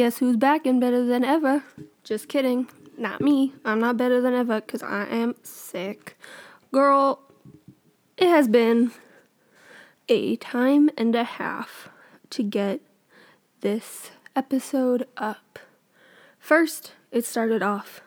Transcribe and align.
Guess 0.00 0.16
who's 0.16 0.38
back 0.38 0.64
and 0.64 0.80
better 0.80 1.04
than 1.04 1.24
ever? 1.24 1.62
Just 2.04 2.26
kidding. 2.26 2.68
Not 2.96 3.20
me. 3.20 3.52
I'm 3.66 3.80
not 3.80 3.98
better 3.98 4.22
than 4.22 4.32
ever 4.32 4.62
because 4.62 4.82
I 4.82 5.04
am 5.04 5.34
sick. 5.42 6.16
Girl, 6.72 7.20
it 8.16 8.26
has 8.26 8.48
been 8.48 8.92
a 10.08 10.36
time 10.36 10.88
and 10.96 11.14
a 11.14 11.24
half 11.24 11.90
to 12.30 12.42
get 12.42 12.80
this 13.60 14.12
episode 14.34 15.06
up. 15.18 15.58
First, 16.38 16.92
it 17.12 17.26
started 17.26 17.62
off 17.62 18.00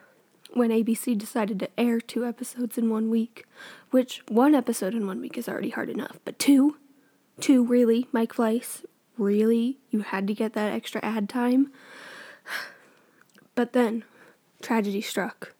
when 0.51 0.71
ABC 0.71 1.15
decided 1.15 1.59
to 1.59 1.69
air 1.79 2.01
two 2.01 2.25
episodes 2.25 2.75
in 2.75 2.89
one 2.89 3.11
week, 3.11 3.45
which 3.91 4.23
one 4.29 4.55
episode 4.55 4.95
in 4.95 5.05
one 5.05 5.21
week 5.21 5.37
is 5.37 5.47
already 5.47 5.69
hard 5.69 5.91
enough, 5.91 6.17
but 6.25 6.39
two? 6.39 6.77
Two, 7.39 7.63
really? 7.63 8.07
Mike 8.11 8.33
Fleiss? 8.33 8.83
Really? 9.17 9.79
You 9.89 10.01
had 10.01 10.27
to 10.27 10.33
get 10.33 10.53
that 10.53 10.71
extra 10.71 11.03
ad 11.03 11.29
time? 11.29 11.71
But 13.55 13.73
then, 13.73 14.03
tragedy 14.61 15.01
struck. 15.01 15.53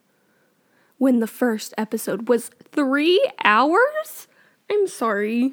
When 0.98 1.20
the 1.20 1.26
first 1.26 1.72
episode 1.78 2.28
was 2.28 2.50
three 2.72 3.24
hours? 3.44 4.26
I'm 4.70 4.88
sorry, 4.88 5.52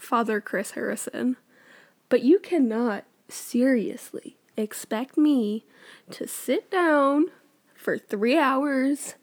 Father 0.00 0.40
Chris 0.40 0.72
Harrison, 0.72 1.36
but 2.08 2.22
you 2.22 2.38
cannot 2.38 3.04
seriously 3.28 4.36
expect 4.56 5.18
me 5.18 5.64
to 6.10 6.26
sit 6.26 6.70
down 6.70 7.26
for 7.74 7.98
three 7.98 8.38
hours 8.38 9.16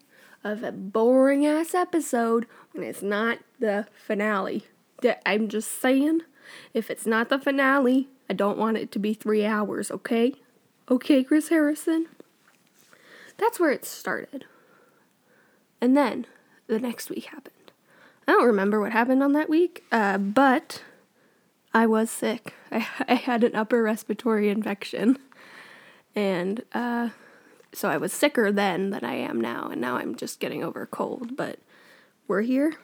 of 0.44 0.62
a 0.62 0.70
boring 0.70 1.46
ass 1.46 1.74
episode 1.74 2.46
when 2.72 2.84
it's 2.84 3.02
not 3.02 3.38
the 3.58 3.86
finale. 3.96 4.64
That 5.02 5.22
I'm 5.26 5.48
just 5.48 5.80
saying, 5.80 6.20
if 6.72 6.90
it's 6.90 7.06
not 7.06 7.28
the 7.28 7.38
finale, 7.38 8.08
I 8.28 8.34
don't 8.34 8.58
want 8.58 8.76
it 8.76 8.90
to 8.92 8.98
be 8.98 9.14
three 9.14 9.44
hours, 9.44 9.90
okay? 9.90 10.34
Okay, 10.90 11.24
Chris 11.24 11.48
Harrison? 11.48 12.08
That's 13.36 13.58
where 13.58 13.70
it 13.70 13.84
started. 13.84 14.44
And 15.80 15.96
then 15.96 16.26
the 16.66 16.78
next 16.78 17.10
week 17.10 17.26
happened. 17.26 17.72
I 18.26 18.32
don't 18.32 18.46
remember 18.46 18.80
what 18.80 18.92
happened 18.92 19.22
on 19.22 19.32
that 19.32 19.50
week, 19.50 19.84
uh, 19.92 20.18
but 20.18 20.82
I 21.74 21.86
was 21.86 22.10
sick. 22.10 22.54
I, 22.70 22.86
I 23.08 23.14
had 23.14 23.44
an 23.44 23.54
upper 23.54 23.82
respiratory 23.82 24.48
infection. 24.48 25.18
And 26.14 26.62
uh, 26.72 27.10
so 27.72 27.88
I 27.88 27.96
was 27.96 28.12
sicker 28.12 28.52
then 28.52 28.90
than 28.90 29.04
I 29.04 29.14
am 29.14 29.40
now, 29.40 29.68
and 29.70 29.80
now 29.80 29.96
I'm 29.96 30.14
just 30.14 30.38
getting 30.38 30.62
over 30.62 30.82
a 30.82 30.86
cold. 30.86 31.36
But 31.36 31.58
we're 32.28 32.42
here. 32.42 32.74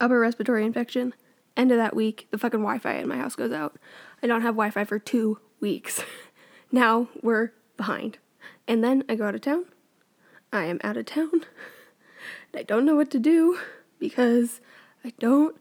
Upper 0.00 0.18
respiratory 0.18 0.64
infection. 0.64 1.14
End 1.60 1.70
of 1.72 1.78
that 1.78 1.94
week, 1.94 2.26
the 2.30 2.38
fucking 2.38 2.60
Wi 2.60 2.78
Fi 2.78 2.94
in 2.94 3.08
my 3.08 3.16
house 3.16 3.36
goes 3.36 3.52
out. 3.52 3.76
I 4.22 4.26
don't 4.26 4.42
have 4.42 4.54
Wi 4.54 4.70
Fi 4.70 4.84
for 4.84 4.98
two 4.98 5.38
weeks. 5.60 6.02
now 6.72 7.08
we're 7.22 7.52
behind. 7.76 8.18
And 8.66 8.82
then 8.82 9.04
I 9.08 9.14
go 9.14 9.26
out 9.26 9.34
of 9.34 9.42
town. 9.42 9.66
I 10.52 10.64
am 10.64 10.80
out 10.82 10.96
of 10.96 11.06
town. 11.06 11.44
I 12.54 12.62
don't 12.62 12.84
know 12.84 12.96
what 12.96 13.10
to 13.10 13.18
do 13.18 13.58
because 13.98 14.60
I 15.04 15.12
don't 15.18 15.56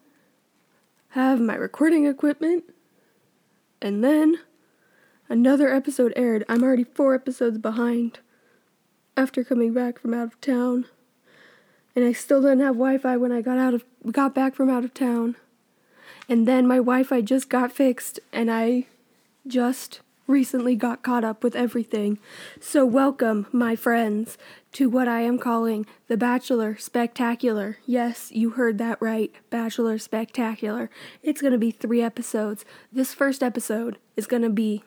have 1.10 1.42
my 1.42 1.56
recording 1.56 2.06
equipment. 2.06 2.64
And 3.82 4.04
then 4.04 4.40
Another 5.32 5.72
episode 5.72 6.12
aired. 6.16 6.44
I'm 6.50 6.64
already 6.64 6.84
four 6.84 7.14
episodes 7.14 7.60
behind 7.60 8.18
after 9.16 9.44
coming 9.44 9.74
back 9.74 10.00
from 10.00 10.16
out 10.16 10.26
of 10.26 10.42
town. 10.42 10.86
And 11.96 12.04
I 12.04 12.14
still 12.14 12.42
didn't 12.42 12.62
have 12.62 12.74
Wi-Fi 12.74 13.16
when 13.18 13.32
I 13.32 13.42
got 13.42 13.60
out 13.60 13.76
of 13.76 13.86
got 14.12 14.34
back 14.34 14.56
from 14.56 14.72
out 14.72 14.84
of 14.84 14.96
town. 14.96 15.36
And 16.30 16.48
then 16.48 16.68
my 16.68 16.76
Wi-Fi 16.76 17.22
just 17.22 17.50
got 17.50 17.72
fixed 17.72 18.20
and 18.32 18.52
I 18.52 18.86
just 19.48 20.02
recently 20.28 20.76
got 20.76 21.02
caught 21.02 21.24
up 21.24 21.44
with 21.44 21.56
everything. 21.56 22.20
So 22.62 22.86
welcome, 22.86 23.48
my 23.52 23.76
friends, 23.76 24.38
to 24.74 24.88
what 24.88 25.08
I 25.08 25.22
am 25.22 25.40
calling 25.40 25.88
the 26.08 26.18
Bachelor 26.18 26.78
Spectacular. 26.78 27.78
Yes, 27.88 28.32
you 28.32 28.52
heard 28.52 28.78
that 28.78 29.02
right. 29.02 29.32
Bachelor 29.50 29.98
Spectacular. 29.98 30.92
It's 31.24 31.42
going 31.42 31.54
to 31.54 31.58
be 31.58 31.72
3 31.72 32.04
episodes. 32.04 32.64
This 32.94 33.16
first 33.16 33.42
episode 33.42 33.98
is 34.16 34.28
going 34.28 34.44
to 34.44 34.52
be 34.52 34.84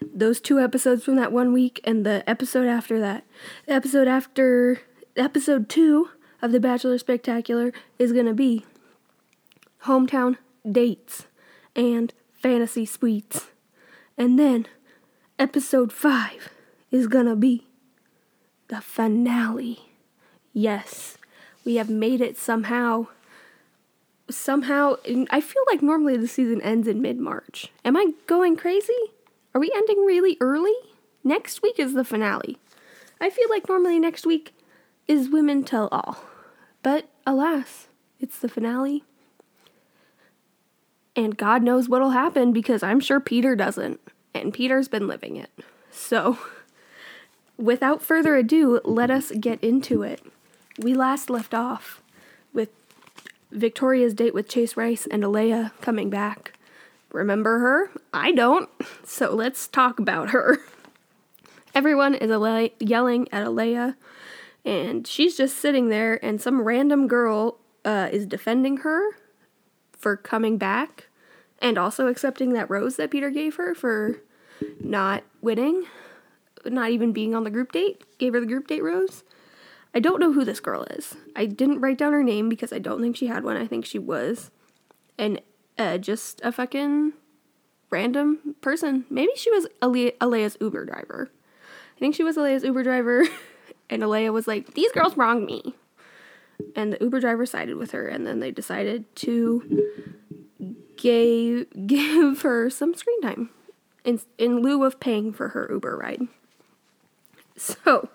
those 0.00 0.40
two 0.40 0.60
episodes 0.60 1.02
from 1.02 1.16
that 1.16 1.32
one 1.32 1.52
week 1.52 1.80
and 1.82 2.06
the 2.06 2.22
episode 2.30 2.68
after 2.68 3.00
that. 3.00 3.24
The 3.66 3.72
episode 3.72 4.06
after 4.06 4.82
episode 5.16 5.68
two 5.68 6.10
of 6.40 6.52
The 6.52 6.60
Bachelor 6.60 6.96
Spectacular 6.98 7.72
is 7.98 8.12
going 8.12 8.26
to 8.26 8.34
be 8.34 8.64
hometown 9.82 10.36
dates 10.72 11.26
and 11.74 12.12
fantasy 12.32 12.86
suites. 12.86 13.48
And 14.16 14.38
then 14.38 14.66
episode 15.38 15.92
five 15.92 16.50
is 16.90 17.06
going 17.06 17.26
to 17.26 17.36
be 17.36 17.66
the 18.68 18.80
finale. 18.80 19.80
Yes, 20.52 21.16
we 21.64 21.76
have 21.76 21.90
made 21.90 22.20
it 22.20 22.36
somehow. 22.36 23.06
Somehow, 24.28 24.96
I 25.30 25.40
feel 25.40 25.62
like 25.66 25.82
normally 25.82 26.16
the 26.16 26.28
season 26.28 26.62
ends 26.62 26.86
in 26.86 27.02
mid 27.02 27.18
March. 27.18 27.72
Am 27.84 27.96
I 27.96 28.12
going 28.26 28.56
crazy? 28.56 28.92
Are 29.54 29.60
we 29.60 29.72
ending 29.74 30.04
really 30.04 30.36
early? 30.40 30.74
Next 31.24 31.62
week 31.62 31.78
is 31.78 31.94
the 31.94 32.04
finale. 32.04 32.58
I 33.20 33.28
feel 33.28 33.48
like 33.50 33.68
normally 33.68 33.98
next 33.98 34.24
week 34.24 34.54
is 35.08 35.28
Women 35.28 35.64
Tell 35.64 35.88
All. 35.90 36.18
But 36.82 37.08
alas, 37.26 37.88
it's 38.20 38.38
the 38.38 38.48
finale. 38.48 39.04
And 41.16 41.36
God 41.36 41.62
knows 41.62 41.88
what'll 41.88 42.10
happen 42.10 42.52
because 42.52 42.82
I'm 42.82 43.00
sure 43.00 43.20
Peter 43.20 43.56
doesn't. 43.56 44.00
And 44.34 44.54
Peter's 44.54 44.88
been 44.88 45.08
living 45.08 45.36
it. 45.36 45.50
So, 45.90 46.38
without 47.56 48.00
further 48.02 48.36
ado, 48.36 48.80
let 48.84 49.10
us 49.10 49.32
get 49.32 49.62
into 49.62 50.02
it. 50.02 50.22
We 50.78 50.94
last 50.94 51.28
left 51.28 51.52
off 51.52 52.00
with 52.52 52.68
Victoria's 53.50 54.14
date 54.14 54.34
with 54.34 54.48
Chase 54.48 54.76
Rice 54.76 55.06
and 55.10 55.24
Alayah 55.24 55.72
coming 55.80 56.10
back 56.10 56.54
remember 57.12 57.58
her? 57.58 57.90
I 58.12 58.32
don't. 58.32 58.68
So 59.04 59.34
let's 59.34 59.66
talk 59.68 59.98
about 59.98 60.30
her. 60.30 60.58
Everyone 61.74 62.14
is 62.14 62.30
Ale- 62.30 62.70
yelling 62.78 63.28
at 63.32 63.46
Alayah, 63.46 63.96
and 64.64 65.06
she's 65.06 65.36
just 65.36 65.56
sitting 65.56 65.88
there, 65.88 66.24
and 66.24 66.40
some 66.40 66.62
random 66.62 67.06
girl 67.06 67.58
uh, 67.84 68.08
is 68.12 68.26
defending 68.26 68.78
her 68.78 69.16
for 70.00 70.16
coming 70.16 70.56
back 70.58 71.08
and 71.60 71.78
also 71.78 72.08
accepting 72.08 72.52
that 72.54 72.70
rose 72.70 72.96
that 72.96 73.10
Peter 73.10 73.30
gave 73.30 73.56
her 73.56 73.74
for 73.74 74.20
not 74.80 75.22
winning, 75.40 75.84
not 76.64 76.90
even 76.90 77.12
being 77.12 77.34
on 77.34 77.44
the 77.44 77.50
group 77.50 77.72
date. 77.72 78.02
Gave 78.18 78.32
her 78.32 78.40
the 78.40 78.46
group 78.46 78.66
date 78.66 78.82
rose. 78.82 79.22
I 79.94 80.00
don't 80.00 80.20
know 80.20 80.32
who 80.32 80.44
this 80.44 80.60
girl 80.60 80.84
is. 80.84 81.16
I 81.36 81.46
didn't 81.46 81.80
write 81.80 81.98
down 81.98 82.12
her 82.12 82.22
name 82.22 82.48
because 82.48 82.72
I 82.72 82.78
don't 82.78 83.00
think 83.00 83.16
she 83.16 83.26
had 83.26 83.44
one. 83.44 83.56
I 83.56 83.66
think 83.66 83.84
she 83.84 83.98
was 83.98 84.50
an 85.18 85.40
uh, 85.78 85.98
just 85.98 86.40
a 86.42 86.52
fucking 86.52 87.12
random 87.90 88.54
person. 88.60 89.04
Maybe 89.10 89.32
she 89.36 89.50
was 89.50 89.66
Ale- 89.82 90.12
Alayah's 90.20 90.56
Uber 90.60 90.86
driver. 90.86 91.30
I 91.96 91.98
think 91.98 92.14
she 92.14 92.24
was 92.24 92.36
Alayah's 92.36 92.64
Uber 92.64 92.82
driver, 92.82 93.24
and 93.90 94.02
Alayah 94.02 94.32
was 94.32 94.46
like, 94.46 94.74
"These 94.74 94.92
girls 94.92 95.16
wronged 95.16 95.44
me," 95.44 95.74
and 96.76 96.92
the 96.92 96.98
Uber 97.00 97.20
driver 97.20 97.46
sided 97.46 97.76
with 97.76 97.92
her, 97.92 98.06
and 98.06 98.26
then 98.26 98.40
they 98.40 98.50
decided 98.50 99.14
to 99.16 99.88
gave 100.96 101.66
give 101.86 102.42
her 102.42 102.70
some 102.70 102.94
screen 102.94 103.20
time 103.22 103.50
in 104.04 104.20
in 104.38 104.60
lieu 104.60 104.84
of 104.84 105.00
paying 105.00 105.32
for 105.32 105.48
her 105.48 105.68
Uber 105.70 105.96
ride. 105.96 106.22
So 107.56 108.08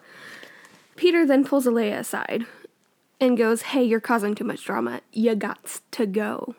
Peter 0.96 1.26
then 1.26 1.46
pulls 1.46 1.68
Alayah 1.68 2.00
aside 2.00 2.46
and 3.20 3.38
goes, 3.38 3.64
"Hey, 3.64 3.84
you're 3.84 4.00
causing 4.00 4.34
too 4.34 4.44
much 4.44 4.64
drama. 4.64 5.02
You 5.12 5.36
got 5.36 5.82
to 5.92 6.06
go." 6.06 6.56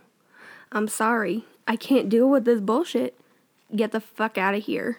I'm 0.73 0.89
sorry. 0.89 1.45
I 1.67 1.77
can't 1.77 2.09
deal 2.09 2.29
with 2.29 2.45
this 2.45 2.61
bullshit. 2.61 3.19
Get 3.75 3.93
the 3.93 4.01
fuck 4.01 4.39
out 4.39 4.55
of 4.55 4.65
here. 4.65 4.99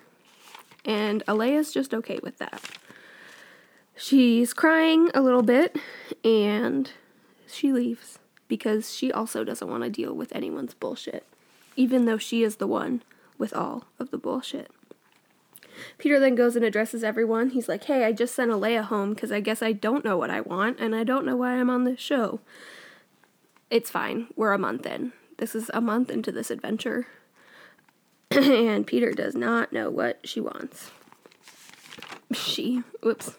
And 0.84 1.26
Alayah's 1.26 1.72
just 1.72 1.94
okay 1.94 2.20
with 2.24 2.38
that. 2.38 2.77
She's 3.98 4.54
crying 4.54 5.10
a 5.16 5.22
little 5.22 5.42
bit 5.42 5.76
and 6.24 6.92
she 7.48 7.74
leaves 7.74 8.20
because 8.48 8.94
she 8.94 9.12
also 9.12 9.44
doesn't 9.44 9.70
want 9.70 9.84
to 9.84 9.90
deal 9.90 10.14
with 10.14 10.34
anyone's 10.36 10.76
bullshit, 10.76 11.26
even 11.76 12.06
though 12.06 12.20
she 12.20 12.44
is 12.44 12.58
the 12.58 12.68
one 12.68 13.02
with 13.40 13.56
all 13.56 13.86
of 14.00 14.12
the 14.12 14.18
bullshit. 14.20 14.70
Peter 15.98 16.20
then 16.20 16.36
goes 16.36 16.56
and 16.56 16.64
addresses 16.64 17.04
everyone. 17.04 17.50
He's 17.50 17.68
like, 17.68 17.86
Hey, 17.86 18.06
I 18.06 18.12
just 18.12 18.36
sent 18.36 18.52
Alayah 18.52 18.84
home 18.84 19.16
because 19.16 19.32
I 19.32 19.40
guess 19.40 19.64
I 19.64 19.72
don't 19.72 20.06
know 20.06 20.18
what 20.18 20.30
I 20.30 20.42
want 20.42 20.80
and 20.80 20.96
I 20.96 21.04
don't 21.04 21.26
know 21.26 21.36
why 21.36 21.54
I'm 21.54 21.70
on 21.70 21.84
this 21.84 22.00
show. 22.00 22.40
It's 23.70 23.90
fine. 23.90 24.28
We're 24.36 24.54
a 24.54 24.60
month 24.60 24.86
in. 24.86 25.14
This 25.38 25.56
is 25.56 25.72
a 25.74 25.82
month 25.82 26.12
into 26.12 26.32
this 26.32 26.52
adventure. 26.52 27.08
and 28.32 28.86
Peter 28.86 29.12
does 29.12 29.36
not 29.36 29.74
know 29.74 29.90
what 29.90 30.20
she 30.24 30.40
wants. 30.40 30.92
She, 32.32 32.84
whoops. 33.02 33.38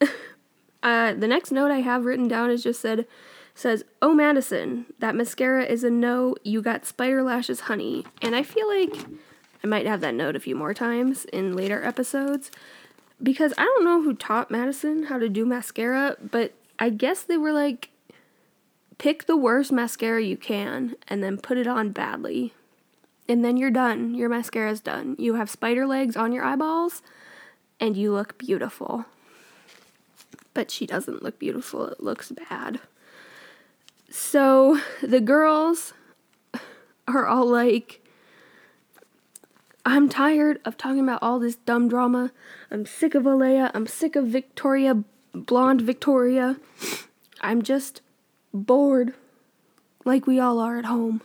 uh, 0.82 1.14
the 1.14 1.28
next 1.28 1.50
note 1.50 1.70
I 1.70 1.80
have 1.80 2.04
written 2.04 2.28
down 2.28 2.50
is 2.50 2.62
just 2.62 2.80
said, 2.80 3.06
says, 3.54 3.84
Oh, 4.00 4.14
Madison, 4.14 4.86
that 4.98 5.14
mascara 5.14 5.64
is 5.64 5.84
a 5.84 5.90
no. 5.90 6.36
You 6.44 6.62
got 6.62 6.86
spider 6.86 7.22
lashes, 7.22 7.60
honey. 7.60 8.06
And 8.22 8.34
I 8.34 8.42
feel 8.42 8.68
like 8.68 9.06
I 9.62 9.66
might 9.66 9.86
have 9.86 10.00
that 10.00 10.14
note 10.14 10.36
a 10.36 10.40
few 10.40 10.54
more 10.54 10.74
times 10.74 11.24
in 11.26 11.56
later 11.56 11.84
episodes 11.84 12.50
because 13.22 13.52
I 13.58 13.62
don't 13.62 13.84
know 13.84 14.02
who 14.02 14.14
taught 14.14 14.50
Madison 14.50 15.04
how 15.04 15.18
to 15.18 15.28
do 15.28 15.44
mascara, 15.44 16.16
but 16.20 16.52
I 16.78 16.90
guess 16.90 17.22
they 17.22 17.36
were 17.36 17.52
like, 17.52 17.90
pick 18.98 19.26
the 19.26 19.36
worst 19.36 19.72
mascara 19.72 20.22
you 20.22 20.36
can 20.36 20.96
and 21.08 21.22
then 21.22 21.38
put 21.38 21.58
it 21.58 21.66
on 21.66 21.90
badly. 21.90 22.54
And 23.28 23.44
then 23.44 23.56
you're 23.56 23.70
done. 23.70 24.14
Your 24.14 24.28
mascara's 24.28 24.80
done. 24.80 25.16
You 25.18 25.34
have 25.34 25.50
spider 25.50 25.86
legs 25.86 26.16
on 26.16 26.32
your 26.32 26.44
eyeballs 26.44 27.02
and 27.80 27.96
you 27.96 28.12
look 28.12 28.38
beautiful. 28.38 29.04
But 30.54 30.70
she 30.70 30.86
doesn't 30.86 31.22
look 31.22 31.38
beautiful, 31.38 31.86
it 31.86 32.02
looks 32.02 32.32
bad. 32.32 32.80
So 34.10 34.80
the 35.02 35.20
girls 35.20 35.92
are 37.06 37.26
all 37.26 37.46
like, 37.46 38.02
I'm 39.84 40.08
tired 40.08 40.60
of 40.64 40.76
talking 40.76 41.00
about 41.00 41.22
all 41.22 41.38
this 41.38 41.56
dumb 41.56 41.88
drama. 41.88 42.32
I'm 42.70 42.84
sick 42.84 43.14
of 43.14 43.22
Alayah. 43.24 43.70
I'm 43.74 43.86
sick 43.86 44.16
of 44.16 44.26
Victoria, 44.26 45.02
blonde 45.32 45.80
Victoria. 45.80 46.56
I'm 47.40 47.62
just 47.62 48.02
bored, 48.52 49.14
like 50.04 50.26
we 50.26 50.38
all 50.40 50.58
are 50.58 50.78
at 50.78 50.86
home. 50.86 51.22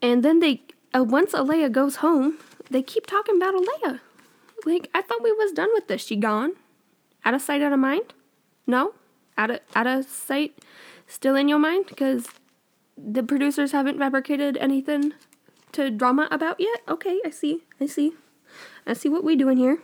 And 0.00 0.22
then 0.22 0.40
they, 0.40 0.62
uh, 0.94 1.04
once 1.04 1.32
Alayah 1.32 1.70
goes 1.70 1.96
home, 1.96 2.38
they 2.70 2.82
keep 2.82 3.06
talking 3.06 3.36
about 3.36 3.54
Alayah. 3.54 4.00
Like 4.64 4.90
I 4.94 5.02
thought 5.02 5.22
we 5.22 5.32
was 5.32 5.52
done 5.52 5.68
with 5.74 5.88
this. 5.88 6.04
She 6.04 6.16
gone, 6.16 6.52
out 7.24 7.34
of 7.34 7.42
sight, 7.42 7.62
out 7.62 7.72
of 7.72 7.78
mind. 7.78 8.12
No, 8.66 8.94
out 9.36 9.50
of 9.50 9.60
out 9.74 9.86
of 9.86 10.06
sight, 10.06 10.58
still 11.06 11.36
in 11.36 11.48
your 11.48 11.58
mind 11.58 11.86
because 11.88 12.26
the 12.96 13.22
producers 13.22 13.72
haven't 13.72 13.98
fabricated 13.98 14.56
anything 14.58 15.12
to 15.72 15.90
drama 15.90 16.28
about 16.30 16.60
yet. 16.60 16.80
Okay, 16.88 17.20
I 17.24 17.30
see. 17.30 17.62
I 17.80 17.86
see. 17.86 18.12
I 18.86 18.92
see 18.92 19.08
what 19.08 19.24
we 19.24 19.36
doing 19.36 19.56
here. 19.56 19.78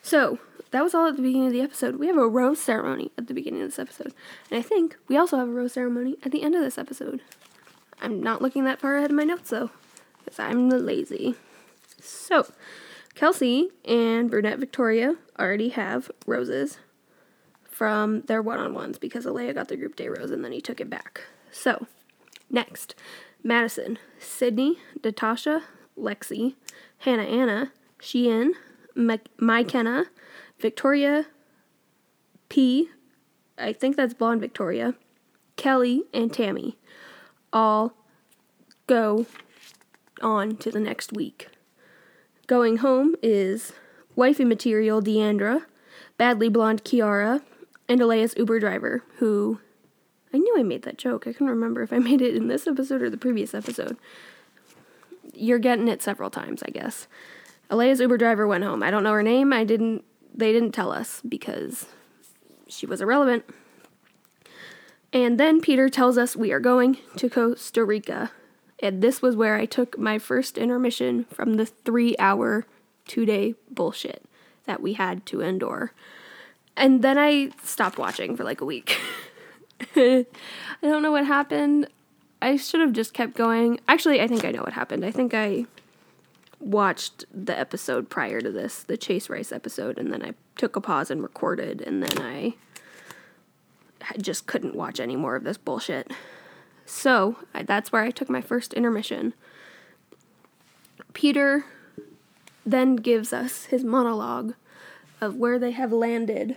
So 0.00 0.38
that 0.70 0.82
was 0.82 0.94
all 0.94 1.06
at 1.08 1.16
the 1.16 1.22
beginning 1.22 1.48
of 1.48 1.52
the 1.52 1.60
episode. 1.60 1.96
We 1.96 2.06
have 2.06 2.16
a 2.16 2.26
rose 2.26 2.60
ceremony 2.60 3.10
at 3.18 3.26
the 3.26 3.34
beginning 3.34 3.62
of 3.62 3.68
this 3.68 3.78
episode, 3.78 4.14
and 4.50 4.58
I 4.58 4.62
think 4.62 4.96
we 5.08 5.16
also 5.16 5.36
have 5.36 5.48
a 5.48 5.52
rose 5.52 5.74
ceremony 5.74 6.16
at 6.24 6.32
the 6.32 6.42
end 6.42 6.54
of 6.54 6.62
this 6.62 6.78
episode. 6.78 7.20
I'm 8.00 8.22
not 8.22 8.42
looking 8.42 8.64
that 8.64 8.80
far 8.80 8.96
ahead 8.96 9.10
of 9.10 9.16
my 9.16 9.24
notes 9.24 9.50
though, 9.50 9.70
because 10.24 10.38
I'm 10.38 10.68
lazy. 10.68 11.34
So, 12.00 12.46
Kelsey 13.14 13.70
and 13.84 14.30
Brunette 14.30 14.58
Victoria 14.58 15.16
already 15.38 15.70
have 15.70 16.10
roses 16.26 16.78
from 17.64 18.22
their 18.22 18.42
one 18.42 18.58
on 18.58 18.74
ones 18.74 18.98
because 18.98 19.26
Alayah 19.26 19.54
got 19.54 19.68
the 19.68 19.76
group 19.76 19.96
day 19.96 20.08
rose 20.08 20.30
and 20.30 20.44
then 20.44 20.52
he 20.52 20.60
took 20.60 20.80
it 20.80 20.88
back. 20.88 21.22
So, 21.50 21.86
next, 22.48 22.94
Madison, 23.42 23.98
Sydney, 24.18 24.78
Natasha, 25.04 25.64
Lexi, 25.98 26.54
Hannah 26.98 27.24
Anna, 27.24 27.72
Sheehan, 28.00 28.54
McKenna, 28.94 30.06
Victoria 30.58 31.26
P, 32.48 32.88
I 33.58 33.72
think 33.72 33.96
that's 33.96 34.14
blonde 34.14 34.40
Victoria, 34.40 34.94
Kelly, 35.56 36.04
and 36.12 36.32
Tammy 36.32 36.76
all 37.52 37.94
go 38.86 39.26
on 40.20 40.56
to 40.56 40.70
the 40.70 40.80
next 40.80 41.12
week. 41.12 41.48
Going 42.46 42.78
home 42.78 43.14
is 43.22 43.72
wifey 44.16 44.44
material 44.44 45.00
Deandra, 45.00 45.64
badly 46.18 46.48
blonde 46.48 46.84
Kiarra, 46.84 47.42
and 47.88 48.00
Alayah's 48.00 48.34
Uber 48.36 48.58
driver, 48.60 49.04
who 49.18 49.60
I 50.34 50.38
knew 50.38 50.54
I 50.58 50.62
made 50.62 50.82
that 50.82 50.98
joke. 50.98 51.26
I 51.26 51.32
couldn't 51.32 51.48
remember 51.48 51.82
if 51.82 51.92
I 51.92 51.98
made 51.98 52.20
it 52.20 52.34
in 52.34 52.48
this 52.48 52.66
episode 52.66 53.02
or 53.02 53.10
the 53.10 53.16
previous 53.16 53.54
episode. 53.54 53.96
You're 55.34 55.58
getting 55.58 55.88
it 55.88 56.02
several 56.02 56.30
times, 56.30 56.62
I 56.66 56.70
guess. 56.70 57.06
Alayah's 57.70 58.00
Uber 58.00 58.18
driver 58.18 58.46
went 58.46 58.64
home. 58.64 58.82
I 58.82 58.90
don't 58.90 59.02
know 59.02 59.12
her 59.12 59.22
name. 59.22 59.52
I 59.52 59.64
didn't 59.64 60.04
they 60.34 60.52
didn't 60.52 60.72
tell 60.72 60.92
us 60.92 61.20
because 61.28 61.86
she 62.66 62.86
was 62.86 63.00
irrelevant. 63.00 63.44
And 65.12 65.38
then 65.38 65.60
Peter 65.60 65.88
tells 65.90 66.16
us 66.16 66.34
we 66.34 66.52
are 66.52 66.60
going 66.60 66.96
to 67.16 67.28
Costa 67.28 67.84
Rica 67.84 68.30
and 68.82 69.00
this 69.00 69.22
was 69.22 69.36
where 69.36 69.54
I 69.54 69.64
took 69.64 69.96
my 69.96 70.18
first 70.18 70.58
intermission 70.58 71.24
from 71.32 71.54
the 71.54 71.66
three 71.66 72.16
hour, 72.18 72.66
two 73.06 73.24
day 73.24 73.54
bullshit 73.70 74.24
that 74.64 74.82
we 74.82 74.94
had 74.94 75.24
to 75.26 75.40
endure. 75.40 75.92
And 76.76 77.02
then 77.02 77.18
I 77.18 77.50
stopped 77.62 77.98
watching 77.98 78.36
for 78.36 78.44
like 78.44 78.60
a 78.60 78.64
week. 78.64 78.98
I 79.96 80.26
don't 80.82 81.02
know 81.02 81.12
what 81.12 81.26
happened. 81.26 81.88
I 82.40 82.56
should 82.56 82.80
have 82.80 82.92
just 82.92 83.14
kept 83.14 83.34
going. 83.34 83.78
Actually, 83.86 84.20
I 84.20 84.26
think 84.26 84.44
I 84.44 84.50
know 84.50 84.62
what 84.62 84.72
happened. 84.72 85.04
I 85.04 85.10
think 85.10 85.32
I 85.32 85.66
watched 86.58 87.24
the 87.32 87.56
episode 87.58 88.08
prior 88.08 88.40
to 88.40 88.50
this, 88.50 88.82
the 88.82 88.96
Chase 88.96 89.28
Rice 89.28 89.52
episode, 89.52 89.98
and 89.98 90.12
then 90.12 90.24
I 90.24 90.34
took 90.56 90.74
a 90.76 90.80
pause 90.80 91.10
and 91.10 91.22
recorded, 91.22 91.80
and 91.80 92.02
then 92.02 92.20
I 92.20 92.54
just 94.18 94.46
couldn't 94.46 94.74
watch 94.74 94.98
any 94.98 95.16
more 95.16 95.36
of 95.36 95.44
this 95.44 95.58
bullshit. 95.58 96.10
So 96.86 97.36
that's 97.52 97.92
where 97.92 98.02
I 98.02 98.10
took 98.10 98.28
my 98.28 98.40
first 98.40 98.74
intermission. 98.74 99.34
Peter 101.12 101.64
then 102.64 102.96
gives 102.96 103.32
us 103.32 103.66
his 103.66 103.84
monologue 103.84 104.54
of 105.20 105.36
where 105.36 105.58
they 105.58 105.72
have 105.72 105.92
landed 105.92 106.56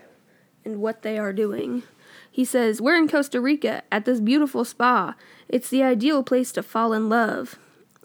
and 0.63 0.81
what 0.81 1.01
they 1.01 1.17
are 1.17 1.33
doing. 1.33 1.83
He 2.31 2.45
says, 2.45 2.81
We're 2.81 2.97
in 2.97 3.07
Costa 3.07 3.39
Rica 3.39 3.83
at 3.91 4.05
this 4.05 4.19
beautiful 4.19 4.65
spa. 4.65 5.15
It's 5.47 5.69
the 5.69 5.83
ideal 5.83 6.23
place 6.23 6.51
to 6.53 6.63
fall 6.63 6.93
in 6.93 7.09
love. 7.09 7.57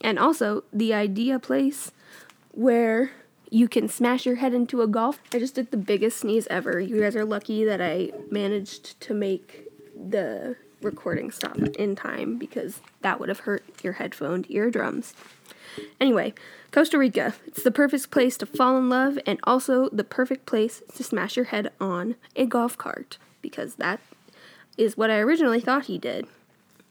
And 0.03 0.19
also 0.19 0.65
the 0.73 0.95
idea 0.95 1.39
place 1.39 1.93
where 2.53 3.11
you 3.51 3.69
can 3.69 3.89
smash 3.89 4.25
your 4.25 4.37
head 4.37 4.55
into 4.55 4.83
a 4.83 4.87
golf. 4.87 5.21
I 5.33 5.39
just 5.39 5.57
did 5.57 5.71
the 5.71 5.77
biggest 5.77 6.19
sneeze 6.19 6.47
ever. 6.49 6.79
You 6.79 7.01
guys 7.01 7.17
are 7.17 7.25
lucky 7.25 7.65
that 7.65 7.81
I 7.81 8.13
managed 8.31 9.01
to 9.01 9.15
make 9.15 9.69
the 9.97 10.57
recording 10.83 11.31
stop 11.31 11.59
in 11.59 11.97
time 11.97 12.39
because 12.39 12.81
that 13.03 13.21
would 13.21 13.29
have 13.29 13.41
hurt 13.41 13.65
your 13.83 13.95
headphone 13.95 14.45
eardrums. 14.49 15.15
Anyway, 16.01 16.35
Costa 16.73 16.99
Rica. 16.99 17.35
It's 17.47 17.63
the 17.63 17.71
perfect 17.71 18.11
place 18.11 18.37
to 18.39 18.47
fall 18.47 18.77
in 18.77 18.89
love 18.89 19.19
and 19.27 19.39
also 19.45 19.89
the 19.91 20.05
perfect 20.05 20.47
place 20.47 20.83
to 20.95 21.05
smash 21.05 21.37
your 21.37 21.47
head 21.47 21.73
on 21.81 22.17
a 22.37 22.47
golf 22.47 22.77
cart 22.77 23.19
because 23.43 23.77
that 23.77 24.01
is 24.77 24.97
what 24.97 25.11
I 25.11 25.19
originally 25.19 25.61
thought 25.61 25.87
he 25.87 25.99
did. 25.99 26.27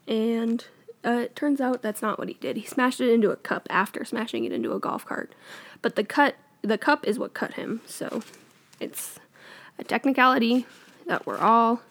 And 0.06 0.64
uh, 1.04 1.22
it 1.22 1.36
turns 1.36 1.60
out 1.60 1.82
that's 1.82 2.02
not 2.02 2.18
what 2.18 2.28
he 2.28 2.34
did. 2.34 2.56
He 2.56 2.66
smashed 2.66 3.00
it 3.00 3.10
into 3.10 3.30
a 3.30 3.36
cup 3.36 3.66
after 3.70 4.04
smashing 4.04 4.44
it 4.44 4.52
into 4.52 4.72
a 4.72 4.80
golf 4.80 5.04
cart. 5.06 5.34
But 5.82 5.96
the 5.96 6.04
cut 6.04 6.36
the 6.62 6.78
cup 6.78 7.06
is 7.06 7.18
what 7.18 7.32
cut 7.32 7.54
him. 7.54 7.80
So 7.86 8.22
it's 8.78 9.18
a 9.78 9.84
technicality 9.84 10.66
that 11.06 11.26
we're 11.26 11.38
all 11.38 11.82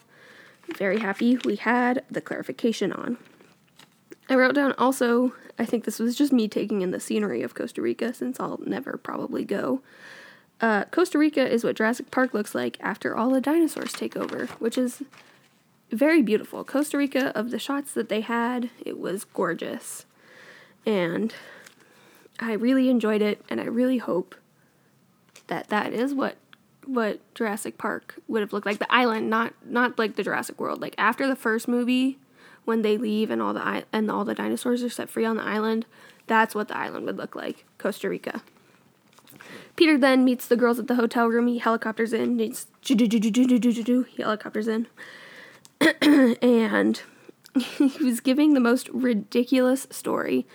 very 0.76 1.00
happy 1.00 1.38
we 1.44 1.56
had 1.56 2.04
the 2.10 2.20
clarification 2.20 2.92
on. 2.92 3.18
I 4.28 4.34
wrote 4.34 4.54
down 4.54 4.74
also, 4.78 5.32
I 5.58 5.64
think 5.64 5.84
this 5.84 5.98
was 5.98 6.16
just 6.16 6.32
me 6.32 6.48
taking 6.48 6.82
in 6.82 6.90
the 6.90 7.00
scenery 7.00 7.42
of 7.42 7.54
Costa 7.54 7.82
Rica 7.82 8.14
since 8.14 8.38
I'll 8.38 8.60
never 8.64 8.96
probably 8.96 9.44
go. 9.44 9.82
Uh, 10.60 10.84
Costa 10.86 11.18
Rica 11.18 11.48
is 11.48 11.64
what 11.64 11.76
Jurassic 11.76 12.10
Park 12.10 12.34
looks 12.34 12.54
like 12.54 12.76
after 12.80 13.16
all 13.16 13.30
the 13.30 13.40
dinosaurs 13.40 13.92
take 13.92 14.16
over, 14.16 14.46
which 14.58 14.76
is 14.76 15.02
very 15.90 16.22
beautiful. 16.22 16.64
Costa 16.64 16.96
Rica, 16.98 17.36
of 17.36 17.50
the 17.50 17.58
shots 17.58 17.92
that 17.92 18.08
they 18.08 18.20
had, 18.20 18.70
it 18.84 18.98
was 18.98 19.24
gorgeous. 19.24 20.04
And 20.86 21.34
I 22.38 22.52
really 22.52 22.88
enjoyed 22.88 23.22
it, 23.22 23.44
and 23.48 23.60
I 23.60 23.64
really 23.64 23.98
hope 23.98 24.34
that 25.48 25.68
that 25.68 25.92
is 25.92 26.14
what 26.14 26.36
what 26.94 27.20
Jurassic 27.34 27.78
Park 27.78 28.16
would 28.28 28.40
have 28.40 28.52
looked 28.52 28.66
like. 28.66 28.78
The 28.78 28.92
island, 28.92 29.30
not 29.30 29.54
not 29.64 29.98
like 29.98 30.16
the 30.16 30.22
Jurassic 30.22 30.60
World. 30.60 30.80
Like 30.80 30.94
after 30.98 31.26
the 31.26 31.36
first 31.36 31.68
movie, 31.68 32.18
when 32.64 32.82
they 32.82 32.96
leave 32.96 33.30
and 33.30 33.40
all 33.40 33.54
the 33.54 33.84
and 33.92 34.10
all 34.10 34.24
the 34.24 34.34
dinosaurs 34.34 34.82
are 34.82 34.90
set 34.90 35.08
free 35.08 35.24
on 35.24 35.36
the 35.36 35.42
island, 35.42 35.86
that's 36.26 36.54
what 36.54 36.68
the 36.68 36.76
island 36.76 37.06
would 37.06 37.16
look 37.16 37.34
like. 37.34 37.64
Costa 37.78 38.08
Rica. 38.08 38.42
Peter 39.76 39.96
then 39.96 40.24
meets 40.24 40.46
the 40.46 40.56
girls 40.56 40.78
at 40.78 40.86
the 40.86 40.96
hotel 40.96 41.26
room. 41.26 41.46
He 41.46 41.58
helicopters 41.58 42.12
in. 42.12 42.38
He 42.38 44.22
helicopters 44.22 44.68
in, 44.68 44.86
and 46.42 47.02
he 47.58 48.04
was 48.04 48.20
giving 48.20 48.54
the 48.54 48.60
most 48.60 48.88
ridiculous 48.90 49.86
story. 49.90 50.46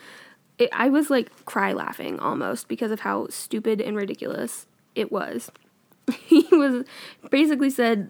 It, 0.57 0.69
I 0.71 0.89
was 0.89 1.09
like 1.09 1.45
cry 1.45 1.73
laughing 1.73 2.19
almost 2.19 2.67
because 2.67 2.91
of 2.91 3.01
how 3.01 3.27
stupid 3.29 3.81
and 3.81 3.97
ridiculous 3.97 4.67
it 4.93 5.11
was. 5.11 5.51
he 6.25 6.47
was 6.51 6.85
basically 7.29 7.69
said 7.69 8.09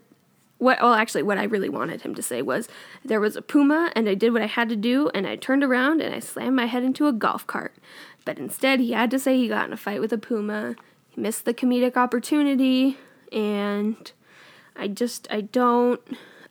what 0.58 0.82
well 0.82 0.94
actually 0.94 1.24
what 1.24 1.38
I 1.38 1.44
really 1.44 1.70
wanted 1.70 2.02
him 2.02 2.16
to 2.16 2.22
say 2.22 2.42
was 2.42 2.68
there 3.04 3.20
was 3.20 3.36
a 3.36 3.42
puma 3.42 3.92
and 3.96 4.08
I 4.08 4.14
did 4.14 4.34
what 4.34 4.42
I 4.42 4.48
had 4.48 4.70
to 4.70 4.76
do 4.76 5.10
and 5.14 5.28
I 5.28 5.36
turned 5.36 5.64
around 5.64 6.02
and 6.02 6.14
I 6.14 6.20
slammed 6.20 6.56
my 6.56 6.66
head 6.66 6.84
into 6.84 7.08
a 7.08 7.14
golf 7.14 7.46
cart. 7.46 7.76
But 8.24 8.40
instead 8.40 8.80
he 8.80 8.94
had 8.94 9.12
to 9.12 9.20
say 9.20 9.38
he 9.38 9.48
got 9.48 9.68
in 9.68 9.74
a 9.74 9.78
fight 9.78 10.02
with 10.02 10.14
a 10.14 10.18
puma. 10.18 10.76
He 11.10 11.22
missed 11.22 11.46
the 11.46 11.54
comedic 11.54 11.98
opportunity 11.98 12.98
and 13.32 14.12
I 14.76 14.88
just 14.88 15.28
I 15.30 15.42
don't 15.42 16.02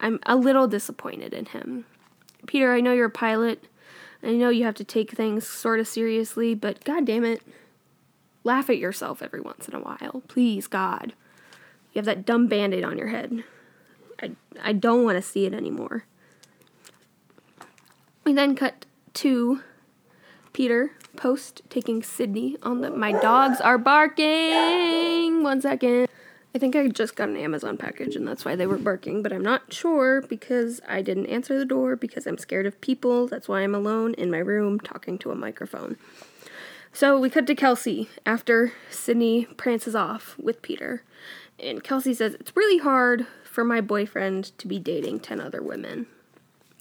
I'm 0.00 0.18
a 0.26 0.36
little 0.36 0.68
disappointed 0.68 1.32
in 1.32 1.46
him. 1.46 1.86
Peter, 2.46 2.74
I 2.74 2.80
know 2.80 2.92
you're 2.92 3.06
a 3.06 3.10
pilot. 3.10 3.64
I 4.22 4.32
know 4.32 4.48
you 4.50 4.64
have 4.64 4.74
to 4.76 4.84
take 4.84 5.12
things 5.12 5.46
sort 5.46 5.80
of 5.80 5.88
seriously, 5.88 6.54
but 6.54 6.84
god 6.84 7.06
damn 7.06 7.24
it. 7.24 7.42
Laugh 8.42 8.68
at 8.68 8.78
yourself 8.78 9.22
every 9.22 9.40
once 9.40 9.66
in 9.66 9.74
a 9.74 9.80
while. 9.80 10.22
Please, 10.28 10.66
God. 10.66 11.14
You 11.94 12.00
have 12.00 12.06
that 12.06 12.26
dumb 12.26 12.48
band 12.48 12.74
aid 12.74 12.84
on 12.84 12.98
your 12.98 13.08
head. 13.08 13.44
I, 14.20 14.32
I 14.60 14.72
don't 14.72 15.04
want 15.04 15.16
to 15.16 15.22
see 15.22 15.46
it 15.46 15.54
anymore. 15.54 16.04
We 18.24 18.32
then 18.32 18.56
cut 18.56 18.84
to 19.14 19.60
Peter 20.52 20.92
post 21.16 21.62
taking 21.70 22.02
Sydney 22.02 22.56
on 22.62 22.80
the. 22.80 22.90
My 22.90 23.12
dogs 23.12 23.60
are 23.60 23.78
barking! 23.78 25.42
One 25.44 25.60
second. 25.60 26.08
I 26.54 26.58
think 26.58 26.76
I 26.76 26.86
just 26.88 27.16
got 27.16 27.28
an 27.28 27.36
Amazon 27.36 27.76
package 27.76 28.14
and 28.14 28.26
that's 28.26 28.44
why 28.44 28.54
they 28.54 28.66
were 28.66 28.78
barking, 28.78 29.22
but 29.22 29.32
I'm 29.32 29.42
not 29.42 29.72
sure 29.72 30.22
because 30.22 30.80
I 30.88 31.02
didn't 31.02 31.26
answer 31.26 31.58
the 31.58 31.64
door 31.64 31.96
because 31.96 32.26
I'm 32.26 32.38
scared 32.38 32.66
of 32.66 32.80
people. 32.80 33.26
That's 33.26 33.48
why 33.48 33.62
I'm 33.62 33.74
alone 33.74 34.14
in 34.14 34.30
my 34.30 34.38
room 34.38 34.78
talking 34.78 35.18
to 35.18 35.32
a 35.32 35.34
microphone. 35.34 35.96
So 36.92 37.18
we 37.18 37.28
cut 37.28 37.48
to 37.48 37.56
Kelsey 37.56 38.08
after 38.24 38.72
Sydney 38.88 39.46
prances 39.56 39.96
off 39.96 40.36
with 40.38 40.62
Peter. 40.62 41.02
And 41.58 41.82
Kelsey 41.82 42.14
says, 42.14 42.34
It's 42.34 42.56
really 42.56 42.78
hard 42.78 43.26
for 43.44 43.64
my 43.64 43.80
boyfriend 43.80 44.56
to 44.58 44.66
be 44.66 44.78
dating 44.78 45.20
10 45.20 45.40
other 45.40 45.62
women. 45.62 46.06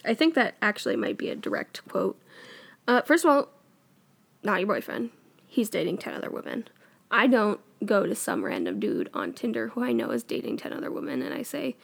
I 0.06 0.14
think 0.14 0.34
that 0.34 0.56
actually 0.62 0.96
might 0.96 1.18
be 1.18 1.30
a 1.30 1.36
direct 1.36 1.88
quote. 1.88 2.20
Uh, 2.88 3.02
first 3.02 3.24
of 3.24 3.32
all, 3.32 3.50
not 4.44 4.60
your 4.60 4.68
boyfriend. 4.68 5.12
He's 5.48 5.70
dating 5.70 6.00
10 6.00 6.14
other 6.14 6.30
women. 6.30 6.68
I 7.10 7.28
don't 7.28 7.60
go 7.86 8.06
to 8.06 8.16
some 8.16 8.44
random 8.44 8.80
dude 8.80 9.10
on 9.14 9.34
Tinder 9.34 9.70
who 9.70 9.84
I 9.84 9.92
know 9.92 10.12
is 10.12 10.24
dating 10.24 10.58
10 10.58 10.74
other 10.74 10.92
women 10.92 11.22
and 11.22 11.34
I 11.34 11.44
say, 11.44 11.76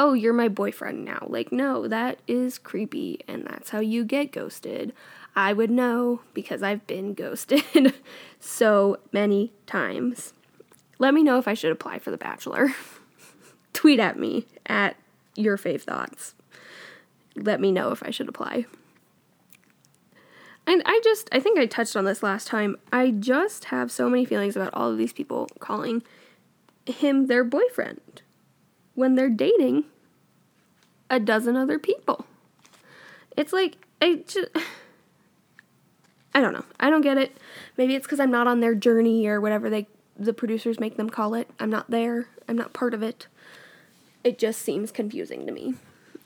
Oh, 0.00 0.12
you're 0.12 0.32
my 0.32 0.46
boyfriend 0.46 1.04
now. 1.04 1.26
Like, 1.28 1.50
no, 1.50 1.88
that 1.88 2.20
is 2.28 2.56
creepy 2.56 3.20
and 3.26 3.44
that's 3.44 3.70
how 3.70 3.80
you 3.80 4.04
get 4.04 4.30
ghosted. 4.30 4.92
I 5.34 5.52
would 5.52 5.70
know 5.70 6.20
because 6.34 6.62
I've 6.62 6.86
been 6.86 7.14
ghosted 7.14 7.94
so 8.40 8.98
many 9.10 9.52
times. 9.66 10.32
Let 10.98 11.14
me 11.14 11.22
know 11.22 11.38
if 11.38 11.46
I 11.46 11.54
should 11.54 11.72
apply 11.72 11.98
for 11.98 12.10
The 12.10 12.18
Bachelor. 12.18 12.74
Tweet 13.72 14.00
at 14.00 14.18
me 14.18 14.46
at 14.66 14.96
your 15.36 15.56
fave 15.56 15.82
thoughts. 15.82 16.34
Let 17.36 17.60
me 17.60 17.70
know 17.70 17.92
if 17.92 18.02
I 18.02 18.10
should 18.10 18.28
apply. 18.28 18.66
And 20.66 20.82
I 20.84 21.00
just, 21.02 21.28
I 21.32 21.40
think 21.40 21.58
I 21.58 21.64
touched 21.64 21.96
on 21.96 22.04
this 22.04 22.22
last 22.22 22.46
time. 22.46 22.76
I 22.92 23.10
just 23.10 23.66
have 23.66 23.90
so 23.90 24.10
many 24.10 24.26
feelings 24.26 24.54
about 24.54 24.74
all 24.74 24.90
of 24.90 24.98
these 24.98 25.14
people 25.14 25.48
calling 25.60 26.02
him 26.84 27.26
their 27.26 27.42
boyfriend 27.42 28.22
when 28.94 29.14
they're 29.14 29.30
dating 29.30 29.84
a 31.08 31.18
dozen 31.20 31.56
other 31.56 31.78
people. 31.78 32.26
It's 33.36 33.52
like, 33.52 33.76
I 34.02 34.24
just, 34.26 34.48
I 36.34 36.40
don't 36.40 36.52
know. 36.52 36.64
I 36.78 36.90
don't 36.90 37.00
get 37.00 37.16
it. 37.16 37.36
Maybe 37.76 37.94
it's 37.94 38.06
because 38.06 38.20
I'm 38.20 38.30
not 38.30 38.46
on 38.46 38.60
their 38.60 38.74
journey 38.74 39.26
or 39.26 39.40
whatever 39.40 39.70
they, 39.70 39.86
the 40.18 40.32
producers 40.32 40.80
make 40.80 40.96
them 40.96 41.10
call 41.10 41.34
it. 41.34 41.48
I'm 41.60 41.70
not 41.70 41.90
there. 41.90 42.28
I'm 42.48 42.56
not 42.56 42.72
part 42.72 42.94
of 42.94 43.02
it. 43.02 43.26
It 44.24 44.38
just 44.38 44.60
seems 44.60 44.90
confusing 44.90 45.46
to 45.46 45.52
me 45.52 45.74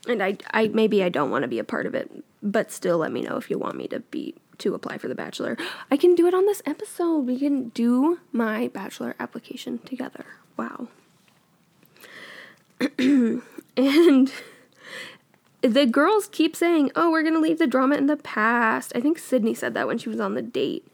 and 0.07 0.21
I, 0.21 0.37
I 0.51 0.67
maybe 0.67 1.03
I 1.03 1.09
don't 1.09 1.31
want 1.31 1.43
to 1.43 1.47
be 1.47 1.59
a 1.59 1.63
part 1.63 1.85
of 1.85 1.95
it, 1.95 2.11
but 2.41 2.71
still 2.71 2.97
let 2.97 3.11
me 3.11 3.21
know 3.21 3.37
if 3.37 3.49
you 3.49 3.57
want 3.57 3.75
me 3.75 3.87
to 3.87 3.99
be 3.99 4.35
to 4.59 4.75
apply 4.75 4.97
for 4.97 5.07
the 5.07 5.15
bachelor. 5.15 5.57
I 5.89 5.97
can 5.97 6.15
do 6.15 6.27
it 6.27 6.33
on 6.33 6.45
this 6.45 6.61
episode. 6.65 7.19
We 7.19 7.39
can 7.39 7.69
do 7.69 8.19
my 8.31 8.67
bachelor 8.67 9.15
application 9.19 9.79
together. 9.79 10.25
Wow. 10.57 10.89
and 12.97 13.41
the 15.61 15.85
girls 15.85 16.27
keep 16.31 16.55
saying, 16.55 16.91
"Oh, 16.95 17.11
we're 17.11 17.23
going 17.23 17.33
to 17.35 17.39
leave 17.39 17.59
the 17.59 17.67
drama 17.67 17.95
in 17.95 18.07
the 18.07 18.17
past." 18.17 18.91
I 18.95 18.99
think 18.99 19.17
Sydney 19.17 19.53
said 19.53 19.73
that 19.73 19.87
when 19.87 19.97
she 19.97 20.09
was 20.09 20.19
on 20.19 20.35
the 20.35 20.41
date. 20.41 20.87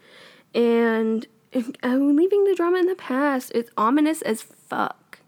And 0.54 1.26
I'm 1.54 1.72
leaving 2.16 2.44
the 2.44 2.54
drama 2.54 2.78
in 2.78 2.86
the 2.86 2.94
past. 2.94 3.52
It's 3.54 3.70
ominous 3.76 4.22
as 4.22 4.42
fuck. 4.42 5.20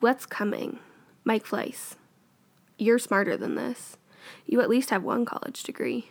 What's 0.00 0.26
coming? 0.26 0.80
Mike 1.24 1.44
Fleiss 1.44 1.96
you're 2.78 2.98
smarter 2.98 3.36
than 3.36 3.54
this. 3.54 3.96
You 4.46 4.60
at 4.60 4.68
least 4.68 4.90
have 4.90 5.02
one 5.02 5.24
college 5.24 5.62
degree. 5.62 6.10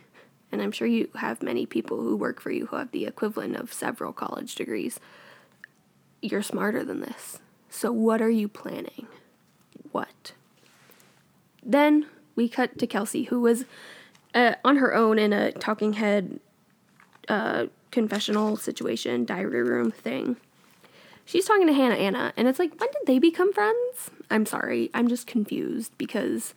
And 0.50 0.62
I'm 0.62 0.72
sure 0.72 0.86
you 0.86 1.08
have 1.16 1.42
many 1.42 1.66
people 1.66 2.00
who 2.00 2.16
work 2.16 2.40
for 2.40 2.50
you 2.50 2.66
who 2.66 2.76
have 2.76 2.92
the 2.92 3.06
equivalent 3.06 3.56
of 3.56 3.72
several 3.72 4.12
college 4.12 4.54
degrees. 4.54 5.00
You're 6.22 6.42
smarter 6.42 6.84
than 6.84 7.00
this. 7.00 7.40
So, 7.68 7.90
what 7.90 8.22
are 8.22 8.30
you 8.30 8.46
planning? 8.46 9.08
What? 9.90 10.32
Then 11.62 12.06
we 12.36 12.48
cut 12.48 12.78
to 12.78 12.86
Kelsey, 12.86 13.24
who 13.24 13.40
was 13.40 13.64
uh, 14.32 14.54
on 14.64 14.76
her 14.76 14.94
own 14.94 15.18
in 15.18 15.32
a 15.32 15.50
talking 15.50 15.94
head 15.94 16.38
uh, 17.28 17.66
confessional 17.94 18.56
situation, 18.56 19.24
diary 19.24 19.62
room 19.62 19.92
thing. 19.92 20.36
She's 21.24 21.46
talking 21.46 21.68
to 21.68 21.72
Hannah 21.72 21.94
Anna, 21.94 22.34
and 22.36 22.48
it's 22.48 22.58
like, 22.58 22.72
when 22.78 22.90
did 22.90 23.06
they 23.06 23.18
become 23.20 23.52
friends? 23.52 24.10
I'm 24.30 24.44
sorry, 24.44 24.90
I'm 24.92 25.08
just 25.08 25.28
confused 25.28 25.92
because 25.96 26.54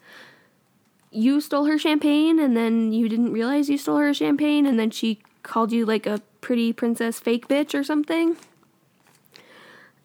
you 1.12 1.40
stole 1.40 1.66
her 1.66 1.78
champagne 1.78 2.40
and 2.40 2.58
then 2.58 2.92
you 2.92 3.08
didn't 3.08 3.32
realize 3.32 3.70
you 3.70 3.78
stole 3.78 3.98
her 3.98 4.14
champagne 4.14 4.66
and 4.66 4.78
then 4.80 4.90
she 4.90 5.20
called 5.44 5.72
you 5.72 5.86
like 5.86 6.06
a 6.06 6.22
pretty 6.42 6.74
princess 6.74 7.20
fake 7.20 7.48
bitch 7.48 7.78
or 7.78 7.84
something. 7.84 8.36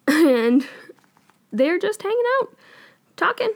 And 0.07 0.67
they're 1.51 1.79
just 1.79 2.03
hanging 2.03 2.23
out, 2.41 2.53
talking. 3.15 3.51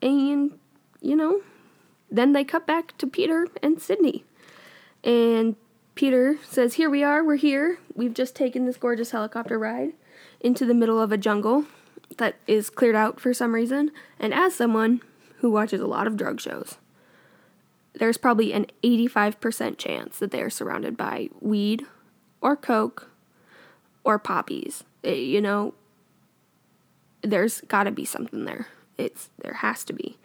And, 0.00 0.58
you 1.02 1.14
know, 1.14 1.42
then 2.10 2.32
they 2.32 2.44
cut 2.44 2.66
back 2.66 2.96
to 2.98 3.06
Peter 3.06 3.46
and 3.62 3.80
Sydney. 3.80 4.24
And 5.04 5.54
Peter 5.96 6.36
says, 6.46 6.74
Here 6.74 6.90
we 6.90 7.02
are, 7.02 7.24
we're 7.24 7.36
here. 7.36 7.78
We've 7.94 8.14
just 8.14 8.36
taken 8.36 8.66
this 8.66 8.76
gorgeous 8.76 9.10
helicopter 9.10 9.58
ride 9.58 9.94
into 10.40 10.66
the 10.66 10.74
middle 10.74 11.00
of 11.00 11.10
a 11.10 11.16
jungle 11.16 11.64
that 12.18 12.36
is 12.46 12.70
cleared 12.70 12.94
out 12.94 13.18
for 13.18 13.32
some 13.32 13.54
reason. 13.54 13.90
And 14.20 14.32
as 14.32 14.54
someone 14.54 15.00
who 15.38 15.50
watches 15.50 15.80
a 15.80 15.86
lot 15.86 16.06
of 16.06 16.18
drug 16.18 16.38
shows, 16.38 16.76
there's 17.94 18.18
probably 18.18 18.52
an 18.52 18.66
85% 18.84 19.78
chance 19.78 20.18
that 20.18 20.30
they 20.30 20.42
are 20.42 20.50
surrounded 20.50 20.98
by 20.98 21.30
weed 21.40 21.86
or 22.42 22.56
coke 22.56 23.10
or 24.04 24.18
poppies. 24.18 24.84
It, 25.02 25.08
eh, 25.08 25.14
you 25.14 25.40
know, 25.40 25.72
there's 27.22 27.62
got 27.62 27.84
to 27.84 27.90
be 27.90 28.04
something 28.04 28.44
there. 28.44 28.68
It's 28.98 29.30
there 29.38 29.54
has 29.54 29.82
to 29.84 29.94
be. 29.94 30.18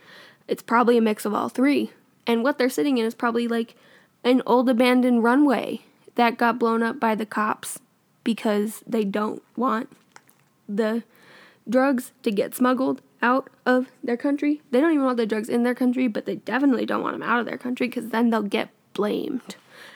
It's 0.50 0.62
probably 0.62 0.98
a 0.98 1.02
mix 1.02 1.24
of 1.24 1.34
all 1.34 1.48
three. 1.48 1.92
And 2.28 2.44
what 2.44 2.58
they're 2.58 2.70
sitting 2.70 2.98
in 2.98 3.06
is 3.06 3.16
probably 3.16 3.48
like 3.48 3.76
an 4.24 4.42
old 4.46 4.70
abandoned 4.70 5.24
runway 5.24 5.82
that 6.16 6.38
got 6.38 6.60
blown 6.60 6.84
up 6.84 7.00
by 7.00 7.16
the 7.16 7.26
cops 7.26 7.80
because 8.24 8.84
they 8.86 9.04
don't 9.04 9.42
want 9.56 9.90
the 10.68 11.04
drugs 11.70 12.12
to 12.24 12.32
get 12.32 12.56
smuggled 12.56 13.02
out 13.22 13.50
of 13.66 13.88
their 14.04 14.18
country. 14.18 14.62
They 14.72 14.82
don't 14.82 14.94
even 14.94 15.06
want 15.06 15.18
the 15.18 15.26
drugs 15.26 15.50
in 15.50 15.64
their 15.64 15.76
country, 15.76 16.08
but 16.08 16.26
they 16.26 16.36
definitely 16.38 16.86
don't 16.86 17.04
want 17.04 17.16
them 17.16 17.28
out 17.28 17.40
of 17.40 17.46
their 17.46 17.58
country 17.58 17.88
because 17.88 18.10
then 18.10 18.30
they'll 18.30 18.42
get 18.42 18.70
blamed. 18.94 19.56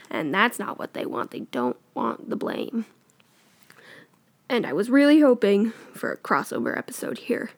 And 0.10 0.34
that's 0.34 0.60
not 0.60 0.78
what 0.78 0.94
they 0.94 1.06
want. 1.06 1.32
They 1.32 1.42
don't 1.42 1.78
want 1.94 2.30
the 2.30 2.36
blame. 2.36 2.86
And 4.48 4.66
I 4.66 4.74
was 4.74 4.90
really 4.90 5.22
hoping 5.22 5.72
for 5.94 6.12
a 6.12 6.18
crossover 6.18 6.78
episode 6.78 7.18
here 7.18 7.52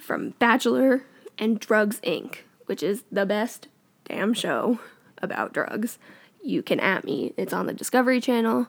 from 0.00 0.30
Bachelor 0.38 1.04
and 1.38 1.60
Drugs 1.60 2.00
Inc., 2.00 2.38
which 2.66 2.82
is 2.82 3.04
the 3.12 3.24
best 3.24 3.68
damn 4.04 4.34
show 4.34 4.80
about 5.22 5.52
drugs. 5.52 5.98
You 6.42 6.62
can 6.62 6.80
at 6.80 7.04
me. 7.04 7.34
It's 7.36 7.52
on 7.52 7.66
the 7.66 7.74
Discovery 7.74 8.20
Channel. 8.20 8.68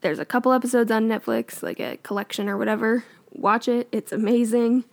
There's 0.00 0.18
a 0.18 0.24
couple 0.24 0.52
episodes 0.52 0.90
on 0.90 1.08
Netflix, 1.08 1.62
like 1.62 1.80
a 1.80 1.98
collection 1.98 2.48
or 2.48 2.56
whatever. 2.56 3.04
Watch 3.32 3.68
it, 3.68 3.88
it's 3.92 4.12
amazing. 4.12 4.84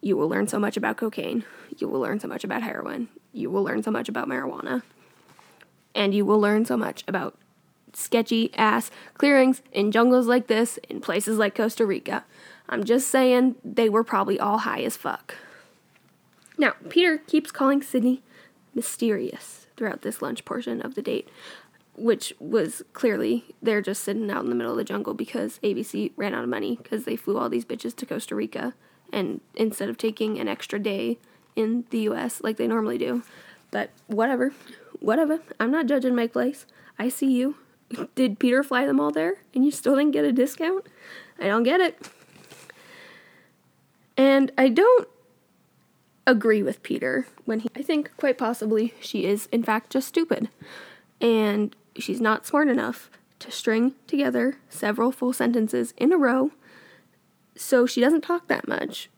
You 0.00 0.16
will 0.16 0.28
learn 0.28 0.46
so 0.46 0.58
much 0.58 0.76
about 0.76 0.96
cocaine. 0.96 1.44
You 1.78 1.88
will 1.88 2.00
learn 2.00 2.20
so 2.20 2.28
much 2.28 2.44
about 2.44 2.62
heroin. 2.62 3.08
You 3.32 3.50
will 3.50 3.62
learn 3.62 3.82
so 3.82 3.90
much 3.90 4.08
about 4.08 4.28
marijuana. 4.28 4.82
And 5.94 6.14
you 6.14 6.24
will 6.26 6.38
learn 6.38 6.64
so 6.64 6.76
much 6.76 7.02
about 7.08 7.36
sketchy 7.94 8.52
ass 8.54 8.90
clearings 9.14 9.62
in 9.72 9.90
jungles 9.90 10.26
like 10.26 10.48
this, 10.48 10.78
in 10.88 11.00
places 11.00 11.38
like 11.38 11.54
Costa 11.54 11.86
Rica. 11.86 12.24
I'm 12.68 12.84
just 12.84 13.08
saying 13.08 13.56
they 13.64 13.88
were 13.88 14.04
probably 14.04 14.38
all 14.38 14.58
high 14.58 14.82
as 14.82 14.96
fuck. 14.96 15.34
Now, 16.58 16.74
Peter 16.88 17.18
keeps 17.18 17.50
calling 17.50 17.82
Sydney 17.82 18.22
mysterious 18.74 19.65
throughout 19.76 20.02
this 20.02 20.22
lunch 20.22 20.44
portion 20.44 20.80
of 20.80 20.94
the 20.94 21.02
date, 21.02 21.28
which 21.96 22.34
was 22.38 22.82
clearly 22.92 23.44
they're 23.62 23.82
just 23.82 24.02
sitting 24.04 24.30
out 24.30 24.44
in 24.44 24.50
the 24.50 24.56
middle 24.56 24.72
of 24.72 24.78
the 24.78 24.84
jungle 24.84 25.14
because 25.14 25.58
ABC 25.62 26.12
ran 26.16 26.34
out 26.34 26.44
of 26.44 26.48
money 26.48 26.78
because 26.82 27.04
they 27.04 27.16
flew 27.16 27.38
all 27.38 27.48
these 27.48 27.64
bitches 27.64 27.94
to 27.96 28.06
Costa 28.06 28.34
Rica 28.34 28.74
and 29.12 29.40
instead 29.54 29.88
of 29.88 29.96
taking 29.96 30.38
an 30.38 30.48
extra 30.48 30.78
day 30.78 31.18
in 31.54 31.84
the 31.90 32.00
US 32.00 32.42
like 32.42 32.56
they 32.56 32.66
normally 32.66 32.98
do. 32.98 33.22
But 33.70 33.90
whatever. 34.06 34.52
Whatever. 35.00 35.40
I'm 35.58 35.70
not 35.70 35.86
judging 35.86 36.14
my 36.14 36.26
place. 36.26 36.66
I 36.98 37.08
see 37.08 37.30
you. 37.32 37.56
Did 38.14 38.38
Peter 38.38 38.62
fly 38.62 38.86
them 38.86 39.00
all 39.00 39.10
there 39.10 39.36
and 39.54 39.64
you 39.64 39.70
still 39.70 39.96
didn't 39.96 40.12
get 40.12 40.24
a 40.24 40.32
discount? 40.32 40.86
I 41.38 41.46
don't 41.46 41.62
get 41.62 41.80
it. 41.80 42.08
And 44.16 44.50
I 44.56 44.68
don't 44.68 45.08
agree 46.26 46.62
with 46.62 46.82
Peter 46.82 47.26
when 47.44 47.60
he 47.60 47.68
I 47.76 47.82
think 47.82 48.10
quite 48.16 48.36
possibly 48.36 48.94
she 49.00 49.24
is 49.24 49.46
in 49.52 49.62
fact 49.62 49.90
just 49.90 50.08
stupid 50.08 50.48
and 51.20 51.74
she's 51.96 52.20
not 52.20 52.46
smart 52.46 52.68
enough 52.68 53.10
to 53.38 53.50
string 53.50 53.94
together 54.06 54.56
several 54.68 55.12
full 55.12 55.32
sentences 55.32 55.92
in 55.96 56.12
a 56.12 56.16
row. 56.16 56.50
So 57.56 57.86
she 57.86 58.00
doesn't 58.00 58.22
talk 58.22 58.48
that 58.48 58.68
much. 58.68 59.10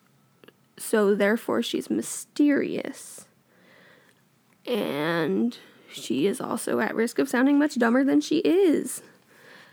So 0.76 1.14
therefore, 1.14 1.62
she's 1.62 1.90
mysterious. 1.90 3.26
And 4.66 5.56
she 5.90 6.26
is 6.26 6.40
also 6.40 6.78
at 6.80 6.94
risk 6.94 7.18
of 7.18 7.28
sounding 7.28 7.58
much 7.58 7.76
dumber 7.76 8.04
than 8.04 8.20
she 8.20 8.38
is. 8.38 9.02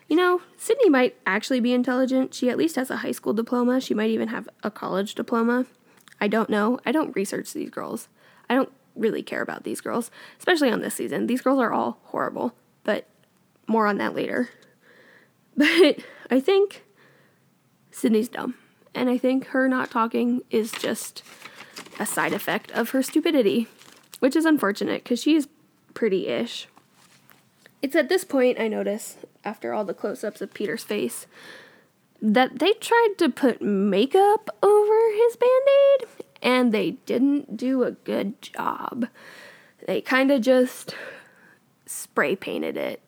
You 0.08 0.16
know, 0.16 0.42
Sydney 0.58 0.90
might 0.90 1.16
actually 1.26 1.60
be 1.60 1.74
intelligent. 1.74 2.34
She 2.34 2.50
at 2.50 2.58
least 2.58 2.76
has 2.76 2.90
a 2.90 2.98
high 2.98 3.12
school 3.12 3.34
diploma. 3.34 3.82
She 3.82 3.94
might 3.94 4.12
even 4.12 4.30
have 4.30 4.48
a 4.64 4.72
college 4.72 5.16
diploma. 5.16 5.66
I 6.26 6.28
don't 6.28 6.50
know. 6.50 6.80
I 6.84 6.92
don't 6.92 7.16
research 7.16 7.54
these 7.54 7.70
girls. 7.70 8.08
I 8.50 8.56
don't 8.56 8.72
really 8.96 9.22
care 9.22 9.44
about 9.44 9.64
these 9.64 9.80
girls, 9.80 10.10
especially 10.40 10.72
on 10.72 10.82
this 10.82 10.96
season. 10.96 11.28
These 11.28 11.42
girls 11.42 11.60
are 11.60 11.72
all 11.72 12.00
horrible, 12.06 12.56
but 12.84 13.06
more 13.68 13.86
on 13.86 14.00
that 14.00 14.16
later. 14.16 14.50
But 15.58 16.00
I 16.30 16.42
think 16.42 16.84
Sydney's 17.90 18.28
dumb. 18.28 18.56
And 18.94 19.08
I 19.10 19.18
think 19.18 19.46
her 19.48 19.70
not 19.70 19.90
talking 19.90 20.42
is 20.50 20.72
just 20.72 21.24
a 21.98 22.06
side 22.06 22.34
effect 22.34 22.72
of 22.72 22.90
her 22.90 23.02
stupidity, 23.02 23.70
which 24.20 24.36
is 24.36 24.44
unfortunate 24.44 25.04
because 25.04 25.22
she's 25.22 25.48
pretty 25.94 26.28
ish. 26.28 26.68
It's 27.82 27.96
at 27.96 28.10
this 28.10 28.26
point 28.26 28.60
I 28.60 28.68
notice, 28.68 29.16
after 29.46 29.74
all 29.74 29.86
the 29.86 29.94
close 29.94 30.26
ups 30.26 30.42
of 30.42 30.54
Peter's 30.54 30.84
face, 30.84 31.26
that 32.22 32.60
they 32.60 32.74
tried 32.74 33.14
to 33.18 33.30
put 33.30 33.62
makeup 33.62 34.50
over 34.64 35.12
his 35.16 35.36
band 35.36 35.52
aid 35.68 36.08
and 36.42 36.72
they 36.72 36.92
didn't 36.92 37.58
do 37.58 37.84
a 37.84 37.92
good 37.92 38.42
job. 38.42 39.08
They 39.86 40.02
kind 40.02 40.32
of 40.32 40.42
just 40.42 40.96
spray 41.86 42.36
painted 42.36 42.78
it 42.78 43.02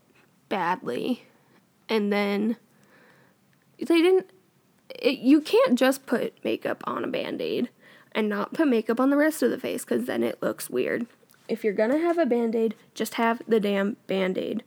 badly. 0.49 1.25
And 1.89 2.11
then 2.11 2.57
they 3.77 3.85
didn't 4.01 4.31
it, 4.89 5.19
you 5.19 5.41
can't 5.41 5.77
just 5.77 6.05
put 6.05 6.43
makeup 6.43 6.83
on 6.85 7.03
a 7.03 7.07
band-aid 7.07 7.69
and 8.13 8.29
not 8.29 8.53
put 8.53 8.67
makeup 8.67 8.99
on 8.99 9.09
the 9.09 9.17
rest 9.17 9.43
of 9.43 9.51
the 9.51 9.59
face 9.59 9.83
cuz 9.85 10.05
then 10.05 10.23
it 10.23 10.41
looks 10.41 10.69
weird. 10.69 11.07
If 11.47 11.63
you're 11.63 11.73
to 11.73 11.97
have 11.97 12.17
a 12.17 12.25
band-aid, 12.25 12.75
just 12.93 13.15
have 13.15 13.41
the 13.47 13.59
damn 13.59 13.97
band-aid. 14.07 14.63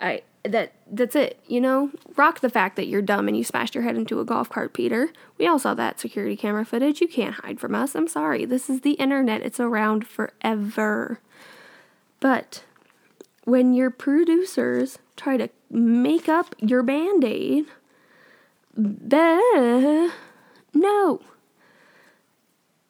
I 0.00 0.22
that 0.44 0.72
that's 0.90 1.16
it, 1.16 1.40
you 1.46 1.60
know? 1.60 1.90
Rock 2.16 2.40
the 2.40 2.50
fact 2.50 2.76
that 2.76 2.86
you're 2.86 3.02
dumb 3.02 3.28
and 3.28 3.36
you 3.36 3.44
smashed 3.44 3.74
your 3.74 3.84
head 3.84 3.96
into 3.96 4.20
a 4.20 4.24
golf 4.24 4.48
cart, 4.48 4.72
Peter. 4.72 5.10
We 5.36 5.46
all 5.46 5.58
saw 5.58 5.74
that 5.74 6.00
security 6.00 6.36
camera 6.36 6.64
footage. 6.64 7.00
You 7.00 7.08
can't 7.08 7.34
hide 7.36 7.60
from 7.60 7.74
us. 7.74 7.94
I'm 7.94 8.08
sorry. 8.08 8.44
This 8.44 8.70
is 8.70 8.80
the 8.82 8.92
internet. 8.92 9.42
It's 9.42 9.60
around 9.60 10.06
forever. 10.06 11.20
But 12.20 12.64
when 13.44 13.74
your 13.74 13.90
producers 13.90 14.98
try 15.16 15.36
to 15.36 15.48
make 15.70 16.28
up 16.28 16.54
your 16.58 16.82
band-aid, 16.82 17.66
no. 20.74 21.20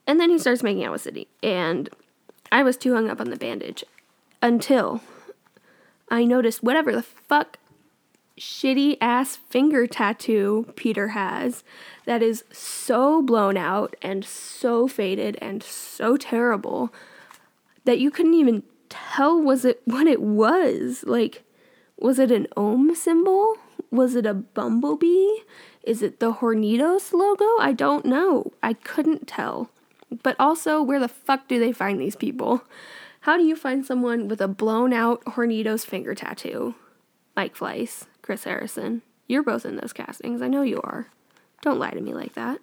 And 0.06 0.20
then 0.20 0.30
he 0.30 0.38
starts 0.38 0.62
making 0.62 0.84
out 0.84 0.92
with 0.92 1.02
Sydney, 1.02 1.28
and 1.42 1.88
I 2.50 2.62
was 2.62 2.76
too 2.76 2.94
hung 2.94 3.10
up 3.10 3.20
on 3.20 3.30
the 3.30 3.36
bandage 3.36 3.84
until 4.40 5.02
I 6.10 6.24
noticed 6.24 6.62
whatever 6.62 6.92
the 6.92 7.02
fuck 7.02 7.58
shitty 8.38 8.96
ass 9.00 9.36
finger 9.36 9.86
tattoo 9.86 10.72
Peter 10.76 11.08
has 11.08 11.64
that 12.06 12.22
is 12.22 12.44
so 12.52 13.20
blown 13.20 13.56
out 13.56 13.96
and 14.00 14.24
so 14.24 14.86
faded 14.86 15.36
and 15.40 15.62
so 15.62 16.16
terrible 16.16 16.92
that 17.84 17.98
you 17.98 18.10
couldn't 18.10 18.34
even 18.34 18.62
tell 18.88 19.40
was 19.40 19.64
it 19.64 19.82
what 19.84 20.06
it 20.06 20.20
was. 20.20 21.04
Like, 21.06 21.42
was 21.98 22.18
it 22.18 22.30
an 22.30 22.46
ohm 22.56 22.94
symbol? 22.94 23.56
Was 23.90 24.14
it 24.14 24.26
a 24.26 24.34
bumblebee? 24.34 25.40
Is 25.82 26.02
it 26.02 26.20
the 26.20 26.34
Hornitos 26.34 27.12
logo? 27.12 27.46
I 27.58 27.72
don't 27.72 28.04
know. 28.04 28.52
I 28.62 28.74
couldn't 28.74 29.26
tell. 29.26 29.70
But 30.22 30.36
also, 30.38 30.82
where 30.82 31.00
the 31.00 31.08
fuck 31.08 31.48
do 31.48 31.58
they 31.58 31.72
find 31.72 32.00
these 32.00 32.16
people? 32.16 32.62
How 33.28 33.36
do 33.36 33.44
you 33.44 33.56
find 33.56 33.84
someone 33.84 34.26
with 34.26 34.40
a 34.40 34.48
blown 34.48 34.94
out 34.94 35.22
Hornitos 35.26 35.84
finger 35.84 36.14
tattoo? 36.14 36.74
Mike 37.36 37.54
Fleiss, 37.54 38.06
Chris 38.22 38.44
Harrison. 38.44 39.02
You're 39.26 39.42
both 39.42 39.66
in 39.66 39.76
those 39.76 39.92
castings. 39.92 40.40
I 40.40 40.48
know 40.48 40.62
you 40.62 40.80
are. 40.80 41.08
Don't 41.60 41.78
lie 41.78 41.90
to 41.90 42.00
me 42.00 42.14
like 42.14 42.32
that. 42.32 42.58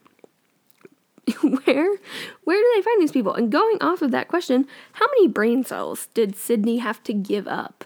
where 1.44 1.98
where 2.46 2.60
do 2.60 2.72
they 2.74 2.82
find 2.82 3.00
these 3.00 3.12
people? 3.12 3.36
And 3.36 3.52
going 3.52 3.78
off 3.80 4.02
of 4.02 4.10
that 4.10 4.28
question, 4.28 4.66
how 4.94 5.06
many 5.06 5.28
brain 5.28 5.64
cells 5.64 6.08
did 6.16 6.36
Sydney 6.36 6.78
have 6.78 7.04
to 7.04 7.14
give 7.14 7.48
up 7.48 7.86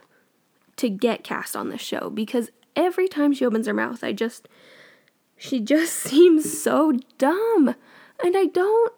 to 0.78 0.89
get 0.89 1.26
cast 1.26 1.58
on 1.58 1.68
this 1.68 1.82
show? 1.82 2.10
Because 2.10 2.50
every 2.78 3.10
time 3.10 3.34
she 3.34 3.46
opens 3.46 3.68
her 3.68 3.74
mouth, 3.74 4.06
I 4.06 4.13
just 4.13 4.48
she 5.36 5.60
just 5.60 5.94
seems 5.98 6.63
so 6.63 6.94
dumb. 7.18 7.76
And 8.24 8.38
I 8.38 8.46
don't 8.46 8.94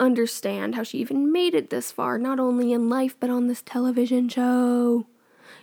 understand 0.00 0.74
how 0.74 0.82
she 0.82 0.98
even 0.98 1.32
made 1.32 1.54
it 1.54 1.70
this 1.70 1.90
far, 1.90 2.18
not 2.18 2.38
only 2.38 2.72
in 2.72 2.88
life, 2.88 3.16
but 3.18 3.30
on 3.30 3.46
this 3.46 3.62
television 3.62 4.28
show. 4.28 5.06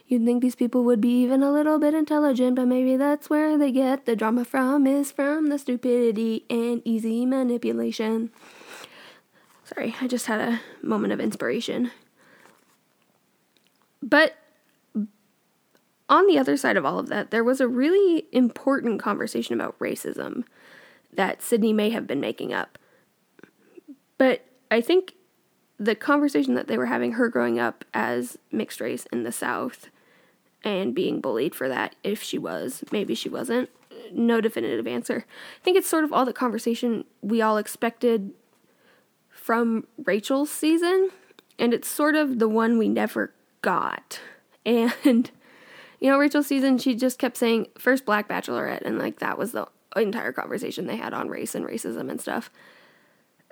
You'd 0.08 0.24
think 0.24 0.41
these 0.41 0.56
people 0.56 0.84
would 0.84 1.02
be 1.02 1.21
even 1.24 1.41
a 1.41 1.52
little 1.52 1.80
bit 1.80 1.93
intelligent, 1.93 2.56
but 2.56 2.67
maybe 2.67 2.95
that's 2.95 3.30
where 3.30 3.58
they 3.58 3.71
get 3.71 4.06
the 4.06 4.15
drama 4.15 4.45
from, 4.45 4.86
is 4.86 5.12
from 5.12 5.48
the 5.48 5.58
stupidity 5.58 6.45
and 6.50 6.82
easy 6.86 7.26
manipulation. 7.26 8.30
Sorry, 9.63 9.95
I 10.00 10.08
just 10.08 10.28
had 10.28 10.41
a 10.41 10.62
moment 10.84 11.12
of 11.12 11.19
inspiration. 11.19 11.91
But 14.04 14.36
on 16.08 16.28
the 16.28 16.38
other 16.38 16.56
side 16.56 16.78
of 16.78 16.86
all 16.86 17.00
of 17.00 17.08
that, 17.08 17.32
there 17.32 17.43
was 17.43 17.60
a 17.60 17.67
really 17.67 18.28
important 18.32 19.00
conversation 19.00 19.56
about 19.56 19.80
racism 19.80 20.43
that 21.12 21.41
Sydney 21.41 21.74
may 21.74 21.89
have 21.89 22.06
been 22.06 22.19
making 22.19 22.54
up. 22.54 22.78
But 24.17 24.45
I 24.71 24.82
think 24.82 25.13
the 25.78 25.95
conversation 25.95 26.56
that 26.56 26.67
they 26.67 26.78
were 26.78 26.86
having, 26.86 27.13
her 27.13 27.28
growing 27.30 27.60
up 27.60 27.84
as 27.93 28.38
mixed 28.51 28.80
race 28.80 29.06
in 29.12 29.23
the 29.23 29.32
South 29.32 29.89
and 30.63 30.95
being 30.95 31.21
bullied 31.21 31.54
for 31.54 31.67
that, 31.69 31.95
if 32.04 32.23
she 32.23 32.38
was, 32.38 32.84
maybe 32.91 33.13
she 33.13 33.30
wasn't, 33.30 33.69
no 34.12 34.41
definitive 34.41 34.88
answer. 34.88 35.25
I 35.28 35.63
think 35.63 35.78
it's 35.78 35.88
sort 35.88 36.04
of 36.04 36.13
all 36.13 36.25
the 36.25 36.34
conversation 36.34 37.06
we 37.21 37.41
all 37.41 37.58
expected 37.58 38.32
from 39.30 39.86
Rachel's 40.04 40.49
season, 40.49 41.10
and 41.60 41.73
it's 41.73 41.88
sort 41.88 42.15
of 42.15 42.39
the 42.39 42.49
one 42.49 42.78
we 42.78 42.89
never 42.89 43.34
got. 43.62 44.19
And, 44.67 45.30
you 45.99 46.10
know, 46.10 46.17
Rachel's 46.17 46.47
season, 46.47 46.80
she 46.80 46.95
just 46.95 47.19
kept 47.19 47.38
saying, 47.38 47.67
first 47.78 48.04
Black 48.04 48.28
Bachelorette, 48.28 48.82
and 48.82 48.97
like 48.97 49.19
that 49.19 49.38
was 49.38 49.51
the 49.51 49.67
entire 49.95 50.32
conversation 50.32 50.88
they 50.88 50.95
had 50.95 51.13
on 51.13 51.30
race 51.30 51.54
and 51.54 51.63
racism 51.63 52.10
and 52.10 52.19
stuff 52.19 52.49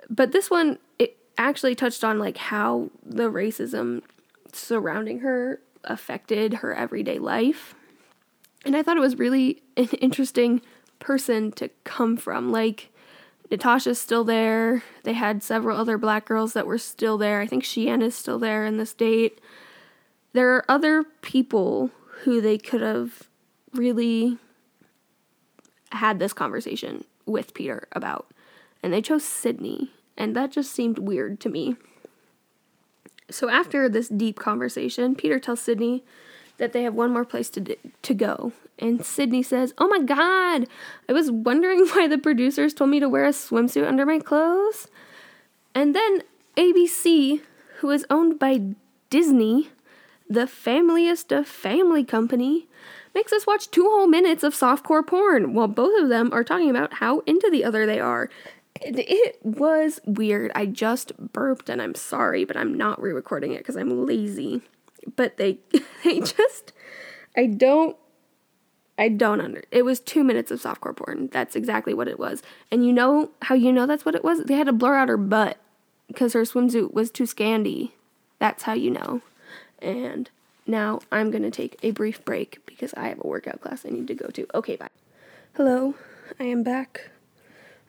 but 0.08 0.32
this 0.32 0.50
one 0.50 0.78
it 0.98 1.16
actually 1.38 1.74
touched 1.74 2.04
on 2.04 2.18
like 2.18 2.36
how 2.36 2.90
the 3.04 3.30
racism 3.30 4.02
surrounding 4.52 5.20
her 5.20 5.60
affected 5.84 6.54
her 6.54 6.74
everyday 6.74 7.18
life. 7.18 7.74
And 8.64 8.76
I 8.76 8.82
thought 8.82 8.96
it 8.96 9.00
was 9.00 9.18
really 9.18 9.62
an 9.76 9.88
interesting 10.00 10.62
person 10.98 11.52
to 11.52 11.68
come 11.84 12.16
from. 12.16 12.52
Like 12.52 12.90
Natasha's 13.50 14.00
still 14.00 14.24
there. 14.24 14.82
They 15.02 15.12
had 15.12 15.42
several 15.42 15.78
other 15.78 15.98
black 15.98 16.24
girls 16.24 16.54
that 16.54 16.66
were 16.66 16.78
still 16.78 17.18
there. 17.18 17.40
I 17.40 17.46
think 17.46 17.64
Sheehan 17.64 18.02
is 18.02 18.14
still 18.14 18.38
there 18.38 18.64
in 18.64 18.78
this 18.78 18.94
date. 18.94 19.40
There 20.32 20.54
are 20.54 20.64
other 20.68 21.04
people 21.22 21.90
who 22.22 22.40
they 22.40 22.58
could 22.58 22.80
have 22.80 23.28
really 23.72 24.38
had 25.92 26.18
this 26.18 26.32
conversation 26.32 27.04
with 27.26 27.54
Peter 27.54 27.86
about 27.92 28.26
and 28.84 28.92
they 28.92 29.00
chose 29.00 29.24
Sydney, 29.24 29.92
and 30.16 30.34
that 30.36 30.52
just 30.52 30.72
seemed 30.72 30.98
weird 30.98 31.40
to 31.40 31.48
me. 31.48 31.76
So 33.30 33.48
after 33.48 33.88
this 33.88 34.08
deep 34.08 34.38
conversation, 34.38 35.14
Peter 35.14 35.38
tells 35.38 35.60
Sydney 35.60 36.04
that 36.58 36.72
they 36.72 36.82
have 36.84 36.94
one 36.94 37.12
more 37.12 37.24
place 37.24 37.50
to 37.50 37.60
d- 37.60 37.76
to 38.02 38.14
go. 38.14 38.52
And 38.78 39.04
Sydney 39.04 39.42
says, 39.42 39.74
"Oh 39.78 39.88
my 39.88 40.00
god, 40.00 40.68
I 41.08 41.12
was 41.12 41.30
wondering 41.30 41.86
why 41.92 42.06
the 42.06 42.18
producers 42.18 42.74
told 42.74 42.90
me 42.90 43.00
to 43.00 43.08
wear 43.08 43.24
a 43.24 43.30
swimsuit 43.30 43.86
under 43.86 44.06
my 44.06 44.18
clothes." 44.18 44.88
And 45.74 45.94
then 45.94 46.22
ABC, 46.56 47.40
who 47.78 47.90
is 47.90 48.06
owned 48.10 48.38
by 48.38 48.62
Disney, 49.10 49.70
the 50.28 50.46
familiest 50.46 51.32
of 51.32 51.48
family 51.48 52.04
company, 52.04 52.68
makes 53.14 53.32
us 53.32 53.46
watch 53.46 53.70
two 53.70 53.88
whole 53.88 54.06
minutes 54.06 54.44
of 54.44 54.54
softcore 54.54 55.06
porn 55.06 55.54
while 55.54 55.68
both 55.68 56.00
of 56.00 56.08
them 56.08 56.30
are 56.32 56.44
talking 56.44 56.70
about 56.70 56.94
how 56.94 57.20
into 57.20 57.48
the 57.50 57.64
other 57.64 57.86
they 57.86 58.00
are 58.00 58.28
it 58.84 59.38
was 59.42 60.00
weird. 60.04 60.52
I 60.54 60.66
just 60.66 61.16
burped 61.32 61.68
and 61.68 61.80
I'm 61.80 61.94
sorry, 61.94 62.44
but 62.44 62.56
I'm 62.56 62.74
not 62.74 63.00
re-recording 63.00 63.52
it 63.52 63.58
because 63.58 63.76
I'm 63.76 64.06
lazy. 64.06 64.62
But 65.16 65.36
they 65.36 65.58
they 66.04 66.20
just 66.20 66.72
I 67.36 67.46
don't 67.46 67.96
I 68.96 69.08
don't 69.08 69.40
under 69.40 69.62
it 69.70 69.84
was 69.84 70.00
two 70.00 70.24
minutes 70.24 70.50
of 70.50 70.62
softcore 70.62 70.96
porn. 70.96 71.28
That's 71.32 71.56
exactly 71.56 71.94
what 71.94 72.08
it 72.08 72.18
was. 72.18 72.42
And 72.70 72.84
you 72.84 72.92
know 72.92 73.30
how 73.42 73.54
you 73.54 73.72
know 73.72 73.86
that's 73.86 74.04
what 74.04 74.14
it 74.14 74.24
was? 74.24 74.44
They 74.44 74.54
had 74.54 74.66
to 74.66 74.72
blur 74.72 74.96
out 74.96 75.08
her 75.08 75.16
butt 75.16 75.58
because 76.06 76.32
her 76.32 76.42
swimsuit 76.42 76.92
was 76.92 77.10
too 77.10 77.24
scandy. 77.24 77.92
That's 78.38 78.64
how 78.64 78.74
you 78.74 78.90
know. 78.90 79.22
And 79.80 80.30
now 80.66 81.00
I'm 81.12 81.30
to 81.30 81.50
take 81.50 81.78
a 81.82 81.90
brief 81.90 82.24
break 82.24 82.64
because 82.66 82.94
I 82.94 83.08
have 83.08 83.20
a 83.22 83.26
workout 83.26 83.60
class 83.60 83.84
I 83.84 83.90
need 83.90 84.06
to 84.08 84.14
go 84.14 84.28
to. 84.28 84.46
Okay, 84.54 84.76
bye. 84.76 84.88
Hello, 85.54 85.94
I 86.40 86.44
am 86.44 86.62
back. 86.62 87.10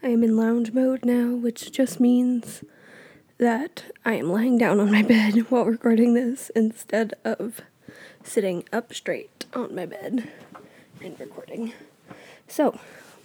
I 0.03 0.09
am 0.09 0.23
in 0.23 0.37
lounge 0.37 0.71
mode 0.71 1.03
now, 1.05 1.35
which 1.35 1.71
just 1.71 1.99
means 1.99 2.63
that 3.37 3.85
I 4.03 4.13
am 4.13 4.31
lying 4.31 4.57
down 4.57 4.79
on 4.79 4.91
my 4.91 5.01
bed 5.01 5.35
while 5.49 5.65
recording 5.65 6.13
this 6.13 6.49
instead 6.55 7.13
of 7.23 7.61
sitting 8.23 8.63
up 8.71 8.93
straight 8.93 9.45
on 9.53 9.75
my 9.75 9.85
bed 9.85 10.29
and 11.01 11.19
recording. 11.19 11.73
So, 12.47 12.79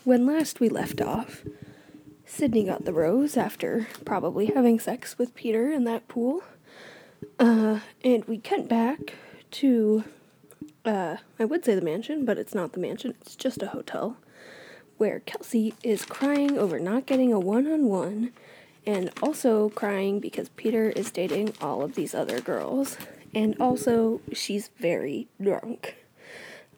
when 0.04 0.26
last 0.26 0.60
we 0.60 0.68
left 0.68 1.00
off, 1.00 1.42
Sydney 2.24 2.64
got 2.64 2.84
the 2.84 2.92
rose 2.92 3.36
after 3.36 3.88
probably 4.04 4.46
having 4.46 4.78
sex 4.80 5.18
with 5.18 5.34
Peter 5.34 5.70
in 5.70 5.84
that 5.84 6.08
pool. 6.08 6.42
Uh, 7.38 7.80
and 8.04 8.24
we 8.24 8.38
cut 8.38 8.68
back 8.68 9.14
to, 9.50 10.04
uh, 10.84 11.16
I 11.38 11.44
would 11.44 11.64
say 11.64 11.74
the 11.74 11.82
mansion, 11.82 12.24
but 12.24 12.38
it's 12.38 12.54
not 12.54 12.72
the 12.72 12.80
mansion, 12.80 13.14
it's 13.20 13.36
just 13.36 13.62
a 13.62 13.68
hotel, 13.68 14.16
where 15.00 15.20
Kelsey 15.20 15.72
is 15.82 16.04
crying 16.04 16.58
over 16.58 16.78
not 16.78 17.06
getting 17.06 17.32
a 17.32 17.40
one 17.40 17.66
on 17.66 17.86
one 17.86 18.32
and 18.86 19.10
also 19.22 19.70
crying 19.70 20.20
because 20.20 20.50
Peter 20.50 20.90
is 20.90 21.10
dating 21.10 21.54
all 21.58 21.80
of 21.80 21.94
these 21.94 22.14
other 22.14 22.38
girls. 22.38 22.98
And 23.34 23.56
also, 23.58 24.20
she's 24.34 24.68
very 24.78 25.26
drunk. 25.40 25.96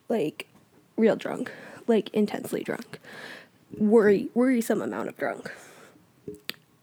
Like, 0.09 0.47
real 0.97 1.17
drunk. 1.17 1.51
Like, 1.89 2.11
intensely 2.11 2.63
drunk. 2.63 3.01
Worry, 3.77 4.29
worrisome 4.35 4.83
amount 4.83 5.09
of 5.09 5.17
drunk. 5.17 5.51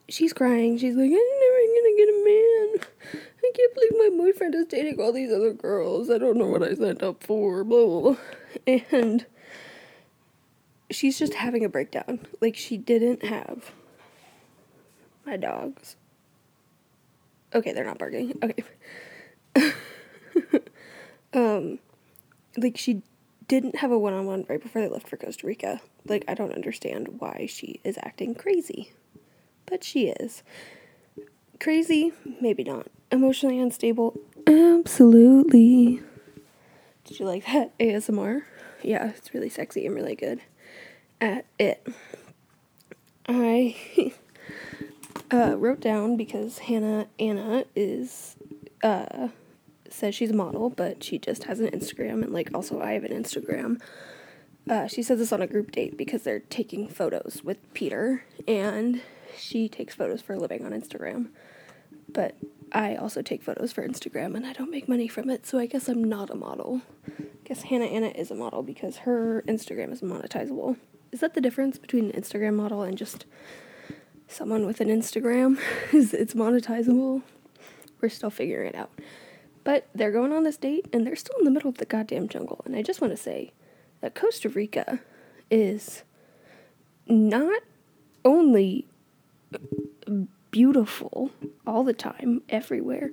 She's 0.09 0.33
crying. 0.33 0.77
She's 0.77 0.95
like, 0.95 1.05
I'm 1.05 1.11
never 1.11 1.61
gonna 1.77 1.97
get 1.97 2.09
a 2.09 2.23
man. 2.25 2.87
I 3.13 3.51
can't 3.55 3.73
believe 3.75 4.11
my 4.11 4.17
boyfriend 4.17 4.55
is 4.55 4.65
dating 4.65 4.99
all 4.99 5.13
these 5.13 5.31
other 5.31 5.53
girls. 5.53 6.09
I 6.09 6.17
don't 6.17 6.35
know 6.35 6.47
what 6.47 6.63
I 6.63 6.73
signed 6.73 7.01
up 7.01 7.23
for. 7.23 7.63
Blah, 7.63 7.85
blah, 7.85 8.01
blah. 8.01 8.17
And 8.91 9.25
she's 10.91 11.17
just 11.19 11.33
having 11.35 11.63
a 11.63 11.69
breakdown. 11.69 12.25
Like, 12.41 12.55
she 12.55 12.77
didn't 12.77 13.23
have 13.23 13.71
my 15.25 15.37
dogs. 15.37 15.95
Okay, 17.53 17.73
they're 17.73 17.85
not 17.85 17.97
barking. 17.97 18.37
Okay. 18.43 18.63
um, 21.33 21.79
like 22.57 22.77
she 22.77 23.01
didn't 23.47 23.77
have 23.77 23.91
a 23.91 23.97
one-on-one 23.97 24.45
right 24.47 24.61
before 24.61 24.81
they 24.81 24.87
left 24.87 25.07
for 25.07 25.17
Costa 25.17 25.47
Rica. 25.47 25.81
Like 26.05 26.23
I 26.27 26.33
don't 26.33 26.53
understand 26.53 27.19
why 27.19 27.47
she 27.49 27.79
is 27.83 27.97
acting 28.01 28.35
crazy. 28.35 28.91
But 29.65 29.83
she 29.83 30.07
is. 30.07 30.43
Crazy? 31.59 32.13
Maybe 32.41 32.63
not. 32.63 32.87
Emotionally 33.11 33.59
unstable? 33.59 34.19
Absolutely. 34.47 36.01
Did 37.05 37.19
you 37.19 37.25
like 37.25 37.45
that 37.47 37.77
ASMR? 37.79 38.43
Yeah, 38.81 39.09
it's 39.09 39.33
really 39.33 39.49
sexy 39.49 39.85
and 39.85 39.95
really 39.95 40.15
good 40.15 40.41
at 41.21 41.45
it. 41.57 41.87
I 43.27 43.75
uh, 45.31 45.55
wrote 45.57 45.79
down 45.79 46.17
because 46.17 46.59
Hannah 46.59 47.07
Anna 47.19 47.65
is 47.75 48.35
uh, 48.83 49.29
says 49.89 50.15
she's 50.15 50.31
a 50.31 50.35
model, 50.35 50.69
but 50.69 51.03
she 51.03 51.17
just 51.17 51.43
has 51.43 51.59
an 51.59 51.69
Instagram, 51.71 52.23
and 52.23 52.33
like 52.33 52.49
also 52.53 52.81
I 52.81 52.93
have 52.93 53.03
an 53.03 53.11
Instagram. 53.11 53.81
Uh, 54.69 54.87
she 54.87 55.01
says 55.01 55.19
this 55.19 55.31
on 55.31 55.41
a 55.41 55.47
group 55.47 55.71
date 55.71 55.97
because 55.97 56.23
they're 56.23 56.39
taking 56.39 56.87
photos 56.87 57.41
with 57.43 57.57
Peter, 57.73 58.23
and 58.47 59.01
she 59.37 59.67
takes 59.67 59.95
photos 59.95 60.21
for 60.21 60.33
a 60.33 60.39
living 60.39 60.65
on 60.65 60.71
Instagram. 60.71 61.29
But 62.11 62.35
I 62.71 62.95
also 62.95 63.21
take 63.21 63.43
photos 63.43 63.71
for 63.71 63.87
Instagram, 63.87 64.35
and 64.35 64.45
I 64.45 64.53
don't 64.53 64.71
make 64.71 64.87
money 64.87 65.07
from 65.07 65.29
it, 65.29 65.45
so 65.45 65.57
I 65.57 65.65
guess 65.65 65.87
I'm 65.87 66.03
not 66.03 66.29
a 66.29 66.35
model. 66.35 66.81
I 67.07 67.23
guess 67.45 67.63
Hannah 67.63 67.85
Anna 67.85 68.07
is 68.09 68.31
a 68.31 68.35
model 68.35 68.61
because 68.63 68.97
her 68.97 69.43
Instagram 69.47 69.91
is 69.91 70.01
monetizable. 70.01 70.77
Is 71.11 71.19
that 71.21 71.33
the 71.33 71.41
difference 71.41 71.77
between 71.77 72.11
an 72.11 72.21
Instagram 72.21 72.55
model 72.55 72.83
and 72.83 72.97
just 72.97 73.25
someone 74.27 74.65
with 74.65 74.79
an 74.79 74.89
Instagram 74.89 75.59
is 75.93 76.13
it's 76.13 76.33
monetizable. 76.33 77.23
We're 78.01 78.09
still 78.09 78.29
figuring 78.29 78.69
it 78.69 78.75
out. 78.75 78.91
But 79.63 79.87
they're 79.93 80.11
going 80.11 80.31
on 80.31 80.43
this 80.43 80.57
date 80.57 80.87
and 80.93 81.05
they're 81.05 81.15
still 81.15 81.37
in 81.39 81.45
the 81.45 81.51
middle 81.51 81.69
of 81.69 81.77
the 81.77 81.85
goddamn 81.85 82.29
jungle. 82.29 82.61
And 82.65 82.75
I 82.75 82.81
just 82.81 83.01
want 83.01 83.11
to 83.11 83.17
say 83.17 83.51
that 84.01 84.15
Costa 84.15 84.49
Rica 84.49 84.99
is 85.51 86.03
not 87.07 87.61
only 88.23 88.87
beautiful 90.51 91.31
all 91.65 91.83
the 91.83 91.93
time, 91.93 92.41
everywhere, 92.49 93.11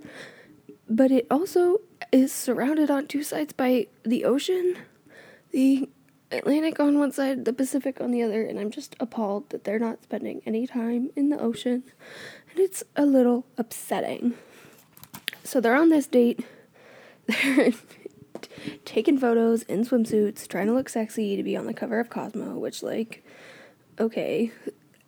but 0.88 1.10
it 1.10 1.26
also 1.30 1.80
is 2.12 2.32
surrounded 2.32 2.90
on 2.90 3.06
two 3.06 3.22
sides 3.22 3.52
by 3.52 3.88
the 4.04 4.24
ocean. 4.24 4.76
The 5.50 5.88
Atlantic 6.30 6.80
on 6.80 6.98
one 6.98 7.12
side, 7.12 7.44
the 7.44 7.52
Pacific 7.52 8.00
on 8.00 8.10
the 8.10 8.22
other, 8.22 8.42
and 8.42 8.58
I'm 8.58 8.70
just 8.70 8.96
appalled 8.98 9.50
that 9.50 9.64
they're 9.64 9.78
not 9.78 10.02
spending 10.02 10.42
any 10.44 10.66
time 10.66 11.10
in 11.14 11.28
the 11.28 11.38
ocean. 11.38 11.84
And 12.50 12.58
it's 12.58 12.82
a 12.96 13.06
little 13.06 13.46
upsetting. 13.56 14.34
So 15.44 15.60
they're 15.60 15.76
on 15.76 15.90
this 15.90 16.06
date. 16.06 16.44
They're 17.26 17.72
taking 18.84 19.18
photos 19.18 19.62
in 19.64 19.84
swimsuits, 19.84 20.46
trying 20.46 20.66
to 20.66 20.72
look 20.72 20.88
sexy 20.88 21.36
to 21.36 21.42
be 21.42 21.56
on 21.56 21.66
the 21.66 21.74
cover 21.74 21.98
of 21.98 22.08
Cosmo, 22.08 22.56
which, 22.58 22.82
like, 22.82 23.24
okay. 23.98 24.52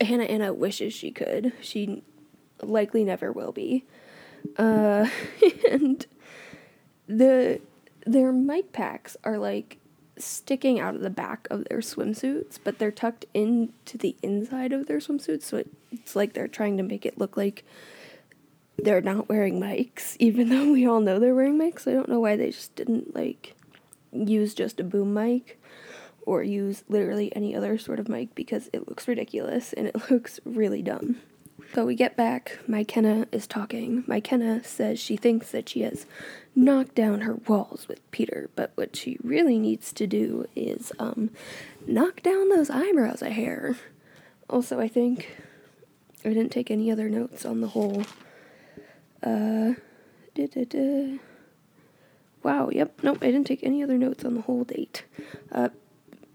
Hannah 0.01 0.25
Anna 0.25 0.53
wishes 0.53 0.93
she 0.93 1.11
could. 1.11 1.53
She 1.61 2.03
likely 2.63 3.05
never 3.05 3.33
will 3.33 3.53
be. 3.53 3.85
Uh, 4.57 5.09
and 5.71 6.07
the 7.07 7.61
their 8.07 8.33
mic 8.33 8.73
packs 8.73 9.17
are 9.25 9.39
like 9.39 9.78
sticking 10.25 10.81
out 10.81 10.95
of 10.95 11.01
the 11.01 11.11
back 11.11 11.47
of 11.51 11.65
their 11.65 11.79
swimsuits, 11.79 12.59
but 12.63 12.79
they're 12.79 12.91
tucked 12.91 13.27
into 13.35 13.99
the 13.99 14.17
inside 14.23 14.73
of 14.73 14.87
their 14.87 14.99
swimsuits, 14.99 15.43
so 15.43 15.59
it, 15.59 15.71
it's 15.91 16.17
like 16.17 16.33
they're 16.33 16.49
trying 16.49 16.77
to 16.77 16.83
make 16.83 17.07
it 17.07 17.19
look 17.19 17.37
like 17.37 17.65
they're 18.77 19.01
not 19.01 19.29
wearing 19.29 19.61
mics, 19.61 20.17
even 20.21 20.49
though 20.49 20.73
we 20.73 20.87
all 20.87 21.01
know 21.01 21.19
they're 21.19 21.35
wearing 21.35 21.59
mics. 21.59 21.87
I 21.87 21.95
don't 21.95 22.09
know 22.09 22.21
why 22.21 22.37
they 22.37 22.51
just 22.51 22.75
didn't 22.75 23.15
like 23.15 23.55
use 24.13 24.55
just 24.55 24.81
a 24.81 24.85
boom 24.85 25.13
mic 25.13 25.61
or 26.23 26.43
use 26.43 26.85
literally 26.89 27.35
any 27.35 27.55
other 27.55 27.79
sort 27.79 27.99
of 27.99 28.09
mic 28.09 28.35
because 28.35 28.69
it 28.73 28.89
looks 28.89 29.09
ridiculous 29.09 29.73
and 29.73 29.87
it 29.87 29.97
looks 30.11 30.41
really 30.45 30.83
dumb. 30.83 31.17
So 31.75 31.85
we 31.85 31.95
get 31.95 32.17
back. 32.17 32.59
Mykenna 32.69 33.27
is 33.31 33.47
talking. 33.47 34.03
Mykenna 34.05 34.65
says 34.65 34.99
she 34.99 35.17
thinks 35.17 35.51
that 35.51 35.69
she 35.69 35.83
has 35.83 36.07
knocked 36.57 36.95
down 36.95 37.21
her 37.21 37.35
walls 37.47 37.87
with 37.89 38.11
Peter, 38.11 38.49
but 38.57 38.73
what 38.75 38.97
she 38.97 39.19
really 39.23 39.59
needs 39.59 39.93
to 39.93 40.07
do 40.07 40.47
is 40.57 40.93
um, 40.99 41.31
knock 41.87 42.23
down 42.23 42.49
those 42.49 42.71
eyebrows 42.71 43.23
a 43.23 43.31
hair. 43.31 43.77
Also, 44.49 44.81
I 44.81 44.89
think 44.89 45.37
I 46.25 46.31
didn't 46.31 46.51
take 46.51 46.71
any 46.71 46.91
other 46.91 47.09
notes 47.09 47.45
on 47.45 47.61
the 47.61 47.69
whole. 47.69 48.03
Uh, 49.23 49.75
da, 50.35 50.47
da, 50.47 50.65
da. 50.65 51.19
Wow, 52.43 52.71
yep, 52.73 52.99
nope, 53.03 53.19
I 53.21 53.27
didn't 53.27 53.47
take 53.47 53.63
any 53.63 53.83
other 53.83 53.99
notes 53.99 54.25
on 54.25 54.35
the 54.35 54.43
whole 54.43 54.65
date. 54.65 55.05
Uh, 55.53 55.69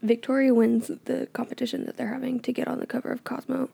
Victoria 0.04 0.54
wins 0.54 0.92
the 1.06 1.28
competition 1.32 1.86
that 1.86 1.96
they're 1.96 2.14
having 2.14 2.42
to 2.42 2.52
get 2.52 2.68
on 2.68 2.80
the 2.80 2.86
cover 2.86 3.10
of 3.10 3.24
Cosmo, 3.24 3.70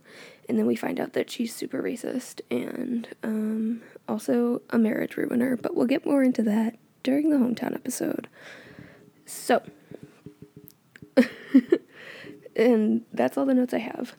and 0.48 0.60
then 0.60 0.68
we 0.68 0.76
find 0.76 1.00
out 1.00 1.14
that 1.14 1.30
she's 1.32 1.54
super 1.54 1.82
racist 1.82 2.42
and 2.52 3.10
um, 3.24 3.82
also 4.08 4.62
a 4.70 4.78
marriage 4.78 5.18
ruiner, 5.18 5.58
but 5.58 5.76
we'll 5.76 5.88
get 5.88 6.06
more 6.06 6.24
into 6.24 6.44
that 6.44 6.78
during 7.02 7.32
the 7.32 7.38
hometown 7.38 7.74
episode. 7.74 8.28
So, 9.26 9.64
and 12.56 13.02
that's 13.12 13.36
all 13.36 13.46
the 13.46 13.56
notes 13.56 13.74
I 13.74 13.80
have. 13.80 14.16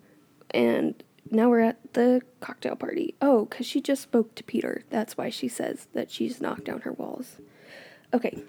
And 0.50 1.00
now 1.30 1.48
we're 1.48 1.60
at 1.60 1.94
the 1.94 2.22
cocktail 2.40 2.74
party. 2.74 3.14
Oh, 3.22 3.44
because 3.44 3.66
she 3.66 3.80
just 3.80 4.02
spoke 4.02 4.34
to 4.34 4.42
Peter. 4.42 4.82
That's 4.90 5.16
why 5.16 5.30
she 5.30 5.46
says 5.46 5.86
that 5.92 6.10
she's 6.10 6.40
knocked 6.40 6.64
down 6.64 6.80
her 6.80 6.92
walls. 6.92 7.36
Okay, 8.12 8.42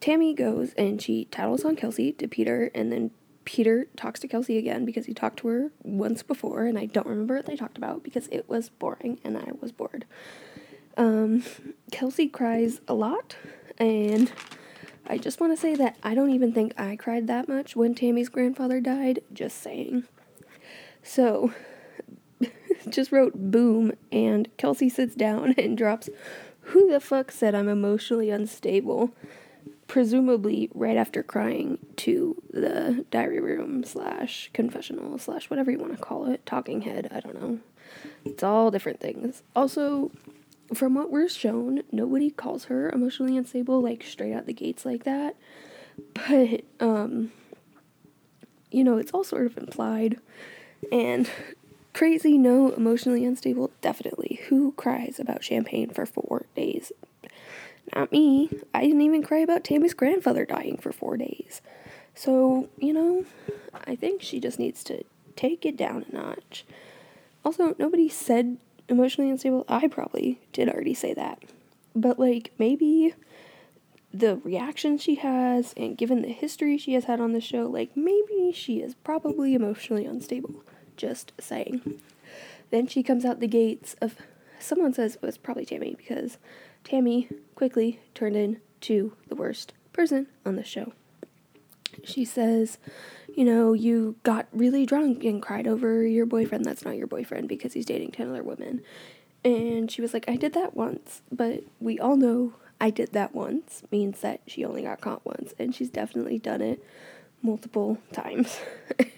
Tammy 0.00 0.34
goes 0.34 0.72
and 0.74 1.00
she 1.00 1.26
tattles 1.26 1.64
on 1.64 1.76
Kelsey 1.76 2.12
to 2.12 2.28
Peter, 2.28 2.70
and 2.74 2.92
then 2.92 3.10
Peter 3.44 3.86
talks 3.96 4.20
to 4.20 4.28
Kelsey 4.28 4.58
again 4.58 4.84
because 4.84 5.06
he 5.06 5.14
talked 5.14 5.38
to 5.38 5.48
her 5.48 5.72
once 5.82 6.22
before, 6.22 6.64
and 6.64 6.78
I 6.78 6.86
don't 6.86 7.06
remember 7.06 7.36
what 7.36 7.46
they 7.46 7.56
talked 7.56 7.78
about 7.78 8.02
because 8.02 8.28
it 8.32 8.48
was 8.48 8.68
boring 8.68 9.20
and 9.24 9.38
I 9.38 9.50
was 9.60 9.72
bored. 9.72 10.04
Um, 10.96 11.44
Kelsey 11.92 12.26
cries 12.26 12.80
a 12.88 12.94
lot, 12.94 13.36
and 13.78 14.32
I 15.06 15.18
just 15.18 15.40
want 15.40 15.52
to 15.52 15.60
say 15.60 15.74
that 15.76 15.96
I 16.02 16.14
don't 16.14 16.30
even 16.30 16.52
think 16.52 16.78
I 16.78 16.96
cried 16.96 17.28
that 17.28 17.48
much 17.48 17.76
when 17.76 17.94
Tammy's 17.94 18.28
grandfather 18.28 18.80
died. 18.80 19.20
Just 19.32 19.62
saying. 19.62 20.04
So, 21.02 21.52
just 22.88 23.12
wrote 23.12 23.34
boom, 23.34 23.92
and 24.10 24.48
Kelsey 24.56 24.88
sits 24.88 25.14
down 25.14 25.54
and 25.58 25.78
drops, 25.78 26.08
Who 26.60 26.90
the 26.90 27.00
fuck 27.00 27.30
said 27.30 27.54
I'm 27.54 27.68
emotionally 27.68 28.30
unstable? 28.30 29.14
Presumably 29.86 30.68
right 30.74 30.96
after 30.96 31.22
crying 31.22 31.78
to 31.96 32.42
the 32.50 33.04
diary 33.10 33.40
room 33.40 33.84
slash 33.84 34.50
confessional 34.52 35.16
slash 35.18 35.48
whatever 35.48 35.70
you 35.70 35.78
want 35.78 35.92
to 35.92 35.98
call 35.98 36.26
it 36.30 36.44
talking 36.44 36.82
head 36.82 37.08
i 37.12 37.20
don't 37.20 37.40
know 37.40 37.58
it's 38.24 38.42
all 38.42 38.70
different 38.70 38.98
things 39.00 39.42
also 39.54 40.10
from 40.74 40.94
what 40.94 41.10
we're 41.10 41.28
shown, 41.28 41.82
nobody 41.92 42.30
calls 42.30 42.64
her 42.64 42.90
emotionally 42.90 43.36
unstable 43.36 43.80
like 43.80 44.02
straight 44.02 44.32
out 44.32 44.46
the 44.46 44.52
gates 44.52 44.84
like 44.84 45.04
that. 45.04 45.36
But 46.14 46.62
um 46.80 47.32
you 48.70 48.84
know, 48.84 48.98
it's 48.98 49.12
all 49.12 49.24
sort 49.24 49.46
of 49.46 49.56
implied. 49.56 50.18
And 50.92 51.30
crazy, 51.94 52.36
no, 52.36 52.72
emotionally 52.72 53.24
unstable, 53.24 53.70
definitely. 53.80 54.40
Who 54.48 54.72
cries 54.72 55.18
about 55.18 55.44
champagne 55.44 55.90
for 55.90 56.04
4 56.04 56.46
days? 56.54 56.92
Not 57.94 58.12
me. 58.12 58.50
I 58.74 58.82
didn't 58.82 59.02
even 59.02 59.22
cry 59.22 59.38
about 59.38 59.64
Tammy's 59.64 59.94
grandfather 59.94 60.44
dying 60.44 60.76
for 60.76 60.92
4 60.92 61.16
days. 61.16 61.62
So, 62.14 62.68
you 62.78 62.92
know, 62.92 63.24
I 63.86 63.94
think 63.94 64.22
she 64.22 64.40
just 64.40 64.58
needs 64.58 64.82
to 64.84 65.04
take 65.36 65.64
it 65.64 65.76
down 65.76 66.04
a 66.10 66.14
notch. 66.14 66.64
Also, 67.44 67.74
nobody 67.78 68.08
said 68.08 68.56
emotionally 68.88 69.30
unstable. 69.30 69.64
I 69.68 69.88
probably 69.88 70.40
did 70.52 70.68
already 70.68 70.94
say 70.94 71.14
that. 71.14 71.42
But, 71.94 72.18
like, 72.18 72.52
maybe 72.58 73.14
the 74.12 74.36
reaction 74.36 74.98
she 74.98 75.16
has 75.16 75.74
and 75.76 75.96
given 75.96 76.22
the 76.22 76.32
history 76.32 76.78
she 76.78 76.94
has 76.94 77.04
had 77.04 77.20
on 77.20 77.32
the 77.32 77.40
show, 77.40 77.66
like, 77.66 77.96
maybe 77.96 78.52
she 78.52 78.80
is 78.80 78.94
probably 78.94 79.54
emotionally 79.54 80.06
unstable. 80.06 80.62
Just 80.96 81.32
saying. 81.38 82.00
Then 82.70 82.86
she 82.86 83.02
comes 83.02 83.24
out 83.24 83.40
the 83.40 83.46
gates 83.46 83.94
of. 84.00 84.16
Someone 84.58 84.94
says 84.94 85.16
it 85.16 85.22
was 85.22 85.36
probably 85.36 85.66
Tammy 85.66 85.94
because 85.94 86.38
Tammy 86.82 87.28
quickly 87.56 87.98
turned 88.14 88.36
into 88.36 89.16
the 89.26 89.34
worst 89.34 89.72
person 89.92 90.28
on 90.44 90.54
the 90.54 90.62
show. 90.62 90.92
She 92.04 92.24
says, 92.24 92.78
you 93.34 93.44
know, 93.44 93.72
you 93.72 94.16
got 94.22 94.46
really 94.52 94.86
drunk 94.86 95.24
and 95.24 95.42
cried 95.42 95.66
over 95.66 96.06
your 96.06 96.26
boyfriend 96.26 96.64
that's 96.64 96.84
not 96.84 96.96
your 96.96 97.08
boyfriend 97.08 97.48
because 97.48 97.72
he's 97.72 97.86
dating 97.86 98.12
10 98.12 98.28
other 98.28 98.42
women. 98.42 98.82
And 99.44 99.90
she 99.90 100.02
was 100.02 100.14
like, 100.14 100.28
I 100.28 100.36
did 100.36 100.52
that 100.54 100.76
once, 100.76 101.22
but 101.32 101.64
we 101.80 101.98
all 101.98 102.16
know 102.16 102.54
I 102.80 102.90
did 102.90 103.12
that 103.12 103.34
once 103.34 103.82
means 103.90 104.20
that 104.20 104.40
she 104.46 104.64
only 104.64 104.82
got 104.82 105.00
caught 105.00 105.24
once, 105.24 105.54
and 105.58 105.74
she's 105.74 105.88
definitely 105.88 106.38
done 106.38 106.60
it 106.60 106.84
multiple 107.42 107.98
times. 108.12 108.58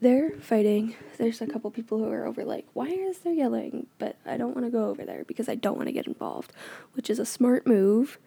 They're 0.00 0.30
fighting. 0.40 0.94
There's 1.18 1.42
a 1.42 1.46
couple 1.46 1.70
people 1.70 1.98
who 1.98 2.10
are 2.10 2.26
over, 2.26 2.44
like, 2.44 2.66
why 2.72 2.86
is 2.86 3.18
there 3.18 3.34
yelling? 3.34 3.86
But 3.98 4.16
I 4.24 4.36
don't 4.36 4.54
want 4.54 4.66
to 4.66 4.70
go 4.70 4.88
over 4.88 5.04
there 5.04 5.24
because 5.24 5.48
I 5.48 5.54
don't 5.54 5.76
want 5.76 5.88
to 5.88 5.92
get 5.92 6.06
involved, 6.06 6.52
which 6.94 7.10
is 7.10 7.18
a 7.18 7.26
smart 7.26 7.66
move 7.66 8.18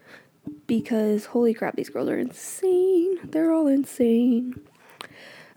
because 0.67 1.25
holy 1.25 1.53
crap, 1.53 1.75
these 1.75 1.89
girls 1.89 2.09
are 2.09 2.19
insane. 2.19 3.17
They're 3.23 3.51
all 3.51 3.67
insane 3.67 4.61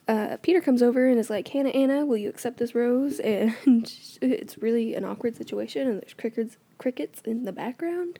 uh, 0.08 0.36
Peter 0.42 0.60
comes 0.60 0.82
over 0.82 1.08
and 1.08 1.18
is 1.18 1.30
like, 1.30 1.48
Hannah 1.48 1.70
Anna, 1.70 2.06
will 2.06 2.16
you 2.16 2.28
accept 2.28 2.58
this 2.58 2.74
rose? 2.74 3.20
And 3.20 3.92
it's 4.22 4.58
really 4.58 4.94
an 4.94 5.04
awkward 5.04 5.36
situation, 5.36 5.88
and 5.88 6.00
there's 6.00 6.14
crickets, 6.14 6.56
crickets 6.78 7.20
in 7.24 7.44
the 7.44 7.52
background. 7.52 8.18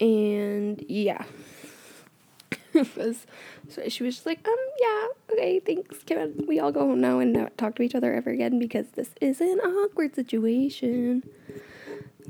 And 0.00 0.84
yeah. 0.88 1.24
Was, 2.74 3.26
so 3.68 3.88
she 3.88 4.02
was 4.02 4.16
just 4.16 4.26
like, 4.26 4.46
um, 4.46 4.56
yeah, 4.80 5.06
okay, 5.32 5.60
thanks, 5.60 6.02
Kevin. 6.04 6.44
We 6.46 6.58
all 6.58 6.72
go 6.72 6.80
home 6.80 7.00
now 7.00 7.18
and 7.18 7.32
not 7.32 7.56
talk 7.58 7.76
to 7.76 7.82
each 7.82 7.94
other 7.94 8.14
ever 8.14 8.30
again 8.30 8.58
because 8.58 8.88
this 8.94 9.10
is 9.20 9.40
an 9.40 9.58
awkward 9.60 10.14
situation. 10.14 11.22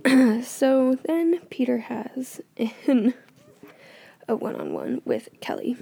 so 0.43 0.97
then 1.05 1.41
Peter 1.51 1.79
has 1.79 2.41
in 2.57 3.15
a 4.29 4.37
one 4.37 4.57
on 4.57 4.73
one 4.73 5.03
with 5.05 5.29
Kelly. 5.41 5.77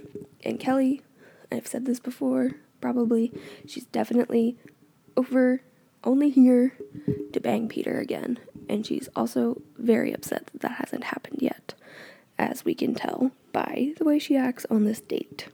And 0.44 0.58
Kelly, 0.58 1.02
I've 1.50 1.66
said 1.66 1.86
this 1.86 2.00
before, 2.00 2.52
probably. 2.80 3.32
She's 3.66 3.86
definitely 3.86 4.58
over 5.16 5.62
only 6.02 6.30
here 6.30 6.76
to 7.32 7.40
bang 7.40 7.68
Peter 7.68 7.98
again. 7.98 8.38
And 8.68 8.86
she's 8.86 9.08
also 9.14 9.62
very 9.78 10.12
upset 10.12 10.46
that 10.46 10.60
that 10.62 10.72
hasn't 10.72 11.04
happened 11.04 11.38
yet, 11.40 11.74
as 12.38 12.64
we 12.64 12.74
can 12.74 12.94
tell 12.94 13.32
by 13.52 13.92
the 13.98 14.04
way 14.04 14.18
she 14.18 14.36
acts 14.36 14.66
on 14.70 14.84
this 14.84 15.00
date. 15.00 15.48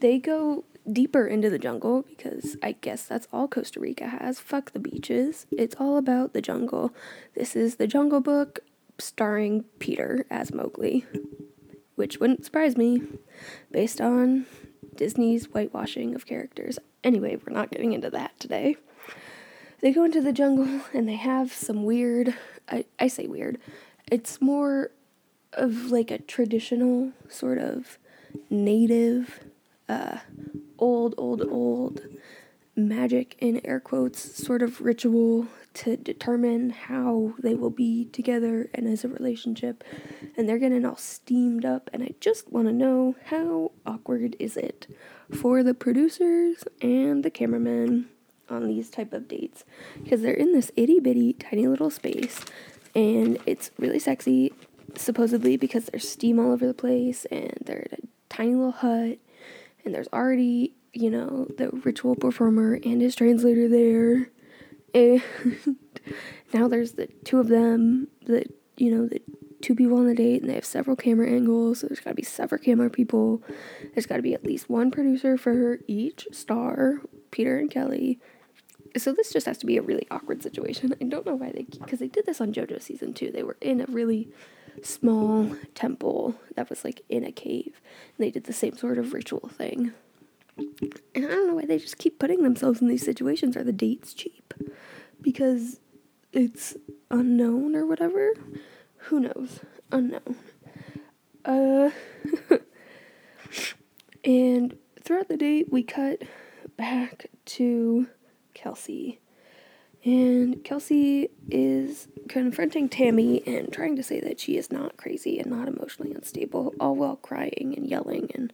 They 0.00 0.18
go 0.18 0.64
deeper 0.90 1.26
into 1.26 1.50
the 1.50 1.58
jungle 1.58 2.04
because 2.08 2.56
I 2.62 2.72
guess 2.72 3.04
that's 3.04 3.28
all 3.32 3.48
Costa 3.48 3.80
Rica 3.80 4.08
has. 4.08 4.40
Fuck 4.40 4.72
the 4.72 4.78
beaches. 4.78 5.46
It's 5.50 5.76
all 5.78 5.96
about 5.96 6.32
the 6.32 6.40
jungle. 6.42 6.94
This 7.34 7.54
is 7.56 7.76
the 7.76 7.86
Jungle 7.86 8.20
Book 8.20 8.60
starring 8.98 9.64
Peter 9.78 10.24
as 10.30 10.52
Mowgli, 10.52 11.04
which 11.94 12.18
wouldn't 12.18 12.44
surprise 12.44 12.76
me 12.76 13.02
based 13.70 14.00
on 14.00 14.46
Disney's 14.94 15.46
whitewashing 15.46 16.14
of 16.14 16.26
characters. 16.26 16.78
Anyway, 17.04 17.36
we're 17.36 17.52
not 17.52 17.70
getting 17.70 17.92
into 17.92 18.10
that 18.10 18.38
today. 18.40 18.76
They 19.80 19.92
go 19.92 20.04
into 20.04 20.20
the 20.20 20.32
jungle 20.32 20.80
and 20.92 21.08
they 21.08 21.14
have 21.14 21.52
some 21.52 21.84
weird, 21.84 22.34
I, 22.68 22.84
I 22.98 23.06
say 23.06 23.28
weird, 23.28 23.58
it's 24.10 24.40
more 24.40 24.90
of 25.58 25.90
like 25.90 26.10
a 26.10 26.18
traditional 26.18 27.12
sort 27.28 27.58
of 27.58 27.98
native, 28.50 29.40
uh, 29.88 30.18
old, 30.78 31.14
old, 31.18 31.42
old 31.42 32.02
magic 32.76 33.36
in 33.40 33.60
air 33.64 33.80
quotes 33.80 34.20
sort 34.42 34.62
of 34.62 34.80
ritual 34.80 35.48
to 35.74 35.96
determine 35.96 36.70
how 36.70 37.34
they 37.38 37.54
will 37.54 37.70
be 37.70 38.06
together 38.06 38.70
and 38.72 38.86
as 38.86 39.04
a 39.04 39.08
relationship. 39.08 39.84
And 40.36 40.48
they're 40.48 40.58
getting 40.58 40.84
all 40.84 40.96
steamed 40.96 41.64
up 41.64 41.90
and 41.92 42.02
i 42.02 42.14
just 42.20 42.52
want 42.52 42.68
to 42.68 42.72
know 42.72 43.16
how 43.26 43.72
awkward 43.84 44.36
is 44.38 44.56
it 44.56 44.86
for 45.32 45.62
the 45.62 45.74
producers 45.74 46.64
and 46.80 47.24
the 47.24 47.30
cameramen 47.30 48.08
on 48.48 48.66
these 48.66 48.90
type 48.90 49.12
of 49.12 49.28
dates? 49.28 49.64
Because 50.02 50.22
they're 50.22 50.32
in 50.32 50.52
this 50.52 50.70
itty-bitty 50.76 51.34
tiny 51.34 51.66
little 51.66 51.90
space 51.90 52.44
and 52.94 53.38
it's 53.46 53.70
really 53.78 53.98
sexy 53.98 54.52
supposedly 54.96 55.56
because 55.56 55.86
there's 55.86 56.08
steam 56.08 56.38
all 56.38 56.52
over 56.52 56.66
the 56.66 56.74
place 56.74 57.24
and 57.26 57.52
they're 57.64 57.86
a 57.92 57.96
tiny 58.28 58.54
little 58.54 58.72
hut 58.72 59.18
and 59.84 59.94
there's 59.94 60.08
already 60.12 60.74
you 60.92 61.10
know 61.10 61.46
the 61.56 61.70
ritual 61.84 62.16
performer 62.16 62.74
and 62.84 63.00
his 63.00 63.14
translator 63.14 63.68
there 63.68 64.30
and 64.94 65.22
now 66.54 66.68
there's 66.68 66.92
the 66.92 67.08
two 67.24 67.38
of 67.38 67.48
them, 67.48 68.08
the 68.24 68.44
you 68.76 68.94
know, 68.94 69.06
the 69.06 69.20
two 69.60 69.74
people 69.74 69.98
on 69.98 70.06
the 70.06 70.14
date 70.14 70.40
and 70.40 70.50
they 70.50 70.54
have 70.54 70.64
several 70.64 70.96
camera 70.96 71.28
angles, 71.28 71.80
so 71.80 71.86
there's 71.86 72.00
gotta 72.00 72.14
be 72.14 72.22
several 72.22 72.60
camera 72.60 72.88
people. 72.88 73.42
There's 73.94 74.06
gotta 74.06 74.22
be 74.22 74.34
at 74.34 74.44
least 74.44 74.70
one 74.70 74.90
producer 74.90 75.36
for 75.36 75.78
each 75.86 76.28
star, 76.32 77.00
Peter 77.30 77.58
and 77.58 77.70
Kelly. 77.70 78.18
So 78.96 79.12
this 79.12 79.32
just 79.32 79.46
has 79.46 79.58
to 79.58 79.66
be 79.66 79.76
a 79.76 79.82
really 79.82 80.06
awkward 80.10 80.42
situation. 80.42 80.94
I 81.00 81.04
don't 81.04 81.26
know 81.26 81.34
why 81.34 81.50
they 81.52 81.64
because 81.64 81.98
they 81.98 82.08
did 82.08 82.26
this 82.26 82.40
on 82.40 82.52
JoJo 82.52 82.80
season 82.80 83.12
2. 83.12 83.30
They 83.30 83.42
were 83.42 83.58
in 83.60 83.80
a 83.80 83.86
really 83.86 84.28
small 84.84 85.56
temple 85.74 86.34
that 86.54 86.70
was 86.70 86.84
like 86.84 87.02
in 87.08 87.24
a 87.24 87.32
cave. 87.32 87.80
And 88.16 88.26
they 88.26 88.30
did 88.30 88.44
the 88.44 88.52
same 88.52 88.76
sort 88.76 88.98
of 88.98 89.12
ritual 89.12 89.48
thing. 89.48 89.92
And 90.56 91.24
I 91.24 91.28
don't 91.28 91.48
know 91.48 91.54
why 91.54 91.66
they 91.66 91.78
just 91.78 91.98
keep 91.98 92.18
putting 92.18 92.42
themselves 92.42 92.80
in 92.80 92.88
these 92.88 93.04
situations. 93.04 93.56
Are 93.56 93.64
the 93.64 93.72
dates 93.72 94.12
cheap? 94.12 94.54
Because 95.20 95.80
it's 96.32 96.76
unknown 97.10 97.76
or 97.76 97.86
whatever? 97.86 98.32
Who 98.96 99.20
knows? 99.20 99.60
Unknown. 99.92 100.36
Uh, 101.44 101.90
and 104.24 104.76
throughout 105.02 105.28
the 105.28 105.36
date, 105.36 105.72
we 105.72 105.82
cut 105.82 106.22
back 106.76 107.26
to 107.46 108.08
Kelsey. 108.54 109.20
And 110.04 110.62
Kelsey 110.64 111.30
is 111.50 112.08
confronting 112.28 112.88
Tammy 112.88 113.42
and 113.46 113.72
trying 113.72 113.96
to 113.96 114.02
say 114.02 114.20
that 114.20 114.40
she 114.40 114.56
is 114.56 114.70
not 114.70 114.96
crazy 114.96 115.38
and 115.38 115.50
not 115.50 115.68
emotionally 115.68 116.12
unstable, 116.12 116.72
all 116.78 116.94
while 116.94 117.16
crying 117.16 117.74
and 117.76 117.86
yelling 117.86 118.30
and 118.34 118.52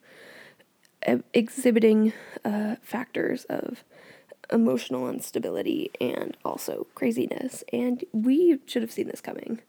exhibiting 1.35 2.13
uh, 2.45 2.77
factors 2.83 3.45
of 3.45 3.85
emotional 4.53 5.09
instability 5.09 5.91
and 6.01 6.37
also 6.45 6.87
craziness. 6.95 7.63
And 7.73 8.05
we 8.13 8.59
should 8.67 8.83
have 8.83 8.93
seen 8.93 9.09
this 9.09 9.21
coming. 9.21 9.61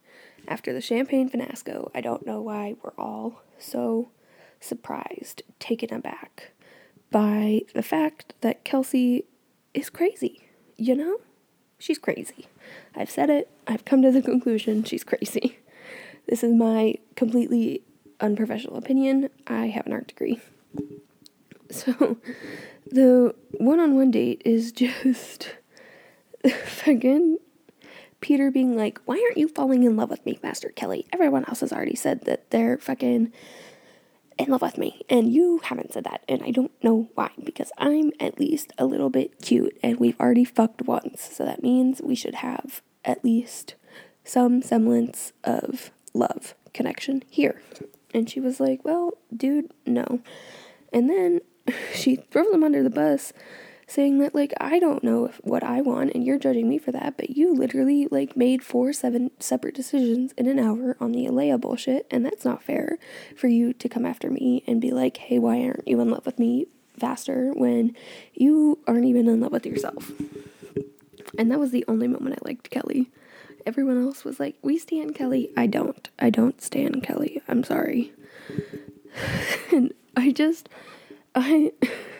After 0.47 0.71
the 0.73 0.81
champagne 0.81 1.29
finasco, 1.29 1.89
I 1.95 2.01
don't 2.01 2.25
know 2.25 2.41
why 2.41 2.75
we're 2.83 2.93
all 2.97 3.41
so 3.57 4.09
surprised, 4.59 5.41
taken 5.59 5.93
aback 5.93 6.51
by 7.11 7.61
the 7.73 7.83
fact 7.83 8.33
that 8.41 8.63
Kelsey 8.63 9.25
is 9.73 9.89
crazy. 9.89 10.49
You 10.77 10.95
know? 10.95 11.17
She's 11.85 11.99
crazy. 11.99 12.47
I've 12.95 13.11
said 13.11 13.29
it, 13.29 13.47
I've 13.67 13.85
come 13.85 14.01
to 14.01 14.09
the 14.09 14.19
conclusion 14.19 14.83
she's 14.83 15.03
crazy. 15.03 15.59
This 16.25 16.43
is 16.43 16.51
my 16.51 16.95
completely 17.15 17.83
unprofessional 18.19 18.77
opinion. 18.77 19.29
I 19.45 19.67
have 19.67 19.85
an 19.85 19.93
art 19.93 20.07
degree. 20.07 20.41
So 21.69 22.17
the 22.89 23.35
one 23.59 23.79
on 23.79 23.93
one 23.93 24.09
date 24.09 24.41
is 24.43 24.71
just 24.71 25.57
fucking 26.65 27.37
Peter 28.19 28.49
being 28.49 28.75
like, 28.75 28.99
Why 29.05 29.23
aren't 29.23 29.37
you 29.37 29.47
falling 29.47 29.83
in 29.83 29.95
love 29.95 30.09
with 30.09 30.25
me, 30.25 30.39
Master 30.41 30.69
Kelly? 30.69 31.05
Everyone 31.13 31.45
else 31.45 31.59
has 31.59 31.71
already 31.71 31.95
said 31.95 32.25
that 32.25 32.49
they're 32.49 32.79
fucking 32.79 33.31
in 34.37 34.49
love 34.49 34.61
with 34.61 34.77
me, 34.77 35.01
and 35.09 35.31
you 35.31 35.61
haven't 35.63 35.93
said 35.93 36.03
that, 36.03 36.23
and 36.27 36.43
I 36.43 36.51
don't 36.51 36.71
know 36.83 37.09
why, 37.15 37.31
because 37.43 37.71
I'm 37.77 38.11
at 38.19 38.39
least 38.39 38.73
a 38.77 38.85
little 38.85 39.09
bit 39.09 39.41
cute, 39.41 39.77
and 39.81 39.99
we've 39.99 40.19
already 40.19 40.45
fucked 40.45 40.81
once, 40.83 41.29
so 41.33 41.45
that 41.45 41.63
means 41.63 42.01
we 42.01 42.15
should 42.15 42.35
have 42.35 42.81
at 43.03 43.23
least 43.23 43.75
some 44.23 44.61
semblance 44.61 45.31
of 45.43 45.91
love 46.13 46.55
connection 46.73 47.23
here. 47.29 47.61
And 48.13 48.29
she 48.29 48.39
was 48.39 48.59
like, 48.59 48.83
Well, 48.83 49.13
dude, 49.35 49.71
no. 49.85 50.21
And 50.91 51.09
then 51.09 51.41
she 51.93 52.15
throws 52.15 52.53
him 52.53 52.63
under 52.63 52.83
the 52.83 52.89
bus 52.89 53.33
saying 53.87 54.19
that 54.19 54.33
like 54.33 54.53
I 54.59 54.79
don't 54.79 55.03
know 55.03 55.25
if, 55.25 55.37
what 55.43 55.63
I 55.63 55.81
want 55.81 56.11
and 56.13 56.25
you're 56.25 56.39
judging 56.39 56.67
me 56.67 56.77
for 56.77 56.91
that, 56.91 57.17
but 57.17 57.31
you 57.31 57.53
literally 57.53 58.07
like 58.09 58.35
made 58.35 58.63
four 58.63 58.93
seven 58.93 59.31
separate 59.39 59.75
decisions 59.75 60.31
in 60.33 60.47
an 60.47 60.59
hour 60.59 60.97
on 60.99 61.11
the 61.11 61.25
Alayah 61.25 61.59
bullshit, 61.59 62.07
and 62.09 62.25
that's 62.25 62.45
not 62.45 62.63
fair 62.63 62.97
for 63.35 63.47
you 63.47 63.73
to 63.73 63.89
come 63.89 64.05
after 64.05 64.29
me 64.29 64.63
and 64.67 64.81
be 64.81 64.91
like, 64.91 65.17
"Hey, 65.17 65.39
why 65.39 65.61
aren't 65.63 65.87
you 65.87 65.99
in 66.01 66.09
love 66.09 66.25
with 66.25 66.39
me 66.39 66.67
faster 66.97 67.51
when 67.53 67.95
you 68.33 68.79
aren't 68.87 69.05
even 69.05 69.27
in 69.27 69.41
love 69.41 69.51
with 69.51 69.65
yourself?" 69.65 70.11
And 71.37 71.51
that 71.51 71.59
was 71.59 71.71
the 71.71 71.85
only 71.87 72.07
moment 72.07 72.39
I 72.41 72.47
liked 72.47 72.69
Kelley. 72.69 73.11
Everyone 73.65 74.03
else 74.03 74.23
was 74.23 74.39
like, 74.39 74.55
"We 74.61 74.77
stand 74.77 75.15
Kelley." 75.15 75.51
I 75.57 75.67
don't. 75.67 76.09
I 76.19 76.29
don't 76.29 76.61
stand 76.61 77.03
Kelley. 77.03 77.41
I'm 77.47 77.63
sorry. 77.63 78.13
and 79.71 79.93
I 80.15 80.31
just 80.31 80.69
I 81.33 81.73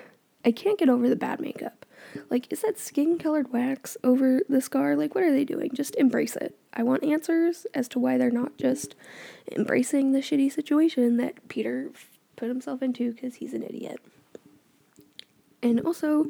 I 0.46 0.52
can't 0.52 0.78
get 0.78 0.90
over 0.90 1.10
the 1.10 1.16
bad 1.16 1.42
makeup. 1.42 1.86
Like, 2.30 2.52
is 2.52 2.62
that 2.62 2.78
skin 2.78 3.18
colored 3.18 3.52
wax 3.52 3.98
over 4.04 4.42
the 4.48 4.62
scar? 4.62 4.96
Like, 4.96 5.16
what 5.16 5.24
are 5.24 5.32
they 5.32 5.44
doing? 5.44 5.72
Just 5.74 5.96
embrace 5.96 6.36
it. 6.36 6.58
I 6.72 6.84
want 6.84 7.04
answers 7.04 7.66
as 7.74 7.88
to 7.90 8.00
why 8.00 8.18
they're 8.18 8.32
not 8.32 8.58
just 8.58 8.96
embracing 9.52 10.12
the 10.12 10.20
shitty 10.20 10.52
situation 10.52 11.18
that 11.18 11.48
Peter 11.50 11.90
put 12.36 12.48
himself 12.48 12.82
into 12.82 13.12
because 13.12 13.36
he's 13.36 13.54
an 13.54 13.64
idiot. 13.64 14.00
And 15.64 15.82
also, 15.82 16.28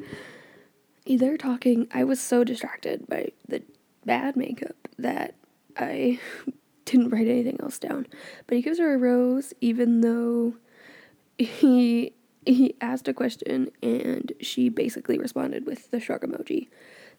they're 1.06 1.36
talking. 1.36 1.86
I 1.92 2.04
was 2.04 2.20
so 2.20 2.42
distracted 2.42 3.06
by 3.06 3.32
the 3.46 3.62
bad 4.04 4.34
makeup 4.34 4.76
that 4.98 5.34
I 5.76 6.18
didn't 6.86 7.10
write 7.10 7.28
anything 7.28 7.58
else 7.60 7.78
down. 7.78 8.06
But 8.46 8.56
he 8.56 8.62
gives 8.62 8.78
her 8.78 8.94
a 8.94 8.98
rose, 8.98 9.52
even 9.60 10.00
though 10.00 10.54
he 11.38 12.12
he 12.46 12.74
asked 12.80 13.08
a 13.08 13.14
question 13.14 13.70
and 13.82 14.32
she 14.40 14.68
basically 14.68 15.18
responded 15.18 15.66
with 15.66 15.90
the 15.90 16.00
shrug 16.00 16.22
emoji. 16.22 16.68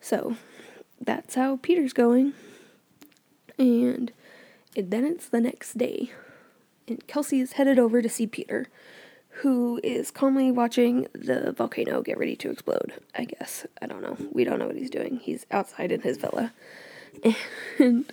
So 0.02 0.36
that's 1.00 1.36
how 1.36 1.58
Peter's 1.58 1.94
going. 1.94 2.34
And 3.60 4.12
then 4.76 5.06
it's 5.06 5.28
the 5.30 5.42
next 5.42 5.78
day. 5.78 6.12
And 6.88 7.06
Kelsey 7.08 7.40
is 7.42 7.54
headed 7.54 7.78
over 7.78 8.02
to 8.02 8.10
see 8.10 8.28
Peter, 8.28 8.68
who 9.42 9.80
is 9.84 10.10
calmly 10.10 10.52
watching 10.52 11.08
the 11.14 11.52
volcano 11.52 12.02
get 12.02 12.18
ready 12.18 12.36
to 12.38 12.50
explode, 12.50 12.94
I 13.16 13.26
guess. 13.26 13.66
I 13.82 13.86
don't 13.86 14.02
know. 14.02 14.18
We 14.32 14.44
don't 14.44 14.58
know 14.58 14.68
what 14.68 14.78
he's 14.78 14.90
doing. 14.90 15.18
He's 15.18 15.46
outside 15.52 15.92
in 15.92 16.02
his 16.02 16.18
villa. 16.18 16.54
And 17.78 18.12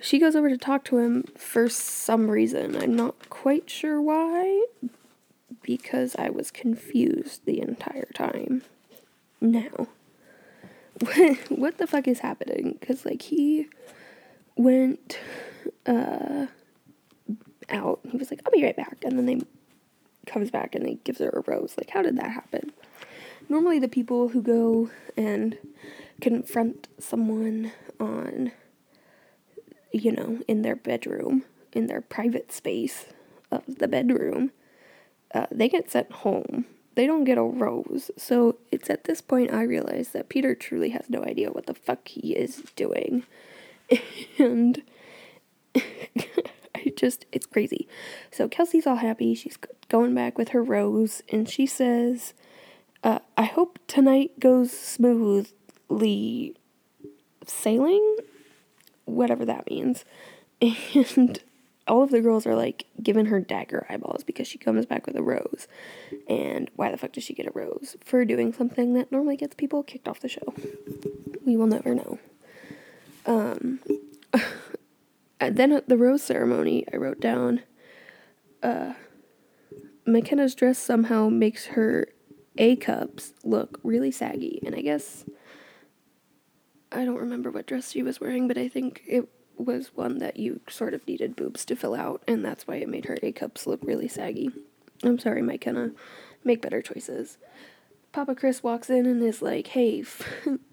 she 0.00 0.18
goes 0.18 0.36
over 0.36 0.48
to 0.50 0.58
talk 0.58 0.84
to 0.84 0.98
him 0.98 1.24
for 1.36 1.68
some 1.68 2.30
reason. 2.30 2.76
I'm 2.76 2.94
not 2.94 3.30
quite 3.30 3.70
sure 3.70 4.02
why, 4.02 4.66
because 5.64 6.14
I 6.16 6.30
was 6.30 6.50
confused 6.50 7.46
the 7.46 7.60
entire 7.60 8.08
time. 8.14 8.62
Now, 9.40 9.88
what 11.48 11.78
the 11.78 11.86
fuck 11.86 12.06
is 12.06 12.20
happening? 12.20 12.76
Because, 12.78 13.04
like, 13.04 13.22
he 13.22 13.66
went 14.56 15.18
uh, 15.86 16.46
out. 17.68 18.00
He 18.08 18.16
was 18.16 18.30
like, 18.30 18.40
I'll 18.44 18.52
be 18.52 18.62
right 18.62 18.76
back. 18.76 18.98
And 19.04 19.18
then 19.18 19.26
they 19.26 19.40
comes 20.26 20.50
back 20.50 20.74
and 20.74 20.84
they 20.84 20.94
gives 21.04 21.18
her 21.18 21.30
a 21.30 21.50
rose. 21.50 21.74
Like, 21.76 21.90
how 21.90 22.02
did 22.02 22.16
that 22.18 22.30
happen? 22.30 22.72
Normally, 23.48 23.78
the 23.78 23.88
people 23.88 24.28
who 24.28 24.40
go 24.40 24.90
and 25.16 25.58
confront 26.20 26.88
someone 26.98 27.72
on, 28.00 28.52
you 29.92 30.12
know, 30.12 30.40
in 30.48 30.62
their 30.62 30.76
bedroom, 30.76 31.44
in 31.72 31.86
their 31.86 32.00
private 32.00 32.52
space 32.52 33.06
of 33.50 33.62
the 33.66 33.88
bedroom, 33.88 34.52
uh, 35.34 35.46
they 35.50 35.68
get 35.68 35.90
sent 35.90 36.10
home. 36.10 36.64
They 36.94 37.06
don't 37.06 37.24
get 37.24 37.38
a 37.38 37.42
rose. 37.42 38.10
So 38.16 38.56
it's 38.70 38.88
at 38.88 39.04
this 39.04 39.20
point 39.20 39.52
I 39.52 39.62
realize 39.62 40.10
that 40.10 40.28
Peter 40.28 40.54
truly 40.54 40.90
has 40.90 41.10
no 41.10 41.24
idea 41.24 41.50
what 41.50 41.66
the 41.66 41.74
fuck 41.74 42.06
he 42.08 42.32
is 42.32 42.62
doing. 42.76 43.24
And 44.38 44.82
I 45.76 46.92
just, 46.96 47.26
it's 47.32 47.46
crazy. 47.46 47.86
So 48.30 48.48
Kelsey's 48.48 48.86
all 48.86 48.96
happy. 48.96 49.34
She's 49.34 49.58
going 49.88 50.14
back 50.14 50.38
with 50.38 50.50
her 50.50 50.62
rose 50.62 51.22
and 51.28 51.48
she 51.48 51.66
says, 51.66 52.32
uh, 53.02 53.18
I 53.36 53.44
hope 53.44 53.78
tonight 53.86 54.40
goes 54.40 54.72
smoothly 54.72 56.56
sailing, 57.46 58.16
whatever 59.04 59.44
that 59.44 59.68
means. 59.68 60.04
And 60.94 61.40
all 61.86 62.02
of 62.02 62.10
the 62.10 62.20
girls 62.20 62.46
are 62.46 62.54
like 62.54 62.86
giving 63.02 63.26
her 63.26 63.40
dagger 63.40 63.86
eyeballs 63.88 64.24
because 64.24 64.46
she 64.46 64.58
comes 64.58 64.86
back 64.86 65.06
with 65.06 65.16
a 65.16 65.22
rose. 65.22 65.68
And 66.28 66.70
why 66.76 66.90
the 66.90 66.96
fuck 66.96 67.12
does 67.12 67.24
she 67.24 67.34
get 67.34 67.46
a 67.46 67.52
rose? 67.52 67.96
For 68.00 68.24
doing 68.24 68.52
something 68.52 68.94
that 68.94 69.12
normally 69.12 69.36
gets 69.36 69.54
people 69.54 69.82
kicked 69.82 70.08
off 70.08 70.20
the 70.20 70.28
show. 70.28 70.54
We 71.44 71.56
will 71.56 71.66
never 71.66 71.94
know. 71.94 72.18
Um, 73.26 73.80
then 75.40 75.72
at 75.72 75.88
the 75.88 75.96
rose 75.96 76.22
ceremony, 76.22 76.86
I 76.92 76.96
wrote 76.96 77.20
down 77.20 77.62
uh, 78.62 78.94
Mykenna's 80.06 80.54
dress 80.54 80.78
somehow 80.78 81.28
makes 81.28 81.66
her 81.66 82.08
A 82.56 82.76
cups 82.76 83.34
look 83.42 83.78
really 83.82 84.10
saggy. 84.10 84.62
And 84.64 84.74
I 84.74 84.80
guess 84.80 85.24
I 86.90 87.04
don't 87.04 87.18
remember 87.18 87.50
what 87.50 87.66
dress 87.66 87.90
she 87.90 88.02
was 88.02 88.20
wearing, 88.20 88.48
but 88.48 88.56
I 88.56 88.68
think 88.68 89.02
it 89.06 89.28
was 89.56 89.90
one 89.94 90.18
that 90.18 90.36
you 90.36 90.60
sort 90.68 90.94
of 90.94 91.06
needed 91.06 91.36
boobs 91.36 91.64
to 91.66 91.76
fill 91.76 91.94
out, 91.94 92.22
and 92.26 92.44
that's 92.44 92.66
why 92.66 92.76
it 92.76 92.88
made 92.88 93.06
her 93.06 93.18
A 93.22 93.32
cups 93.32 93.66
look 93.66 93.80
really 93.82 94.08
saggy. 94.08 94.50
I'm 95.02 95.18
sorry, 95.18 95.42
Mykenna. 95.42 95.94
Make 96.44 96.60
better 96.60 96.82
choices. 96.82 97.38
Papa 98.12 98.34
Chris 98.34 98.62
walks 98.62 98.90
in 98.90 99.06
and 99.06 99.22
is 99.22 99.42
like, 99.42 99.68
hey, 99.68 100.02
f- 100.02 100.22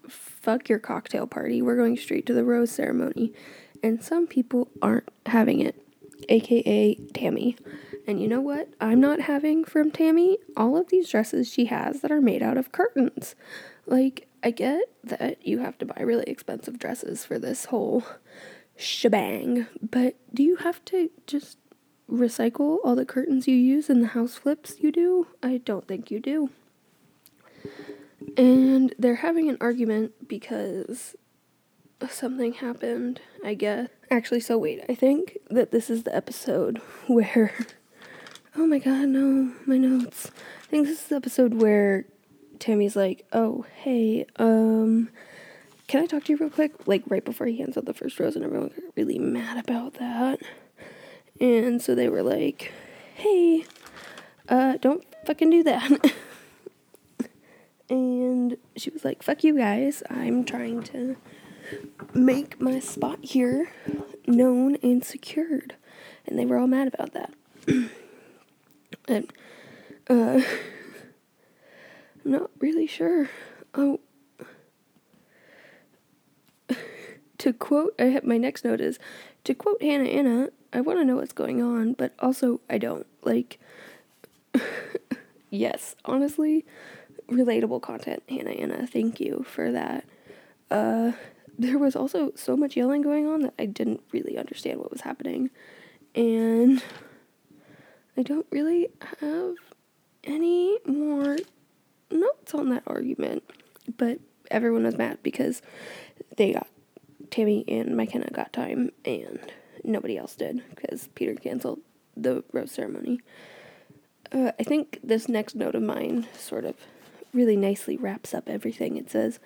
fuck 0.07 0.69
your 0.69 0.79
cocktail 0.79 1.25
party. 1.25 1.61
We're 1.61 1.75
going 1.75 1.97
straight 1.97 2.25
to 2.27 2.33
the 2.33 2.43
rose 2.43 2.71
ceremony. 2.71 3.33
And 3.81 4.03
some 4.03 4.27
people 4.27 4.67
aren't 4.81 5.09
having 5.25 5.59
it, 5.59 5.81
aka 6.29 6.95
Tammy. 7.13 7.57
And 8.05 8.21
you 8.21 8.27
know 8.27 8.41
what? 8.41 8.69
I'm 8.79 8.99
not 8.99 9.21
having 9.21 9.63
from 9.63 9.89
Tammy 9.89 10.37
all 10.55 10.77
of 10.77 10.89
these 10.89 11.09
dresses 11.09 11.51
she 11.51 11.65
has 11.65 12.01
that 12.01 12.11
are 12.11 12.21
made 12.21 12.43
out 12.43 12.57
of 12.57 12.71
curtains. 12.71 13.35
Like, 13.85 14.27
I 14.43 14.51
get 14.51 14.83
that 15.03 15.45
you 15.45 15.59
have 15.59 15.77
to 15.79 15.85
buy 15.85 16.01
really 16.01 16.25
expensive 16.25 16.79
dresses 16.79 17.25
for 17.25 17.39
this 17.39 17.65
whole 17.65 18.03
shebang. 18.81 19.67
But 19.81 20.15
do 20.33 20.43
you 20.43 20.57
have 20.57 20.83
to 20.85 21.09
just 21.27 21.57
recycle 22.09 22.79
all 22.83 22.95
the 22.95 23.05
curtains 23.05 23.47
you 23.47 23.55
use 23.55 23.89
in 23.89 24.01
the 24.01 24.07
house 24.07 24.35
flips 24.35 24.75
you 24.79 24.91
do? 24.91 25.27
I 25.41 25.57
don't 25.57 25.87
think 25.87 26.11
you 26.11 26.19
do. 26.19 26.49
And 28.37 28.93
they're 28.99 29.15
having 29.15 29.49
an 29.49 29.57
argument 29.59 30.27
because 30.27 31.15
something 32.09 32.53
happened, 32.53 33.21
I 33.43 33.53
guess. 33.53 33.89
Actually, 34.09 34.41
so 34.41 34.57
wait, 34.57 34.83
I 34.89 34.95
think 34.95 35.37
that 35.49 35.71
this 35.71 35.89
is 35.89 36.03
the 36.03 36.15
episode 36.15 36.81
where. 37.07 37.53
Oh 38.55 38.67
my 38.67 38.79
god, 38.79 39.07
no, 39.07 39.53
my 39.65 39.77
notes. 39.77 40.29
I 40.63 40.67
think 40.67 40.87
this 40.87 41.03
is 41.03 41.07
the 41.07 41.15
episode 41.15 41.53
where 41.61 42.05
Tammy's 42.59 42.97
like, 42.97 43.25
oh, 43.31 43.65
hey, 43.75 44.25
um, 44.35 45.09
can 45.91 46.01
I 46.01 46.05
talk 46.05 46.23
to 46.23 46.31
you 46.31 46.37
real 46.37 46.49
quick? 46.49 46.87
Like 46.87 47.03
right 47.09 47.25
before 47.25 47.47
he 47.47 47.57
hands 47.57 47.75
out 47.75 47.83
the 47.83 47.93
first 47.93 48.17
rose, 48.17 48.37
and 48.37 48.45
everyone 48.45 48.69
got 48.69 48.79
really 48.95 49.19
mad 49.19 49.57
about 49.57 49.95
that. 49.95 50.39
And 51.41 51.81
so 51.81 51.95
they 51.95 52.07
were 52.07 52.23
like, 52.23 52.71
hey, 53.15 53.65
uh, 54.47 54.77
don't 54.77 55.03
fucking 55.25 55.49
do 55.49 55.63
that. 55.63 56.13
and 57.89 58.55
she 58.77 58.89
was 58.89 59.03
like, 59.03 59.21
fuck 59.21 59.43
you 59.43 59.57
guys. 59.57 60.01
I'm 60.09 60.45
trying 60.45 60.81
to 60.83 61.17
make 62.13 62.61
my 62.61 62.79
spot 62.79 63.19
here 63.21 63.69
known 64.25 64.77
and 64.77 65.03
secured. 65.03 65.75
And 66.25 66.39
they 66.39 66.45
were 66.45 66.57
all 66.57 66.67
mad 66.67 66.87
about 66.93 67.11
that. 67.11 67.33
and, 69.09 69.33
uh, 70.09 70.39
I'm 72.23 72.31
not 72.31 72.49
really 72.61 72.87
sure. 72.87 73.29
Oh, 73.73 73.99
to 77.41 77.53
quote, 77.53 77.95
I 77.97 78.21
my 78.23 78.37
next 78.37 78.63
note 78.63 78.79
is 78.79 78.99
to 79.45 79.55
quote 79.55 79.81
Hannah 79.81 80.03
Anna. 80.03 80.49
I 80.71 80.81
want 80.81 80.99
to 80.99 81.05
know 81.05 81.15
what's 81.15 81.33
going 81.33 81.59
on, 81.59 81.93
but 81.93 82.13
also 82.19 82.61
I 82.69 82.77
don't 82.77 83.07
like. 83.23 83.59
yes, 85.49 85.95
honestly, 86.05 86.65
relatable 87.27 87.81
content, 87.81 88.21
Hannah 88.29 88.51
Anna. 88.51 88.85
Thank 88.85 89.19
you 89.19 89.43
for 89.47 89.71
that. 89.71 90.05
Uh, 90.69 91.13
there 91.57 91.79
was 91.79 91.95
also 91.95 92.31
so 92.35 92.55
much 92.55 92.77
yelling 92.77 93.01
going 93.01 93.25
on 93.25 93.41
that 93.41 93.55
I 93.57 93.65
didn't 93.65 94.01
really 94.11 94.37
understand 94.37 94.77
what 94.77 94.91
was 94.91 95.01
happening, 95.01 95.49
and 96.13 96.83
I 98.15 98.21
don't 98.21 98.45
really 98.51 98.89
have 99.19 99.55
any 100.25 100.77
more 100.85 101.37
notes 102.11 102.53
on 102.53 102.69
that 102.69 102.83
argument. 102.85 103.43
But 103.97 104.19
everyone 104.51 104.83
was 104.83 104.95
mad 104.95 105.17
because 105.23 105.63
they 106.37 106.53
got 106.53 106.67
Tammy 107.31 107.63
and 107.67 107.91
Mykenna 107.91 108.31
got 108.31 108.53
time, 108.53 108.91
and 109.03 109.39
nobody 109.83 110.17
else 110.17 110.35
did 110.35 110.61
because 110.75 111.09
Peter 111.15 111.33
canceled 111.33 111.79
the 112.15 112.43
rose 112.51 112.71
ceremony. 112.71 113.21
Uh, 114.31 114.51
I 114.59 114.63
think 114.63 114.99
this 115.03 115.27
next 115.27 115.55
note 115.55 115.75
of 115.75 115.81
mine 115.81 116.27
sort 116.37 116.65
of 116.65 116.75
really 117.33 117.55
nicely 117.55 117.97
wraps 117.97 118.33
up 118.33 118.47
everything. 118.47 118.97
It 118.97 119.09
says, 119.09 119.39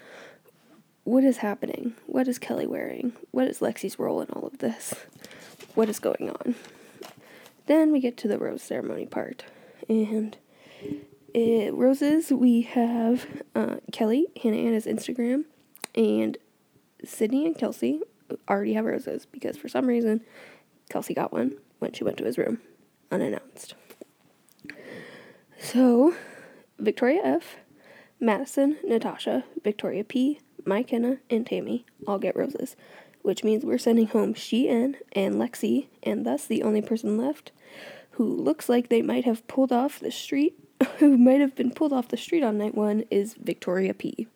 What 1.03 1.23
is 1.23 1.38
happening? 1.38 1.93
What 2.07 2.27
is 2.27 2.39
Kelley 2.39 2.67
wearing? 2.67 3.13
What 3.31 3.47
is 3.47 3.59
Lexi's 3.59 3.99
role 3.99 4.21
in 4.21 4.29
all 4.31 4.47
of 4.47 4.57
this? 4.57 4.93
What 5.75 5.89
is 5.89 5.99
going 5.99 6.29
on? 6.29 6.55
Then 7.67 7.91
we 7.91 7.99
get 7.99 8.17
to 8.17 8.27
the 8.27 8.39
rose 8.39 8.61
ceremony 8.61 9.05
part. 9.05 9.45
And 9.89 10.38
it, 11.33 11.73
roses, 11.73 12.31
we 12.31 12.61
have 12.61 13.25
uh, 13.55 13.77
Kelly, 13.91 14.27
Hannah 14.41 14.57
Anna's 14.57 14.86
Instagram, 14.86 15.45
and 15.95 16.38
Sydney 17.06 17.45
and 17.45 17.58
Kelsey 17.58 18.01
already 18.49 18.74
have 18.74 18.86
roses 18.86 19.26
because 19.26 19.58
for 19.58 19.68
some 19.68 19.88
reason 19.88 20.22
Kelsey 20.89 21.14
got 21.14 21.32
one 21.32 21.58
when 21.80 21.93
she 21.93 22.03
went 22.03 22.18
to 22.18 22.26
his 22.26 22.38
room 22.38 22.60
unannounced. 23.12 23.76
So, 25.60 26.16
Victoria 26.78 27.22
F, 27.24 27.56
Madison, 28.20 28.78
Natasha, 28.84 29.45
Victoria 29.64 30.03
P, 30.03 30.39
Mykenna, 30.64 31.20
and 31.30 31.45
Tammy 31.45 31.86
all 32.08 32.20
get 32.20 32.36
roses, 32.36 32.76
which 33.22 33.43
means 33.43 33.64
we're 33.64 33.78
sending 33.78 34.08
home 34.08 34.34
Sheehan 34.34 34.97
and 35.14 35.36
Lexi, 35.36 35.88
and 36.03 36.26
thus 36.26 36.45
the 36.45 36.64
only 36.64 36.82
person 36.82 37.18
left 37.18 37.51
who 38.12 38.24
looks 38.24 38.70
like 38.70 38.89
they 38.89 39.01
might 39.01 39.26
have 39.26 39.47
pulled 39.47 39.72
off 39.72 39.99
the 39.99 40.12
street, 40.12 40.58
who 40.97 41.18
might 41.18 41.41
have 41.41 41.56
been 41.56 41.72
pulled 41.72 41.93
off 41.93 42.08
the 42.08 42.18
street 42.18 42.43
on 42.43 42.58
night 42.58 42.76
one, 42.76 43.03
is 43.12 43.34
Victoria 43.34 43.93
P. 43.93 44.28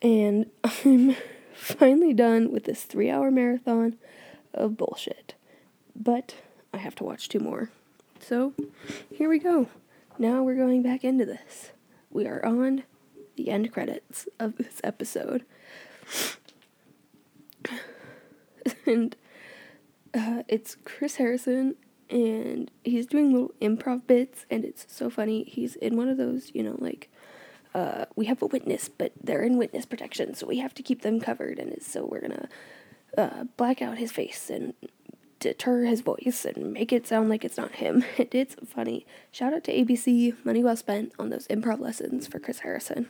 And 0.00 0.46
I'm 0.84 1.16
finally 1.62 2.12
done 2.12 2.50
with 2.50 2.64
this 2.64 2.82
three 2.82 3.08
hour 3.10 3.30
marathon 3.30 3.96
of 4.52 4.76
bullshit. 4.76 5.34
But 5.94 6.34
I 6.72 6.78
have 6.78 6.94
to 6.96 7.04
watch 7.04 7.28
two 7.28 7.38
more. 7.38 7.70
So 8.20 8.54
here 9.10 9.28
we 9.28 9.38
go. 9.38 9.68
Now 10.18 10.42
we're 10.42 10.56
going 10.56 10.82
back 10.82 11.04
into 11.04 11.24
this. 11.24 11.72
We 12.10 12.26
are 12.26 12.44
on 12.44 12.82
the 13.36 13.48
end 13.48 13.72
credits 13.72 14.28
of 14.38 14.56
this 14.56 14.80
episode. 14.84 15.44
and 18.86 19.16
uh, 20.14 20.42
it's 20.48 20.76
Chris 20.84 21.16
Harrison, 21.16 21.76
and 22.10 22.70
he's 22.84 23.06
doing 23.06 23.32
little 23.32 23.54
improv 23.60 24.06
bits, 24.06 24.44
and 24.50 24.64
it's 24.64 24.86
so 24.88 25.08
funny. 25.08 25.44
He's 25.44 25.76
in 25.76 25.96
one 25.96 26.08
of 26.08 26.18
those, 26.18 26.50
you 26.54 26.62
know, 26.62 26.76
like 26.78 27.10
uh, 27.74 28.06
we 28.16 28.26
have 28.26 28.42
a 28.42 28.46
witness, 28.46 28.88
but 28.88 29.12
they're 29.22 29.42
in 29.42 29.56
witness 29.56 29.86
protection, 29.86 30.34
so 30.34 30.46
we 30.46 30.58
have 30.58 30.74
to 30.74 30.82
keep 30.82 31.02
them 31.02 31.20
covered. 31.20 31.58
And 31.58 31.82
so 31.82 32.04
we're 32.04 32.20
gonna 32.20 32.48
uh, 33.16 33.44
black 33.56 33.80
out 33.80 33.98
his 33.98 34.12
face 34.12 34.50
and 34.50 34.74
deter 35.42 35.84
his 35.84 36.02
voice 36.02 36.44
and 36.44 36.72
make 36.72 36.92
it 36.92 37.06
sound 37.06 37.28
like 37.28 37.44
it's 37.44 37.56
not 37.56 37.72
him. 37.72 38.04
it's 38.18 38.54
funny. 38.66 39.06
Shout 39.30 39.52
out 39.52 39.64
to 39.64 39.72
ABC, 39.72 40.34
money 40.44 40.62
well 40.62 40.76
spent 40.76 41.12
on 41.18 41.30
those 41.30 41.48
improv 41.48 41.80
lessons 41.80 42.26
for 42.26 42.38
Chris 42.38 42.60
Harrison. 42.60 43.08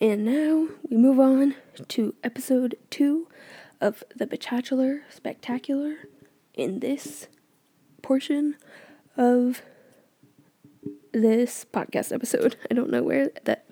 And 0.00 0.24
now 0.24 0.68
we 0.90 0.96
move 0.96 1.20
on 1.20 1.54
to 1.88 2.14
episode 2.22 2.76
two 2.90 3.28
of 3.80 4.02
The 4.14 4.26
Bachelor 4.26 5.02
Spectacular. 5.08 5.96
In 6.54 6.80
this 6.80 7.28
portion 8.02 8.56
of 9.16 9.62
this 11.20 11.66
podcast 11.72 12.12
episode. 12.12 12.56
I 12.70 12.74
don't 12.74 12.90
know 12.90 13.02
where 13.02 13.30
that 13.44 13.66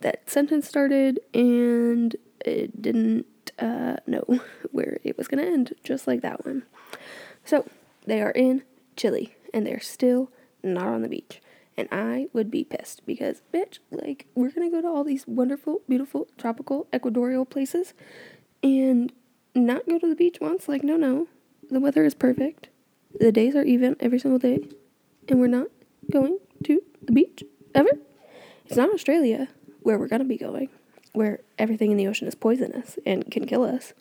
that 0.00 0.28
sentence 0.28 0.66
started, 0.66 1.20
and 1.34 2.16
it 2.44 2.80
didn't 2.80 3.26
uh, 3.58 3.96
know 4.06 4.24
where 4.70 4.98
it 5.04 5.16
was 5.16 5.28
going 5.28 5.44
to 5.44 5.50
end, 5.50 5.74
just 5.84 6.06
like 6.06 6.22
that 6.22 6.44
one. 6.44 6.64
So 7.44 7.66
they 8.06 8.22
are 8.22 8.30
in 8.30 8.62
Chile, 8.96 9.34
and 9.52 9.66
they're 9.66 9.80
still 9.80 10.30
not 10.62 10.88
on 10.88 11.02
the 11.02 11.08
beach. 11.08 11.40
And 11.76 11.88
I 11.92 12.28
would 12.32 12.50
be 12.50 12.64
pissed 12.64 13.06
because, 13.06 13.42
bitch, 13.54 13.78
like, 13.90 14.26
we're 14.34 14.50
gonna 14.50 14.70
go 14.70 14.82
to 14.82 14.88
all 14.88 15.04
these 15.04 15.26
wonderful, 15.26 15.82
beautiful, 15.88 16.28
tropical, 16.36 16.88
equatorial 16.94 17.46
places 17.46 17.94
and 18.62 19.12
not 19.54 19.86
go 19.88 19.98
to 19.98 20.08
the 20.08 20.16
beach 20.16 20.38
once. 20.40 20.68
Like, 20.68 20.82
no, 20.82 20.96
no. 20.96 21.28
The 21.70 21.80
weather 21.80 22.04
is 22.04 22.14
perfect. 22.14 22.68
The 23.18 23.32
days 23.32 23.54
are 23.54 23.62
even 23.62 23.96
every 24.00 24.18
single 24.18 24.38
day. 24.38 24.68
And 25.28 25.40
we're 25.40 25.46
not 25.46 25.68
going 26.10 26.38
to 26.64 26.82
the 27.02 27.12
beach 27.12 27.42
ever. 27.74 27.90
It's 28.66 28.76
not 28.76 28.92
Australia 28.92 29.48
where 29.82 29.98
we're 29.98 30.08
gonna 30.08 30.24
be 30.24 30.36
going, 30.36 30.68
where 31.12 31.40
everything 31.58 31.90
in 31.90 31.96
the 31.96 32.06
ocean 32.06 32.28
is 32.28 32.34
poisonous 32.34 32.98
and 33.06 33.30
can 33.30 33.46
kill 33.46 33.64
us. 33.64 33.94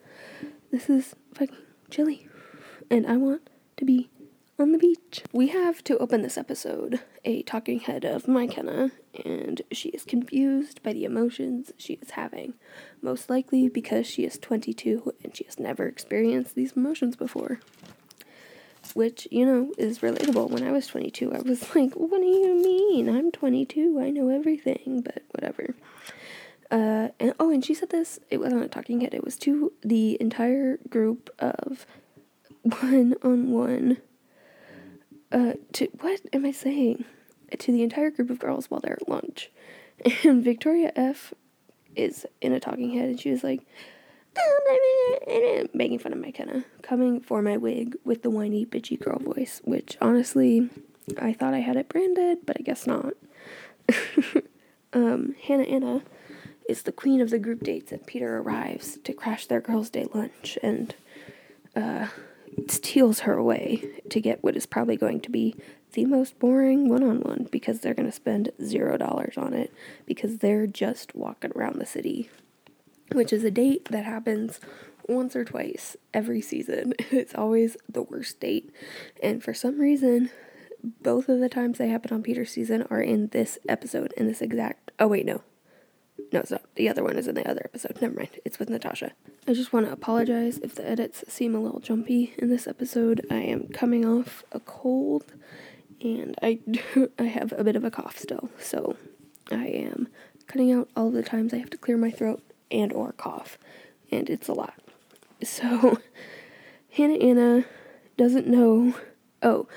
This 0.72 0.90
is 0.90 1.16
fucking 1.34 1.56
Chile, 1.90 2.28
and 2.90 3.08
I 3.08 3.18
want 3.18 3.50
to 3.78 3.86
be 3.86 4.10
on 4.60 4.74
the 4.74 4.78
beach. 4.78 5.24
We 5.32 5.48
have 5.48 5.84
to 5.86 5.98
open 5.98 6.22
this 6.22 6.38
episode 6.38 7.00
a 7.24 7.42
talking 7.44 7.80
head 7.80 8.04
of 8.04 8.26
Mykenna, 8.26 8.92
and 9.26 9.62
she 9.72 9.90
is 9.90 10.04
confused 10.04 10.84
by 10.84 10.94
the 10.94 11.06
emotions 11.06 11.72
she 11.78 11.94
is 11.94 12.12
having, 12.12 12.56
most 13.02 13.30
likely 13.30 13.70
because 13.70 14.06
she 14.06 14.24
is 14.26 14.38
22 14.38 15.14
and 15.24 15.36
she 15.36 15.46
has 15.46 15.60
never 15.60 15.88
experienced 15.88 16.56
these 16.56 16.74
emotions 16.74 17.16
before 17.16 17.60
which, 18.96 19.28
you 19.32 19.46
know, 19.46 19.72
is 19.78 20.00
relatable. 20.00 20.50
When 20.50 20.64
I 20.64 20.72
was 20.72 20.88
22, 20.88 21.34
I 21.34 21.40
was 21.40 21.64
like, 21.76 21.94
what 21.94 22.20
do 22.20 22.28
you 22.28 22.56
mean? 22.56 23.10
I'm 23.10 23.32
22. 23.32 24.00
I 24.00 24.10
know 24.10 24.30
everything, 24.30 25.02
but 25.04 25.24
whatever. 25.32 25.76
Uh, 26.72 27.10
and 27.20 27.34
oh, 27.40 27.50
and 27.52 27.66
she 27.66 27.74
said 27.74 27.90
this, 27.90 28.20
it 28.30 28.40
wasn't 28.40 28.64
a 28.64 28.68
talking 28.68 29.02
head, 29.02 29.14
it 29.14 29.24
was 29.24 29.38
to 29.38 29.74
the 29.82 30.18
entire 30.22 30.78
group 30.90 31.30
of 31.40 31.88
one 32.64 33.16
on 33.24 33.52
one. 33.52 33.98
Uh, 35.32 35.54
to 35.74 35.88
what 36.00 36.22
am 36.34 36.46
I 36.46 36.52
saying? 36.52 37.06
To 37.58 37.72
the 37.72 37.84
entire 37.84 38.12
group 38.12 38.30
of 38.30 38.40
girls 38.40 38.70
while 38.70 38.80
they're 38.82 38.98
at 39.00 39.10
lunch. 39.10 39.52
And 40.24 40.44
Victoria 40.44 40.94
F 40.96 41.34
is 41.96 42.26
in 42.40 42.54
a 42.54 42.60
talking 42.60 42.92
head, 42.92 43.10
and 43.10 43.20
she 43.20 43.32
was 43.32 43.44
like, 43.44 43.66
making 45.74 46.00
fun 46.00 46.14
of 46.14 46.20
Mykenna, 46.20 46.66
coming 46.82 47.20
for 47.20 47.42
my 47.42 47.58
wig 47.58 47.96
with 48.04 48.24
the 48.24 48.30
whiny, 48.30 48.66
bitchy 48.66 49.00
girl 49.00 49.20
voice, 49.20 49.62
which 49.64 49.98
honestly, 50.02 50.70
I 51.22 51.34
thought 51.34 51.54
I 51.54 51.60
had 51.60 51.76
it 51.76 51.90
branded, 51.90 52.40
but 52.46 52.58
I 52.60 52.64
guess 52.64 52.88
not. 52.88 53.14
um, 54.94 55.36
Hannah 55.42 55.64
Anna 55.64 56.04
is 56.68 56.84
the 56.84 56.92
queen 56.92 57.22
of 57.22 57.30
the 57.32 57.40
group 57.40 57.64
dates, 57.64 57.92
and 57.92 58.06
Peter 58.06 58.38
arrives 58.38 58.98
to 59.04 59.14
crash 59.14 59.48
their 59.48 59.62
girls' 59.62 59.90
day 59.90 60.08
lunch 60.14 60.58
and 60.62 60.94
uh, 61.76 62.08
steals 62.68 63.22
her 63.22 63.34
away 63.34 63.90
to 64.10 64.22
get 64.22 64.44
what 64.44 64.56
is 64.56 64.66
probably 64.66 64.96
going 64.96 65.20
to 65.22 65.32
be 65.32 65.56
the 65.94 66.06
most 66.06 66.38
boring 66.38 66.88
one 66.88 67.04
on 67.04 67.22
one 67.22 67.48
because 67.52 67.80
they're 67.80 67.96
going 67.96 68.10
to 68.10 68.16
spend 68.16 68.52
zero 68.64 68.98
dollars 68.98 69.38
on 69.38 69.54
it 69.54 69.74
because 70.06 70.38
they're 70.38 70.68
just 70.68 71.16
walking 71.16 71.52
around 71.56 71.80
the 71.80 71.86
city 71.86 72.30
which 73.12 73.34
is 73.34 73.44
a 73.44 73.52
date 73.52 73.86
that 73.92 74.06
happens 74.06 74.60
once 75.08 75.36
or 75.36 75.44
twice 75.44 75.98
every 76.14 76.42
season. 76.42 76.94
It's 77.12 77.36
always 77.36 77.76
the 77.90 78.04
worst 78.04 78.40
date. 78.40 78.72
And 79.22 79.44
for 79.44 79.54
some 79.54 79.80
reason, 79.80 80.30
both 81.02 81.28
of 81.28 81.40
the 81.40 81.50
times 81.50 81.78
they 81.78 81.90
happen 81.90 82.14
on 82.14 82.24
Peter's 82.24 82.52
season 82.52 82.86
are 82.90 83.02
in 83.02 83.28
this 83.28 83.58
episode, 83.68 84.14
in 84.16 84.28
this 84.28 84.42
exact. 84.42 84.92
Oh, 85.00 85.08
wait, 85.08 85.26
no. 85.26 85.42
No, 86.32 86.42
it's 86.42 86.52
not. 86.52 86.64
The 86.76 86.90
other 86.90 87.04
one 87.04 87.18
is 87.18 87.28
in 87.28 87.36
the 87.36 87.50
other 87.50 87.62
episode. 87.66 87.98
Never 88.02 88.14
mind. 88.14 88.30
It's 88.46 88.60
with 88.60 88.70
Natasha. 88.70 89.14
I 89.48 89.54
just 89.54 89.74
want 89.74 89.88
to 89.88 89.92
apologize 89.92 90.60
if 90.60 90.76
the 90.76 90.88
edits 90.88 91.24
seem 91.28 91.56
a 91.56 91.60
little 91.60 91.80
jumpy 91.80 92.34
in 92.38 92.50
this 92.50 92.68
episode. 92.68 93.26
I 93.32 93.38
am 93.38 93.68
coming 93.70 94.06
off 94.06 94.44
a 94.52 94.60
cold 94.60 95.26
and 96.02 96.36
I, 96.42 96.60
I 97.20 97.24
have 97.24 97.54
a 97.58 97.64
bit 97.64 97.76
of 97.76 97.84
a 97.84 97.92
cough 97.92 98.18
still. 98.18 98.50
So 98.60 98.96
I 99.52 99.66
am 99.68 100.08
cutting 100.48 100.72
out 100.72 100.90
all 100.96 101.10
the 101.10 101.24
times 101.24 101.54
I 101.54 101.58
have 101.58 101.70
to 101.72 101.78
clear 101.78 101.98
my 101.98 102.12
throat 102.12 102.44
and 102.72 102.92
or 102.94 103.14
cough, 103.14 103.58
and 104.12 104.30
it's 104.30 104.48
a 104.48 104.54
lot. 104.54 104.76
So 105.44 106.00
Hannah 106.92 107.16
Anna 107.16 107.66
doesn't 108.18 108.48
know 108.48 108.96
oh 109.42 109.68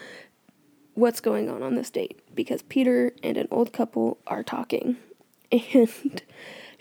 what's 0.94 1.20
going 1.20 1.48
on 1.48 1.62
on 1.62 1.74
this 1.74 1.90
date 1.90 2.20
because 2.34 2.62
Peter 2.62 3.12
and 3.22 3.36
an 3.36 3.48
old 3.50 3.72
couple 3.72 4.18
are 4.26 4.42
talking 4.42 4.96
and 5.52 6.22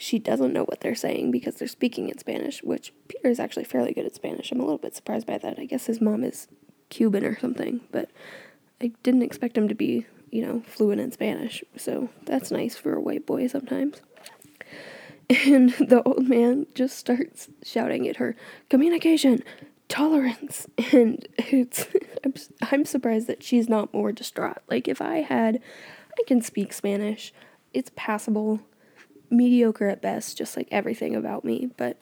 she 0.02 0.18
doesn't 0.18 0.54
know 0.54 0.64
what 0.64 0.82
they're 0.82 0.96
saying 0.96 1.30
because 1.30 1.56
they're 1.56 1.68
speaking 1.68 2.10
in 2.10 2.18
Spanish, 2.18 2.64
which 2.64 2.92
Peter 3.08 3.30
is 3.30 3.40
actually 3.40 3.66
fairly 3.66 3.94
good 3.94 4.06
at 4.06 4.16
Spanish. 4.16 4.52
I'm 4.52 4.60
a 4.60 4.64
little 4.64 4.80
bit 4.80 4.96
surprised 4.96 5.28
by 5.28 5.38
that. 5.38 5.60
I 5.60 5.66
guess 5.66 5.86
his 5.86 6.02
mom 6.02 6.24
is 6.24 6.48
Cuban 6.90 7.24
or 7.24 7.38
something, 7.38 7.82
but 7.92 8.10
I 8.82 8.94
didn't 9.04 9.22
expect 9.22 9.56
him 9.56 9.68
to 9.68 9.76
be, 9.76 10.08
you 10.32 10.44
know, 10.44 10.64
fluent 10.66 11.02
in 11.02 11.12
Spanish. 11.12 11.64
So 11.78 12.10
that's 12.26 12.50
nice 12.50 12.76
for 12.76 12.96
a 12.96 13.02
white 13.02 13.28
boy 13.28 13.46
sometimes. 13.46 14.02
And 15.32 15.72
the 15.72 16.04
old 16.06 16.28
man 16.28 16.68
just 16.76 16.98
starts 16.98 17.48
shouting 17.64 18.08
at 18.08 18.18
her, 18.18 18.36
communication, 18.70 19.44
tolerance. 19.88 20.68
And 20.92 21.26
it's, 21.38 21.88
I'm, 22.72 22.86
surprised 22.86 23.28
that 23.28 23.42
she's 23.42 23.70
not 23.70 23.94
more 23.94 24.12
distraught. 24.12 24.62
Like, 24.70 24.88
if 24.90 25.02
I 25.02 25.22
had, 25.22 25.62
I 26.20 26.24
can 26.28 26.42
speak 26.42 26.74
Spanish, 26.74 27.34
it's 27.74 27.92
passable, 27.96 28.60
mediocre 29.30 29.88
at 29.88 30.02
best, 30.02 30.38
just 30.38 30.58
like 30.58 30.68
everything 30.70 31.16
about 31.16 31.46
me. 31.46 31.70
But 31.78 31.98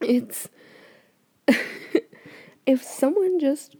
It's 0.00 0.48
if 2.66 2.82
someone 2.82 3.38
just 3.38 3.76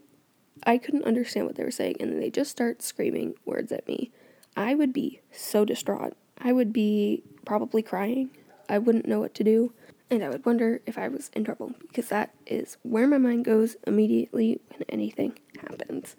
I 0.66 0.78
couldn't 0.78 1.04
understand 1.04 1.46
what 1.46 1.56
they 1.56 1.64
were 1.64 1.70
saying 1.70 1.96
and 2.00 2.20
they 2.22 2.30
just 2.30 2.50
start 2.50 2.82
screaming 2.82 3.34
words 3.44 3.70
at 3.72 3.86
me, 3.86 4.12
I 4.56 4.74
would 4.74 4.92
be 4.92 5.20
so 5.30 5.64
distraught. 5.64 6.14
I 6.38 6.52
would 6.52 6.72
be 6.72 7.22
probably 7.44 7.82
crying. 7.82 8.30
I 8.68 8.78
wouldn't 8.78 9.06
know 9.06 9.20
what 9.20 9.34
to 9.34 9.44
do. 9.44 9.72
And 10.10 10.22
I 10.22 10.28
would 10.28 10.44
wonder 10.44 10.80
if 10.86 10.98
I 10.98 11.08
was 11.08 11.30
in 11.34 11.44
trouble 11.44 11.72
because 11.80 12.08
that 12.08 12.34
is 12.46 12.76
where 12.82 13.06
my 13.06 13.18
mind 13.18 13.44
goes 13.44 13.76
immediately 13.86 14.60
when 14.68 14.84
anything 14.88 15.38
happens. 15.60 16.14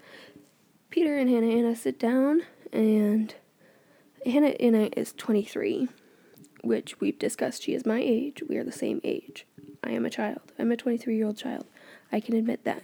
Peter 0.89 1.17
and 1.17 1.29
Hannah 1.29 1.49
Anna 1.49 1.75
sit 1.75 1.99
down, 1.99 2.41
and 2.71 3.35
Hannah 4.25 4.55
Anna 4.59 4.89
is 4.95 5.13
23, 5.13 5.87
which 6.63 6.99
we've 6.99 7.19
discussed. 7.19 7.63
She 7.63 7.73
is 7.73 7.85
my 7.85 7.99
age. 7.99 8.41
We 8.47 8.57
are 8.57 8.63
the 8.63 8.71
same 8.71 9.01
age. 9.03 9.45
I 9.83 9.91
am 9.91 10.05
a 10.05 10.09
child. 10.09 10.51
I'm 10.57 10.71
a 10.71 10.77
23 10.77 11.15
year 11.15 11.27
old 11.27 11.37
child. 11.37 11.65
I 12.11 12.19
can 12.19 12.35
admit 12.35 12.63
that. 12.63 12.83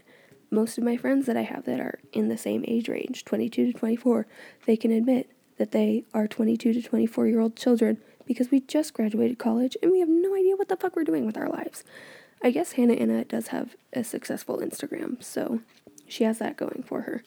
Most 0.53 0.78
of 0.78 0.84
my 0.84 0.97
friends 0.97 1.26
that 1.28 1.38
I 1.38 1.43
have 1.43 1.64
that 1.64 1.80
are 1.80 1.99
in 2.12 2.28
the 2.28 2.38
same 2.38 2.66
age 2.68 2.89
range, 2.89 3.24
22 3.24 3.72
to 3.72 3.74
24, 3.74 4.28
they 4.66 4.76
can 4.76 4.91
admit 4.91 5.32
that 5.57 5.72
they 5.72 6.03
are 6.14 6.28
22 6.28 6.74
to 6.74 6.82
24 6.82 7.28
year 7.28 7.39
old 7.39 7.55
children 7.55 7.97
because 8.26 8.51
we 8.51 8.59
just 8.61 8.93
graduated 8.93 9.39
college 9.39 9.78
and 9.82 9.91
we 9.91 9.99
have 9.99 10.09
no 10.09 10.36
idea 10.36 10.55
what 10.55 10.67
the 10.67 10.78
fuck 10.78 10.95
we're 10.95 11.03
doing 11.03 11.26
with 11.26 11.38
our 11.38 11.49
lives. 11.49 11.84
I 12.43 12.51
guess 12.51 12.74
Hannah 12.74 12.93
Anna 12.93 13.24
does 13.24 13.47
have 13.47 13.76
a 13.93 14.03
successful 14.03 14.57
Instagram, 14.57 15.24
so 15.24 15.61
she 16.07 16.24
has 16.24 16.39
that 16.39 16.57
going 16.57 16.84
for 16.86 17.01
her. 17.01 17.24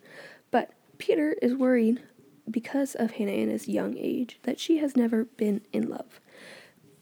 But 0.51 0.73
Peter 0.99 1.37
is 1.41 1.55
worried 1.55 2.03
because 2.51 2.95
of 2.95 3.13
Hannah 3.13 3.33
Anna's 3.33 3.69
young 3.69 3.97
age 3.97 4.39
that 4.43 4.59
she 4.59 4.79
has 4.79 4.97
never 4.97 5.25
been 5.25 5.63
in 5.73 5.89
love. 5.89 6.21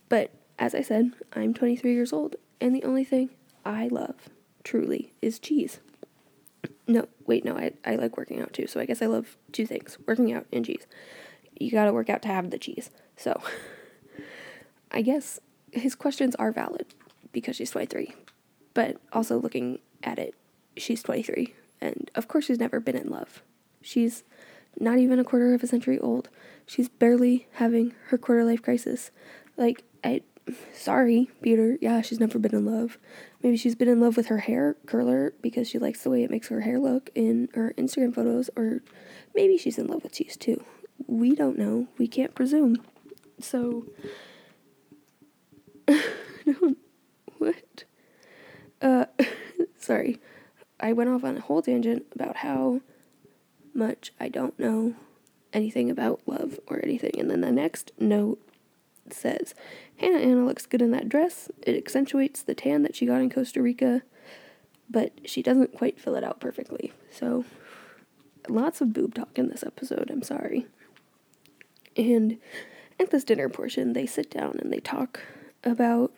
But 0.09 0.31
as 0.59 0.75
I 0.75 0.83
said, 0.83 1.13
I'm 1.33 1.55
23 1.55 1.93
years 1.93 2.13
old, 2.13 2.37
and 2.61 2.75
the 2.75 2.85
only 2.85 3.05
thing 3.05 3.31
I 3.65 3.89
love, 3.89 4.29
truly, 4.63 5.13
is 5.23 5.39
cheese. 5.39 5.81
No, 6.87 7.09
wait, 7.27 7.45
no, 7.45 7.57
I, 7.57 7.73
I 7.85 7.97
like 7.97 8.17
working 8.17 8.41
out 8.41 8.53
too, 8.53 8.67
so 8.67 8.79
I 8.79 8.85
guess 8.85 9.03
I 9.03 9.07
love 9.07 9.37
two 9.53 9.67
things 9.67 9.99
working 10.07 10.33
out 10.33 10.47
and 10.53 10.65
cheese. 10.65 10.87
You 11.59 11.71
gotta 11.71 11.93
work 11.93 12.11
out 12.11 12.23
to 12.23 12.29
have 12.29 12.51
the 12.51 12.59
cheese. 12.59 12.91
So, 13.17 13.41
I 14.93 15.03
guess 15.03 15.41
his 15.73 15.95
questions 15.95 16.35
are 16.37 16.53
valid 16.53 16.87
because 17.33 17.57
she's 17.57 17.71
23. 17.71 18.15
But 18.75 18.99
also 19.13 19.39
looking 19.39 19.81
at 20.03 20.19
it, 20.19 20.35
she's 20.77 21.03
23. 21.03 21.55
And 21.81 22.11
of 22.15 22.29
course, 22.29 22.47
she's 22.47 22.61
never 22.61 22.79
been 22.81 22.97
in 22.97 23.09
love. 23.09 23.43
She's 23.81 24.23
not 24.79 24.99
even 24.99 25.19
a 25.19 25.25
quarter 25.25 25.55
of 25.55 25.63
a 25.63 25.67
century 25.67 25.99
old. 25.99 26.29
She's 26.67 26.89
barely 26.89 27.49
having 27.55 27.95
her 28.09 28.19
quarter 28.19 28.45
life 28.45 28.63
crisis. 28.63 29.11
Like, 29.57 29.83
I. 30.05 30.23
Sorry, 30.75 31.31
Peter. 31.41 31.79
Yeah, 31.81 32.01
she's 32.01 32.19
never 32.19 32.37
been 32.39 32.55
in 32.55 32.67
love. 32.67 32.99
Maybe 33.45 33.57
she's 33.57 33.77
been 33.77 33.89
in 33.89 34.01
love 34.01 34.17
with 34.17 34.27
her 34.27 34.39
hair 34.39 34.77
curler 34.87 35.35
because 35.41 35.69
she 35.69 35.79
likes 35.79 36.03
the 36.03 36.11
way 36.11 36.25
it 36.25 36.31
makes 36.31 36.49
her 36.49 36.63
hair 36.63 36.81
look 36.81 37.11
in 37.15 37.49
her 37.55 37.73
Instagram 37.79 38.13
photos, 38.13 38.51
or 38.57 38.83
maybe 39.37 39.57
she's 39.57 39.79
in 39.79 39.87
love 39.87 40.03
with 40.03 40.15
cheese 40.15 40.37
too. 40.37 40.65
We 41.07 41.37
don't 41.37 41.59
know. 41.59 41.87
We 41.97 42.09
can't 42.09 42.35
presume. 42.35 42.77
So, 43.39 43.87
what? 47.39 47.85
Uh, 48.81 49.07
sorry. 49.79 50.21
I 50.81 50.93
went 50.93 51.11
off 51.11 51.25
on 51.25 51.37
a 51.37 51.41
whole 51.41 51.63
tangent 51.63 52.07
about 52.15 52.39
how 52.39 52.81
much 53.75 54.13
I 54.19 54.29
don't 54.29 54.59
know 54.59 54.95
anything 55.53 55.91
about 55.91 56.23
love 56.27 56.59
or 56.67 56.81
anything. 56.83 57.13
And 57.19 57.31
then 57.31 57.41
the 57.41 57.53
next 57.53 57.93
note 57.99 58.41
says, 59.11 59.55
Hannah 59.97 60.19
Anna 60.19 60.45
looks 60.45 60.67
good 60.67 60.83
in 60.83 60.91
that 60.93 61.09
dress. 61.09 61.51
It 61.63 61.77
accentuates 61.77 62.43
the 62.43 62.55
tan 62.55 62.83
that 62.83 62.97
she 62.97 63.07
got 63.07 63.21
in 63.21 63.31
Costa 63.31 63.63
Rica, 63.63 64.03
but 64.91 65.13
she 65.25 65.43
doesn't 65.43 65.75
quite 65.75 66.01
fill 66.01 66.17
it 66.17 66.25
out 66.25 66.41
perfectly. 66.41 66.93
So, 67.11 67.45
lots 68.49 68.81
of 68.81 68.93
boob 68.93 69.15
talk 69.15 69.39
in 69.39 69.49
this 69.49 69.63
episode. 69.63 70.11
I'm 70.11 70.23
sorry. 70.23 70.67
And 71.97 72.39
at 72.99 73.11
this 73.11 73.25
dinner 73.25 73.49
portion, 73.49 73.93
they 73.93 74.07
sit 74.07 74.31
down 74.31 74.57
and 74.59 74.73
they 74.73 74.81
talk 74.81 75.21
about 75.65 76.13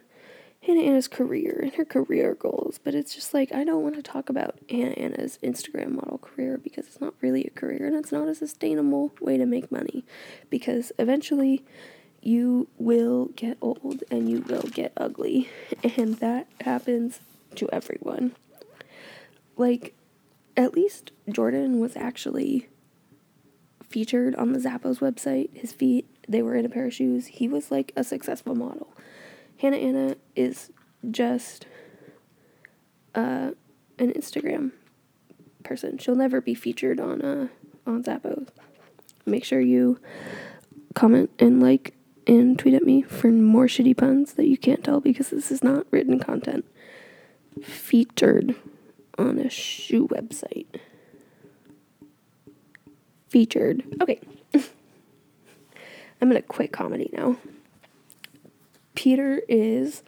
Hannah 0.67 0.81
Anna's 0.81 1.09
career 1.09 1.61
and 1.63 1.75
her 1.75 1.85
career 1.85 2.35
goals, 2.35 2.81
but 2.83 2.95
it's 2.95 3.15
just 3.15 3.35
like 3.35 3.53
I 3.53 3.65
don't 3.65 3.83
want 3.83 3.97
to 3.97 4.03
talk 4.03 4.31
about 4.31 4.59
Hannah 4.71 4.93
Anna's 4.93 5.39
Instagram 5.43 5.93
model 5.93 6.19
career 6.19 6.57
because 6.57 6.87
it's 6.87 7.01
not 7.01 7.15
really 7.21 7.45
a 7.45 7.51
career 7.51 7.87
and 7.87 7.95
it's 7.95 8.13
not 8.13 8.29
a 8.29 8.35
sustainable 8.35 9.13
way 9.21 9.37
to 9.37 9.45
make 9.45 9.71
money 9.71 10.05
because 10.49 10.91
eventually 10.99 11.63
you 12.23 12.69
will 12.79 13.27
get 13.37 13.59
old 13.61 14.03
and 14.11 14.31
you 14.31 14.41
will 14.41 14.63
get 14.63 14.93
ugly 14.97 15.51
and 15.99 16.15
that 16.17 16.47
happens 16.63 17.21
to 17.57 17.69
everyone. 17.71 18.35
Like 19.57 19.95
at 20.57 20.73
least 20.73 21.11
Jordan 21.29 21.79
was 21.79 21.95
actually 21.95 22.69
featured 23.83 24.35
on 24.37 24.53
the 24.53 24.59
Zappos 24.59 25.01
website. 25.01 25.55
His 25.55 25.73
feet, 25.73 26.09
they 26.27 26.41
were 26.41 26.55
in 26.55 26.65
a 26.65 26.71
pair 26.71 26.87
of 26.87 26.95
shoes. 26.95 27.27
He 27.27 27.49
was 27.49 27.71
like 27.71 27.93
a 27.97 28.03
successful 28.03 28.55
model. 28.55 28.94
Hannah 29.59 29.77
Anna 29.77 30.17
is 30.35 30.71
just 31.11 31.67
uh, 33.15 33.53
an 33.99 34.13
Instagram 34.13 34.73
person. 35.63 35.99
She'll 35.99 36.15
never 36.15 36.41
be 36.41 36.55
featured 36.55 37.01
on 37.01 37.23
uh, 37.23 37.49
on 37.87 38.03
Zappos. 38.03 38.49
Make 39.27 39.45
sure 39.45 39.61
you 39.61 39.99
comment 40.95 41.31
and 41.39 41.63
like 41.63 41.95
and 42.27 42.59
tweet 42.59 42.75
at 42.75 42.85
me 42.85 43.03
for 43.03 43.29
more 43.29 43.67
shitty 43.67 43.97
puns 43.97 44.35
that 44.35 44.47
you 44.47 44.57
can't 44.57 44.83
tell 44.83 45.01
because 45.01 45.31
this 45.31 45.51
is 45.51 45.63
not 45.63 45.87
written 45.91 46.19
content. 46.19 46.65
Featured 47.63 48.55
on 49.19 49.39
a 49.39 49.51
shoe 49.51 50.09
website. 50.09 50.67
Featured. 53.29 53.85
Okay. 54.01 54.21
I'm 54.55 56.29
gonna 56.29 56.43
quit 56.43 56.73
comedy 56.73 57.11
now. 57.13 57.37
Peter 59.05 59.43
is 59.51 60.03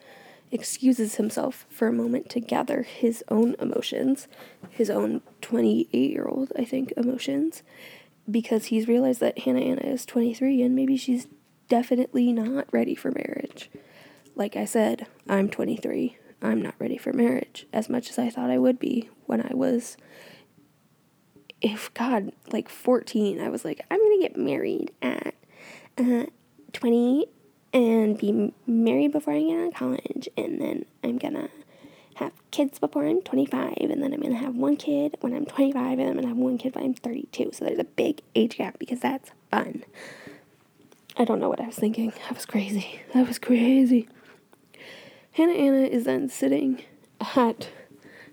excuses 0.51 1.16
himself 1.16 1.66
for 1.68 1.86
a 1.86 1.92
moment 1.92 2.30
to 2.30 2.40
gather 2.40 2.80
his 2.80 3.22
own 3.28 3.55
emotions, 3.59 4.26
his 4.70 4.88
own 4.88 5.20
28 5.42 6.11
year 6.11 6.24
old, 6.24 6.51
I 6.59 6.64
think, 6.64 6.94
emotions, 6.97 7.62
because 8.30 8.66
he's 8.66 8.88
realized 8.88 9.20
that 9.20 9.40
Hannah 9.40 9.61
Anna 9.61 9.82
is 9.82 10.07
23 10.07 10.62
and 10.62 10.74
maybe 10.74 10.97
she's 10.97 11.26
definitely 11.68 12.32
not 12.32 12.72
ready 12.72 12.94
for 12.94 13.11
marriage. 13.11 13.68
Like 14.34 14.57
I 14.57 14.64
said, 14.64 15.07
I'm 15.28 15.51
23. 15.51 16.16
I'm 16.40 16.62
not 16.62 16.76
ready 16.78 16.97
for 16.97 17.12
marriage 17.12 17.66
as 17.74 17.90
much 17.90 18.09
as 18.09 18.18
I 18.18 18.30
thought 18.30 18.49
I 18.49 18.57
would 18.57 18.78
be 18.78 19.11
when 19.26 19.42
I 19.42 19.53
was, 19.53 19.99
if 21.61 21.92
God, 21.92 22.32
like 22.51 22.70
14. 22.70 23.42
I 23.42 23.51
was 23.51 23.62
like, 23.62 23.84
I'm 23.90 24.01
gonna 24.01 24.22
get 24.22 24.38
married 24.38 24.92
at 25.03 25.34
uh, 25.99 26.24
20 26.72 27.26
and 27.72 28.16
be 28.18 28.52
married 28.66 29.12
before 29.12 29.34
I 29.34 29.40
get 29.40 29.58
out 29.58 29.68
of 29.68 29.74
college, 29.74 30.28
and 30.36 30.60
then 30.60 30.84
I'm 31.04 31.18
gonna 31.18 31.48
have 32.14 32.32
kids 32.50 32.78
before 32.78 33.06
I'm 33.06 33.20
25, 33.20 33.76
and 33.80 34.02
then 34.02 34.12
I'm 34.14 34.20
gonna 34.20 34.36
have 34.36 34.56
one 34.56 34.76
kid 34.76 35.16
when 35.20 35.34
I'm 35.34 35.44
25, 35.44 35.98
and 35.98 36.08
I'm 36.08 36.14
gonna 36.16 36.28
have 36.28 36.36
one 36.36 36.58
kid 36.58 36.74
when 36.74 36.84
I'm 36.84 36.94
32. 36.94 37.50
So 37.52 37.64
there's 37.64 37.78
a 37.78 37.84
big 37.84 38.22
age 38.34 38.56
gap 38.56 38.78
because 38.78 39.00
that's 39.00 39.30
fun. 39.50 39.84
I 41.18 41.24
don't 41.24 41.40
know 41.40 41.48
what 41.48 41.60
I 41.60 41.66
was 41.66 41.76
thinking. 41.76 42.12
I 42.28 42.32
was 42.32 42.46
crazy. 42.46 43.00
I 43.14 43.22
was 43.22 43.38
crazy. 43.38 44.08
Hannah 45.32 45.52
Anna 45.52 45.86
is 45.86 46.04
then 46.04 46.28
sitting 46.28 46.82
at 47.20 47.68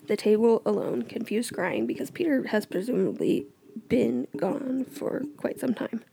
the 0.07 0.15
table 0.17 0.61
alone, 0.65 1.03
confused, 1.03 1.53
crying 1.53 1.86
because 1.86 2.11
Peter 2.11 2.47
has 2.47 2.65
presumably 2.65 3.45
been 3.89 4.27
gone 4.38 4.86
for 4.86 5.23
quite 5.38 5.59
some 5.59 5.73
time. 5.73 6.03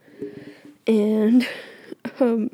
And, 0.87 1.47
um, 2.21 2.51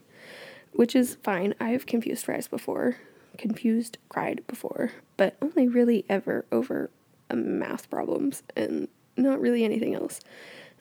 which 0.76 0.94
is 0.94 1.16
fine. 1.22 1.54
I've 1.58 1.86
confused 1.86 2.24
fries 2.24 2.48
before, 2.48 2.96
confused, 3.38 3.98
cried 4.08 4.46
before, 4.46 4.92
but 5.16 5.36
only 5.42 5.66
really 5.66 6.04
ever 6.08 6.44
over 6.52 6.90
um, 7.30 7.58
math 7.58 7.90
problems 7.90 8.42
and 8.54 8.88
not 9.16 9.40
really 9.40 9.64
anything 9.64 9.94
else. 9.94 10.20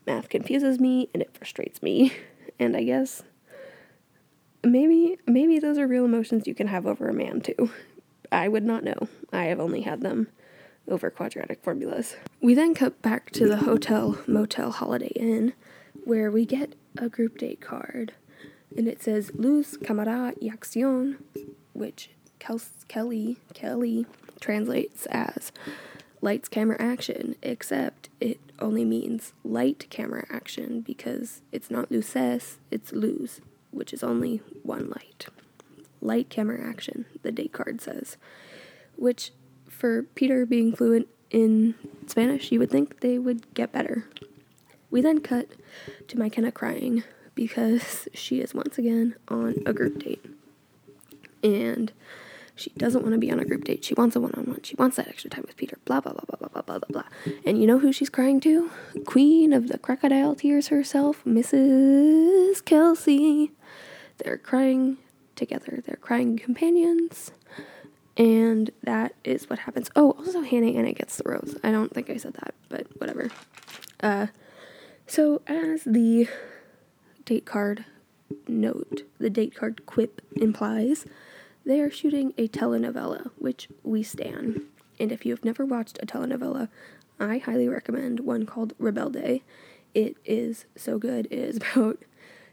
Math 0.06 0.30
confuses 0.30 0.80
me 0.80 1.10
and 1.14 1.24
it 1.24 1.36
frustrates 1.36 1.82
me 1.82 2.14
and 2.60 2.76
I 2.76 2.84
guess 2.84 3.24
maybe 4.64 5.18
maybe 5.26 5.60
those 5.60 5.78
are 5.78 5.88
real 5.88 6.06
emotions 6.06 6.48
you 6.48 6.56
can 6.56 6.68
have 6.68 6.86
over 6.86 7.08
a 7.10 7.14
man 7.14 7.42
too. 7.42 7.72
I 8.32 8.48
would 8.48 8.64
not 8.64 8.84
know. 8.84 9.08
I 9.32 9.46
have 9.46 9.60
only 9.60 9.82
had 9.82 10.02
them 10.02 10.28
over 10.88 11.10
quadratic 11.10 11.64
formulas. 11.64 12.16
We 12.42 12.54
then 12.54 12.76
cut 12.76 13.02
back 13.02 13.32
to 13.32 13.48
the 13.48 13.58
hotel 13.58 14.20
motel 14.28 14.72
Holiday 14.72 15.12
Inn 15.16 15.54
where 16.04 16.30
we 16.30 16.46
get 16.46 16.76
a 16.98 17.10
group 17.10 17.38
date 17.38 17.62
card 17.62 18.14
and 18.76 18.88
it 18.88 19.02
says 19.02 19.32
Luz 19.34 19.78
Camera 19.78 20.34
y 20.42 20.50
Acción, 20.50 21.18
which 21.74 22.10
Kelley 22.88 23.38
Kelley 23.54 24.06
translates 24.40 25.06
as 25.08 25.52
lights 26.22 26.50
camera 26.50 26.78
action, 26.80 27.36
except 27.42 28.10
it 28.20 28.40
only 28.60 28.84
means 28.86 29.34
light 29.44 29.88
camera 29.90 30.26
action 30.30 30.82
because 30.82 31.42
it's 31.52 31.70
not 31.70 31.92
luces, 31.92 32.58
it's 32.72 32.92
luz, 32.94 33.42
which 33.72 33.94
is 33.94 34.04
only 34.04 34.42
one 34.64 34.90
light. 34.90 35.28
Light 36.02 36.30
camera 36.30 36.68
action, 36.68 37.06
the 37.24 37.32
date 37.32 37.54
card 37.54 37.82
says. 37.82 38.18
which 38.96 39.32
for 39.68 40.04
Peter 40.16 40.46
being 40.46 40.76
fluent 40.76 41.08
in 41.30 41.76
Spanish, 42.08 42.52
you 42.52 42.60
would 42.60 42.72
think 42.72 43.02
they 43.02 43.20
would 43.20 43.54
get 43.54 43.72
better. 43.72 44.06
We 44.90 45.02
then 45.02 45.20
cut 45.20 45.50
to 46.08 46.16
Mykenna 46.16 46.54
crying 46.54 47.04
because 47.36 48.08
she 48.14 48.40
is 48.40 48.54
once 48.54 48.78
again 48.78 49.16
on 49.28 49.62
a 49.66 49.74
group 49.74 50.00
date. 50.00 50.26
And 51.44 51.92
she 52.56 52.70
doesn't 52.72 53.02
want 53.02 53.14
to 53.14 53.20
be 53.20 53.32
on 53.32 53.40
a 53.40 53.46
group 53.46 53.66
date. 53.66 53.84
She 53.84 53.94
wants 53.94 54.16
a 54.16 54.22
one 54.22 54.32
on 54.36 54.46
one. 54.46 54.64
She 54.64 54.76
wants 54.76 54.96
that 54.96 55.10
extra 55.10 55.30
time 55.30 55.44
with 55.46 55.58
Peter. 55.58 55.78
Blah, 55.84 56.00
blah, 56.00 56.14
blah, 56.14 56.24
blah, 56.26 56.48
blah, 56.48 56.62
blah, 56.62 56.80
blah, 56.80 56.88
blah. 56.90 57.34
And 57.46 57.60
you 57.60 57.68
know 57.68 57.80
who 57.80 57.92
she's 57.92 58.10
crying 58.10 58.40
to? 58.42 58.72
Queen 59.06 59.52
of 59.52 59.68
the 59.68 59.78
crocodile 59.78 60.36
tears 60.36 60.70
herself, 60.70 61.24
Mrs. 61.26 62.64
Kelsey. 62.64 63.52
They're 64.18 64.38
crying 64.38 64.98
together. 65.36 65.84
They're 65.86 65.98
crying 65.98 66.38
companions. 66.38 67.32
And 68.18 68.72
that 68.84 69.14
is 69.26 69.50
what 69.50 69.60
happens. 69.60 69.92
Oh, 69.96 70.12
also 70.12 70.42
Hannah 70.42 70.72
Anna 70.72 70.94
gets 70.94 71.18
the 71.18 71.30
rose. 71.30 71.58
I 71.64 71.72
don't 71.72 71.94
think 71.94 72.10
I 72.10 72.16
said 72.16 72.36
that, 72.36 72.56
but 72.70 72.88
whatever. 73.00 73.30
Uh, 74.02 74.28
so 75.06 75.42
as 75.48 75.84
the 75.84 76.30
date 77.26 77.46
card 77.46 77.86
note, 78.48 79.04
the 79.20 79.30
date 79.30 79.56
card 79.56 79.86
quip 79.86 80.22
implies, 80.36 81.06
they 81.66 81.80
are 81.80 81.92
shooting 81.92 82.34
a 82.38 82.48
telenovela, 82.48 83.32
which 83.38 83.68
we 83.84 84.04
stan. 84.04 84.62
And 85.00 85.12
if 85.12 85.26
you 85.26 85.34
have 85.34 85.44
never 85.44 85.66
watched 85.66 86.00
a 86.02 86.06
telenovela, 86.06 86.70
I 87.20 87.40
highly 87.40 87.68
recommend 87.68 88.20
one 88.20 88.46
called 88.46 88.78
Rebelde. 88.78 89.42
It 89.94 90.18
is 90.26 90.66
so 90.76 90.98
good. 90.98 91.26
It 91.28 91.40
is 91.40 91.58
about 91.76 92.00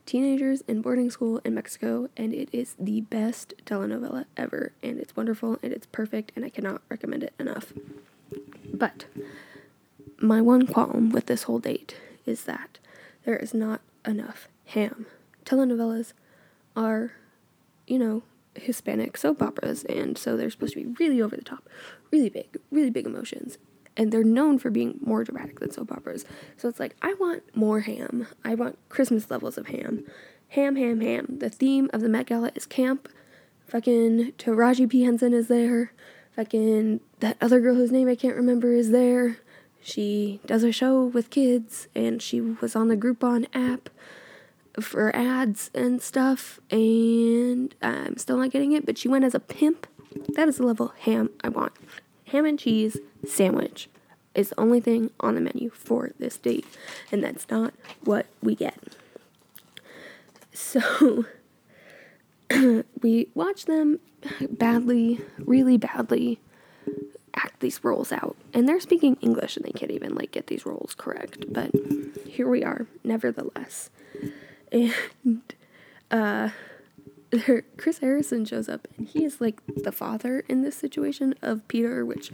teenagers 0.06 0.62
in 0.66 0.82
boarding 0.82 1.10
school 1.10 1.40
in 1.44 1.54
Mexico, 1.54 2.08
and 2.16 2.32
it 2.32 2.48
is 2.52 2.74
the 2.78 3.02
best 3.02 3.54
telenovela 3.66 4.24
ever. 4.36 4.72
And 4.82 4.98
it's 4.98 5.16
wonderful 5.16 5.58
and 5.62 5.72
it's 5.72 5.86
perfect, 5.86 6.32
and 6.34 6.44
I 6.44 6.48
cannot 6.48 6.82
recommend 6.88 7.22
it 7.22 7.34
enough. 7.38 7.72
But 8.72 9.04
my 10.18 10.40
one 10.40 10.66
qualm 10.66 11.10
with 11.10 11.26
this 11.26 11.44
whole 11.44 11.58
date 11.58 11.96
is 12.24 12.44
that 12.44 12.78
there 13.24 13.36
is 13.36 13.52
not 13.52 13.80
enough 14.06 14.48
ham. 14.66 15.06
Telenovelas 15.44 16.12
are, 16.76 17.12
you 17.86 17.98
know, 17.98 18.22
Hispanic 18.54 19.16
soap 19.16 19.42
operas, 19.42 19.84
and 19.84 20.16
so 20.18 20.36
they're 20.36 20.50
supposed 20.50 20.74
to 20.74 20.84
be 20.84 20.94
really 20.98 21.22
over 21.22 21.36
the 21.36 21.42
top, 21.42 21.68
really 22.10 22.28
big, 22.28 22.58
really 22.70 22.90
big 22.90 23.06
emotions. 23.06 23.58
And 23.96 24.10
they're 24.10 24.24
known 24.24 24.58
for 24.58 24.70
being 24.70 24.98
more 25.02 25.22
dramatic 25.22 25.60
than 25.60 25.70
soap 25.70 25.92
operas. 25.92 26.24
So 26.56 26.68
it's 26.68 26.80
like, 26.80 26.96
I 27.02 27.14
want 27.14 27.42
more 27.54 27.80
ham. 27.80 28.26
I 28.42 28.54
want 28.54 28.78
Christmas 28.88 29.30
levels 29.30 29.58
of 29.58 29.66
ham. 29.66 30.04
Ham, 30.48 30.76
ham, 30.76 31.00
ham. 31.00 31.26
The 31.40 31.50
theme 31.50 31.90
of 31.92 32.00
the 32.00 32.08
Met 32.08 32.26
Gala 32.26 32.52
is 32.54 32.66
camp. 32.66 33.08
Fucking 33.66 34.32
Taraji 34.38 34.88
P. 34.88 35.02
Henson 35.02 35.34
is 35.34 35.48
there. 35.48 35.92
Fucking 36.36 37.00
that 37.20 37.36
other 37.40 37.60
girl 37.60 37.74
whose 37.74 37.92
name 37.92 38.08
I 38.08 38.14
can't 38.14 38.36
remember 38.36 38.72
is 38.72 38.90
there. 38.90 39.38
She 39.82 40.40
does 40.46 40.62
a 40.62 40.72
show 40.72 41.04
with 41.04 41.30
kids, 41.30 41.88
and 41.94 42.22
she 42.22 42.40
was 42.40 42.76
on 42.76 42.88
the 42.88 42.96
Groupon 42.96 43.46
app 43.52 43.90
for 44.80 45.14
ads 45.14 45.70
and 45.74 46.00
stuff, 46.00 46.60
and 46.70 47.74
I'm 47.82 48.16
still 48.16 48.38
not 48.38 48.50
getting 48.50 48.72
it, 48.72 48.86
but 48.86 48.98
she 48.98 49.08
went 49.08 49.24
as 49.24 49.34
a 49.34 49.40
pimp. 49.40 49.86
That 50.34 50.48
is 50.48 50.58
the 50.58 50.66
level 50.66 50.90
of 50.90 50.96
ham 50.98 51.30
I 51.42 51.48
want. 51.48 51.72
Ham 52.26 52.44
and 52.44 52.58
cheese 52.58 52.98
sandwich 53.26 53.88
is 54.34 54.50
the 54.50 54.60
only 54.60 54.80
thing 54.80 55.10
on 55.20 55.34
the 55.34 55.40
menu 55.40 55.70
for 55.70 56.12
this 56.18 56.38
date, 56.38 56.66
and 57.10 57.22
that's 57.22 57.48
not 57.50 57.74
what 58.04 58.26
we 58.42 58.54
get. 58.54 58.78
So 60.54 61.26
we 63.02 63.28
watch 63.34 63.66
them 63.66 64.00
badly, 64.50 65.20
really 65.38 65.76
badly 65.76 66.38
act 67.34 67.60
these 67.60 67.82
roles 67.82 68.12
out. 68.12 68.36
And 68.52 68.68
they're 68.68 68.80
speaking 68.80 69.16
English 69.22 69.56
and 69.56 69.64
they 69.64 69.70
can't 69.70 69.90
even 69.90 70.14
like 70.14 70.32
get 70.32 70.48
these 70.48 70.66
roles 70.66 70.94
correct. 70.94 71.46
But 71.50 71.70
here 72.26 72.48
we 72.48 72.62
are, 72.62 72.86
nevertheless 73.02 73.88
and 74.72 75.42
uh 76.10 76.50
Chris 77.76 77.98
Harrison 77.98 78.44
shows 78.44 78.68
up 78.68 78.86
and 78.96 79.08
he 79.08 79.24
is 79.24 79.40
like 79.40 79.60
the 79.66 79.92
father 79.92 80.44
in 80.48 80.62
this 80.62 80.76
situation 80.76 81.34
of 81.40 81.66
Peter, 81.66 82.04
which 82.04 82.30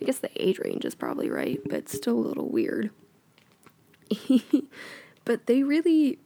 I 0.00 0.04
guess 0.04 0.18
the 0.18 0.30
age 0.36 0.58
range 0.58 0.84
is 0.84 0.94
probably 0.94 1.30
right, 1.30 1.60
but 1.64 1.88
still 1.88 2.18
a 2.18 2.26
little 2.26 2.50
weird. 2.50 2.90
but 5.24 5.46
they 5.46 5.62
really 5.62 6.18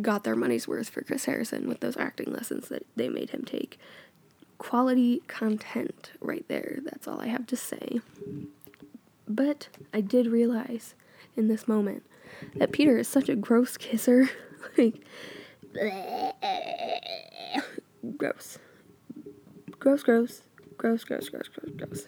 got 0.00 0.24
their 0.24 0.36
money's 0.36 0.68
worth 0.68 0.90
for 0.90 1.02
Chris 1.02 1.24
Harrison 1.24 1.68
with 1.68 1.80
those 1.80 1.96
acting 1.96 2.32
lessons 2.32 2.68
that 2.68 2.86
they 2.96 3.08
made 3.08 3.30
him 3.30 3.44
take. 3.44 3.78
Quality 4.58 5.22
content 5.26 6.12
right 6.20 6.44
there. 6.48 6.80
That's 6.84 7.08
all 7.08 7.20
I 7.20 7.28
have 7.28 7.46
to 7.46 7.56
say. 7.56 8.00
But 9.26 9.68
I 9.94 10.00
did 10.02 10.26
realize 10.26 10.94
in 11.34 11.48
this 11.48 11.66
moment 11.66 12.04
that 12.56 12.72
Peter 12.72 12.98
is 12.98 13.08
such 13.08 13.28
a 13.28 13.36
gross 13.36 13.76
kisser. 13.76 14.28
like, 14.78 15.02
gross. 18.16 18.58
Gross, 19.78 20.02
gross, 20.02 20.42
gross, 20.76 21.04
gross, 21.04 21.28
gross, 21.28 21.48
gross, 21.48 21.72
gross. 21.76 22.06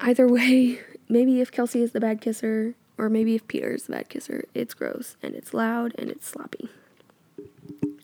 Either 0.00 0.28
way, 0.28 0.80
maybe 1.08 1.40
if 1.40 1.50
Kelsey 1.50 1.82
is 1.82 1.92
the 1.92 2.00
bad 2.00 2.20
kisser, 2.20 2.74
or 2.96 3.08
maybe 3.08 3.34
if 3.34 3.46
Peter 3.48 3.70
is 3.70 3.84
the 3.84 3.92
bad 3.92 4.08
kisser, 4.08 4.44
it's 4.54 4.74
gross 4.74 5.16
and 5.22 5.34
it's 5.34 5.54
loud 5.54 5.94
and 5.98 6.10
it's 6.10 6.26
sloppy. 6.26 6.68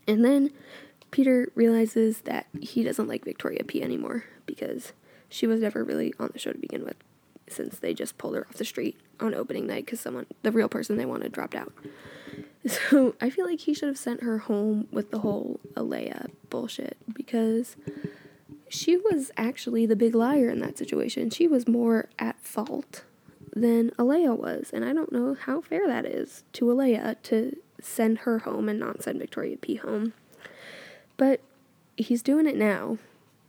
And 0.07 0.25
then 0.25 0.51
Peter 1.11 1.51
realizes 1.55 2.23
that 2.23 2.47
he 2.61 2.83
doesn't 2.83 3.09
like 3.09 3.25
Victoria 3.25 3.65
P 3.65 3.83
anymore 3.83 4.25
because 4.47 4.93
she 5.29 5.47
was 5.47 5.61
never 5.61 5.85
really 5.85 6.13
on 6.19 6.31
the 6.33 6.39
show 6.39 6.53
to 6.53 6.59
begin 6.59 6.85
with, 6.85 6.97
since 7.49 7.79
they 7.79 7.95
just 7.95 8.19
pulled 8.19 8.35
her 8.35 8.47
off 8.49 8.57
the 8.57 8.65
street 8.65 8.99
on 9.21 9.35
opening 9.35 9.67
night 9.67 9.85
because 9.85 10.01
someone, 10.01 10.27
the 10.43 10.53
real 10.53 10.69
person 10.69 10.97
they 10.97 11.07
wanted, 11.07 11.33
dropped 11.33 11.55
out. 11.55 11.73
So 12.67 13.15
I 13.21 13.29
feel 13.29 13.45
like 13.45 13.61
he 13.61 13.75
should 13.75 13.89
have 13.89 13.99
sent 13.99 14.23
her 14.23 14.39
home 14.39 14.89
with 14.91 15.11
the 15.11 15.19
whole 15.19 15.61
Alayah 15.75 16.31
bullshit 16.49 16.97
because 17.13 17.77
she 18.69 18.97
was 18.97 19.31
actually 19.37 19.85
the 19.87 19.97
big 19.97 20.15
liar 20.15 20.49
in 20.49 20.61
that 20.61 20.79
situation. 20.79 21.29
She 21.31 21.47
was 21.47 21.69
more 21.69 22.09
at 22.19 22.41
fault 22.41 23.05
than 23.55 23.91
Alayah 23.93 24.37
was, 24.37 24.71
and 24.73 24.85
I 24.85 24.93
don't 24.93 25.13
know 25.13 25.35
how 25.35 25.61
fair 25.61 25.87
that 25.87 26.07
is 26.07 26.43
to 26.55 26.65
Alayah 26.67 27.17
to 27.25 27.57
send 27.81 28.19
her 28.21 28.41
home 28.41 28.69
and 28.69 28.81
not 28.81 29.03
send 29.03 29.19
Victoria 29.19 29.57
P 29.57 29.77
home. 29.77 30.15
But 31.17 31.41
he's 31.97 32.23
doing 32.23 32.47
it 32.47 32.57
now. 32.57 32.99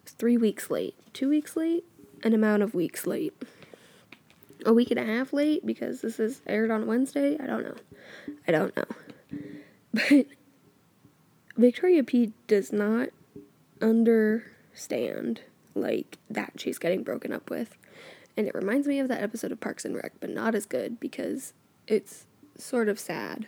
Three 0.05 0.37
weeks 0.37 0.69
late. 0.69 0.95
Two 1.13 1.29
weeks 1.29 1.55
late? 1.55 1.85
An 2.23 2.33
amount 2.33 2.63
of 2.63 2.75
weeks 2.75 3.07
late. 3.07 3.33
A 4.65 4.73
week 4.73 4.91
and 4.91 4.99
a 4.99 5.05
half 5.05 5.33
late 5.33 5.65
because 5.65 6.01
this 6.01 6.19
is 6.19 6.41
aired 6.47 6.71
on 6.71 6.85
Wednesday? 6.85 7.37
I 7.39 7.45
don't 7.45 7.63
know. 7.63 7.75
I 8.47 8.51
don't 8.51 8.75
know. 8.75 8.85
But 9.93 10.27
Victoria 11.57 12.03
P 12.03 12.33
does 12.47 12.73
not 12.73 13.09
understand 13.81 15.41
like 15.73 16.17
that 16.29 16.53
she's 16.57 16.79
getting 16.79 17.03
broken 17.03 17.31
up 17.31 17.49
with. 17.49 17.77
And 18.37 18.47
it 18.47 18.55
reminds 18.55 18.87
me 18.87 18.99
of 18.99 19.07
that 19.07 19.21
episode 19.21 19.51
of 19.51 19.59
Parks 19.59 19.85
and 19.85 19.95
Rec, 19.95 20.13
but 20.19 20.29
not 20.29 20.55
as 20.55 20.65
good 20.65 20.99
because 20.99 21.53
it's 21.87 22.25
sort 22.57 22.89
of 22.89 22.99
sad 22.99 23.47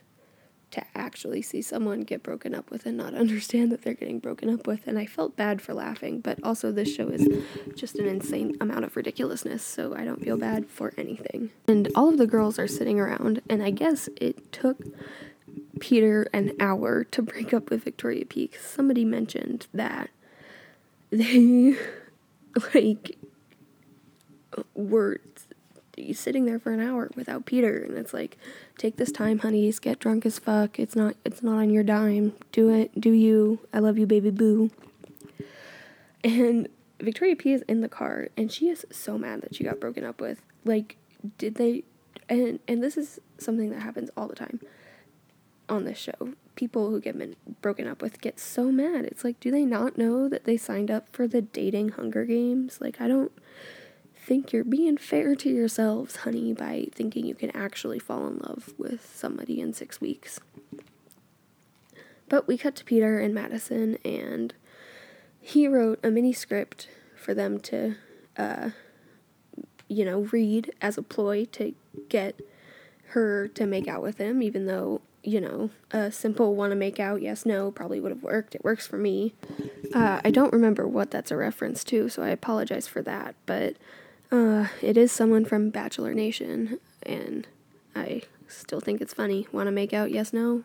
to 0.69 0.83
actually 0.95 1.41
see 1.41 1.61
someone 1.61 2.01
get 2.01 2.23
broken 2.23 2.53
up 2.53 2.69
with 2.69 2.85
and 2.85 2.97
not 2.97 3.13
understand 3.15 3.71
that 3.71 3.81
they're 3.81 3.93
getting 3.93 4.19
broken 4.19 4.49
up 4.49 4.67
with. 4.67 4.87
And 4.87 4.97
I 4.97 5.05
felt 5.05 5.35
bad 5.35 5.61
for 5.61 5.73
laughing, 5.73 6.19
but 6.19 6.39
also 6.43 6.71
this 6.71 6.93
show 6.93 7.07
is 7.07 7.27
just 7.75 7.97
an 7.97 8.05
insane 8.05 8.55
amount 8.59 8.85
of 8.85 8.95
ridiculousness, 8.95 9.63
so 9.63 9.95
I 9.95 10.03
don't 10.03 10.23
feel 10.23 10.37
bad 10.37 10.69
for 10.69 10.93
anything. 10.97 11.51
And 11.67 11.89
all 11.95 12.09
of 12.09 12.17
the 12.17 12.27
girls 12.27 12.59
are 12.59 12.67
sitting 12.67 12.99
around, 12.99 13.41
and 13.49 13.63
I 13.63 13.71
guess 13.71 14.09
it 14.19 14.51
took 14.51 14.77
Peter 15.79 16.27
an 16.33 16.53
hour 16.59 17.03
to 17.05 17.21
break 17.21 17.53
up 17.53 17.69
with 17.69 17.83
Victoria 17.83 18.25
P. 18.25 18.51
Somebody 18.59 19.05
mentioned 19.05 19.67
that 19.73 20.09
they 21.09 21.77
like 22.73 23.17
were 24.73 25.19
sitting 26.13 26.45
there 26.45 26.59
for 26.59 26.71
an 26.71 26.79
hour 26.79 27.09
without 27.15 27.45
Peter. 27.45 27.83
And 27.83 27.97
it's 27.97 28.13
like 28.13 28.37
take 28.77 28.97
this 28.97 29.11
time 29.11 29.39
honeys 29.39 29.79
get 29.79 29.99
drunk 29.99 30.25
as 30.25 30.39
fuck. 30.39 30.79
It's 30.79 30.95
not 30.95 31.15
it's 31.25 31.41
not 31.41 31.57
on 31.57 31.69
your 31.69 31.83
dime. 31.83 32.33
Do 32.51 32.69
it. 32.69 32.99
Do 32.99 33.11
you. 33.11 33.59
I 33.73 33.79
love 33.79 33.97
you 33.97 34.05
baby 34.05 34.31
boo. 34.31 34.71
And 36.23 36.67
Victoria 36.99 37.35
P 37.35 37.53
is 37.53 37.61
in 37.63 37.81
the 37.81 37.89
car 37.89 38.29
and 38.35 38.51
she 38.51 38.69
is 38.69 38.85
so 38.91 39.17
mad 39.17 39.41
that 39.41 39.55
she 39.55 39.63
got 39.63 39.79
broken 39.79 40.03
up 40.03 40.21
with. 40.21 40.41
Like 40.65 40.97
did 41.37 41.55
they 41.55 41.83
and 42.29 42.59
and 42.67 42.83
this 42.83 42.97
is 42.97 43.19
something 43.37 43.69
that 43.69 43.81
happens 43.81 44.09
all 44.17 44.27
the 44.27 44.35
time 44.35 44.59
on 45.69 45.85
this 45.85 45.97
show. 45.97 46.33
People 46.55 46.89
who 46.89 46.99
get 46.99 47.17
been 47.17 47.35
broken 47.61 47.87
up 47.87 48.01
with 48.01 48.21
get 48.21 48.39
so 48.39 48.71
mad. 48.71 49.05
It's 49.05 49.23
like, 49.23 49.39
do 49.39 49.51
they 49.51 49.65
not 49.65 49.97
know 49.97 50.27
that 50.27 50.45
they 50.45 50.57
signed 50.57 50.89
up 50.89 51.07
for 51.11 51.27
the 51.27 51.41
dating 51.41 51.89
Hunger 51.89 52.25
Games? 52.25 52.79
Like, 52.81 52.99
I 52.99 53.07
don't 53.07 53.31
think 54.15 54.51
you're 54.51 54.63
being 54.63 54.97
fair 54.97 55.35
to 55.35 55.49
yourselves, 55.49 56.17
honey, 56.17 56.53
by 56.53 56.87
thinking 56.93 57.25
you 57.25 57.35
can 57.35 57.55
actually 57.55 57.99
fall 57.99 58.27
in 58.27 58.39
love 58.39 58.73
with 58.77 59.13
somebody 59.15 59.61
in 59.61 59.73
six 59.73 60.01
weeks. 60.01 60.39
But 62.27 62.47
we 62.47 62.57
cut 62.57 62.75
to 62.75 62.83
Peter 62.83 63.19
and 63.19 63.33
Madison, 63.33 63.97
and 64.03 64.53
he 65.39 65.67
wrote 65.67 65.99
a 66.03 66.11
mini 66.11 66.33
script 66.33 66.89
for 67.15 67.33
them 67.33 67.59
to 67.61 67.95
uh, 68.37 68.71
you 69.87 70.05
know, 70.05 70.21
read 70.31 70.71
as 70.81 70.97
a 70.97 71.01
ploy 71.01 71.45
to 71.45 71.73
get 72.09 72.41
her 73.09 73.47
to 73.49 73.65
make 73.65 73.87
out 73.87 74.01
with 74.01 74.17
him, 74.17 74.41
even 74.41 74.65
though, 74.65 75.01
you 75.27 75.41
know, 75.41 75.69
a 75.91 76.09
simple 76.09 76.55
want 76.55 76.71
to 76.71 76.75
make 76.75 77.01
out, 77.01 77.21
yes, 77.21 77.45
no, 77.45 77.69
probably 77.69 77.99
would 77.99 78.13
have 78.13 78.23
worked. 78.23 78.55
It 78.55 78.63
works 78.63 78.87
for 78.87 78.95
me. 78.95 79.33
Uh, 79.93 80.21
I 80.23 80.31
don't 80.31 80.53
remember 80.53 80.87
what 80.87 81.11
that's 81.11 81.31
a 81.31 81.35
reference 81.35 81.83
to, 81.85 82.07
so 82.07 82.23
I 82.23 82.29
apologize 82.29 82.87
for 82.87 83.01
that, 83.01 83.35
but 83.45 83.75
uh, 84.31 84.67
it 84.81 84.95
is 84.95 85.11
someone 85.11 85.43
from 85.43 85.69
Bachelor 85.69 86.13
Nation, 86.13 86.79
and 87.03 87.45
I 87.93 88.21
still 88.47 88.79
think 88.79 89.01
it's 89.01 89.13
funny. 89.13 89.47
Want 89.51 89.67
to 89.67 89.71
make 89.71 89.91
out, 89.91 90.11
yes, 90.11 90.31
no? 90.31 90.63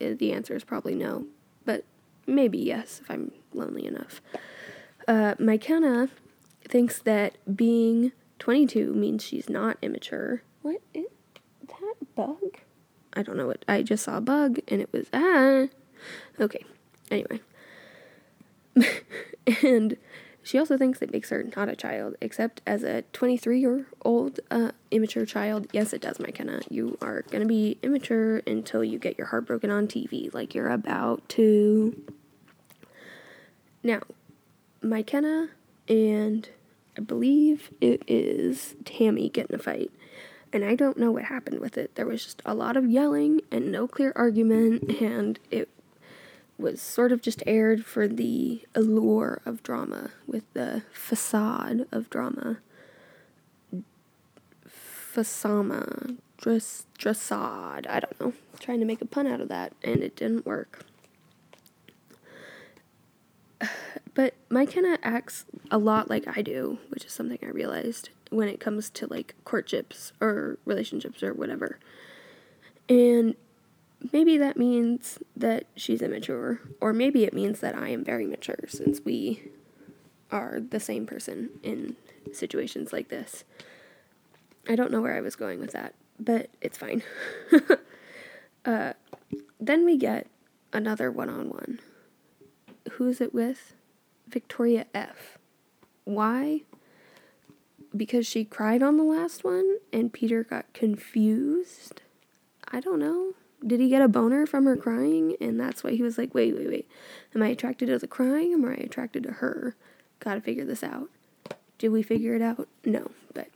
Uh, 0.00 0.14
the 0.16 0.32
answer 0.32 0.54
is 0.54 0.62
probably 0.62 0.94
no, 0.94 1.26
but 1.64 1.84
maybe 2.28 2.58
yes 2.58 3.00
if 3.02 3.10
I'm 3.10 3.32
lonely 3.52 3.86
enough. 3.86 4.20
Uh, 5.08 5.34
Mykenna 5.34 6.10
thinks 6.62 7.00
that 7.00 7.38
being 7.56 8.12
22 8.38 8.94
means 8.94 9.24
she's 9.24 9.48
not 9.48 9.78
immature. 9.82 10.42
What 10.62 10.80
is 10.94 11.06
that 11.66 12.14
bug? 12.14 12.58
I 13.16 13.22
don't 13.22 13.36
know 13.36 13.46
what. 13.46 13.64
I 13.66 13.82
just 13.82 14.04
saw 14.04 14.18
a 14.18 14.20
bug 14.20 14.60
and 14.68 14.80
it 14.80 14.92
was 14.92 15.06
ah. 15.12 15.66
Okay. 16.38 16.64
Anyway. 17.10 17.40
and 19.62 19.96
she 20.42 20.58
also 20.58 20.78
thinks 20.78 21.02
it 21.02 21.10
makes 21.10 21.30
her 21.30 21.44
not 21.56 21.68
a 21.68 21.74
child, 21.74 22.14
except 22.20 22.60
as 22.66 22.84
a 22.84 23.02
23 23.12 23.58
year 23.58 23.86
old 24.02 24.38
uh, 24.48 24.70
immature 24.92 25.26
child. 25.26 25.66
Yes, 25.72 25.92
it 25.92 26.00
does, 26.00 26.18
Mykenna. 26.18 26.62
You 26.70 26.96
are 27.02 27.22
going 27.22 27.40
to 27.40 27.48
be 27.48 27.78
immature 27.82 28.42
until 28.46 28.84
you 28.84 28.98
get 28.98 29.18
your 29.18 29.26
heart 29.26 29.46
broken 29.46 29.70
on 29.70 29.88
TV, 29.88 30.32
like 30.32 30.54
you're 30.54 30.70
about 30.70 31.28
to. 31.30 32.00
Now, 33.82 34.02
Mykenna 34.84 35.48
and 35.88 36.48
I 36.96 37.00
believe 37.00 37.70
it 37.80 38.02
is 38.06 38.76
Tammy 38.84 39.28
getting 39.28 39.56
a 39.56 39.58
fight. 39.58 39.90
And 40.52 40.64
I 40.64 40.74
don't 40.74 40.96
know 40.96 41.10
what 41.10 41.24
happened 41.24 41.60
with 41.60 41.76
it. 41.76 41.96
There 41.96 42.06
was 42.06 42.24
just 42.24 42.40
a 42.46 42.54
lot 42.54 42.76
of 42.76 42.86
yelling 42.86 43.40
and 43.50 43.70
no 43.70 43.86
clear 43.86 44.12
argument, 44.16 45.00
and 45.02 45.38
it 45.50 45.68
was 46.58 46.80
sort 46.80 47.12
of 47.12 47.20
just 47.20 47.42
aired 47.46 47.84
for 47.84 48.08
the 48.08 48.62
allure 48.74 49.42
of 49.44 49.62
drama, 49.62 50.10
with 50.26 50.44
the 50.54 50.82
facade 50.92 51.86
of 51.92 52.08
drama. 52.08 52.58
Fasama, 55.14 56.16
dress, 56.38 56.86
dressade, 56.98 57.86
I 57.88 58.00
don't 58.00 58.20
know. 58.20 58.32
Trying 58.58 58.80
to 58.80 58.86
make 58.86 59.02
a 59.02 59.06
pun 59.06 59.26
out 59.26 59.40
of 59.40 59.48
that, 59.48 59.74
and 59.82 60.02
it 60.02 60.16
didn't 60.16 60.46
work. 60.46 60.84
But 64.16 64.32
Mykenna 64.48 64.96
acts 65.02 65.44
a 65.70 65.76
lot 65.76 66.08
like 66.08 66.24
I 66.26 66.40
do, 66.40 66.78
which 66.88 67.04
is 67.04 67.12
something 67.12 67.38
I 67.42 67.48
realized 67.48 68.08
when 68.30 68.48
it 68.48 68.58
comes 68.58 68.88
to 68.90 69.06
like 69.06 69.34
courtships 69.44 70.14
or 70.22 70.58
relationships 70.64 71.22
or 71.22 71.34
whatever. 71.34 71.78
And 72.88 73.36
maybe 74.14 74.38
that 74.38 74.56
means 74.56 75.18
that 75.36 75.66
she's 75.76 76.00
immature, 76.00 76.62
or 76.80 76.94
maybe 76.94 77.24
it 77.24 77.34
means 77.34 77.60
that 77.60 77.76
I 77.76 77.90
am 77.90 78.02
very 78.02 78.26
mature 78.26 78.60
since 78.68 79.02
we 79.04 79.50
are 80.32 80.60
the 80.60 80.80
same 80.80 81.04
person 81.06 81.50
in 81.62 81.96
situations 82.32 82.94
like 82.94 83.08
this. 83.08 83.44
I 84.66 84.76
don't 84.76 84.90
know 84.90 85.02
where 85.02 85.14
I 85.14 85.20
was 85.20 85.36
going 85.36 85.60
with 85.60 85.72
that, 85.72 85.94
but 86.18 86.48
it's 86.62 86.78
fine. 86.78 87.02
uh, 88.64 88.94
then 89.60 89.84
we 89.84 89.98
get 89.98 90.26
another 90.72 91.10
one 91.10 91.28
on 91.28 91.50
one. 91.50 91.80
Who's 92.92 93.20
it 93.20 93.34
with? 93.34 93.75
Victoria 94.28 94.86
F. 94.94 95.38
Why? 96.04 96.62
Because 97.96 98.26
she 98.26 98.44
cried 98.44 98.82
on 98.82 98.96
the 98.96 99.04
last 99.04 99.44
one 99.44 99.78
and 99.92 100.12
Peter 100.12 100.44
got 100.44 100.72
confused? 100.72 102.02
I 102.68 102.80
don't 102.80 102.98
know. 102.98 103.34
Did 103.66 103.80
he 103.80 103.88
get 103.88 104.02
a 104.02 104.08
boner 104.08 104.46
from 104.46 104.66
her 104.66 104.76
crying? 104.76 105.36
And 105.40 105.58
that's 105.58 105.82
why 105.82 105.92
he 105.92 106.02
was 106.02 106.18
like, 106.18 106.34
wait, 106.34 106.56
wait, 106.56 106.68
wait. 106.68 106.88
Am 107.34 107.42
I 107.42 107.48
attracted 107.48 107.86
to 107.86 107.98
the 107.98 108.06
crying 108.06 108.52
or 108.52 108.72
am 108.72 108.78
I 108.78 108.84
attracted 108.84 109.22
to 109.24 109.32
her? 109.32 109.76
Gotta 110.20 110.40
figure 110.40 110.64
this 110.64 110.82
out. 110.82 111.08
Did 111.78 111.88
we 111.88 112.02
figure 112.02 112.34
it 112.34 112.42
out? 112.42 112.68
No, 112.84 113.10
but 113.34 113.48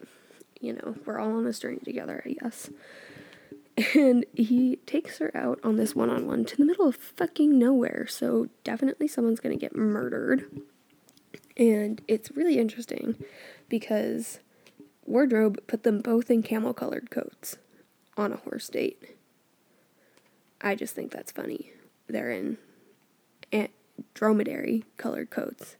you 0.60 0.74
know, 0.74 0.94
we're 1.04 1.18
all 1.18 1.36
on 1.36 1.44
this 1.44 1.58
journey 1.58 1.80
together, 1.84 2.22
I 2.24 2.32
guess. 2.40 2.70
And 3.94 4.26
he 4.34 4.76
takes 4.86 5.18
her 5.18 5.34
out 5.34 5.58
on 5.64 5.76
this 5.76 5.94
one 5.94 6.10
on 6.10 6.26
one 6.26 6.44
to 6.44 6.56
the 6.56 6.64
middle 6.64 6.86
of 6.86 6.96
fucking 6.96 7.58
nowhere. 7.58 8.06
So 8.08 8.48
definitely 8.62 9.08
someone's 9.08 9.40
gonna 9.40 9.56
get 9.56 9.74
murdered. 9.74 10.62
And 11.56 12.02
it's 12.06 12.30
really 12.32 12.58
interesting 12.58 13.16
because 13.68 14.40
Wardrobe 15.06 15.66
put 15.66 15.82
them 15.82 16.00
both 16.00 16.30
in 16.30 16.42
camel 16.42 16.74
colored 16.74 17.10
coats 17.10 17.56
on 18.16 18.32
a 18.32 18.36
horse 18.36 18.68
date. 18.68 19.16
I 20.60 20.74
just 20.74 20.94
think 20.94 21.10
that's 21.10 21.32
funny. 21.32 21.72
They're 22.06 22.30
in 22.30 22.58
dromedary 24.14 24.84
colored 24.96 25.30
coats. 25.30 25.76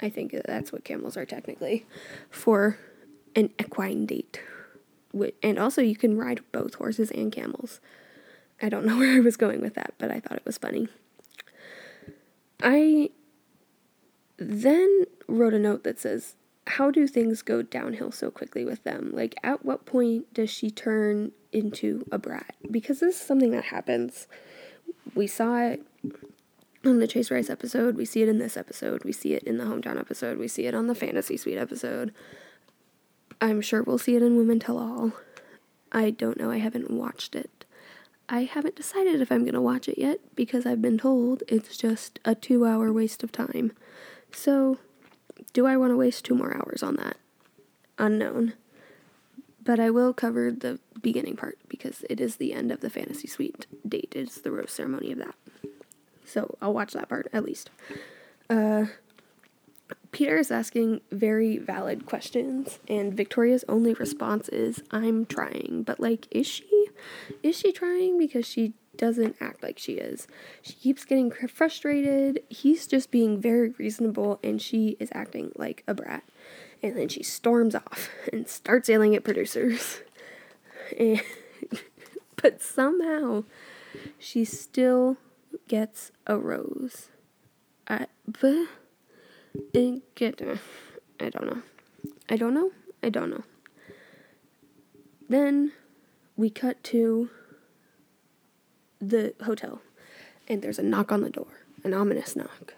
I 0.00 0.08
think 0.08 0.34
that's 0.44 0.72
what 0.72 0.84
camels 0.84 1.16
are 1.16 1.26
technically 1.26 1.86
for 2.30 2.78
an 3.34 3.50
equine 3.60 4.06
date. 4.06 4.40
And 5.42 5.58
also, 5.58 5.82
you 5.82 5.96
can 5.96 6.18
ride 6.18 6.40
both 6.52 6.74
horses 6.74 7.10
and 7.10 7.32
camels. 7.32 7.80
I 8.60 8.68
don't 8.68 8.86
know 8.86 8.96
where 8.98 9.16
I 9.16 9.20
was 9.20 9.36
going 9.36 9.60
with 9.60 9.74
that, 9.74 9.94
but 9.98 10.10
I 10.10 10.20
thought 10.20 10.38
it 10.38 10.46
was 10.46 10.58
funny. 10.58 10.88
I 12.62 13.10
then 14.36 15.04
wrote 15.26 15.54
a 15.54 15.58
note 15.58 15.84
that 15.84 15.98
says, 15.98 16.34
How 16.66 16.90
do 16.90 17.06
things 17.06 17.42
go 17.42 17.62
downhill 17.62 18.12
so 18.12 18.30
quickly 18.30 18.64
with 18.64 18.84
them? 18.84 19.10
Like, 19.12 19.34
at 19.42 19.64
what 19.64 19.86
point 19.86 20.32
does 20.34 20.50
she 20.50 20.70
turn 20.70 21.32
into 21.52 22.04
a 22.10 22.18
brat? 22.18 22.54
Because 22.70 23.00
this 23.00 23.16
is 23.16 23.20
something 23.20 23.50
that 23.52 23.64
happens. 23.64 24.26
We 25.14 25.26
saw 25.26 25.58
it 25.60 25.82
on 26.84 26.98
the 26.98 27.06
Chase 27.06 27.30
Rice 27.30 27.50
episode, 27.50 27.96
we 27.96 28.04
see 28.04 28.22
it 28.22 28.28
in 28.28 28.38
this 28.38 28.56
episode, 28.56 29.04
we 29.04 29.12
see 29.12 29.34
it 29.34 29.42
in 29.42 29.58
the 29.58 29.64
hometown 29.64 29.98
episode, 29.98 30.38
we 30.38 30.48
see 30.48 30.66
it 30.66 30.74
on 30.74 30.86
the 30.86 30.94
fantasy 30.94 31.36
suite 31.36 31.58
episode. 31.58 32.14
I'm 33.40 33.60
sure 33.60 33.82
we'll 33.82 33.98
see 33.98 34.16
it 34.16 34.22
in 34.22 34.36
Women 34.36 34.58
Tell 34.58 34.78
All. 34.78 35.12
I 35.92 36.10
don't 36.10 36.38
know, 36.38 36.50
I 36.50 36.58
haven't 36.58 36.90
watched 36.90 37.34
it. 37.34 37.64
I 38.28 38.44
haven't 38.44 38.76
decided 38.76 39.20
if 39.20 39.32
I'm 39.32 39.44
gonna 39.44 39.62
watch 39.62 39.88
it 39.88 39.98
yet 39.98 40.18
because 40.34 40.66
I've 40.66 40.82
been 40.82 40.98
told 40.98 41.42
it's 41.48 41.76
just 41.76 42.18
a 42.24 42.34
two 42.34 42.66
hour 42.66 42.92
waste 42.92 43.22
of 43.22 43.32
time. 43.32 43.72
So, 44.32 44.78
do 45.52 45.66
I 45.66 45.76
want 45.76 45.92
to 45.92 45.96
waste 45.96 46.24
two 46.24 46.34
more 46.34 46.54
hours 46.54 46.82
on 46.82 46.96
that? 46.96 47.16
Unknown. 47.96 48.52
But 49.62 49.80
I 49.80 49.90
will 49.90 50.12
cover 50.12 50.50
the 50.50 50.78
beginning 51.00 51.36
part 51.36 51.58
because 51.68 52.04
it 52.10 52.20
is 52.20 52.36
the 52.36 52.52
end 52.52 52.70
of 52.70 52.80
the 52.80 52.90
fantasy 52.90 53.28
suite 53.28 53.66
date. 53.86 54.12
It's 54.14 54.40
the 54.40 54.50
rose 54.50 54.72
ceremony 54.72 55.12
of 55.12 55.18
that. 55.18 55.34
So 56.24 56.56
I'll 56.60 56.74
watch 56.74 56.92
that 56.92 57.08
part 57.08 57.28
at 57.32 57.44
least. 57.44 57.70
Uh, 58.50 58.86
Peter 60.18 60.36
is 60.36 60.50
asking 60.50 61.00
very 61.12 61.58
valid 61.58 62.04
questions, 62.04 62.80
and 62.88 63.14
Victoria's 63.14 63.64
only 63.68 63.94
response 63.94 64.48
is, 64.48 64.82
I'm 64.90 65.24
trying. 65.24 65.84
But, 65.86 66.00
like, 66.00 66.26
is 66.32 66.44
she? 66.44 66.88
Is 67.44 67.56
she 67.56 67.70
trying? 67.70 68.18
Because 68.18 68.44
she 68.44 68.72
doesn't 68.96 69.36
act 69.40 69.62
like 69.62 69.78
she 69.78 69.92
is. 69.92 70.26
She 70.60 70.72
keeps 70.72 71.04
getting 71.04 71.30
frustrated. 71.30 72.42
He's 72.48 72.88
just 72.88 73.12
being 73.12 73.40
very 73.40 73.68
reasonable, 73.78 74.40
and 74.42 74.60
she 74.60 74.96
is 74.98 75.08
acting 75.12 75.52
like 75.54 75.84
a 75.86 75.94
brat. 75.94 76.24
And 76.82 76.96
then 76.96 77.08
she 77.08 77.22
storms 77.22 77.76
off 77.76 78.08
and 78.32 78.48
starts 78.48 78.88
yelling 78.88 79.14
at 79.14 79.22
producers. 79.22 80.00
And, 80.98 81.22
but 82.36 82.60
somehow, 82.60 83.44
she 84.18 84.44
still 84.44 85.18
gets 85.68 86.10
a 86.26 86.36
rose. 86.36 87.10
I, 87.86 88.06
but 88.26 88.68
get 90.14 90.40
I 91.20 91.30
don't 91.30 91.46
know. 91.46 91.62
I 92.28 92.36
don't 92.36 92.54
know. 92.54 92.70
I 93.02 93.08
don't 93.08 93.30
know. 93.30 93.44
Then 95.28 95.72
we 96.36 96.50
cut 96.50 96.82
to 96.84 97.30
the 99.00 99.34
hotel 99.44 99.80
and 100.48 100.62
there's 100.62 100.78
a 100.78 100.82
knock 100.82 101.12
on 101.12 101.22
the 101.22 101.30
door, 101.30 101.64
an 101.84 101.94
ominous 101.94 102.34
knock. 102.34 102.74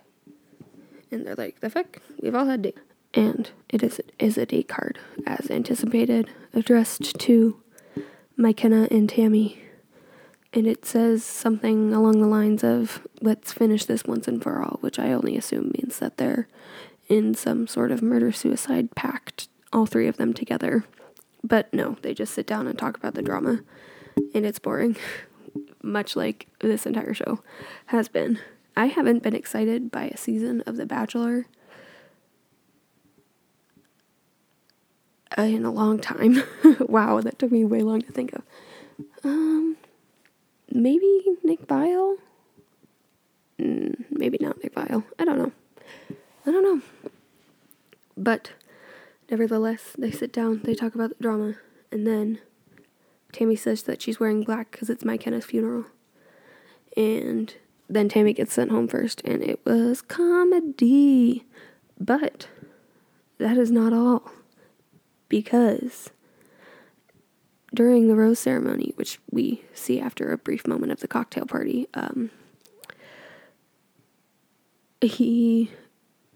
And 1.10 1.26
they're 1.26 1.34
like, 1.34 1.60
the 1.60 1.70
fuck? 1.70 1.98
We've 2.20 2.34
all 2.34 2.46
had 2.46 2.62
date. 2.62 2.78
And 3.14 3.50
it 3.68 3.82
is, 3.82 4.00
is 4.18 4.38
a 4.38 4.46
date 4.46 4.68
card, 4.68 4.98
as 5.26 5.50
anticipated, 5.50 6.30
addressed 6.54 7.18
to 7.20 7.60
Mykenna 8.38 8.88
and 8.90 9.08
Tammy 9.08 9.60
and 10.52 10.66
it 10.66 10.84
says 10.84 11.24
something 11.24 11.92
along 11.92 12.20
the 12.20 12.26
lines 12.26 12.64
of 12.64 13.06
let's 13.20 13.52
finish 13.52 13.84
this 13.84 14.04
once 14.04 14.26
and 14.26 14.42
for 14.42 14.62
all 14.62 14.78
which 14.80 14.98
i 14.98 15.12
only 15.12 15.36
assume 15.36 15.72
means 15.78 15.98
that 15.98 16.16
they're 16.16 16.48
in 17.08 17.34
some 17.34 17.66
sort 17.66 17.90
of 17.90 18.02
murder 18.02 18.32
suicide 18.32 18.94
pact 18.94 19.48
all 19.72 19.86
three 19.86 20.08
of 20.08 20.16
them 20.16 20.32
together 20.32 20.84
but 21.42 21.72
no 21.72 21.96
they 22.02 22.14
just 22.14 22.34
sit 22.34 22.46
down 22.46 22.66
and 22.66 22.78
talk 22.78 22.96
about 22.96 23.14
the 23.14 23.22
drama 23.22 23.60
and 24.34 24.44
it's 24.44 24.58
boring 24.58 24.96
much 25.82 26.14
like 26.16 26.46
this 26.60 26.86
entire 26.86 27.14
show 27.14 27.40
has 27.86 28.08
been 28.08 28.38
i 28.76 28.86
haven't 28.86 29.22
been 29.22 29.34
excited 29.34 29.90
by 29.90 30.04
a 30.04 30.16
season 30.16 30.62
of 30.66 30.76
the 30.76 30.86
bachelor 30.86 31.46
in 35.38 35.64
a 35.64 35.70
long 35.70 35.98
time. 35.98 36.42
wow, 36.80 37.20
that 37.20 37.38
took 37.38 37.52
me 37.52 37.64
way 37.64 37.82
long 37.82 38.02
to 38.02 38.12
think 38.12 38.32
of. 38.32 38.42
Um, 39.24 39.76
maybe 40.72 41.22
Nick 41.42 41.66
Viall? 41.66 42.16
Mm, 43.58 44.04
maybe 44.10 44.38
not 44.40 44.62
Nick 44.62 44.74
Viall. 44.74 45.04
I 45.18 45.24
don't 45.24 45.38
know. 45.38 45.52
I 46.46 46.50
don't 46.50 46.62
know. 46.62 46.82
But 48.16 48.52
nevertheless, 49.30 49.94
they 49.96 50.10
sit 50.10 50.32
down, 50.32 50.62
they 50.64 50.74
talk 50.74 50.94
about 50.94 51.10
the 51.10 51.22
drama, 51.22 51.54
and 51.92 52.06
then 52.06 52.38
Tammy 53.32 53.56
says 53.56 53.82
that 53.84 54.02
she's 54.02 54.20
wearing 54.20 54.42
black 54.42 54.70
because 54.70 54.90
it's 54.90 55.04
Mykenna's 55.04 55.44
funeral. 55.44 55.86
And 56.96 57.54
then 57.88 58.08
Tammy 58.08 58.32
gets 58.32 58.52
sent 58.52 58.70
home 58.70 58.88
first, 58.88 59.22
and 59.24 59.42
it 59.42 59.60
was 59.64 60.02
comedy. 60.02 61.44
But 61.98 62.48
that 63.38 63.56
is 63.56 63.70
not 63.70 63.92
all. 63.92 64.30
Because 65.28 66.10
during 67.72 68.08
the 68.08 68.16
rose 68.16 68.38
ceremony, 68.38 68.92
which 68.96 69.18
we 69.30 69.62
see 69.74 70.00
after 70.00 70.32
a 70.32 70.38
brief 70.38 70.66
moment 70.66 70.92
of 70.92 71.00
the 71.00 71.08
cocktail 71.08 71.46
party, 71.46 71.86
um, 71.94 72.30
he 75.00 75.70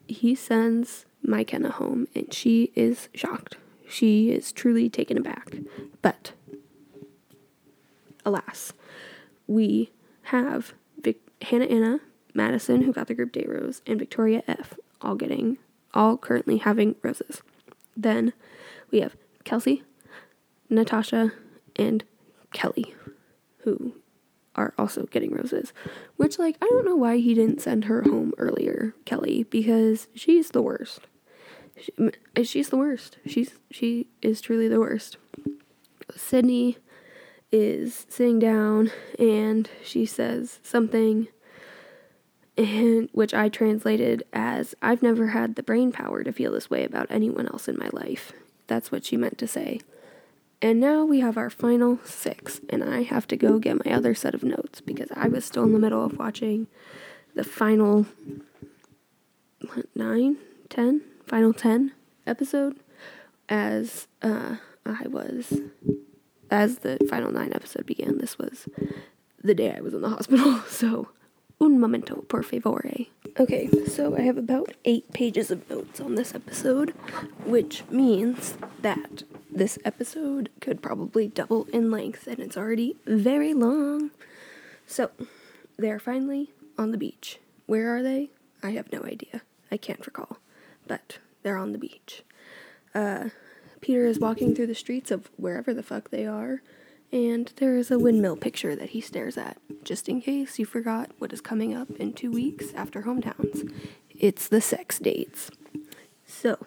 he 0.07 0.35
sends 0.35 1.07
Mykenna 1.27 1.71
home, 1.73 2.07
and 2.15 2.33
she 2.33 2.73
is 2.75 3.09
shocked. 3.15 3.57
She 3.89 4.31
is 4.31 4.53
truly 4.53 4.89
taken 4.89 5.17
aback. 5.17 5.57
But 6.03 6.33
alas, 8.25 8.73
we 9.47 9.91
have 10.25 10.75
Vic- 11.01 11.21
Hannah 11.43 11.67
Anna, 11.67 12.01
Madison, 12.33 12.83
who 12.83 12.93
got 12.93 13.07
the 13.07 13.15
group 13.15 13.33
date 13.33 13.49
rose, 13.49 13.83
and 13.87 13.99
Victoria 13.99 14.43
F, 14.47 14.75
all 15.01 15.15
getting, 15.15 15.59
all 15.93 16.17
currently 16.17 16.59
having 16.59 16.97
roses. 17.03 17.43
Then 17.97 18.33
we 18.91 19.01
have 19.01 19.17
Kelsey, 19.45 19.83
Natasha, 20.69 21.33
and 21.77 22.05
Kelley, 22.53 22.95
who 23.59 23.95
are 24.55 24.75
also 24.79 25.05
getting 25.07 25.33
roses. 25.33 25.73
Which, 26.17 26.39
like, 26.39 26.57
I 26.63 26.67
don't 26.67 26.85
know 26.85 26.97
why 26.97 27.19
he 27.19 27.35
didn't 27.35 27.61
send 27.61 27.85
her 27.85 28.03
home 28.03 28.33
earlier, 28.39 28.95
Kelley, 29.05 29.45
because 29.45 30.09
she's 30.15 30.51
the 30.51 30.63
worst. 30.63 31.01
She, 31.77 31.93
she's 32.45 32.69
the 32.69 32.77
worst. 32.77 33.19
She's 33.27 33.55
she 33.71 34.09
is 34.23 34.41
truly 34.41 34.69
the 34.69 34.79
worst. 34.79 35.17
Sydney 36.15 36.79
is 37.51 38.07
sitting 38.09 38.39
down 38.39 38.91
and 39.19 39.69
she 39.83 40.07
says 40.07 40.61
something 40.63 41.29
and 42.57 43.09
which 43.13 43.35
I 43.35 43.49
translated 43.49 44.25
as 44.33 44.75
I've 44.81 45.03
never 45.03 45.29
had 45.29 45.57
the 45.57 45.63
brain 45.63 45.93
power 45.93 46.23
to 46.23 46.33
feel 46.33 46.53
this 46.53 46.71
way 46.71 46.85
about 46.85 47.09
anyone 47.11 47.47
else 47.49 47.69
in 47.69 47.77
my 47.79 47.91
life. 47.93 48.33
That's 48.67 48.93
what 48.93 49.05
she 49.05 49.17
meant 49.17 49.39
to 49.39 49.49
say. 49.49 49.81
And 50.65 50.81
now 50.81 51.05
we 51.05 51.21
have 51.21 51.37
our 51.37 51.51
final 51.51 51.99
six, 52.07 52.63
and 52.71 52.83
I 52.83 53.03
have 53.03 53.27
to 53.27 53.37
go 53.37 53.59
get 53.59 53.85
my 53.85 53.93
other 53.93 54.15
set 54.15 54.35
of 54.35 54.43
notes 54.43 54.81
because 54.81 55.11
I 55.15 55.29
was 55.29 55.45
still 55.45 55.65
in 55.65 55.75
the 55.75 55.79
middle 55.79 56.03
of 56.03 56.19
watching 56.19 56.69
the 57.35 57.45
final 57.45 58.07
nine, 59.95 60.39
ten, 60.71 61.03
final 61.27 61.53
ten 61.53 61.93
episode 62.27 62.81
as 63.47 64.09
uh, 64.23 64.57
I 64.87 65.07
was 65.07 65.53
as 66.51 66.79
the 66.79 66.97
final 67.11 67.31
nine 67.31 67.53
episode 67.53 67.85
began. 67.85 68.17
This 68.17 68.39
was 68.39 68.67
the 69.43 69.55
day 69.55 69.71
I 69.77 69.83
was 69.83 69.93
in 69.93 70.01
the 70.01 70.09
hospital, 70.09 70.61
so 70.67 71.09
un 71.61 71.81
momento, 71.81 72.25
por 72.29 72.43
favore. 72.43 73.07
Okay, 73.39 73.69
so 73.87 74.17
I 74.17 74.21
have 74.23 74.37
about 74.37 74.75
eight 74.85 75.13
pages 75.13 75.51
of 75.51 75.69
notes 75.69 76.01
on 76.01 76.15
this 76.15 76.35
episode, 76.35 76.91
which 77.45 77.83
means 77.91 78.57
that 78.83 79.25
this 79.51 79.79
episode 79.85 80.51
could 80.61 80.83
probably 80.83 81.29
double 81.29 81.67
in 81.73 81.91
length, 81.91 82.27
and 82.27 82.39
it's 82.39 82.57
already 82.57 82.97
very 83.07 83.55
long. 83.55 84.11
So, 84.87 85.11
they're 85.77 85.99
finally 85.99 86.51
on 86.79 86.91
the 86.91 86.99
beach. 86.99 87.39
Where 87.67 87.95
are 87.97 88.03
they? 88.03 88.31
I 88.63 88.71
have 88.71 88.93
no 88.93 89.03
idea. 89.03 89.43
I 89.71 89.77
can't 89.77 90.05
recall. 90.07 90.39
But 90.87 91.19
they're 91.43 91.57
on 91.57 91.73
the 91.73 91.79
beach. 91.79 92.23
Uh, 92.95 93.31
Peter 93.81 94.07
is 94.07 94.19
walking 94.19 94.55
through 94.55 94.69
the 94.69 94.75
streets 94.75 95.11
of 95.11 95.31
wherever 95.37 95.75
the 95.75 95.83
fuck 95.83 96.11
they 96.11 96.27
are, 96.27 96.63
and 97.13 97.53
there 97.57 97.77
is 97.77 97.91
a 97.91 97.99
windmill 97.99 98.37
picture 98.37 98.75
that 98.77 98.91
he 98.91 99.01
stares 99.01 99.37
at, 99.37 99.59
just 99.85 100.09
in 100.09 100.21
case 100.21 100.59
you 100.59 100.67
forgot 100.67 101.11
what 101.19 101.33
is 101.33 101.41
coming 101.41 101.75
up 101.75 101.91
in 101.93 102.13
two 102.13 102.31
weeks 102.31 102.73
after 102.75 103.03
hometowns. 103.03 103.73
It's 104.11 104.49
the 104.49 104.61
sex 104.61 104.99
dates. 104.99 105.51
So, 106.27 106.67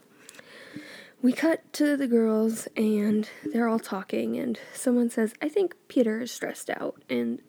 we 1.22 1.34
cut 1.34 1.72
to 1.74 1.98
the 1.98 2.08
girls, 2.08 2.68
and 2.78 3.28
they're 3.44 3.68
all 3.68 3.80
talking, 3.80 4.38
and 4.38 4.60
someone 4.74 5.10
says, 5.10 5.34
I 5.42 5.50
think 5.50 5.76
Peter 5.88 6.22
is 6.22 6.32
stressed 6.32 6.70
out, 6.70 7.04
and 7.10 7.42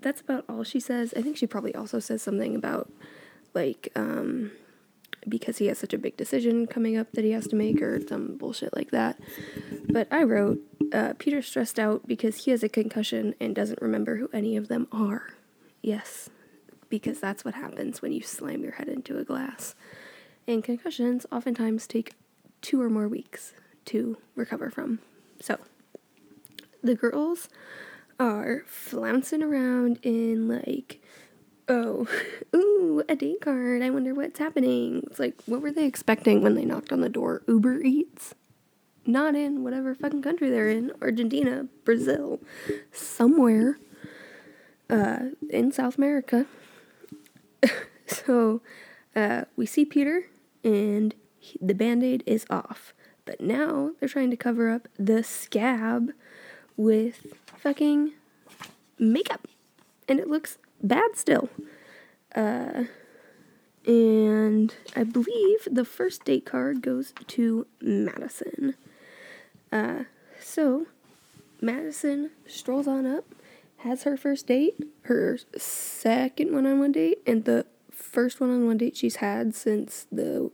that's 0.00 0.20
about 0.20 0.44
all 0.48 0.62
she 0.62 0.78
says. 0.78 1.14
I 1.16 1.22
think 1.22 1.36
she 1.36 1.46
probably 1.46 1.74
also 1.74 1.98
says 1.98 2.22
something 2.22 2.54
about, 2.54 2.92
like, 3.54 3.90
um, 3.96 4.52
because 5.28 5.58
he 5.58 5.66
has 5.66 5.78
such 5.78 5.92
a 5.92 5.98
big 5.98 6.16
decision 6.16 6.66
coming 6.66 6.96
up 6.96 7.12
that 7.12 7.24
he 7.24 7.32
has 7.32 7.46
to 7.48 7.56
make, 7.56 7.80
or 7.82 8.00
some 8.06 8.36
bullshit 8.36 8.74
like 8.74 8.90
that. 8.90 9.18
But 9.88 10.08
I 10.10 10.22
wrote, 10.22 10.60
uh, 10.92 11.14
stressed 11.40 11.78
out 11.78 12.06
because 12.06 12.44
he 12.44 12.50
has 12.50 12.62
a 12.62 12.68
concussion 12.68 13.34
and 13.40 13.54
doesn't 13.54 13.82
remember 13.82 14.16
who 14.16 14.28
any 14.32 14.56
of 14.56 14.68
them 14.68 14.86
are. 14.92 15.34
Yes, 15.82 16.30
because 16.88 17.20
that's 17.20 17.44
what 17.44 17.54
happens 17.54 18.00
when 18.00 18.12
you 18.12 18.22
slam 18.22 18.62
your 18.62 18.72
head 18.72 18.88
into 18.88 19.18
a 19.18 19.24
glass. 19.24 19.74
And 20.46 20.62
concussions 20.62 21.26
oftentimes 21.32 21.86
take 21.86 22.14
two 22.60 22.80
or 22.80 22.88
more 22.88 23.08
weeks 23.08 23.54
to 23.86 24.16
recover 24.34 24.70
from. 24.70 25.00
So, 25.40 25.58
the 26.82 26.94
girls 26.94 27.48
are 28.20 28.62
flouncing 28.66 29.42
around 29.42 29.98
in 30.02 30.48
like 30.48 31.00
oh, 31.68 32.06
ooh, 32.54 33.02
a 33.08 33.16
date 33.16 33.40
card. 33.40 33.82
I 33.82 33.90
wonder 33.90 34.14
what's 34.14 34.38
happening. 34.38 35.02
It's 35.06 35.18
like, 35.18 35.34
what 35.46 35.62
were 35.62 35.72
they 35.72 35.86
expecting 35.86 36.42
when 36.42 36.54
they 36.54 36.64
knocked 36.64 36.92
on 36.92 37.00
the 37.00 37.08
door? 37.08 37.42
Uber 37.46 37.80
Eats? 37.82 38.34
Not 39.06 39.34
in 39.34 39.62
whatever 39.62 39.94
fucking 39.94 40.22
country 40.22 40.48
they're 40.48 40.70
in. 40.70 40.92
Argentina, 41.02 41.66
Brazil, 41.84 42.40
somewhere 42.90 43.78
uh, 44.88 45.26
in 45.50 45.72
South 45.72 45.98
America. 45.98 46.46
so 48.06 48.62
uh, 49.14 49.44
we 49.56 49.66
see 49.66 49.84
Peter, 49.84 50.24
and 50.62 51.14
he, 51.38 51.58
the 51.60 51.74
band 51.74 52.02
aid 52.02 52.22
is 52.26 52.46
off. 52.48 52.94
But 53.26 53.40
now 53.40 53.90
they're 54.00 54.08
trying 54.08 54.30
to 54.30 54.36
cover 54.36 54.70
up 54.70 54.88
the 54.98 55.22
scab 55.22 56.12
with 56.76 57.26
fucking 57.58 58.12
makeup. 58.98 59.48
And 60.08 60.18
it 60.18 60.28
looks 60.28 60.58
bad 60.84 61.16
still. 61.16 61.48
Uh, 62.34 62.84
and 63.86 64.74
I 64.96 65.04
believe 65.04 65.68
the 65.70 65.84
first 65.84 66.24
date 66.24 66.46
card 66.46 66.82
goes 66.82 67.12
to 67.28 67.66
Madison. 67.80 68.74
Uh, 69.70 70.04
so 70.40 70.86
Madison 71.60 72.30
strolls 72.46 72.86
on 72.86 73.06
up, 73.06 73.24
has 73.78 74.04
her 74.04 74.16
first 74.16 74.46
date, 74.46 74.74
her 75.02 75.38
second 75.56 76.52
one 76.52 76.66
on 76.66 76.78
one 76.78 76.92
date, 76.92 77.18
and 77.26 77.44
the 77.44 77.66
first 77.90 78.40
one 78.40 78.50
on 78.50 78.66
one 78.66 78.78
date 78.78 78.96
she's 78.96 79.16
had 79.16 79.54
since 79.54 80.06
the 80.10 80.50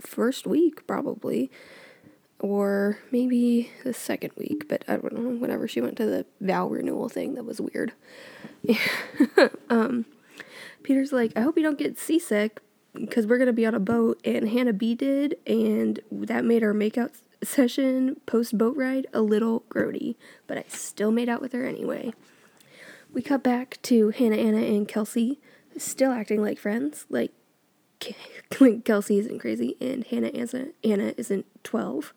first 0.00 0.46
week, 0.46 0.86
probably. 0.86 1.50
Or 2.42 2.98
maybe 3.12 3.70
the 3.84 3.94
second 3.94 4.32
week, 4.36 4.68
but 4.68 4.84
I 4.88 4.96
don't 4.96 5.12
know, 5.12 5.36
whenever 5.36 5.68
she 5.68 5.80
went 5.80 5.96
to 5.98 6.06
the 6.06 6.26
vow 6.40 6.66
renewal 6.66 7.08
thing, 7.08 7.34
that 7.34 7.44
was 7.44 7.60
weird. 7.60 7.92
um, 9.70 10.06
Peter's 10.82 11.12
like, 11.12 11.32
I 11.36 11.42
hope 11.42 11.56
you 11.56 11.62
don't 11.62 11.78
get 11.78 12.00
seasick 12.00 12.60
because 12.94 13.28
we're 13.28 13.38
gonna 13.38 13.52
be 13.52 13.64
on 13.64 13.76
a 13.76 13.80
boat, 13.80 14.20
and 14.24 14.48
Hannah 14.48 14.72
B 14.72 14.96
did, 14.96 15.36
and 15.46 16.00
that 16.10 16.44
made 16.44 16.64
our 16.64 16.74
makeout 16.74 17.12
session 17.44 18.20
post 18.26 18.58
boat 18.58 18.76
ride 18.76 19.06
a 19.12 19.20
little 19.20 19.62
grody, 19.70 20.16
but 20.48 20.58
I 20.58 20.64
still 20.66 21.12
made 21.12 21.28
out 21.28 21.40
with 21.40 21.52
her 21.52 21.64
anyway. 21.64 22.12
We 23.12 23.22
cut 23.22 23.42
back 23.42 23.78
to 23.82 24.10
Hannah, 24.10 24.36
Anna, 24.36 24.58
and 24.58 24.88
Kelsey, 24.88 25.38
still 25.76 26.12
acting 26.12 26.42
like 26.42 26.58
friends. 26.58 27.06
Like, 27.08 27.32
Kelsey 28.84 29.18
isn't 29.18 29.38
crazy, 29.38 29.76
and 29.80 30.04
Hannah 30.04 30.30
Anna 30.84 31.14
isn't 31.16 31.46
12. 31.64 32.12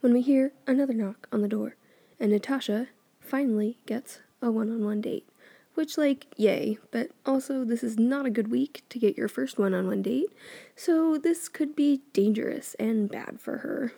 When 0.00 0.12
we 0.12 0.22
hear 0.22 0.52
another 0.66 0.92
knock 0.92 1.28
on 1.32 1.42
the 1.42 1.48
door, 1.48 1.76
and 2.20 2.30
Natasha 2.30 2.88
finally 3.20 3.78
gets 3.86 4.20
a 4.42 4.50
one 4.50 4.70
on 4.70 4.84
one 4.84 5.00
date. 5.00 5.28
Which, 5.74 5.98
like, 5.98 6.26
yay, 6.36 6.78
but 6.90 7.10
also 7.26 7.62
this 7.62 7.84
is 7.84 7.98
not 7.98 8.24
a 8.24 8.30
good 8.30 8.48
week 8.50 8.82
to 8.88 8.98
get 8.98 9.18
your 9.18 9.28
first 9.28 9.58
one 9.58 9.74
on 9.74 9.86
one 9.86 10.02
date, 10.02 10.30
so 10.74 11.18
this 11.18 11.48
could 11.48 11.76
be 11.76 12.00
dangerous 12.12 12.74
and 12.78 13.10
bad 13.10 13.40
for 13.40 13.58
her. 13.58 13.92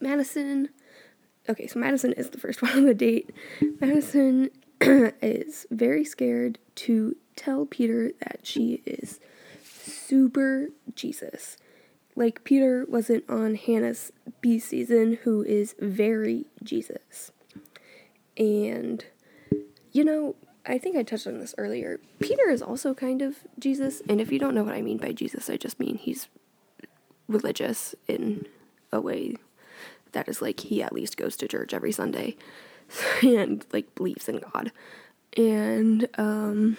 Madison, 0.00 0.68
okay, 1.48 1.66
so 1.66 1.78
Madison 1.78 2.12
is 2.12 2.30
the 2.30 2.38
first 2.38 2.60
one 2.62 2.72
on 2.72 2.84
the 2.84 2.94
date. 2.94 3.30
Madison 3.80 4.50
is 4.80 5.66
very 5.70 6.04
scared 6.04 6.58
to 6.74 7.16
tell 7.36 7.64
Peter 7.64 8.12
that 8.20 8.40
she 8.42 8.82
is 8.84 9.18
super 10.06 10.68
Jesus. 10.94 11.56
like 12.18 12.44
Peter 12.44 12.86
wasn't 12.88 13.28
on 13.28 13.54
Hannah's 13.56 14.10
B 14.40 14.58
season, 14.58 15.18
who 15.24 15.42
is 15.42 15.74
very 15.78 16.46
Jesus. 16.62 17.30
And, 18.38 19.04
you 19.92 20.02
know, 20.02 20.34
I 20.64 20.78
think 20.78 20.96
I 20.96 21.02
touched 21.02 21.26
on 21.26 21.38
this 21.38 21.54
earlier. 21.58 22.00
Peter 22.20 22.48
is 22.48 22.62
also 22.62 22.94
kind 22.94 23.20
of 23.20 23.36
Jesus. 23.58 24.00
And 24.08 24.18
if 24.20 24.32
you 24.32 24.38
don't 24.38 24.54
know 24.54 24.64
what 24.64 24.74
I 24.74 24.80
mean 24.80 24.96
by 24.96 25.12
Jesus, 25.12 25.50
I 25.50 25.58
just 25.58 25.78
mean 25.78 25.96
he's 25.96 26.28
religious 27.28 27.94
in 28.08 28.46
a 28.90 29.00
way 29.00 29.36
that 30.12 30.26
is 30.26 30.40
like 30.40 30.60
he 30.60 30.82
at 30.82 30.94
least 30.94 31.18
goes 31.18 31.36
to 31.36 31.48
church 31.48 31.74
every 31.74 31.92
Sunday 31.92 32.36
and 33.22 33.64
like 33.72 33.94
believes 33.94 34.26
in 34.26 34.38
God. 34.38 34.72
And, 35.36 36.08
um, 36.16 36.78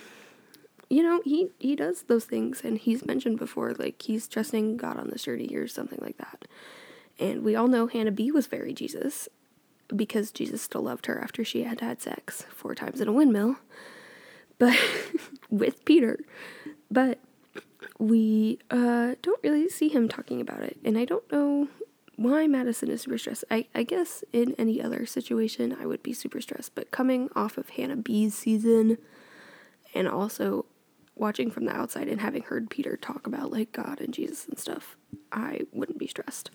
you 0.90 1.04
know, 1.04 1.22
he 1.24 1.50
he 1.60 1.76
does 1.76 2.04
those 2.04 2.26
things, 2.26 2.62
and 2.64 2.78
he's 2.78 3.06
mentioned 3.06 3.40
before, 3.40 3.74
like 3.74 4.02
he's 4.02 4.28
trusting 4.28 4.78
God 4.78 4.98
on 4.98 5.10
this 5.10 5.24
journey 5.24 5.54
or 5.56 5.68
something 5.68 6.00
like 6.02 6.18
that. 6.18 6.48
And 7.20 7.44
we 7.44 7.56
all 7.56 7.68
know 7.68 7.88
Hannah 7.88 8.12
B 8.12 8.32
was 8.32 8.48
very 8.48 8.74
Jesus, 8.74 9.28
because 9.94 10.32
Jesus 10.32 10.62
still 10.62 10.84
loved 10.84 11.08
her 11.08 11.22
after 11.22 11.44
she 11.44 11.64
had 11.64 11.82
had 11.82 12.02
sex 12.02 12.46
four 12.50 12.76
times 12.76 13.02
in 13.02 13.08
a 13.08 13.14
windmill, 13.14 13.58
but 14.60 14.78
with 15.50 15.84
Peter. 15.86 16.20
But 16.90 17.20
we 18.00 18.60
uh, 18.72 19.16
don't 19.22 19.44
really 19.44 19.70
see 19.70 19.90
him 19.90 20.08
talking 20.08 20.40
about 20.40 20.62
it, 20.62 20.78
and 20.86 20.98
I 20.98 21.06
don't 21.06 21.30
know 21.32 21.68
why 22.16 22.48
Madison 22.48 22.90
is 22.90 23.02
super 23.02 23.18
stressed. 23.18 23.46
I, 23.52 23.68
I 23.76 23.84
guess 23.84 24.24
in 24.34 24.56
any 24.58 24.82
other 24.82 25.06
situation 25.06 25.76
I 25.80 25.86
would 25.86 26.02
be 26.02 26.14
super 26.14 26.42
stressed, 26.42 26.74
but 26.76 26.92
coming 26.92 27.30
off 27.36 27.58
of 27.58 27.70
Hannah 27.70 27.96
B's 27.96 28.36
season 28.36 28.98
and 29.94 30.08
also 30.08 30.66
watching 31.20 31.51
from 31.51 31.65
the 31.65 31.76
outside 31.76 32.07
and 32.07 32.22
having 32.22 32.43
heard 32.43 32.70
Peter 32.70 32.97
talk 32.97 33.28
about 33.28 33.51
like 33.51 33.72
God 33.72 33.99
and 34.01 34.13
Jesus 34.13 34.45
and 34.47 34.57
stuff, 34.57 34.95
I 35.32 35.61
wouldn't 35.72 35.97
be 35.97 36.07
stressed 36.07 36.51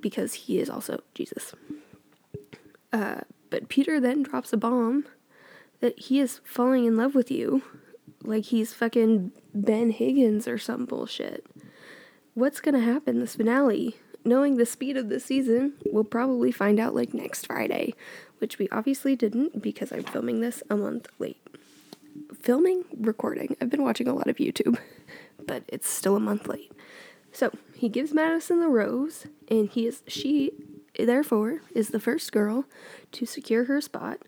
because 0.00 0.34
he 0.34 0.58
is 0.58 0.70
also 0.70 1.02
Jesus. 1.14 1.54
Uh, 2.92 3.20
but 3.50 3.68
Peter 3.68 4.00
then 4.00 4.22
drops 4.22 4.52
a 4.52 4.56
bomb 4.56 5.04
that 5.80 5.98
he 5.98 6.20
is 6.20 6.40
falling 6.44 6.84
in 6.84 6.96
love 6.96 7.14
with 7.14 7.30
you 7.30 7.62
like 8.22 8.46
he's 8.46 8.72
fucking 8.72 9.32
Ben 9.54 9.90
Higgins 9.90 10.48
or 10.48 10.58
some 10.58 10.86
bullshit. 10.86 11.46
What's 12.34 12.60
gonna 12.60 12.80
happen 12.80 13.20
this 13.20 13.36
finale? 13.36 13.96
Knowing 14.24 14.56
the 14.56 14.64
speed 14.64 14.96
of 14.96 15.10
the 15.10 15.20
season, 15.20 15.74
we'll 15.92 16.02
probably 16.02 16.50
find 16.50 16.80
out 16.80 16.94
like 16.94 17.12
next 17.12 17.46
Friday, 17.46 17.92
which 18.38 18.58
we 18.58 18.68
obviously 18.70 19.14
didn't 19.14 19.60
because 19.60 19.92
I'm 19.92 20.04
filming 20.04 20.40
this 20.40 20.62
a 20.70 20.76
month 20.76 21.08
late 21.18 21.43
filming, 22.44 22.84
recording. 23.00 23.56
I've 23.58 23.70
been 23.70 23.82
watching 23.82 24.06
a 24.06 24.12
lot 24.12 24.28
of 24.28 24.36
YouTube, 24.36 24.76
but 25.46 25.62
it's 25.66 25.88
still 25.88 26.14
a 26.14 26.20
month 26.20 26.46
late. 26.46 26.70
So 27.32 27.50
he 27.74 27.88
gives 27.88 28.12
Madison 28.12 28.60
the 28.60 28.68
rose, 28.68 29.26
and 29.48 29.70
he 29.70 29.86
is 29.86 30.02
she 30.06 30.52
therefore 30.98 31.62
is 31.74 31.88
the 31.88 31.98
first 31.98 32.32
girl 32.32 32.66
to 33.12 33.24
secure 33.24 33.64
her 33.64 33.80
spot 33.80 34.18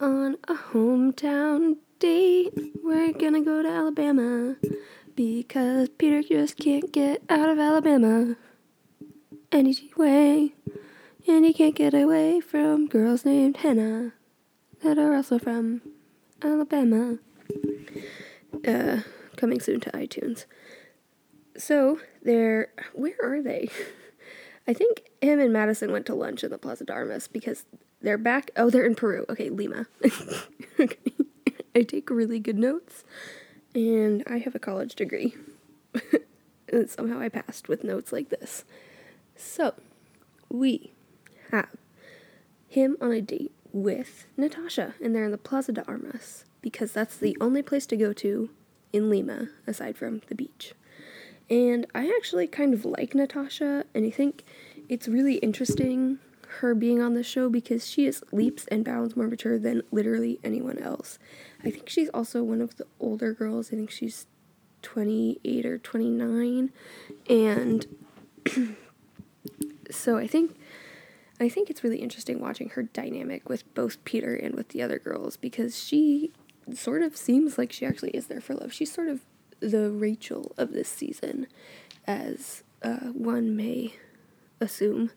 on 0.00 0.38
a 0.48 0.54
hometown 0.54 1.76
date. 1.98 2.54
We're 2.82 3.12
gonna 3.12 3.42
go 3.42 3.62
to 3.62 3.68
Alabama 3.68 4.56
because 5.14 5.90
Peter 5.90 6.22
just 6.22 6.56
can't 6.56 6.90
get 6.90 7.22
out 7.28 7.50
of 7.50 7.58
Alabama 7.58 8.36
any 9.52 9.92
way, 9.94 10.54
and 11.26 11.44
he 11.44 11.52
can't 11.52 11.76
get 11.76 11.92
away 11.92 12.40
from 12.40 12.88
girls 12.88 13.26
named 13.26 13.58
Hannah 13.58 14.12
that 14.82 14.96
are 14.96 15.14
also 15.14 15.38
from 15.38 15.82
Alabama. 16.42 17.18
Uh, 18.66 19.00
coming 19.36 19.60
soon 19.60 19.80
to 19.80 19.90
iTunes. 19.92 20.44
So 21.56 22.00
they're 22.22 22.68
where 22.92 23.16
are 23.22 23.42
they? 23.42 23.70
I 24.68 24.74
think 24.74 25.10
him 25.22 25.40
and 25.40 25.52
Madison 25.52 25.92
went 25.92 26.06
to 26.06 26.14
lunch 26.14 26.44
in 26.44 26.50
the 26.50 26.58
Plaza 26.58 26.84
de 26.84 26.92
Armas 26.92 27.26
because 27.26 27.64
they're 28.02 28.18
back. 28.18 28.50
Oh, 28.56 28.68
they're 28.68 28.84
in 28.84 28.94
Peru. 28.94 29.24
Okay, 29.28 29.48
Lima. 29.48 29.86
okay. 30.80 31.12
I 31.74 31.82
take 31.82 32.10
really 32.10 32.38
good 32.38 32.58
notes, 32.58 33.04
and 33.74 34.22
I 34.26 34.38
have 34.38 34.54
a 34.54 34.58
college 34.58 34.94
degree. 34.94 35.34
and 36.72 36.90
somehow 36.90 37.18
I 37.18 37.28
passed 37.28 37.68
with 37.68 37.82
notes 37.82 38.12
like 38.12 38.28
this. 38.28 38.64
So, 39.36 39.74
we 40.50 40.92
have 41.50 41.76
him 42.68 42.96
on 43.00 43.12
a 43.12 43.22
date 43.22 43.52
with 43.72 44.26
Natasha, 44.36 44.94
and 45.02 45.14
they're 45.14 45.24
in 45.24 45.30
the 45.30 45.38
Plaza 45.38 45.72
de 45.72 45.86
Armas 45.86 46.44
because 46.60 46.92
that's 46.92 47.16
the 47.16 47.36
only 47.40 47.62
place 47.62 47.86
to 47.86 47.96
go 47.96 48.12
to 48.14 48.50
in 48.92 49.10
Lima 49.10 49.48
aside 49.66 49.96
from 49.96 50.22
the 50.28 50.34
beach. 50.34 50.74
And 51.50 51.86
I 51.94 52.12
actually 52.16 52.46
kind 52.46 52.74
of 52.74 52.84
like 52.84 53.14
Natasha, 53.14 53.84
and 53.94 54.06
I 54.06 54.10
think 54.10 54.44
it's 54.88 55.08
really 55.08 55.36
interesting 55.36 56.18
her 56.60 56.74
being 56.74 57.00
on 57.00 57.14
the 57.14 57.22
show 57.22 57.48
because 57.48 57.86
she 57.86 58.06
is 58.06 58.22
leaps 58.32 58.66
and 58.66 58.84
bounds 58.84 59.16
more 59.16 59.28
mature 59.28 59.58
than 59.58 59.82
literally 59.90 60.40
anyone 60.42 60.78
else. 60.78 61.18
I 61.62 61.70
think 61.70 61.88
she's 61.88 62.08
also 62.10 62.42
one 62.42 62.60
of 62.60 62.76
the 62.76 62.86
older 62.98 63.32
girls. 63.32 63.68
I 63.72 63.76
think 63.76 63.90
she's 63.90 64.26
28 64.82 65.66
or 65.66 65.78
29 65.78 66.70
and 67.28 67.86
so 69.90 70.16
I 70.16 70.26
think 70.26 70.56
I 71.40 71.48
think 71.48 71.70
it's 71.70 71.84
really 71.84 71.98
interesting 71.98 72.40
watching 72.40 72.70
her 72.70 72.84
dynamic 72.84 73.48
with 73.48 73.72
both 73.74 74.02
Peter 74.04 74.34
and 74.34 74.54
with 74.54 74.68
the 74.70 74.82
other 74.82 74.98
girls 74.98 75.36
because 75.36 75.78
she 75.78 76.32
sort 76.76 77.02
of 77.02 77.16
seems 77.16 77.58
like 77.58 77.72
she 77.72 77.86
actually 77.86 78.10
is 78.10 78.26
there 78.26 78.40
for 78.40 78.54
love. 78.54 78.72
She's 78.72 78.92
sort 78.92 79.08
of 79.08 79.20
the 79.60 79.90
Rachel 79.90 80.52
of 80.56 80.72
this 80.72 80.88
season, 80.88 81.46
as 82.06 82.62
uh, 82.82 83.10
one 83.12 83.56
may 83.56 83.94
assume, 84.60 85.10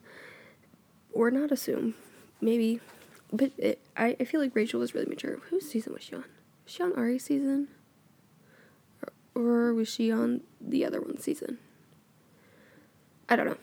or 1.12 1.30
not 1.30 1.50
assume, 1.52 1.94
maybe. 2.40 2.80
But 3.32 3.52
it, 3.56 3.80
I, 3.96 4.16
I 4.20 4.24
feel 4.24 4.40
like 4.40 4.54
Rachel 4.54 4.80
was 4.80 4.94
really 4.94 5.08
mature. 5.08 5.38
Whose 5.50 5.68
season 5.68 5.92
was 5.94 6.02
she 6.02 6.14
on? 6.14 6.24
Was 6.64 6.74
she 6.74 6.82
on 6.82 6.92
Ari's 6.94 7.24
season? 7.24 7.68
Or, 9.34 9.72
was 9.72 9.88
she 9.88 10.12
on 10.12 10.42
the 10.60 10.84
other 10.84 11.00
one's 11.00 11.24
season? 11.24 11.56
I 13.30 13.36
don't 13.36 13.46
know. 13.46 13.56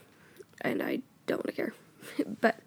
And 0.61 0.81
I 0.81 1.01
don't 1.27 1.37
want 1.37 1.47
to 1.47 1.51
care. 1.51 1.73
but 2.41 2.59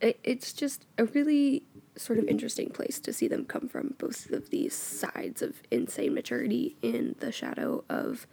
it, 0.00 0.20
it's 0.22 0.52
just 0.52 0.86
a 0.98 1.04
really 1.06 1.64
sort 2.00 2.18
of 2.18 2.26
interesting 2.28 2.70
place 2.70 2.98
to 2.98 3.12
see 3.12 3.28
them 3.28 3.44
come 3.44 3.68
from 3.68 3.94
both 3.98 4.30
of 4.30 4.48
these 4.50 4.74
sides 4.74 5.42
of 5.42 5.62
insane 5.70 6.14
maturity 6.14 6.76
in 6.80 7.14
the 7.20 7.30
shadow 7.30 7.84
of 7.90 8.26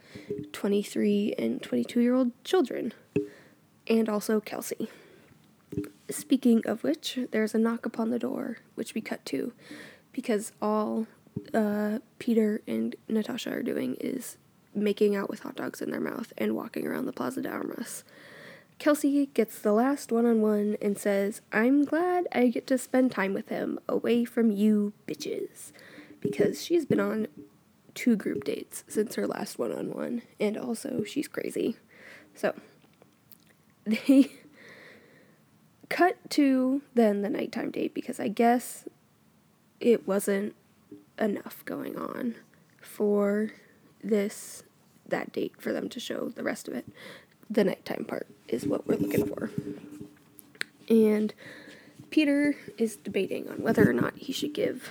23 0.52 1.34
and 1.38 1.62
22 1.62 2.00
year 2.00 2.14
old 2.14 2.32
children 2.44 2.94
and 3.86 4.08
also 4.08 4.40
Kelsey. 4.40 4.88
Speaking 6.10 6.62
of 6.64 6.82
which, 6.82 7.18
there's 7.30 7.54
a 7.54 7.58
knock 7.58 7.84
upon 7.84 8.08
the 8.08 8.18
door, 8.18 8.58
which 8.74 8.94
we 8.94 9.02
cut 9.02 9.24
to 9.26 9.52
because 10.12 10.52
all 10.62 11.06
uh, 11.52 11.98
Peter 12.18 12.62
and 12.66 12.96
Natasha 13.06 13.50
are 13.50 13.62
doing 13.62 13.96
is 14.00 14.38
making 14.74 15.14
out 15.14 15.28
with 15.28 15.40
hot 15.40 15.56
dogs 15.56 15.82
in 15.82 15.90
their 15.90 16.00
mouth 16.00 16.32
and 16.38 16.56
walking 16.56 16.86
around 16.86 17.04
the 17.04 17.12
Plaza 17.12 17.42
de 17.42 17.50
Armas. 17.50 18.02
Kelsey 18.78 19.26
gets 19.26 19.58
the 19.58 19.72
last 19.72 20.12
one 20.12 20.24
on 20.24 20.40
one 20.40 20.76
and 20.80 20.96
says, 20.96 21.40
I'm 21.52 21.84
glad 21.84 22.28
I 22.32 22.48
get 22.48 22.66
to 22.68 22.78
spend 22.78 23.10
time 23.10 23.34
with 23.34 23.48
him 23.48 23.80
away 23.88 24.24
from 24.24 24.52
you 24.52 24.92
bitches. 25.06 25.72
Because 26.20 26.64
she's 26.64 26.86
been 26.86 27.00
on 27.00 27.26
two 27.94 28.16
group 28.16 28.44
dates 28.44 28.84
since 28.86 29.16
her 29.16 29.26
last 29.26 29.58
one 29.58 29.72
on 29.72 29.90
one, 29.90 30.22
and 30.38 30.56
also 30.56 31.02
she's 31.02 31.26
crazy. 31.26 31.76
So, 32.34 32.54
they 33.84 34.30
cut 35.88 36.16
to 36.30 36.82
then 36.94 37.22
the 37.22 37.30
nighttime 37.30 37.70
date 37.70 37.94
because 37.94 38.20
I 38.20 38.28
guess 38.28 38.86
it 39.80 40.06
wasn't 40.06 40.54
enough 41.18 41.64
going 41.64 41.96
on 41.96 42.36
for 42.80 43.50
this 44.02 44.62
that 45.06 45.32
date 45.32 45.54
for 45.58 45.72
them 45.72 45.88
to 45.88 45.98
show 45.98 46.28
the 46.28 46.44
rest 46.44 46.68
of 46.68 46.74
it 46.74 46.86
the 47.50 47.64
nighttime 47.64 48.04
part 48.04 48.26
is 48.48 48.66
what 48.66 48.86
we're 48.86 48.96
looking 48.96 49.26
for. 49.26 49.50
And 50.88 51.34
Peter 52.10 52.56
is 52.76 52.96
debating 52.96 53.48
on 53.48 53.62
whether 53.62 53.88
or 53.88 53.92
not 53.92 54.16
he 54.16 54.32
should 54.32 54.54
give 54.54 54.90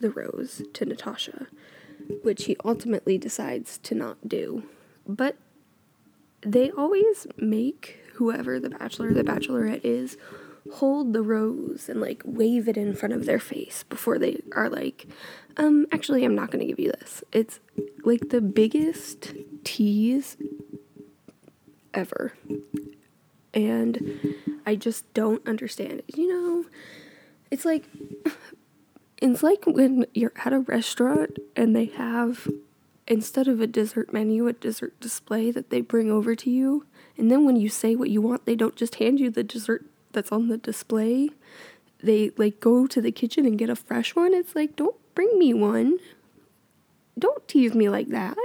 the 0.00 0.10
rose 0.10 0.62
to 0.74 0.84
Natasha, 0.84 1.46
which 2.22 2.44
he 2.44 2.56
ultimately 2.64 3.18
decides 3.18 3.78
to 3.78 3.94
not 3.94 4.28
do. 4.28 4.64
But 5.06 5.36
they 6.42 6.70
always 6.70 7.26
make 7.36 7.98
whoever 8.14 8.60
the 8.60 8.70
bachelor 8.70 9.08
or 9.08 9.14
the 9.14 9.24
bachelorette 9.24 9.80
is 9.84 10.16
hold 10.74 11.12
the 11.12 11.22
rose 11.22 11.88
and 11.88 12.00
like 12.00 12.22
wave 12.24 12.68
it 12.68 12.76
in 12.76 12.94
front 12.94 13.14
of 13.14 13.24
their 13.24 13.38
face 13.38 13.84
before 13.84 14.18
they 14.18 14.40
are 14.52 14.68
like, 14.68 15.06
um, 15.56 15.86
actually, 15.92 16.24
I'm 16.24 16.34
not 16.34 16.50
going 16.50 16.60
to 16.60 16.66
give 16.66 16.80
you 16.80 16.92
this. 16.92 17.22
It's 17.32 17.60
like 18.04 18.28
the 18.30 18.40
biggest 18.40 19.32
tease 19.64 20.36
ever. 21.96 22.34
And 23.52 24.34
I 24.64 24.76
just 24.76 25.12
don't 25.14 25.46
understand. 25.48 26.02
It. 26.06 26.16
You 26.16 26.28
know, 26.28 26.64
it's 27.50 27.64
like 27.64 27.84
it's 29.20 29.42
like 29.42 29.64
when 29.66 30.06
you're 30.14 30.32
at 30.44 30.52
a 30.52 30.60
restaurant 30.60 31.38
and 31.56 31.74
they 31.74 31.86
have 31.86 32.48
instead 33.08 33.48
of 33.48 33.60
a 33.60 33.66
dessert 33.66 34.12
menu, 34.12 34.46
a 34.46 34.52
dessert 34.52 34.98
display 35.00 35.50
that 35.50 35.70
they 35.70 35.80
bring 35.80 36.10
over 36.10 36.34
to 36.34 36.50
you. 36.50 36.84
And 37.16 37.30
then 37.30 37.46
when 37.46 37.56
you 37.56 37.68
say 37.68 37.96
what 37.96 38.10
you 38.10 38.20
want, 38.20 38.44
they 38.44 38.56
don't 38.56 38.76
just 38.76 38.96
hand 38.96 39.18
you 39.18 39.30
the 39.30 39.44
dessert 39.44 39.86
that's 40.12 40.32
on 40.32 40.48
the 40.48 40.58
display. 40.58 41.30
They 42.02 42.32
like 42.36 42.60
go 42.60 42.86
to 42.86 43.00
the 43.00 43.12
kitchen 43.12 43.46
and 43.46 43.58
get 43.58 43.70
a 43.70 43.76
fresh 43.76 44.14
one. 44.14 44.34
It's 44.34 44.54
like, 44.54 44.76
don't 44.76 44.96
bring 45.14 45.38
me 45.38 45.54
one. 45.54 45.98
Don't 47.18 47.46
tease 47.48 47.74
me 47.74 47.88
like 47.88 48.08
that. 48.08 48.36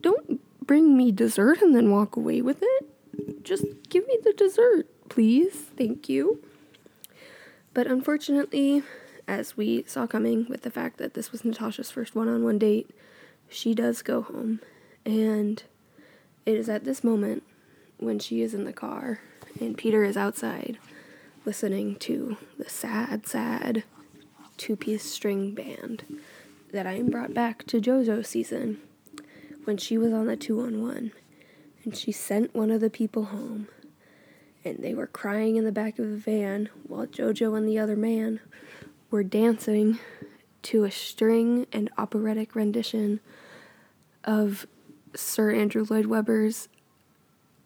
Don't 0.00 0.40
bring 0.70 0.96
me 0.96 1.10
dessert 1.10 1.60
and 1.60 1.74
then 1.74 1.90
walk 1.90 2.14
away 2.14 2.40
with 2.40 2.62
it. 2.62 3.42
Just 3.42 3.64
give 3.88 4.06
me 4.06 4.16
the 4.22 4.32
dessert, 4.32 4.86
please. 5.08 5.52
Thank 5.76 6.08
you. 6.08 6.44
But 7.74 7.88
unfortunately, 7.88 8.84
as 9.26 9.56
we 9.56 9.82
saw 9.88 10.06
coming 10.06 10.46
with 10.48 10.62
the 10.62 10.70
fact 10.70 10.98
that 10.98 11.14
this 11.14 11.32
was 11.32 11.44
Natasha's 11.44 11.90
first 11.90 12.14
one 12.14 12.28
on 12.28 12.44
one 12.44 12.56
date, 12.56 12.88
she 13.48 13.74
does 13.74 14.00
go 14.00 14.22
home. 14.22 14.60
And 15.04 15.60
it 16.46 16.54
is 16.54 16.68
at 16.68 16.84
this 16.84 17.02
moment 17.02 17.42
when 17.98 18.20
she 18.20 18.40
is 18.40 18.54
in 18.54 18.62
the 18.62 18.72
car 18.72 19.18
and 19.58 19.76
Peter 19.76 20.04
is 20.04 20.16
outside 20.16 20.78
listening 21.44 21.96
to 21.96 22.36
the 22.58 22.70
sad, 22.70 23.26
sad 23.26 23.82
two 24.56 24.76
piece 24.76 25.02
string 25.02 25.52
band 25.52 26.04
that 26.70 26.86
I 26.86 26.92
am 26.92 27.10
brought 27.10 27.34
back 27.34 27.66
to 27.66 27.80
JoJo 27.80 28.24
season 28.24 28.80
when 29.64 29.76
she 29.76 29.98
was 29.98 30.12
on 30.12 30.26
the 30.26 30.36
two 30.36 30.60
on 30.60 30.82
one 30.82 31.12
and 31.84 31.96
she 31.96 32.12
sent 32.12 32.54
one 32.54 32.70
of 32.70 32.80
the 32.80 32.90
people 32.90 33.26
home 33.26 33.68
and 34.64 34.78
they 34.78 34.94
were 34.94 35.06
crying 35.06 35.56
in 35.56 35.64
the 35.64 35.72
back 35.72 35.98
of 35.98 36.10
the 36.10 36.16
van 36.16 36.68
while 36.86 37.06
JoJo 37.06 37.56
and 37.56 37.68
the 37.68 37.78
other 37.78 37.96
man 37.96 38.40
were 39.10 39.24
dancing 39.24 39.98
to 40.62 40.84
a 40.84 40.90
string 40.90 41.66
and 41.72 41.90
operatic 41.96 42.54
rendition 42.54 43.20
of 44.24 44.66
Sir 45.14 45.52
Andrew 45.52 45.86
Lloyd 45.88 46.06
Webber's 46.06 46.68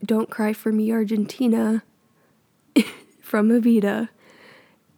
Don't 0.05 0.31
Cry 0.31 0.53
for 0.53 0.73
Me 0.73 0.93
Argentina 0.93 1.83
from 3.21 3.49
Evita. 3.51 4.09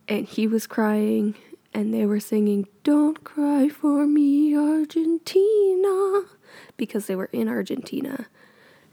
And 0.09 0.27
he 0.27 0.47
was 0.47 0.69
crying, 0.69 1.35
and 1.75 1.93
they 1.93 2.07
were 2.07 2.21
singing 2.21 2.69
Don't 2.85 3.25
Cry 3.25 3.69
for 3.69 4.07
Me 4.07 4.57
Argentina 4.57 6.23
because 6.77 7.07
they 7.07 7.17
were 7.17 7.31
in 7.33 7.49
Argentina. 7.49 8.27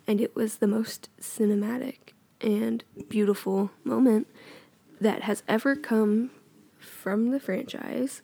And 0.07 0.19
it 0.19 0.35
was 0.35 0.57
the 0.57 0.67
most 0.67 1.09
cinematic 1.19 1.97
and 2.41 2.83
beautiful 3.07 3.71
moment 3.83 4.27
that 4.99 5.23
has 5.23 5.43
ever 5.47 5.75
come 5.75 6.31
from 6.77 7.31
the 7.31 7.39
franchise. 7.39 8.21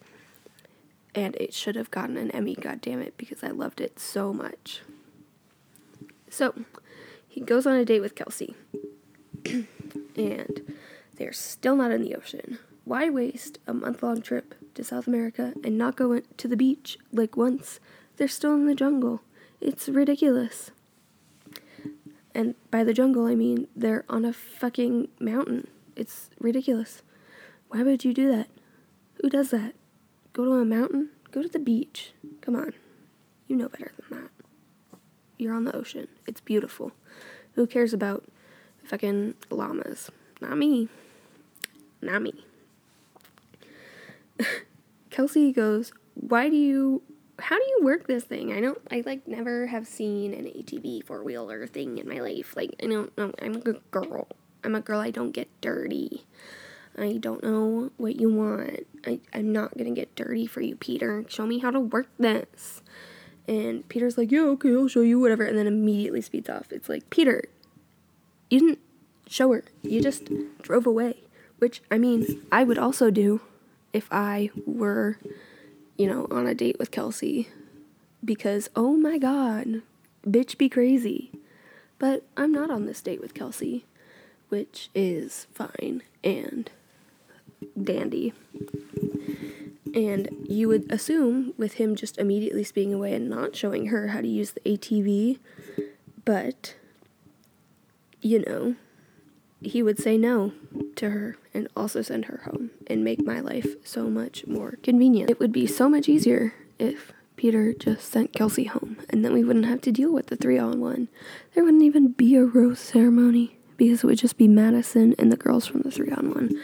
And 1.16 1.36
it 1.38 1.54
should 1.54 1.76
have 1.76 1.92
gotten 1.92 2.18
an 2.18 2.32
Emmy, 2.32 2.56
God 2.56 2.82
damn 2.82 3.02
it, 3.02 3.18
because 3.18 3.44
I 3.44 3.50
loved 3.50 3.82
it 3.82 4.00
so 4.00 4.34
much. 4.34 4.82
So, 6.30 6.54
he 7.28 7.42
goes 7.42 7.66
on 7.66 7.76
a 7.76 7.86
date 7.86 8.02
with 8.02 8.16
Kelsey. 8.16 8.56
and 10.16 10.76
they're 11.16 11.34
still 11.34 11.76
not 11.76 11.92
in 11.92 12.02
the 12.02 12.16
ocean. 12.16 12.60
Why 12.86 13.10
waste 13.10 13.60
a 13.68 13.74
month 13.74 14.04
long 14.04 14.22
trip 14.22 14.56
to 14.76 14.84
South 14.84 15.08
America 15.08 15.54
and 15.64 15.78
not 15.78 15.96
go 15.96 16.20
to 16.20 16.48
the 16.48 16.58
beach 16.58 16.98
like 17.12 17.38
once? 17.38 17.80
They're 18.18 18.28
still 18.28 18.54
in 18.54 18.66
the 18.66 18.76
jungle. 18.76 19.22
It's 19.62 19.90
ridiculous. 19.90 20.72
And 22.34 22.56
by 22.72 22.84
the 22.84 22.94
jungle, 22.94 23.26
I 23.26 23.36
mean 23.36 23.68
they're 23.76 24.06
on 24.08 24.24
a 24.24 24.34
fucking 24.34 25.10
mountain. 25.20 25.68
It's 25.96 26.30
ridiculous. 26.40 27.02
Why 27.70 27.84
would 27.84 28.06
you 28.06 28.14
do 28.14 28.32
that? 28.32 28.48
Who 29.22 29.30
does 29.30 29.52
that? 29.52 29.76
Go 30.34 30.46
to 30.46 30.54
a 30.54 30.66
mountain? 30.66 31.10
Go 31.32 31.42
to 31.42 31.50
the 31.50 31.60
beach. 31.60 32.14
Come 32.42 32.56
on. 32.56 32.74
You 33.48 33.58
know 33.58 33.68
better 33.68 33.92
than 33.98 34.22
that. 34.22 34.30
You're 35.38 35.54
on 35.54 35.66
the 35.66 35.76
ocean. 35.76 36.08
It's 36.26 36.42
beautiful. 36.42 36.94
Who 37.54 37.68
cares 37.68 37.94
about 37.94 38.24
fucking 38.84 39.36
llamas? 39.50 40.10
Not 40.42 40.58
me. 40.58 40.88
Not 42.02 42.22
me. 42.22 42.46
Kelsey 45.10 45.52
goes, 45.52 45.92
Why 46.14 46.50
do 46.50 46.56
you 46.56 47.02
how 47.42 47.58
do 47.58 47.64
you 47.64 47.80
work 47.84 48.08
this 48.08 48.24
thing? 48.24 48.54
I 48.54 48.62
don't 48.62 48.80
I 48.92 49.04
like 49.06 49.28
never 49.28 49.68
have 49.68 49.88
seen 49.88 50.34
an 50.34 50.46
ATV 50.46 51.04
four 51.06 51.24
wheeler 51.24 51.68
thing 51.68 51.98
in 51.98 52.08
my 52.08 52.20
life. 52.20 52.56
Like 52.56 52.76
I 52.82 52.88
don't 52.88 53.16
know 53.18 53.32
I'm 53.42 53.56
a 53.56 53.74
girl. 53.92 54.28
I'm 54.64 54.76
a 54.76 54.82
girl, 54.82 55.00
I 55.00 55.12
don't 55.12 55.32
get 55.32 55.48
dirty. 55.62 56.26
I 56.98 57.18
don't 57.18 57.42
know 57.44 57.92
what 57.98 58.20
you 58.20 58.30
want. 58.30 58.86
I, 59.06 59.20
I'm 59.34 59.54
not 59.54 59.78
gonna 59.78 59.92
get 59.92 60.16
dirty 60.16 60.46
for 60.46 60.62
you, 60.62 60.76
Peter. 60.76 61.24
Show 61.30 61.46
me 61.46 61.60
how 61.60 61.72
to 61.72 61.80
work 61.80 62.10
this. 62.18 62.82
And 63.48 63.88
Peter's 63.90 64.18
like, 64.18 64.32
Yeah, 64.32 64.42
okay, 64.42 64.76
I'll 64.76 64.88
show 64.88 65.02
you, 65.02 65.20
whatever, 65.20 65.44
and 65.44 65.58
then 65.58 65.66
immediately 65.68 66.22
speeds 66.22 66.50
off. 66.50 66.72
It's 66.72 66.90
like, 66.90 67.10
Peter, 67.10 67.46
you 68.50 68.60
didn't 68.60 68.80
show 69.28 69.52
her. 69.54 69.64
You 69.82 70.02
just 70.02 70.30
drove 70.62 70.86
away. 70.86 71.24
Which, 71.60 71.82
I 71.92 71.98
mean, 71.98 72.46
I 72.52 72.64
would 72.64 72.78
also 72.78 73.10
do 73.12 73.42
if 73.92 74.08
I 74.12 74.50
were, 74.66 75.18
you 76.00 76.08
know, 76.08 76.26
on 76.32 76.48
a 76.48 76.56
date 76.56 76.80
with 76.80 76.92
Kelsey. 76.92 77.50
Because, 78.24 78.70
oh 78.76 78.96
my 78.96 79.18
god, 79.18 79.82
bitch 80.26 80.58
be 80.58 80.70
crazy. 80.70 81.30
But 82.00 82.24
I'm 82.38 82.54
not 82.54 82.72
on 82.72 82.86
this 82.86 83.02
date 83.02 83.20
with 83.20 83.34
Kelsey, 83.34 83.86
which 84.48 84.90
is 84.96 85.46
fine 85.54 86.02
and 86.24 86.72
dandy. 87.82 88.32
And 89.94 90.30
you 90.48 90.70
would 90.70 90.90
assume 90.90 91.54
with 91.58 91.74
him 91.74 91.98
just 91.98 92.18
immediately 92.18 92.64
speeding 92.64 92.94
away 92.94 93.14
and 93.14 93.30
not 93.30 93.58
showing 93.58 93.88
her 93.88 94.08
how 94.08 94.22
to 94.22 94.28
use 94.28 94.52
the 94.52 94.62
ATV, 94.62 95.40
but, 96.24 96.76
you 98.22 98.40
know, 98.46 98.76
he 99.62 99.84
would 99.84 100.00
say 100.00 100.18
no 100.18 100.54
to 100.96 101.10
her 101.10 101.36
and 101.54 101.68
also 101.76 102.02
send 102.02 102.26
her 102.26 102.42
home 102.46 102.72
and 102.88 103.04
make 103.04 103.26
my 103.26 103.40
life 103.40 103.76
so 103.84 104.10
much 104.10 104.48
more 104.48 104.78
convenient. 104.84 105.30
It 105.30 105.40
would 105.40 105.52
be 105.52 105.68
so 105.68 105.90
much 105.90 106.08
easier 106.08 106.54
if 106.78 107.12
Peter 107.36 107.74
just 107.74 108.10
sent 108.10 108.34
Kelsey 108.34 108.66
home 108.66 108.98
and 109.10 109.24
then 109.24 109.34
we 109.34 109.44
wouldn't 109.44 109.66
have 109.66 109.82
to 109.82 109.92
deal 109.92 110.14
with 110.14 110.28
the 110.28 110.36
three 110.36 110.58
on 110.58 110.80
one. 110.80 111.10
There 111.54 111.64
wouldn't 111.64 111.84
even 111.84 112.10
be 112.10 112.36
a 112.36 112.46
rose 112.46 112.80
ceremony 112.80 113.58
because 113.78 114.04
it 114.04 114.08
would 114.08 114.18
just 114.18 114.38
be 114.38 114.48
Madison 114.48 115.16
and 115.18 115.32
the 115.32 115.38
girls 115.38 115.66
from 115.66 115.82
the 115.82 115.92
three 115.92 116.12
on 116.12 116.34
one. 116.34 116.62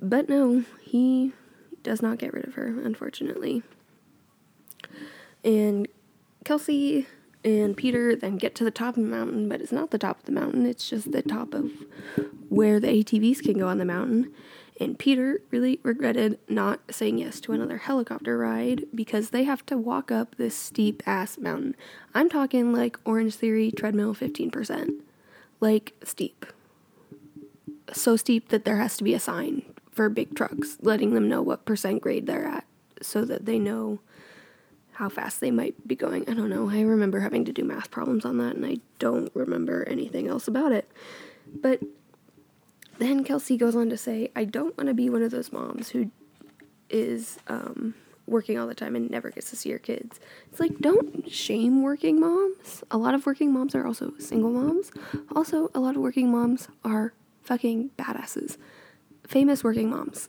But 0.00 0.28
no, 0.28 0.64
he 0.80 1.32
does 1.82 2.02
not 2.02 2.18
get 2.18 2.32
rid 2.32 2.46
of 2.46 2.54
her, 2.54 2.66
unfortunately. 2.66 3.62
And 5.44 5.88
Kelsey 6.44 7.06
and 7.44 7.76
Peter 7.76 8.14
then 8.14 8.36
get 8.36 8.54
to 8.56 8.64
the 8.64 8.70
top 8.70 8.96
of 8.96 9.02
the 9.02 9.08
mountain, 9.08 9.48
but 9.48 9.60
it's 9.60 9.72
not 9.72 9.90
the 9.90 9.98
top 9.98 10.20
of 10.20 10.24
the 10.26 10.32
mountain, 10.32 10.66
it's 10.66 10.88
just 10.88 11.12
the 11.12 11.22
top 11.22 11.54
of 11.54 11.70
where 12.48 12.78
the 12.78 12.88
ATVs 12.88 13.42
can 13.42 13.58
go 13.58 13.68
on 13.68 13.78
the 13.78 13.84
mountain. 13.84 14.32
And 14.78 14.98
Peter 14.98 15.42
really 15.50 15.78
regretted 15.82 16.38
not 16.48 16.80
saying 16.90 17.18
yes 17.18 17.38
to 17.40 17.52
another 17.52 17.78
helicopter 17.78 18.38
ride 18.38 18.86
because 18.94 19.30
they 19.30 19.44
have 19.44 19.64
to 19.66 19.76
walk 19.76 20.10
up 20.10 20.36
this 20.36 20.56
steep 20.56 21.02
ass 21.06 21.36
mountain. 21.36 21.76
I'm 22.14 22.30
talking 22.30 22.72
like 22.72 22.98
Orange 23.04 23.34
Theory 23.34 23.70
treadmill 23.70 24.14
15%. 24.14 25.00
Like 25.60 25.92
steep. 26.02 26.46
So 27.92 28.16
steep 28.16 28.48
that 28.48 28.64
there 28.64 28.78
has 28.78 28.96
to 28.96 29.04
be 29.04 29.12
a 29.12 29.20
sign 29.20 29.62
for 29.90 30.08
big 30.08 30.34
trucks 30.34 30.78
letting 30.80 31.12
them 31.12 31.28
know 31.28 31.42
what 31.42 31.66
percent 31.66 32.00
grade 32.00 32.26
they're 32.26 32.46
at 32.46 32.64
so 33.02 33.24
that 33.26 33.44
they 33.44 33.58
know 33.58 34.00
how 35.00 35.08
fast 35.08 35.40
they 35.40 35.50
might 35.50 35.88
be 35.88 35.96
going. 35.96 36.28
I 36.28 36.34
don't 36.34 36.50
know. 36.50 36.68
I 36.68 36.82
remember 36.82 37.20
having 37.20 37.46
to 37.46 37.52
do 37.52 37.64
math 37.64 37.90
problems 37.90 38.26
on 38.26 38.36
that, 38.36 38.54
and 38.54 38.66
I 38.66 38.76
don't 38.98 39.32
remember 39.34 39.82
anything 39.88 40.28
else 40.28 40.46
about 40.46 40.72
it. 40.72 40.90
But 41.46 41.80
then 42.98 43.24
Kelsey 43.24 43.56
goes 43.56 43.74
on 43.74 43.88
to 43.88 43.96
say, 43.96 44.30
I 44.36 44.44
don't 44.44 44.76
want 44.76 44.88
to 44.88 44.94
be 44.94 45.08
one 45.08 45.22
of 45.22 45.30
those 45.30 45.52
moms 45.52 45.88
who 45.88 46.10
is 46.90 47.38
um, 47.48 47.94
working 48.26 48.58
all 48.58 48.66
the 48.66 48.74
time 48.74 48.94
and 48.94 49.10
never 49.10 49.30
gets 49.30 49.48
to 49.48 49.56
see 49.56 49.70
her 49.70 49.78
kids. 49.78 50.20
It's 50.50 50.60
like, 50.60 50.78
don't 50.80 51.32
shame 51.32 51.82
working 51.82 52.20
moms. 52.20 52.84
A 52.90 52.98
lot 52.98 53.14
of 53.14 53.24
working 53.24 53.54
moms 53.54 53.74
are 53.74 53.86
also 53.86 54.12
single 54.18 54.50
moms. 54.50 54.92
Also, 55.34 55.70
a 55.74 55.80
lot 55.80 55.96
of 55.96 56.02
working 56.02 56.30
moms 56.30 56.68
are 56.84 57.14
fucking 57.42 57.88
badasses. 57.98 58.58
Famous 59.26 59.64
working 59.64 59.88
moms 59.88 60.28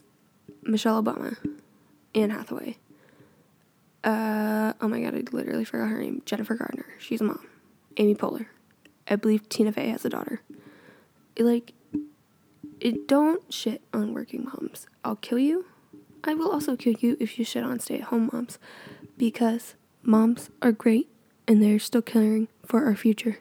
Michelle 0.64 1.04
Obama, 1.04 1.36
Anne 2.16 2.30
Hathaway, 2.30 2.78
uh, 4.04 4.74
oh 4.82 4.88
my 4.88 5.02
god, 5.02 5.16
I 5.16 5.24
literally 5.32 5.66
forgot 5.66 5.90
her 5.90 6.00
name. 6.00 6.22
Jennifer 6.26 6.56
Gardner. 6.56 6.86
She's 6.98 7.22
a 7.22 7.24
mom. 7.24 7.46
Amy 7.98 8.16
Poehler. 8.16 8.48
I 9.08 9.16
believe 9.16 9.48
Tina 9.50 9.72
Fey 9.72 9.90
has 9.90 10.06
a 10.06 10.10
daughter. 10.10 10.42
Like, 11.38 11.74
it 12.80 13.08
don't 13.08 13.52
shit 13.54 13.82
on 13.94 14.14
working 14.14 14.46
moms. 14.46 14.88
I'll 15.04 15.16
kill 15.16 15.40
you. 15.40 15.66
I 16.24 16.34
will 16.34 16.52
also 16.52 16.76
kill 16.76 16.94
you 17.00 17.18
if 17.20 17.38
you 17.38 17.46
shit 17.46 17.64
on 17.64 17.80
stay 17.80 17.96
at 17.96 18.06
home 18.06 18.30
moms. 18.32 18.58
Because 19.18 19.76
moms 20.04 20.50
are 20.62 20.72
great 20.72 21.10
and 21.48 21.62
they're 21.62 21.80
still 21.80 22.02
caring 22.02 22.48
for 22.66 22.86
our 22.86 22.96
future. 22.96 23.40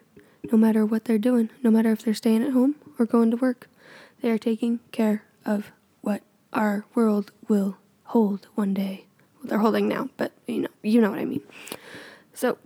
No 0.50 0.58
matter 0.58 0.84
what 0.84 1.04
they're 1.04 1.18
doing, 1.18 1.50
no 1.62 1.70
matter 1.70 1.92
if 1.92 2.02
they're 2.02 2.14
staying 2.14 2.42
at 2.42 2.52
home 2.52 2.74
or 2.98 3.06
going 3.06 3.30
to 3.30 3.36
work, 3.36 3.68
they 4.20 4.30
are 4.30 4.38
taking 4.38 4.80
care 4.92 5.24
of 5.44 5.70
what 6.00 6.22
our 6.52 6.84
world 6.94 7.32
will 7.48 7.76
hold 8.04 8.46
one 8.54 8.74
day 8.74 9.06
they're 9.44 9.58
holding 9.58 9.88
now, 9.88 10.08
but 10.16 10.32
you 10.46 10.62
know, 10.62 10.68
you 10.82 11.00
know 11.00 11.10
what 11.10 11.18
I 11.18 11.24
mean. 11.24 11.42
So 12.34 12.58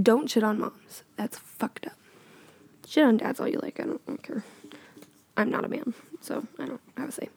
don't 0.00 0.28
shit 0.30 0.42
on 0.42 0.58
moms. 0.58 1.02
That's 1.16 1.38
fucked 1.38 1.86
up. 1.86 1.96
Shit 2.86 3.04
on 3.04 3.16
dads 3.16 3.40
all 3.40 3.48
you 3.48 3.60
like. 3.62 3.80
I 3.80 3.84
don't, 3.84 4.00
I 4.06 4.10
don't 4.10 4.22
care. 4.22 4.44
I'm 5.36 5.50
not 5.50 5.64
a 5.64 5.68
man, 5.68 5.94
so 6.20 6.46
I 6.58 6.66
don't 6.66 6.80
have 6.96 7.08
a 7.08 7.12
say. 7.12 7.28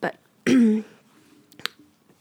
But 0.00 0.16
then 0.44 0.84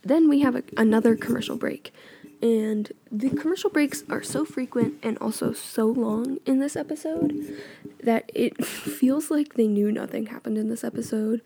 we 0.03 0.41
have 0.41 0.55
a, 0.55 0.63
another 0.77 1.15
commercial 1.15 1.55
break. 1.55 1.93
And 2.41 2.91
the 3.11 3.29
commercial 3.29 3.69
breaks 3.69 4.03
are 4.09 4.23
so 4.23 4.43
frequent 4.45 4.95
and 5.03 5.17
also 5.19 5.53
so 5.53 5.85
long 5.85 6.39
in 6.45 6.59
this 6.59 6.75
episode 6.75 7.55
that 8.03 8.31
it 8.33 8.65
feels 8.65 9.29
like 9.29 9.53
they 9.53 9.67
knew 9.67 9.91
nothing 9.91 10.25
happened 10.27 10.57
in 10.57 10.67
this 10.67 10.83
episode. 10.83 11.41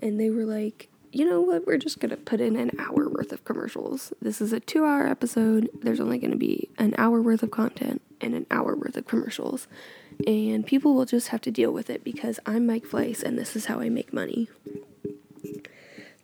And 0.00 0.18
they 0.18 0.30
were 0.30 0.44
like, 0.44 0.88
you 1.12 1.28
know 1.28 1.40
what, 1.40 1.66
we're 1.66 1.78
just 1.78 2.00
going 2.00 2.10
to 2.10 2.16
put 2.16 2.40
in 2.40 2.56
an 2.56 2.70
hour 2.78 3.08
worth 3.08 3.32
of 3.32 3.44
commercials. 3.44 4.12
This 4.20 4.40
is 4.40 4.52
a 4.52 4.60
two 4.60 4.84
hour 4.84 5.06
episode. 5.06 5.70
There's 5.82 6.00
only 6.00 6.18
going 6.18 6.32
to 6.32 6.36
be 6.36 6.70
an 6.78 6.94
hour 6.98 7.20
worth 7.20 7.42
of 7.42 7.50
content 7.50 8.02
and 8.20 8.34
an 8.34 8.46
hour 8.50 8.74
worth 8.74 8.96
of 8.96 9.06
commercials. 9.06 9.66
And 10.26 10.66
people 10.66 10.94
will 10.94 11.06
just 11.06 11.28
have 11.28 11.40
to 11.42 11.50
deal 11.50 11.72
with 11.72 11.88
it 11.90 12.04
because 12.04 12.40
I'm 12.44 12.66
Mike 12.66 12.84
Fleiss 12.84 13.22
and 13.22 13.38
this 13.38 13.56
is 13.56 13.66
how 13.66 13.80
I 13.80 13.88
make 13.88 14.12
money. 14.12 14.48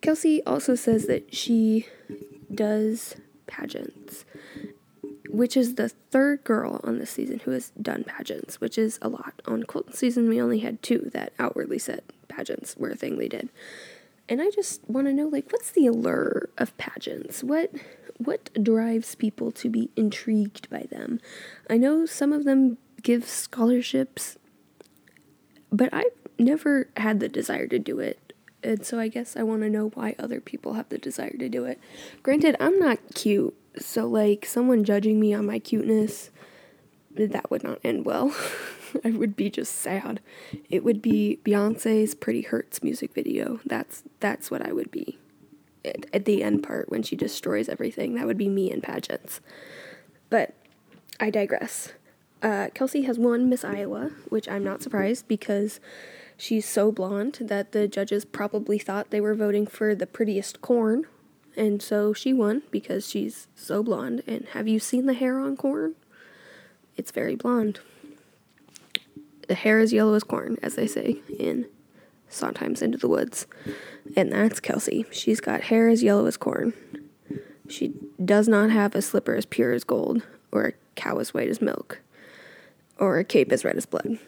Kelsey 0.01 0.43
also 0.45 0.75
says 0.75 1.07
that 1.07 1.35
she 1.35 1.87
does 2.53 3.17
pageants, 3.47 4.25
which 5.31 5.57
is 5.57 5.77
the 5.77 5.89
third 5.89 6.45
girl 6.45 6.81
on 6.85 6.99
this 6.99 7.11
season 7.11 7.41
who 7.41 7.53
has 7.53 7.71
done 7.81 8.05
pageants, 8.05 8.61
which 8.61 8.77
is 8.77 8.99
a 9.01 9.09
lot. 9.09 9.41
On 9.47 9.63
Colton 9.63 9.95
season, 9.95 10.29
we 10.29 10.43
only 10.43 10.59
had 10.59 10.83
two 10.83 11.11
that 11.15 11.33
outwardly 11.39 11.79
said 11.79 12.03
pageants 12.29 12.77
were 12.77 12.91
a 12.91 12.97
thing 12.97 13.17
they 13.17 13.29
did. 13.29 13.49
And 14.29 14.41
I 14.41 14.51
just 14.51 14.81
want 14.89 15.07
to 15.07 15.13
know, 15.13 15.29
like, 15.29 15.53
what's 15.53 15.71
the 15.71 15.87
allure 15.87 16.49
of 16.57 16.77
pageants? 16.79 17.43
What 17.43 17.73
what 18.19 18.51
drives 18.63 19.17
people 19.17 19.51
to 19.51 19.69
be 19.69 19.91
intrigued 19.97 20.71
by 20.71 20.87
them? 20.91 21.21
I 21.69 21.77
know 21.77 22.07
some 22.07 22.33
of 22.33 22.45
them 22.45 22.79
give 23.03 23.29
scholarships, 23.29 24.39
but 25.73 25.93
I've 25.93 26.05
never 26.39 26.89
had 26.97 27.21
the 27.21 27.29
desire 27.29 27.67
to 27.67 27.79
do 27.79 27.99
it. 27.99 28.33
And 28.63 28.87
so 28.87 28.99
I 28.99 29.09
guess 29.09 29.37
I 29.37 29.43
want 29.43 29.63
to 29.63 29.69
know 29.69 29.89
why 29.89 30.15
other 30.19 30.41
people 30.41 30.75
have 30.75 30.89
the 30.89 30.97
desire 30.97 31.37
to 31.39 31.49
do 31.49 31.65
it. 31.65 31.79
Granted, 32.23 32.57
I'm 32.61 32.79
not 32.79 32.99
cute, 33.15 33.55
so 33.77 34.07
like 34.07 34.47
someone 34.47 34.85
judging 34.85 35.21
me 35.21 35.35
on 35.35 35.45
my 35.45 35.59
cuteness, 35.59 36.31
that 37.15 37.51
would 37.51 37.63
not 37.63 37.79
end 37.85 38.05
well. 38.07 38.35
I 39.05 39.11
would 39.11 39.37
be 39.37 39.51
just 39.51 39.75
sad. 39.77 40.21
It 40.69 40.85
would 40.85 41.03
be 41.03 41.41
Beyonce's 41.45 42.15
Pretty 42.15 42.43
Hurts 42.43 42.83
music 42.83 43.13
video. 43.15 43.61
That's 43.65 44.03
that's 44.21 44.51
what 44.51 44.67
I 44.67 44.73
would 44.73 44.91
be. 44.91 45.19
At, 45.85 46.07
at 46.13 46.25
the 46.25 46.43
end 46.43 46.63
part 46.63 46.91
when 46.91 47.03
she 47.03 47.17
destroys 47.17 47.69
everything, 47.69 48.15
that 48.15 48.27
would 48.27 48.39
be 48.39 48.49
me 48.49 48.71
in 48.71 48.81
pageants. 48.81 49.41
But 50.31 50.55
I 51.21 51.31
digress. 51.31 51.93
Uh, 52.43 52.69
Kelsey 52.75 53.03
has 53.03 53.19
won 53.19 53.49
Miss 53.49 53.65
Iowa, 53.65 54.11
which 54.29 54.49
I'm 54.49 54.65
not 54.65 54.83
surprised 54.83 55.29
because 55.29 55.81
she's 56.37 56.69
so 56.69 56.93
blonde 56.93 57.39
that 57.41 57.73
the 57.73 57.89
judges 57.89 58.25
probably 58.25 58.79
thought 58.79 59.11
they 59.11 59.21
were 59.21 59.35
voting 59.35 59.67
for 59.67 59.95
the 59.95 60.07
prettiest 60.07 60.61
corn. 60.61 61.07
And 61.57 61.81
so 61.81 62.13
she 62.13 62.33
won 62.33 62.63
because 62.71 63.09
she's 63.09 63.47
so 63.55 63.83
blonde. 63.83 64.23
And 64.27 64.47
have 64.49 64.67
you 64.67 64.79
seen 64.79 65.07
the 65.07 65.15
hair 65.15 65.39
on 65.39 65.57
corn? 65.57 65.95
It's 66.97 67.13
very 67.13 67.37
blonde. 67.37 67.81
The 69.49 69.55
hair 69.55 69.81
is 69.81 69.93
yellow 69.93 70.15
as 70.15 70.25
corn, 70.25 70.57
as 70.63 70.75
they 70.75 70.87
say 70.87 71.19
in 71.39 71.67
Sometimes 72.29 72.83
Into 72.83 72.99
the 72.99 73.09
Woods. 73.09 73.47
And 74.17 74.33
that's 74.33 74.61
Kelsey. 74.61 75.07
She's 75.11 75.41
got 75.41 75.63
hair 75.63 75.89
as 75.89 76.03
yellow 76.03 76.27
as 76.27 76.37
corn. 76.37 76.73
She 77.69 77.93
does 78.23 78.49
not 78.49 78.71
have 78.71 78.95
a 78.95 79.03
slipper 79.03 79.35
as 79.35 79.47
pure 79.47 79.73
as 79.73 79.85
gold 79.85 80.23
or 80.53 80.65
a 80.67 80.73
cow 80.95 81.19
as 81.19 81.33
white 81.33 81.49
as 81.49 81.61
milk 81.61 82.01
or 82.99 83.19
a 83.19 83.25
cape 83.25 83.53
as 83.53 83.65
red 83.65 83.77
as 83.77 83.87
blood. 83.87 84.19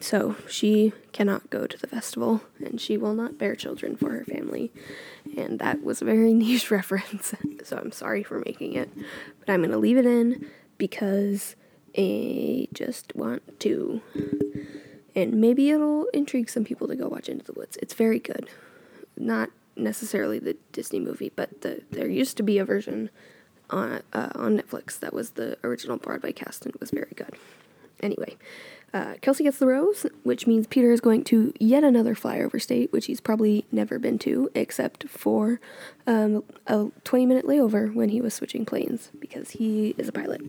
So 0.00 0.36
she 0.48 0.92
cannot 1.12 1.50
go 1.50 1.66
to 1.66 1.78
the 1.78 1.86
festival 1.86 2.42
and 2.64 2.80
she 2.80 2.96
will 2.96 3.14
not 3.14 3.38
bear 3.38 3.54
children 3.54 3.96
for 3.96 4.10
her 4.10 4.24
family. 4.24 4.72
And 5.36 5.58
that 5.60 5.82
was 5.82 6.02
a 6.02 6.04
very 6.04 6.34
niche 6.34 6.70
reference, 6.70 7.34
so 7.62 7.78
I'm 7.78 7.92
sorry 7.92 8.22
for 8.22 8.40
making 8.40 8.74
it. 8.74 8.90
But 8.94 9.50
I'm 9.50 9.60
going 9.60 9.70
to 9.70 9.78
leave 9.78 9.96
it 9.96 10.06
in 10.06 10.50
because 10.78 11.56
I 11.96 12.68
just 12.72 13.14
want 13.14 13.60
to. 13.60 14.02
And 15.14 15.34
maybe 15.34 15.70
it'll 15.70 16.06
intrigue 16.06 16.50
some 16.50 16.64
people 16.64 16.88
to 16.88 16.96
go 16.96 17.08
watch 17.08 17.28
Into 17.28 17.44
the 17.44 17.52
Woods. 17.52 17.76
It's 17.80 17.94
very 17.94 18.18
good. 18.18 18.48
Not 19.16 19.50
necessarily 19.76 20.38
the 20.38 20.56
Disney 20.72 20.98
movie, 20.98 21.32
but 21.34 21.60
the 21.60 21.82
there 21.90 22.08
used 22.08 22.36
to 22.38 22.42
be 22.42 22.58
a 22.58 22.64
version 22.64 23.10
on 23.70 24.02
uh, 24.12 24.30
on 24.34 24.58
Netflix 24.58 24.98
that 25.00 25.12
was 25.12 25.30
the 25.30 25.56
original 25.62 25.96
Broadway 25.96 26.32
cast 26.32 26.64
and 26.64 26.74
it 26.74 26.80
was 26.80 26.90
very 26.90 27.12
good. 27.14 27.34
Anyway, 28.00 28.36
uh, 28.94 29.14
Kelsey 29.20 29.42
gets 29.42 29.58
the 29.58 29.66
rose, 29.66 30.06
which 30.22 30.46
means 30.46 30.68
Peter 30.68 30.92
is 30.92 31.00
going 31.00 31.24
to 31.24 31.52
yet 31.58 31.82
another 31.82 32.14
flyover 32.14 32.62
state, 32.62 32.92
which 32.92 33.06
he's 33.06 33.20
probably 33.20 33.64
never 33.72 33.98
been 33.98 34.20
to, 34.20 34.48
except 34.54 35.08
for 35.08 35.60
um, 36.06 36.44
a 36.68 36.86
20 37.02 37.26
minute 37.26 37.44
layover 37.44 37.92
when 37.92 38.10
he 38.10 38.20
was 38.20 38.32
switching 38.34 38.64
planes, 38.64 39.10
because 39.18 39.50
he 39.50 39.96
is 39.98 40.08
a 40.08 40.12
pilot. 40.12 40.40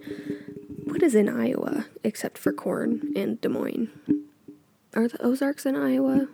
What 0.84 1.02
is 1.02 1.16
in 1.16 1.28
Iowa 1.28 1.88
except 2.04 2.38
for 2.38 2.54
corn 2.54 3.12
and 3.16 3.42
Des 3.42 3.50
Moines? 3.50 3.90
Are 4.94 5.08
the 5.08 5.22
Ozarks 5.24 5.66
in 5.66 5.76
Iowa? 5.76 6.28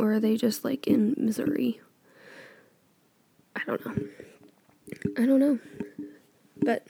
Or 0.00 0.14
are 0.14 0.20
they 0.20 0.36
just 0.36 0.64
like 0.64 0.88
in 0.88 1.14
Missouri? 1.16 1.80
I 3.54 3.60
don't 3.66 3.86
know. 3.86 3.94
I 5.16 5.26
don't 5.26 5.38
know. 5.38 5.60
But 6.56 6.88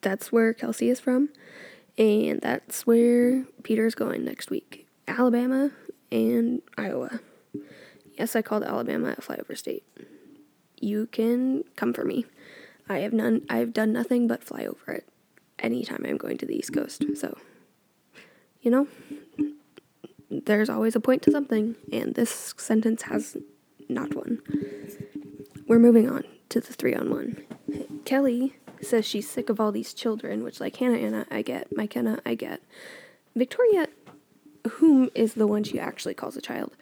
that's 0.00 0.32
where 0.32 0.52
Kelsey 0.52 0.88
is 0.88 0.98
from. 0.98 1.28
And 1.98 2.40
that's 2.40 2.86
where 2.86 3.44
Peter's 3.62 3.94
going 3.94 4.24
next 4.24 4.50
week 4.50 4.86
Alabama 5.06 5.70
and 6.10 6.62
Iowa. 6.78 7.20
Yes, 8.18 8.36
I 8.36 8.42
called 8.42 8.62
Alabama 8.62 9.14
a 9.16 9.20
flyover 9.20 9.56
state. 9.56 9.84
You 10.80 11.06
can 11.06 11.64
come 11.76 11.92
for 11.92 12.04
me. 12.04 12.26
I 12.88 12.98
have 12.98 13.12
none 13.12 13.42
I've 13.48 13.72
done 13.72 13.92
nothing 13.92 14.26
but 14.26 14.44
fly 14.44 14.64
over 14.64 14.92
it 14.92 15.08
anytime 15.58 16.04
I'm 16.06 16.16
going 16.16 16.38
to 16.38 16.46
the 16.46 16.56
East 16.56 16.72
Coast. 16.72 17.04
So, 17.16 17.36
you 18.60 18.70
know, 18.70 18.88
there's 20.30 20.68
always 20.68 20.96
a 20.96 21.00
point 21.00 21.22
to 21.22 21.30
something, 21.30 21.76
and 21.92 22.14
this 22.14 22.54
sentence 22.56 23.02
has 23.02 23.36
not 23.88 24.14
one. 24.14 24.40
We're 25.66 25.78
moving 25.78 26.10
on 26.10 26.24
to 26.50 26.60
the 26.60 26.72
three 26.72 26.94
on 26.94 27.10
one. 27.10 27.44
Kelley 28.04 28.56
says 28.82 29.06
she's 29.06 29.28
sick 29.28 29.48
of 29.48 29.60
all 29.60 29.72
these 29.72 29.94
children, 29.94 30.42
which, 30.42 30.60
like 30.60 30.76
Hannah 30.76 30.98
Anna, 30.98 31.26
I 31.30 31.42
get. 31.42 31.74
Mykenna, 31.74 32.20
I 32.26 32.34
get. 32.34 32.62
Victoria, 33.34 33.86
whom 34.72 35.10
is 35.14 35.34
the 35.34 35.46
one 35.46 35.64
she 35.64 35.78
actually 35.78 36.14
calls 36.14 36.36
a 36.36 36.40
child, 36.42 36.72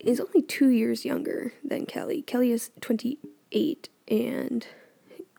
is 0.00 0.20
only 0.20 0.42
two 0.42 0.68
years 0.68 1.04
younger 1.04 1.52
than 1.64 1.86
Kelley. 1.86 2.22
Kelley 2.22 2.52
is 2.52 2.70
28 2.80 3.88
and 4.08 4.66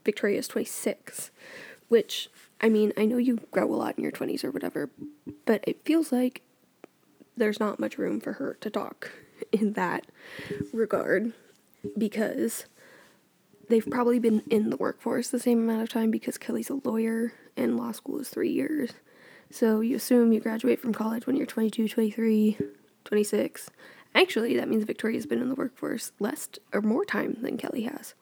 Victoria 0.04 0.40
is 0.40 0.48
26, 0.48 1.32
which, 1.88 2.30
I 2.62 2.70
mean, 2.70 2.94
I 2.98 3.06
know 3.06 3.18
you 3.18 3.40
grow 3.52 3.72
a 3.72 3.76
lot 3.76 3.98
in 3.98 4.04
your 4.04 4.12
20s 4.12 4.44
or 4.44 4.52
whatever, 4.52 4.90
but 5.46 5.64
it 5.68 5.86
feels 5.86 6.12
like 6.12 6.42
there's 7.38 7.60
not 7.60 7.80
much 7.80 7.98
room 7.98 8.20
for 8.20 8.34
her 8.34 8.58
to 8.62 8.70
talk 8.70 9.12
in 9.52 9.74
that 9.74 10.06
regard 10.74 11.34
because 11.98 12.66
they've 13.70 13.90
probably 13.90 14.20
been 14.20 14.44
in 14.50 14.70
the 14.70 14.78
workforce 14.78 15.30
the 15.30 15.40
same 15.40 15.60
amount 15.60 15.84
of 15.84 15.90
time 15.90 16.12
because 16.12 16.38
Kelley's 16.38 16.70
a 16.70 16.80
lawyer 16.84 17.34
and 17.56 17.78
law 17.78 17.92
school 17.92 18.20
is 18.20 18.30
three 18.30 18.52
years. 18.52 18.92
So 19.52 19.80
you 19.80 19.96
assume 19.96 20.34
you 20.34 20.40
graduate 20.40 20.80
from 20.80 20.94
college 20.94 21.26
when 21.26 21.36
you're 21.36 21.46
22, 21.46 21.88
23, 21.88 22.58
26. 23.06 23.70
Actually, 24.14 24.56
that 24.56 24.68
means 24.68 24.84
Victoria's 24.84 25.26
been 25.26 25.42
in 25.42 25.50
the 25.50 25.56
workforce 25.56 26.12
less 26.20 26.50
or 26.74 26.82
more 26.82 27.06
time 27.06 27.38
than 27.42 27.58
Kelley 27.58 27.84
has 27.84 28.16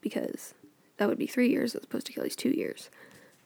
because 0.00 0.54
that 0.96 1.08
would 1.08 1.18
be 1.18 1.26
three 1.26 1.50
years 1.50 1.74
as 1.74 1.84
opposed 1.84 2.06
to 2.06 2.12
Kelley's 2.12 2.36
two 2.36 2.50
years. 2.50 2.90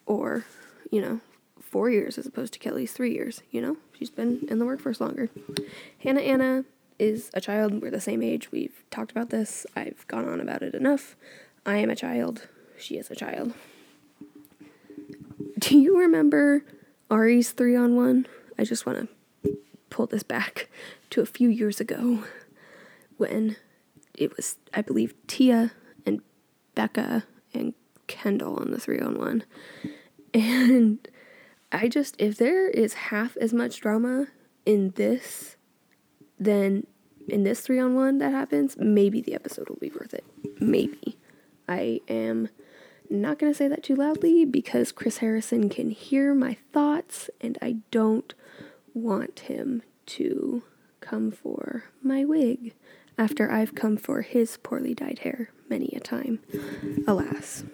Or, 0.06 0.44
you 0.90 1.00
know, 1.00 1.20
four 1.60 1.90
years 1.90 2.18
as 2.18 2.26
opposed 2.26 2.52
to 2.52 2.58
Kelley's 2.58 2.92
three 2.92 3.12
years. 3.12 3.42
You 3.50 3.60
know, 3.60 3.76
she's 3.98 4.10
been 4.10 4.46
in 4.48 4.58
the 4.58 4.66
workforce 4.66 5.00
longer. 5.00 5.30
Hannah 5.98 6.20
Anna 6.20 6.64
is 6.98 7.30
a 7.34 7.40
child. 7.40 7.82
We're 7.82 7.90
the 7.90 8.00
same 8.00 8.22
age. 8.22 8.50
We've 8.52 8.84
talked 8.90 9.10
about 9.10 9.30
this. 9.30 9.66
I've 9.74 10.06
gone 10.08 10.28
on 10.28 10.40
about 10.40 10.62
it 10.62 10.74
enough. 10.74 11.16
I 11.66 11.78
am 11.78 11.90
a 11.90 11.96
child. 11.96 12.48
She 12.78 12.96
is 12.96 13.10
a 13.10 13.14
child. 13.14 13.54
Do 15.58 15.78
you 15.78 15.98
remember 15.98 16.64
Ari's 17.10 17.52
three 17.52 17.76
on 17.76 17.96
one? 17.96 18.26
I 18.58 18.64
just 18.64 18.86
want 18.86 19.08
to 19.42 19.56
pull 19.90 20.06
this 20.06 20.22
back 20.22 20.68
to 21.10 21.20
a 21.20 21.26
few 21.26 21.48
years 21.48 21.80
ago 21.80 22.24
when 23.16 23.56
it 24.14 24.36
was, 24.36 24.56
I 24.72 24.82
believe, 24.82 25.14
Tia 25.26 25.72
and 26.04 26.20
Becca 26.74 27.24
and 27.52 27.74
Kendall 28.06 28.56
on 28.56 28.70
the 28.70 28.80
three 28.80 29.00
on 29.00 29.18
one. 29.18 29.44
And 30.32 31.06
I 31.72 31.88
just, 31.88 32.16
if 32.18 32.36
there 32.36 32.68
is 32.68 32.94
half 32.94 33.36
as 33.36 33.52
much 33.52 33.80
drama 33.80 34.26
in 34.66 34.90
this 34.96 35.56
then 36.38 36.86
in 37.28 37.44
this 37.44 37.60
three 37.60 37.78
on 37.78 37.94
one 37.94 38.18
that 38.18 38.32
happens, 38.32 38.76
maybe 38.78 39.20
the 39.20 39.34
episode 39.34 39.68
will 39.68 39.78
be 39.80 39.90
worth 39.90 40.14
it. 40.14 40.24
Maybe. 40.60 41.16
I 41.68 42.00
am 42.08 42.48
not 43.08 43.38
going 43.38 43.52
to 43.52 43.56
say 43.56 43.68
that 43.68 43.82
too 43.82 43.96
loudly 43.96 44.44
because 44.44 44.92
Chris 44.92 45.18
Harrison 45.18 45.68
can 45.68 45.90
hear 45.90 46.34
my 46.34 46.56
thoughts 46.72 47.30
and 47.40 47.58
I 47.62 47.76
don't 47.90 48.34
want 48.92 49.40
him 49.40 49.82
to 50.06 50.62
come 51.00 51.30
for 51.30 51.84
my 52.02 52.24
wig 52.24 52.74
after 53.16 53.50
I've 53.50 53.74
come 53.74 53.96
for 53.96 54.22
his 54.22 54.56
poorly 54.58 54.94
dyed 54.94 55.20
hair 55.20 55.50
many 55.68 55.92
a 55.94 56.00
time. 56.00 56.40
Alas, 57.06 57.64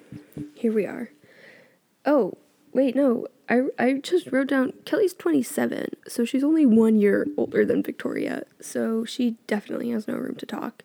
here 0.55 0.73
we 0.73 0.87
are. 0.87 1.11
Oh, 2.05 2.35
wait, 2.72 2.94
no, 2.94 3.26
I, 3.48 3.62
I 3.78 3.92
just 3.94 4.30
wrote 4.30 4.48
down 4.48 4.72
Kelley's 4.84 5.14
27, 5.14 5.97
so 6.06 6.24
she's 6.24 6.44
only 6.44 6.66
one 6.66 6.98
year 6.98 7.26
older 7.36 7.64
than 7.64 7.82
Victoria, 7.82 8.44
so 8.60 9.05
she 9.05 9.36
definitely 9.47 9.90
has 9.90 10.06
no 10.06 10.14
room 10.14 10.36
to 10.36 10.47
talk. 10.47 10.84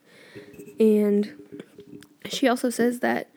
And 0.79 1.33
she 2.27 2.47
also 2.47 2.69
says 2.69 2.99
that 2.99 3.29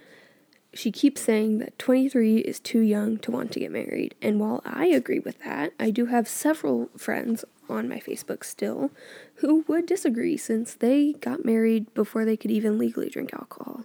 she 0.73 0.91
keeps 0.91 1.21
saying 1.21 1.59
that 1.59 1.79
23 1.79 2.39
is 2.39 2.61
too 2.61 2.81
young 2.81 3.19
to 3.19 3.31
want 3.31 3.53
to 3.53 3.61
get 3.61 3.73
married. 3.73 4.15
And 4.21 4.39
while 4.39 4.63
I 4.65 4.87
agree 4.87 5.19
with 5.19 5.43
that, 5.45 5.73
I 5.79 5.91
do 5.91 6.07
have 6.07 6.29
several 6.29 6.89
friends 6.97 7.45
on 7.69 7.89
my 7.89 8.01
Facebook 8.01 8.45
still 8.45 8.91
who 9.37 9.65
would 9.69 9.87
disagree 9.87 10.37
since 10.37 10.75
they 10.75 11.15
got 11.15 11.45
married 11.45 11.93
before 11.95 12.25
they 12.25 12.37
could 12.37 12.51
even 12.51 12.79
legally 12.79 13.09
drink 13.09 13.33
alcohol, 13.33 13.85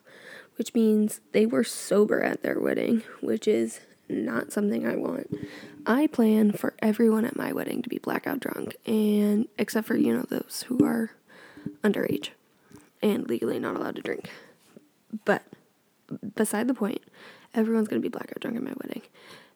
which 0.58 0.74
means 0.74 1.22
they 1.32 1.46
were 1.46 1.64
sober 1.64 2.22
at 2.22 2.44
their 2.44 2.60
wedding, 2.60 3.04
which 3.22 3.48
is 3.48 3.82
not 4.10 4.52
something 4.52 4.88
I 4.88 4.96
want. 4.96 5.34
I 5.86 6.08
plan 6.08 6.52
for 6.52 6.74
everyone 6.80 7.26
at 7.26 7.36
my 7.36 7.52
wedding 7.52 7.82
to 7.82 7.90
be 7.90 8.00
blackout 8.00 8.40
drunk, 8.40 8.76
and 8.86 9.48
except 9.58 9.88
for, 9.88 9.96
you 9.96 10.14
know, 10.14 10.26
those 10.30 10.66
who 10.68 10.86
are 10.86 11.12
underage 11.84 12.30
and 13.02 13.28
legally 13.28 13.60
not 13.60 13.76
allowed 13.76 13.96
to 13.96 14.02
drink. 14.02 14.30
But 15.26 15.44
beside 16.36 16.68
the 16.68 16.74
point, 16.74 17.02
everyone's 17.54 17.88
going 17.88 18.02
to 18.02 18.06
be 18.06 18.12
blackout 18.12 18.40
drunk 18.40 18.58
at 18.58 18.64
my 18.64 18.74
wedding. 18.82 19.02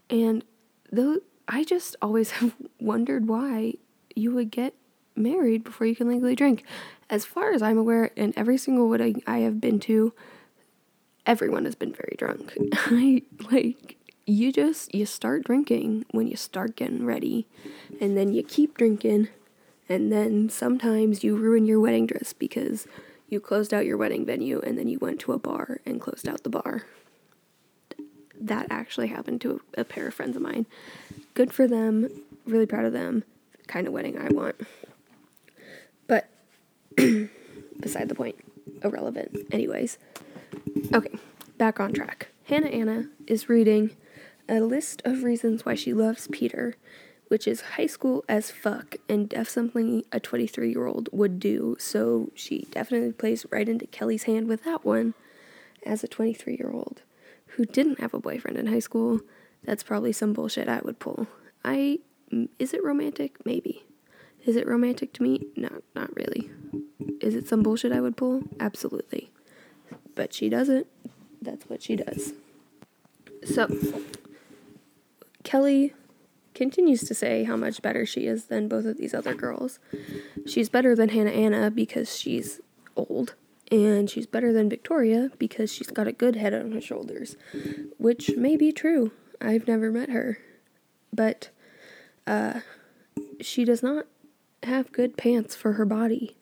And 0.10 0.44
though 0.92 1.20
I 1.48 1.64
just 1.64 1.96
always 2.02 2.32
have 2.40 2.56
wondered 2.80 3.28
why 3.28 3.76
you 4.16 4.32
would 4.34 4.52
get 4.52 4.74
married 5.16 5.64
before 5.64 5.88
you 5.88 5.96
can 5.96 6.08
legally 6.08 6.36
drink. 6.36 6.64
As 7.10 7.26
far 7.26 7.54
as 7.54 7.62
I'm 7.62 7.78
aware, 7.78 8.06
in 8.16 8.34
every 8.36 8.58
single 8.58 8.90
wedding 8.90 9.24
I 9.26 9.40
have 9.40 9.60
been 9.60 9.80
to, 9.82 10.14
everyone 11.26 11.66
has 11.66 11.76
been 11.76 11.94
very 11.94 12.16
drunk. 12.18 12.56
I 12.74 13.24
like 13.52 13.97
you 14.28 14.52
just 14.52 14.94
you 14.94 15.06
start 15.06 15.46
drinking 15.46 16.06
when 16.12 16.28
you 16.28 16.36
start 16.36 16.76
getting 16.76 17.06
ready 17.06 17.48
and 18.02 18.18
then 18.18 18.34
you 18.34 18.44
keep 18.44 18.78
drinking 18.78 19.30
and 19.88 20.12
then 20.12 20.50
sometimes 20.50 21.24
you 21.24 21.38
ruin 21.38 21.66
your 21.66 21.80
wedding 21.80 22.06
dress 22.06 22.34
because 22.34 22.88
you 23.30 23.40
closed 23.40 23.74
out 23.74 23.86
your 23.86 23.96
wedding 23.96 24.26
venue 24.26 24.60
and 24.60 24.78
then 24.78 24.90
you 24.90 25.00
went 25.00 25.22
to 25.22 25.32
a 25.32 25.40
bar 25.40 25.80
and 25.86 26.02
closed 26.02 26.28
out 26.28 26.44
the 26.44 26.50
bar. 26.50 26.84
That 28.40 28.68
actually 28.70 29.08
happened 29.08 29.40
to 29.42 29.62
a, 29.78 29.82
a 29.82 29.84
pair 29.86 30.08
of 30.08 30.14
friends 30.14 30.36
of 30.36 30.42
mine. 30.42 30.66
Good 31.34 31.54
for 31.54 31.66
them. 31.66 32.10
Really 32.46 32.66
proud 32.66 32.86
of 32.86 32.94
them. 32.94 33.24
kind 33.68 33.88
of 33.88 33.94
wedding 33.94 34.18
I 34.18 34.28
want. 34.28 34.56
But 36.06 36.30
beside 37.80 38.10
the 38.10 38.16
point, 38.16 38.36
irrelevant. 38.84 39.48
Anyways, 39.52 39.98
okay, 40.94 41.18
back 41.58 41.80
on 41.80 41.94
track. 41.94 42.28
Hannah 42.46 42.68
Anna 42.68 43.06
is 43.26 43.50
reading 43.50 43.92
a 44.50 44.60
list 44.62 45.02
of 45.06 45.24
reasons 45.24 45.66
why 45.66 45.76
she 45.76 45.94
loves 45.94 46.28
Peter 46.32 46.76
which 47.28 47.48
is 47.48 47.62
high 47.62 47.88
school 47.88 48.24
as 48.30 48.52
fuck 48.52 48.96
and 49.10 49.30
def 49.30 49.50
something 49.50 50.04
a 50.12 50.20
23 50.20 50.70
year 50.70 50.86
old 50.86 51.10
would 51.12 51.40
do. 51.40 51.76
So 51.80 52.32
she 52.34 52.68
definitely 52.72 53.12
plays 53.12 53.46
right 53.52 53.68
into 53.68 53.88
Kelley's 53.88 54.24
hand 54.24 54.48
with 54.48 54.64
that 54.64 54.86
one 54.86 55.14
as 55.86 56.04
a 56.04 56.08
23 56.08 56.56
year 56.56 56.72
old 56.72 57.02
who 57.52 57.66
didn't 57.66 58.00
have 58.00 58.14
a 58.14 58.20
boyfriend 58.20 58.58
in 58.58 58.68
high 58.68 58.80
school. 58.80 59.22
That's 59.64 59.84
probably 59.84 60.14
some 60.14 60.34
bullshit 60.34 60.70
I 60.70 60.80
would 60.80 61.00
pull. 61.00 61.28
I 61.66 62.00
mm, 62.32 62.50
is 62.60 62.74
it 62.74 62.84
romantic? 62.84 63.46
Maybe. 63.46 63.84
Is 64.46 64.56
it 64.56 64.68
romantic 64.68 65.12
to 65.14 65.24
me? 65.24 65.48
No, 65.58 65.82
not 65.94 66.16
really. 66.16 66.50
Is 67.20 67.36
it 67.36 67.50
some 67.50 67.64
bullshit 67.64 67.92
I 67.92 68.00
would 68.00 68.16
pull? 68.16 68.44
Absolutely. 68.60 69.30
But 70.16 70.34
she 70.34 70.48
doesn't. 70.48 70.88
That's 71.42 71.70
what 71.70 71.82
she 71.82 71.98
does. 71.98 72.34
So, 73.44 73.68
Kelley 75.48 75.94
continues 76.54 77.06
to 77.06 77.14
say 77.14 77.46
how 77.46 77.56
much 77.56 77.82
better 77.82 78.06
she 78.06 78.28
is 78.28 78.48
than 78.48 78.68
both 78.68 78.84
of 78.84 78.98
these 78.98 79.14
other 79.14 79.34
girls. 79.34 79.80
She's 80.46 80.68
better 80.68 80.94
than 80.94 81.08
Hannah 81.08 81.30
Anna 81.30 81.72
because 81.72 82.20
she's 82.20 82.60
old, 82.98 83.36
and 83.72 84.10
she's 84.10 84.28
better 84.28 84.52
than 84.52 84.70
Victoria 84.70 85.32
because 85.40 85.72
she's 85.72 85.88
got 85.88 86.06
a 86.06 86.12
good 86.12 86.36
head 86.36 86.54
on 86.54 86.74
her 86.74 86.82
shoulders, 86.82 87.38
which 87.98 88.32
may 88.36 88.58
be 88.58 88.74
true. 88.74 89.14
I've 89.40 89.70
never 89.70 89.90
met 89.90 90.10
her, 90.10 90.40
but 91.14 91.50
uh, 92.28 92.60
she 93.40 93.64
does 93.64 93.82
not 93.82 94.06
have 94.64 94.92
good 94.92 95.16
pants 95.16 95.56
for 95.56 95.74
her 95.74 95.86
body. 95.86 96.36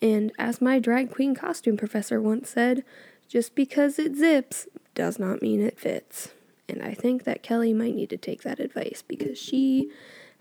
And 0.00 0.32
as 0.38 0.62
my 0.62 0.78
drag 0.78 1.12
queen 1.12 1.34
costume 1.34 1.76
professor 1.76 2.18
once 2.18 2.48
said, 2.48 2.82
just 3.28 3.54
because 3.54 3.98
it 3.98 4.16
zips 4.16 4.66
does 4.94 5.18
not 5.18 5.42
mean 5.42 5.60
it 5.60 5.78
fits. 5.78 6.30
And 6.68 6.82
I 6.82 6.94
think 6.94 7.24
that 7.24 7.42
Kelley 7.42 7.72
might 7.72 7.94
need 7.94 8.10
to 8.10 8.16
take 8.16 8.42
that 8.42 8.60
advice 8.60 9.02
because 9.06 9.38
she 9.38 9.90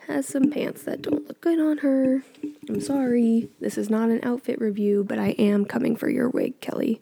has 0.08 0.28
some 0.28 0.52
pants 0.52 0.84
that 0.84 1.02
don't 1.02 1.28
look 1.28 1.42
good 1.42 1.60
on 1.60 1.80
her. 1.80 2.24
I'm 2.70 2.82
sorry. 2.82 3.50
This 3.60 3.78
is 3.78 3.90
not 3.90 4.10
an 4.10 4.20
outfit 4.24 4.60
review, 4.60 5.04
but 5.04 5.20
I 5.20 5.30
am 5.32 5.66
coming 5.66 5.96
for 5.96 6.10
your 6.10 6.30
wig, 6.30 6.60
Kelley. 6.62 7.02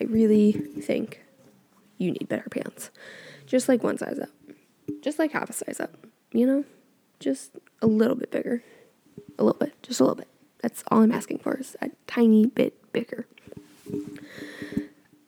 I 0.00 0.04
really 0.04 0.52
think 0.52 1.22
you 1.98 2.10
need 2.10 2.28
better 2.28 2.48
pants. 2.48 2.90
Just 3.46 3.68
like 3.68 3.82
one 3.82 3.98
size 3.98 4.18
up. 4.18 4.30
Just 5.02 5.18
like 5.18 5.32
half 5.32 5.50
a 5.50 5.52
size 5.52 5.80
up, 5.80 6.06
you 6.32 6.46
know? 6.46 6.64
Just 7.20 7.52
a 7.80 7.86
little 7.86 8.16
bit 8.16 8.30
bigger. 8.30 8.62
A 9.38 9.44
little 9.44 9.58
bit. 9.58 9.80
Just 9.82 10.00
a 10.00 10.04
little 10.04 10.16
bit. 10.16 10.28
That's 10.62 10.84
all 10.88 11.02
I'm 11.02 11.12
asking 11.12 11.38
for 11.38 11.56
is 11.56 11.76
a 11.80 11.90
tiny 12.06 12.46
bit 12.46 12.92
bigger. 12.92 13.26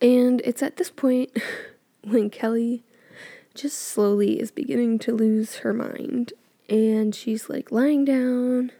And 0.01 0.41
it's 0.45 0.63
at 0.63 0.77
this 0.77 0.91
point 0.91 1.31
when 2.05 2.31
Kelley 2.31 2.85
just 3.55 3.79
slowly 3.79 4.41
is 4.41 4.51
beginning 4.51 4.99
to 5.01 5.13
lose 5.13 5.57
her 5.57 5.73
mind. 5.73 6.33
And 6.69 7.15
she's 7.15 7.49
like 7.49 7.71
lying 7.71 8.05
down 8.05 8.73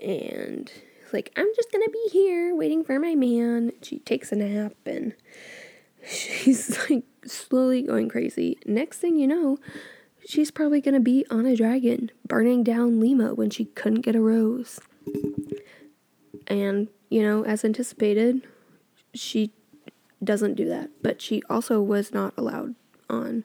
and 0.00 0.70
like, 1.12 1.32
I'm 1.36 1.48
just 1.56 1.72
gonna 1.72 1.88
be 1.90 2.08
here 2.12 2.54
waiting 2.54 2.84
for 2.84 2.98
my 2.98 3.14
man. 3.14 3.72
She 3.82 3.98
takes 4.00 4.30
a 4.30 4.36
nap 4.36 4.74
and 4.86 5.14
she's 6.06 6.78
like 6.88 7.04
slowly 7.24 7.82
going 7.82 8.08
crazy. 8.08 8.58
Next 8.66 8.98
thing 8.98 9.16
you 9.16 9.26
know, 9.26 9.58
she's 10.26 10.50
probably 10.50 10.80
gonna 10.80 11.00
be 11.00 11.24
on 11.30 11.46
a 11.46 11.56
dragon 11.56 12.10
burning 12.26 12.62
down 12.62 13.00
Lima 13.00 13.34
when 13.34 13.50
she 13.50 13.64
couldn't 13.66 14.02
get 14.02 14.14
a 14.14 14.20
rose. 14.20 14.80
And, 16.46 16.88
you 17.10 17.22
know, 17.22 17.44
as 17.44 17.64
anticipated, 17.64 18.46
she 19.14 19.52
doesn't 20.22 20.54
do 20.54 20.68
that. 20.68 20.90
But 21.02 21.20
she 21.20 21.42
also 21.48 21.80
was 21.80 22.12
not 22.12 22.34
allowed 22.36 22.74
on 23.08 23.44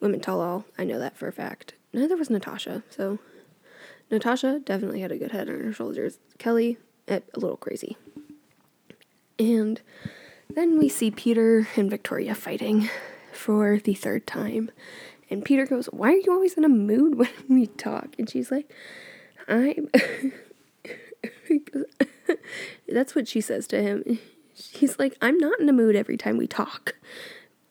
Women 0.00 0.20
Tell 0.20 0.40
All. 0.40 0.64
I 0.78 0.84
know 0.84 0.98
that 0.98 1.16
for 1.16 1.28
a 1.28 1.32
fact. 1.32 1.74
Neither 1.92 2.16
was 2.16 2.30
Natasha, 2.30 2.82
so 2.90 3.18
Natasha 4.10 4.60
definitely 4.64 5.00
had 5.00 5.12
a 5.12 5.18
good 5.18 5.32
head 5.32 5.48
on 5.48 5.60
her 5.60 5.72
shoulders. 5.72 6.18
Kelley, 6.38 6.78
eh, 7.08 7.20
a 7.34 7.38
little 7.38 7.56
crazy. 7.56 7.96
And 9.38 9.80
then 10.48 10.78
we 10.78 10.88
see 10.88 11.10
Peter 11.10 11.68
and 11.76 11.90
Victoria 11.90 12.34
fighting 12.34 12.88
for 13.32 13.78
the 13.78 13.94
third 13.94 14.26
time. 14.26 14.70
And 15.30 15.44
Peter 15.44 15.66
goes, 15.66 15.86
Why 15.86 16.12
are 16.12 16.16
you 16.16 16.32
always 16.32 16.54
in 16.54 16.64
a 16.64 16.68
mood 16.68 17.16
when 17.16 17.28
we 17.48 17.66
talk? 17.66 18.14
And 18.18 18.28
she's 18.28 18.50
like, 18.50 18.72
I'm. 19.46 19.88
That's 22.88 23.14
what 23.14 23.28
she 23.28 23.40
says 23.40 23.66
to 23.68 23.82
him. 23.82 24.18
She's 24.54 24.98
like, 24.98 25.16
I'm 25.20 25.38
not 25.38 25.60
in 25.60 25.68
a 25.68 25.72
mood 25.72 25.94
every 25.96 26.16
time 26.16 26.36
we 26.36 26.46
talk 26.46 26.94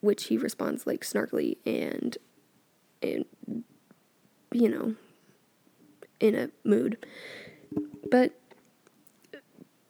which 0.02 0.26
he 0.26 0.38
responds 0.38 0.86
like 0.86 1.02
snarkily 1.02 1.58
and 1.66 2.18
and 3.02 3.26
you 4.52 4.70
know 4.70 4.96
in 6.20 6.36
a 6.36 6.50
mood. 6.64 6.98
But 8.10 8.34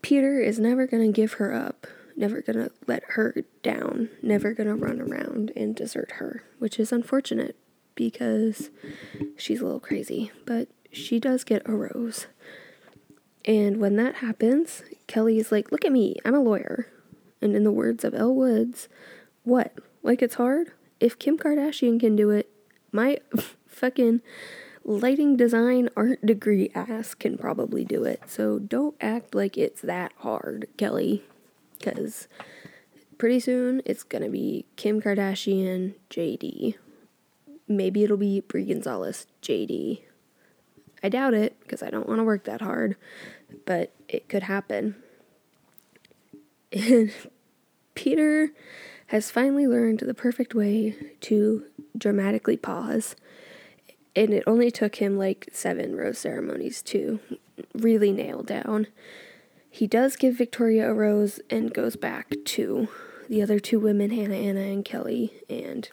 peter 0.02 0.40
is 0.40 0.60
never 0.60 0.88
going 0.88 1.06
to 1.06 1.16
give 1.16 1.34
her 1.34 1.54
up 1.54 1.86
never 2.16 2.42
going 2.42 2.56
to 2.56 2.72
let 2.88 3.04
her 3.10 3.36
down 3.62 4.10
never 4.22 4.54
going 4.54 4.68
to 4.68 4.76
run 4.76 5.02
around 5.02 5.52
and 5.56 5.76
desert 5.76 6.14
her 6.14 6.44
which 6.60 6.80
is 6.80 6.92
unfortunate 6.92 7.56
because 7.96 8.70
she's 9.36 9.60
a 9.60 9.66
little 9.66 9.80
crazy 9.80 10.32
but 10.46 10.68
she 10.92 11.20
does 11.20 11.44
get 11.44 11.62
a 11.66 11.76
rose. 11.76 12.28
And 13.46 13.78
when 13.78 13.96
that 13.98 14.16
happens 14.16 14.84
kelley 15.08 15.40
is 15.40 15.52
like 15.52 15.72
look 15.72 15.86
at 15.86 15.92
me 15.92 16.16
i'm 16.26 16.36
a 16.36 16.42
lawyer. 16.42 16.88
And 17.42 17.56
in 17.56 17.64
the 17.64 17.72
words 17.72 18.04
of 18.04 18.14
elle 18.16 18.34
woods 18.34 18.88
what 19.44 19.74
like 20.08 20.22
it's 20.22 20.36
hard. 20.36 20.72
If 21.00 21.20
Kim 21.20 21.38
Kardashian 21.38 22.00
can 22.00 22.16
do 22.16 22.32
it, 22.32 22.50
my 22.92 23.20
fucking 23.68 24.22
lighting 24.84 25.36
design 25.36 25.90
art 25.98 26.26
degree 26.26 26.72
ass 26.74 27.14
can 27.14 27.38
probably 27.38 27.84
do 27.84 28.06
it. 28.06 28.22
So 28.26 28.58
don't 28.58 28.96
act 29.02 29.36
like 29.36 29.58
it's 29.58 29.82
that 29.82 30.14
hard, 30.20 30.68
Kelley. 30.78 31.24
Because 31.78 32.28
pretty 33.18 33.42
soon 33.42 33.82
it's 33.86 34.04
gonna 34.04 34.30
be 34.30 34.66
Kim 34.78 35.02
Kardashian, 35.02 35.96
JD. 36.10 36.76
Maybe 37.68 38.04
it'll 38.04 38.16
be 38.16 38.40
Brie 38.40 38.64
Gonzalez, 38.64 39.28
JD. 39.42 40.04
I 41.04 41.10
doubt 41.10 41.34
it 41.34 41.60
because 41.60 41.84
I 41.84 41.90
don't 41.90 42.08
want 42.08 42.20
to 42.20 42.24
work 42.24 42.46
that 42.46 42.62
hard, 42.62 42.96
but 43.66 43.92
it 44.08 44.30
could 44.30 44.44
happen. 44.44 44.96
And 46.70 47.14
Peter 47.96 48.52
has 49.08 49.32
finally 49.32 49.68
learned 49.68 50.00
the 50.00 50.14
perfect 50.14 50.54
way 50.54 50.96
to 51.22 51.66
dramatically 51.98 52.58
pause. 52.58 53.16
And 54.16 54.34
it 54.34 54.44
only 54.48 54.72
took 54.72 54.96
him 54.96 55.18
like 55.18 55.50
seven 55.52 55.96
rose 55.96 56.20
ceremonies 56.20 56.82
to 56.84 57.20
really 57.74 58.12
nail 58.12 58.44
down. 58.44 58.88
He 59.70 59.88
does 59.88 60.16
give 60.16 60.36
Victoria 60.36 60.90
a 60.90 60.94
rose 60.94 61.40
and 61.50 61.74
goes 61.74 61.96
back 61.96 62.34
to 62.46 62.88
the 63.30 63.42
other 63.42 63.60
two 63.60 63.80
women, 63.80 64.10
Hannah 64.10 64.36
Anna 64.36 64.62
and 64.62 64.84
Kelley. 64.84 65.34
And 65.50 65.90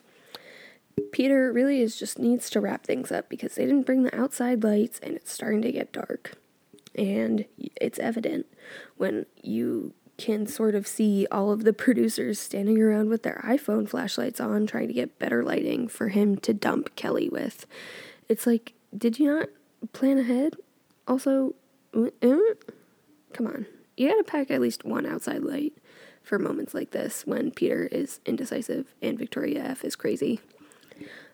Peter 1.11 1.51
really 1.51 1.81
is 1.81 1.97
just 1.97 2.19
needs 2.19 2.49
to 2.49 2.59
wrap 2.59 2.85
things 2.85 3.11
up 3.11 3.29
because 3.29 3.55
they 3.55 3.65
didn't 3.65 3.85
bring 3.85 4.03
the 4.03 4.19
outside 4.19 4.63
lights 4.63 4.99
and 4.99 5.15
it's 5.15 5.31
starting 5.31 5.61
to 5.61 5.71
get 5.71 5.93
dark. 5.93 6.33
And 6.95 7.45
it's 7.57 7.99
evident 7.99 8.47
when 8.97 9.25
you 9.41 9.93
can 10.17 10.47
sort 10.47 10.75
of 10.75 10.87
see 10.87 11.27
all 11.31 11.51
of 11.51 11.63
the 11.63 11.73
producers 11.73 12.39
standing 12.39 12.81
around 12.81 13.09
with 13.09 13.23
their 13.23 13.41
iPhone 13.45 13.87
flashlights 13.87 14.39
on 14.39 14.65
trying 14.65 14.87
to 14.87 14.93
get 14.93 15.19
better 15.19 15.43
lighting 15.43 15.87
for 15.87 16.09
him 16.09 16.37
to 16.37 16.53
dump 16.53 16.95
Kelley 16.95 17.29
with. 17.29 17.65
It's 18.29 18.47
like, 18.47 18.73
did 18.97 19.19
you 19.19 19.33
not 19.33 19.49
plan 19.93 20.17
ahead? 20.17 20.55
Also, 21.07 21.53
uh, 21.93 22.09
come 23.33 23.47
on. 23.47 23.65
You 23.97 24.09
gotta 24.09 24.23
pack 24.23 24.51
at 24.51 24.61
least 24.61 24.83
one 24.83 25.05
outside 25.05 25.43
light 25.43 25.73
for 26.23 26.39
moments 26.39 26.73
like 26.73 26.91
this 26.91 27.25
when 27.25 27.51
Peter 27.51 27.87
is 27.91 28.19
indecisive 28.25 28.93
and 29.01 29.17
Victoria 29.17 29.63
F 29.63 29.83
is 29.83 29.95
crazy. 29.95 30.39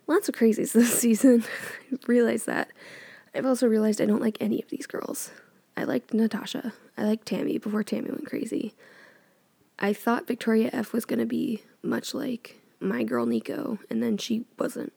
Lots 0.08 0.28
of 0.28 0.36
crazies 0.36 0.72
this 0.74 1.00
season. 1.00 1.44
I 1.92 1.98
realized 2.08 2.48
that. 2.48 2.70
I've 3.34 3.46
also 3.46 3.68
realized 3.68 4.02
I 4.02 4.06
don't 4.06 4.22
like 4.22 4.38
any 4.42 4.62
of 4.62 4.70
these 4.70 4.88
girls. 4.88 5.32
I 5.78 5.84
liked 5.84 6.14
Natasha. 6.14 6.74
I 7.02 7.06
liked 7.06 7.26
Tammy 7.26 7.58
before 7.58 7.84
Tammy 7.84 8.12
went 8.12 8.28
crazy. 8.28 8.76
I 9.80 9.92
thought 9.92 10.28
Victoria 10.28 10.70
F 10.72 10.94
was 10.94 11.04
going 11.04 11.18
to 11.18 11.26
be 11.26 11.64
much 11.82 12.14
like 12.14 12.62
my 12.80 13.02
girl 13.02 13.26
Nico, 13.26 13.80
and 13.90 14.04
then 14.04 14.18
she 14.18 14.46
wasn't 14.60 14.94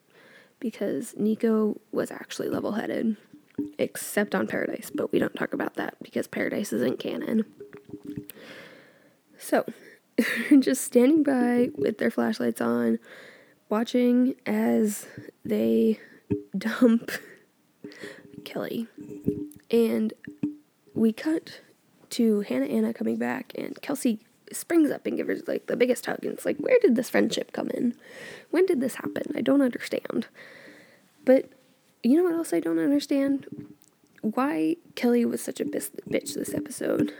because 0.61 1.15
Nico 1.17 1.81
was 1.93 2.11
actually 2.11 2.51
level 2.51 2.73
headed, 2.73 3.17
except 3.79 4.35
on 4.35 4.47
Paradise, 4.47 4.91
but 4.95 5.13
we 5.13 5.19
don't 5.19 5.35
talk 5.35 5.55
about 5.55 5.77
that 5.77 5.95
because 6.03 6.27
Paradise 6.27 6.75
isn't 6.75 6.99
canon. 6.99 7.47
So, 9.39 9.65
just 10.61 10.85
standing 10.85 11.23
by 11.23 11.71
with 11.75 11.97
their 11.97 12.11
flashlights 12.11 12.61
on, 12.61 12.99
watching 13.71 14.35
as 14.45 15.07
they 15.43 16.01
dump 16.57 17.13
Kelley. 18.45 18.89
And 19.71 20.13
we 20.93 21.11
cut 21.15 21.61
to 22.15 22.41
Hannah 22.41 22.67
Anna 22.67 22.93
coming 22.93 23.17
back, 23.17 23.53
and 23.57 23.81
Kelsey 23.83 24.21
springs 24.53 24.91
up 24.91 25.07
and 25.07 25.17
gives 25.17 25.29
her 25.29 25.37
like 25.47 25.67
the 25.67 25.77
biggest 25.77 26.07
hug. 26.07 26.23
And 26.23 26.33
it's 26.33 26.45
like, 26.45 26.59
where 26.59 26.79
did 26.81 26.97
this 26.97 27.11
friendship 27.11 27.53
come 27.53 27.71
in? 27.71 27.95
When 28.51 28.67
did 28.67 28.81
this 28.81 28.97
happen? 28.97 29.33
I 29.35 29.41
don't 29.41 29.63
understand. 29.63 30.27
But 31.25 31.49
you 32.03 32.17
know 32.17 32.25
what 32.25 32.35
else 32.35 32.53
I 32.53 32.61
don't 32.61 32.79
understand? 32.79 33.47
Why 34.21 34.77
Kelley 34.95 35.25
was 35.25 35.43
such 35.43 35.61
a 35.61 35.65
bitch 35.65 36.35
this 36.35 36.55
episode. 36.55 37.13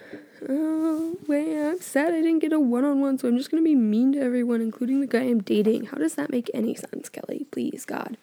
Oh, 0.49 1.17
wait, 1.27 1.59
I'm 1.59 1.81
sad 1.81 2.13
I 2.13 2.21
didn't 2.21 2.41
get 2.41 2.53
a 2.53 2.61
one 2.61 2.85
on 2.85 3.01
one, 3.01 3.19
so 3.19 3.29
I'm 3.29 3.39
just 3.39 3.51
gonna 3.51 3.63
be 3.63 3.75
mean 3.75 4.13
to 4.13 4.21
everyone, 4.21 4.61
including 4.61 5.01
the 5.01 5.07
guy 5.07 5.21
I'm 5.21 5.43
dating. 5.43 5.87
How 5.87 5.97
does 5.97 6.15
that 6.17 6.31
make 6.31 6.51
any 6.53 6.75
sense, 6.75 7.09
Kelley? 7.09 7.47
Please, 7.51 7.85
God. 7.85 8.17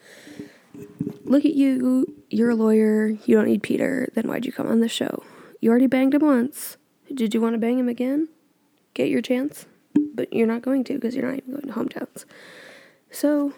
Look 1.26 1.46
at 1.46 1.54
you. 1.54 2.14
You're 2.30 2.52
a 2.52 2.56
lawyer. 2.56 3.10
You 3.26 3.36
don't 3.36 3.48
need 3.48 3.64
Peter. 3.64 4.10
Then 4.14 4.28
why'd 4.28 4.46
you 4.46 4.52
come 4.52 4.68
on 4.68 4.80
the 4.80 4.90
show? 4.90 5.24
You 5.62 5.70
already 5.70 5.88
banged 5.88 6.14
him 6.14 6.26
once. 6.26 6.76
Did 7.14 7.34
you 7.34 7.40
want 7.40 7.54
to 7.54 7.60
bang 7.60 7.80
him 7.80 7.88
again? 7.88 8.28
Get 8.94 9.08
your 9.08 9.22
chance? 9.22 9.66
But 10.14 10.34
you're 10.34 10.48
not 10.48 10.62
going 10.62 10.84
to 10.86 10.96
because 10.96 11.16
you're 11.16 11.26
not 11.26 11.38
even 11.38 11.54
going 11.54 11.68
to 11.68 11.74
hometowns. 11.74 12.26
So, 13.10 13.54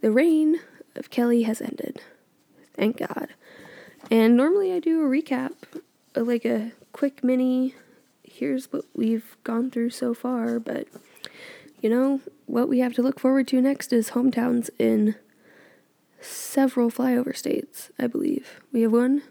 the 0.00 0.10
reign 0.10 0.60
of 0.94 1.10
Kelley 1.10 1.42
has 1.42 1.60
ended. 1.60 2.00
Thank 2.74 2.98
God. 2.98 3.28
And 4.10 4.36
normally 4.36 4.72
I 4.72 4.78
do 4.78 5.04
a 5.04 5.08
recap, 5.08 5.52
uh, 6.16 6.22
like 6.22 6.44
a 6.44 6.72
quick 6.92 7.22
mini 7.22 7.74
here's 8.38 8.72
what 8.72 8.84
we've 8.94 9.36
gone 9.42 9.70
through 9.70 9.90
so 9.90 10.14
far, 10.14 10.60
but 10.60 10.86
you 11.80 11.88
know, 11.88 12.20
what 12.46 12.68
we 12.68 12.80
have 12.80 12.94
to 12.94 13.02
look 13.02 13.20
forward 13.20 13.48
to 13.48 13.60
next 13.60 13.92
is 13.92 14.10
hometowns 14.10 14.70
in 14.78 15.14
several 16.20 16.90
flyover 16.90 17.36
states, 17.36 17.90
I 17.98 18.06
believe. 18.06 18.60
We 18.72 18.82
have 18.82 18.92
one 18.92 19.22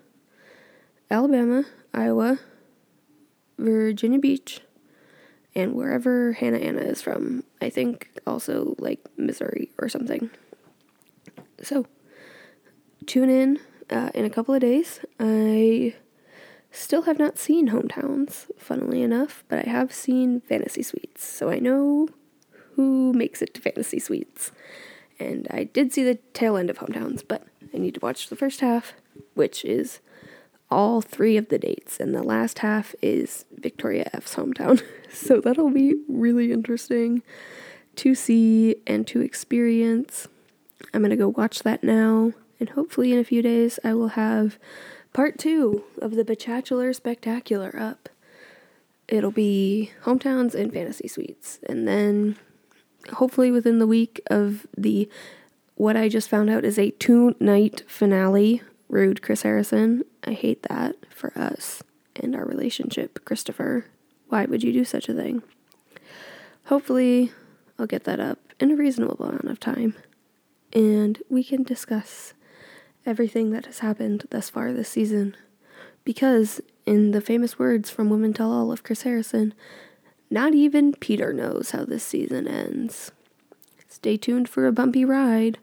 Alabama, 1.10 1.66
Iowa, 1.98 2.38
Virginia 3.58 4.20
Beach, 4.20 4.62
and 5.56 5.74
wherever 5.74 6.34
Hannah 6.34 6.60
Anna 6.60 6.82
is 6.82 7.02
from. 7.02 7.44
I 7.60 7.72
think 7.72 8.12
also 8.28 8.76
like 8.78 9.00
Missouri 9.18 9.72
or 9.80 9.90
something. 9.90 10.30
So, 11.64 11.88
tune 13.08 13.32
in 13.32 13.60
uh, 13.90 14.12
in 14.14 14.26
a 14.26 14.30
couple 14.30 14.54
of 14.54 14.62
days. 14.62 15.00
I 15.20 15.96
still 16.70 17.04
have 17.04 17.18
not 17.18 17.40
seen 17.40 17.70
Hometowns, 17.70 18.46
funnily 18.60 19.02
enough, 19.02 19.44
but 19.50 19.66
I 19.66 19.70
have 19.70 19.92
seen 19.92 20.42
Fantasy 20.42 20.84
Suites, 20.84 21.26
so 21.26 21.50
I 21.50 21.58
know 21.58 22.10
who 22.76 23.12
makes 23.12 23.42
it 23.42 23.56
to 23.56 23.62
Fantasy 23.62 23.98
Suites. 23.98 24.52
And 25.20 25.48
I 25.50 25.64
did 25.64 25.92
see 25.94 26.04
the 26.04 26.20
tail 26.34 26.58
end 26.58 26.70
of 26.70 26.78
Hometowns, 26.78 27.24
but 27.28 27.48
I 27.74 27.80
need 27.80 27.96
to 27.96 28.00
watch 28.02 28.30
the 28.30 28.36
first 28.36 28.60
half, 28.60 28.94
which 29.34 29.66
is 29.66 30.00
all 30.70 31.02
three 31.02 31.38
of 31.38 31.50
the 31.50 31.60
dates, 31.60 32.00
and 32.00 32.14
the 32.14 32.24
last 32.24 32.60
half 32.60 32.94
is 33.02 33.46
Victoria 33.56 34.10
F's 34.14 34.36
hometown. 34.36 34.82
so 35.12 35.40
that'll 35.40 35.70
be 35.70 35.96
really 36.08 36.52
interesting 36.52 37.24
to 37.96 38.14
see 38.14 38.76
and 38.86 39.08
to 39.08 39.22
experience. 39.22 40.28
I'm 40.94 41.02
gonna 41.02 41.16
go 41.16 41.30
watch 41.30 41.60
that 41.64 41.84
now, 41.84 42.34
and 42.60 42.70
hopefully 42.70 43.14
in 43.14 43.20
a 43.20 43.24
few 43.24 43.42
days 43.42 43.80
I 43.84 43.94
will 43.94 44.10
have 44.10 44.60
part 45.14 45.40
two 45.40 45.84
of 46.02 46.12
the 46.12 46.26
Bachelor 46.26 46.94
Spectacular 46.94 47.76
up. 47.78 48.10
It'll 49.08 49.32
be 49.32 49.92
hometowns 50.04 50.54
and 50.54 50.72
fantasy 50.72 51.08
suites, 51.08 51.60
and 51.68 51.88
then 51.88 52.36
hopefully 53.14 53.52
within 53.52 53.80
the 53.80 53.88
week 53.88 54.22
of 54.28 54.68
the 54.78 55.10
what 55.76 55.96
I 55.96 56.10
just 56.10 56.30
found 56.30 56.50
out 56.50 56.66
is 56.66 56.78
a 56.78 56.92
two 56.92 57.36
night 57.40 57.84
finale 57.88 58.62
Rude, 58.90 59.22
Chris 59.22 59.42
Harrison. 59.42 60.04
I 60.24 60.32
hate 60.32 60.64
that 60.64 60.96
for 61.10 61.38
us 61.38 61.84
and 62.16 62.36
our 62.36 62.46
relationship, 62.46 63.24
Christopher. 63.26 63.86
Why 64.30 64.46
would 64.46 64.64
you 64.64 64.74
do 64.74 64.86
such 64.86 65.10
a 65.10 65.14
thing? 65.14 65.44
Hopefully, 66.66 67.32
I'll 67.78 67.88
get 67.88 68.04
that 68.06 68.20
up 68.20 68.40
in 68.60 68.72
a 68.72 68.76
reasonable 68.76 69.26
amount 69.26 69.46
of 69.46 69.60
time 69.60 69.96
and 70.74 71.22
we 71.30 71.44
can 71.44 71.64
discuss 71.64 72.34
everything 73.06 73.52
that 73.52 73.66
has 73.66 73.80
happened 73.80 74.28
thus 74.30 74.50
far 74.50 74.74
this 74.74 74.90
season. 74.90 75.36
Because, 76.04 76.62
in 76.86 77.12
the 77.12 77.22
famous 77.22 77.60
words 77.60 77.90
from 77.90 78.10
Women 78.10 78.34
Tell 78.34 78.52
All 78.52 78.72
of 78.72 78.84
Chris 78.84 79.02
Harrison, 79.02 79.54
not 80.30 80.54
even 80.54 80.94
Peter 80.94 81.34
knows 81.34 81.72
how 81.72 81.86
this 81.86 82.04
season 82.04 82.48
ends. 82.48 83.12
Stay 83.88 84.18
tuned 84.18 84.50
for 84.50 84.68
a 84.68 84.72
bumpy 84.72 85.06
ride. 85.06 85.58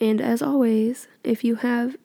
And 0.00 0.20
as 0.20 0.42
always, 0.42 1.08
if 1.24 1.44
you 1.44 1.56
have 1.56 1.96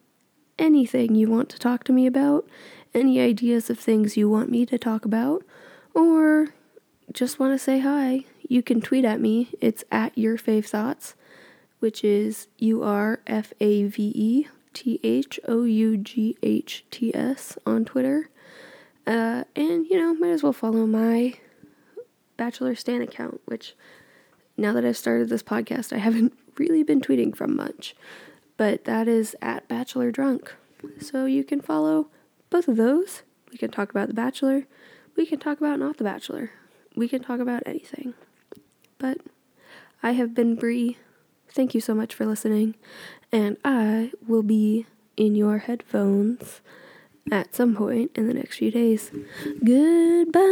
anything 0.58 1.16
you 1.16 1.30
want 1.30 1.50
to 1.50 1.60
talk 1.60 1.84
to 1.86 1.94
me 1.94 2.06
about, 2.08 2.48
any 2.94 3.20
ideas 3.20 3.70
of 3.70 3.80
things 3.80 4.18
you 4.18 4.30
want 4.30 4.50
me 4.50 4.66
to 4.66 4.78
talk 4.78 5.06
about, 5.06 5.44
or 5.94 6.50
just 7.12 7.40
want 7.40 7.54
to 7.54 7.60
say 7.60 7.80
hi, 7.80 8.26
you 8.48 8.62
can 8.62 8.82
tweet 8.82 9.06
at 9.06 9.20
me. 9.20 9.50
It's 9.62 9.84
at 9.92 10.18
your 10.18 10.38
fave 10.38 10.66
thoughts, 10.66 11.16
which 11.80 12.04
is 12.04 12.48
U 12.60 12.84
R 12.84 13.20
F 13.28 13.54
A 13.60 13.86
V 13.86 14.12
E 14.16 14.48
T 14.74 15.00
H 15.04 15.40
O 15.48 15.64
U 15.64 15.98
G 15.98 16.38
H 16.42 16.86
T 16.92 17.14
S 17.16 17.58
on 17.66 17.86
Twitter. 17.86 18.30
Uh, 19.06 19.44
and 19.56 19.86
you 19.88 19.98
know, 19.98 20.14
might 20.14 20.30
as 20.30 20.44
well 20.44 20.54
follow 20.54 20.86
my 20.86 21.36
Bachelor 22.38 22.76
Stan 22.76 23.02
account, 23.02 23.42
which 23.46 23.76
now 24.58 24.74
that 24.74 24.86
I've 24.86 24.98
started 24.98 25.30
this 25.30 25.44
podcast, 25.44 25.94
I 25.94 25.98
haven't 25.98 26.34
really 26.58 26.84
been 26.84 27.02
tweeting 27.02 27.36
from 27.36 27.56
much 27.56 27.96
but 28.58 28.86
that 28.86 29.08
is 29.08 29.36
at 29.42 29.68
Bachelor 29.68 30.12
Drunk. 30.12 30.54
So 31.00 31.26
you 31.26 31.44
can 31.44 31.62
follow 31.62 32.08
both 32.50 32.68
of 32.68 32.78
those. 32.78 33.24
We 33.52 33.58
can 33.58 33.72
talk 33.72 33.90
about 33.90 34.08
The 34.08 34.14
Bachelor. 34.14 34.66
We 35.16 35.26
can 35.26 35.40
talk 35.40 35.60
about 35.60 35.80
Not 35.80 35.98
The 35.98 36.04
Bachelor. 36.04 36.52
We 36.96 37.08
can 37.08 37.24
talk 37.24 37.40
about 37.40 37.64
anything. 37.66 38.14
But 38.98 39.20
I 40.02 40.12
have 40.12 40.34
been 40.34 40.56
Bree. 40.56 40.98
Thank 41.50 41.76
you 41.76 41.82
so 41.82 41.94
much 41.94 42.14
for 42.14 42.26
listening. 42.26 42.76
And 43.32 43.58
I 43.64 44.12
will 44.28 44.44
be 44.44 44.86
in 45.16 45.36
your 45.36 45.60
headphones 45.60 46.62
at 47.32 47.56
some 47.56 47.76
point 47.76 48.12
in 48.16 48.28
the 48.28 48.34
next 48.34 48.58
few 48.58 48.72
days. 48.72 49.12
Goodbye. 49.64 50.44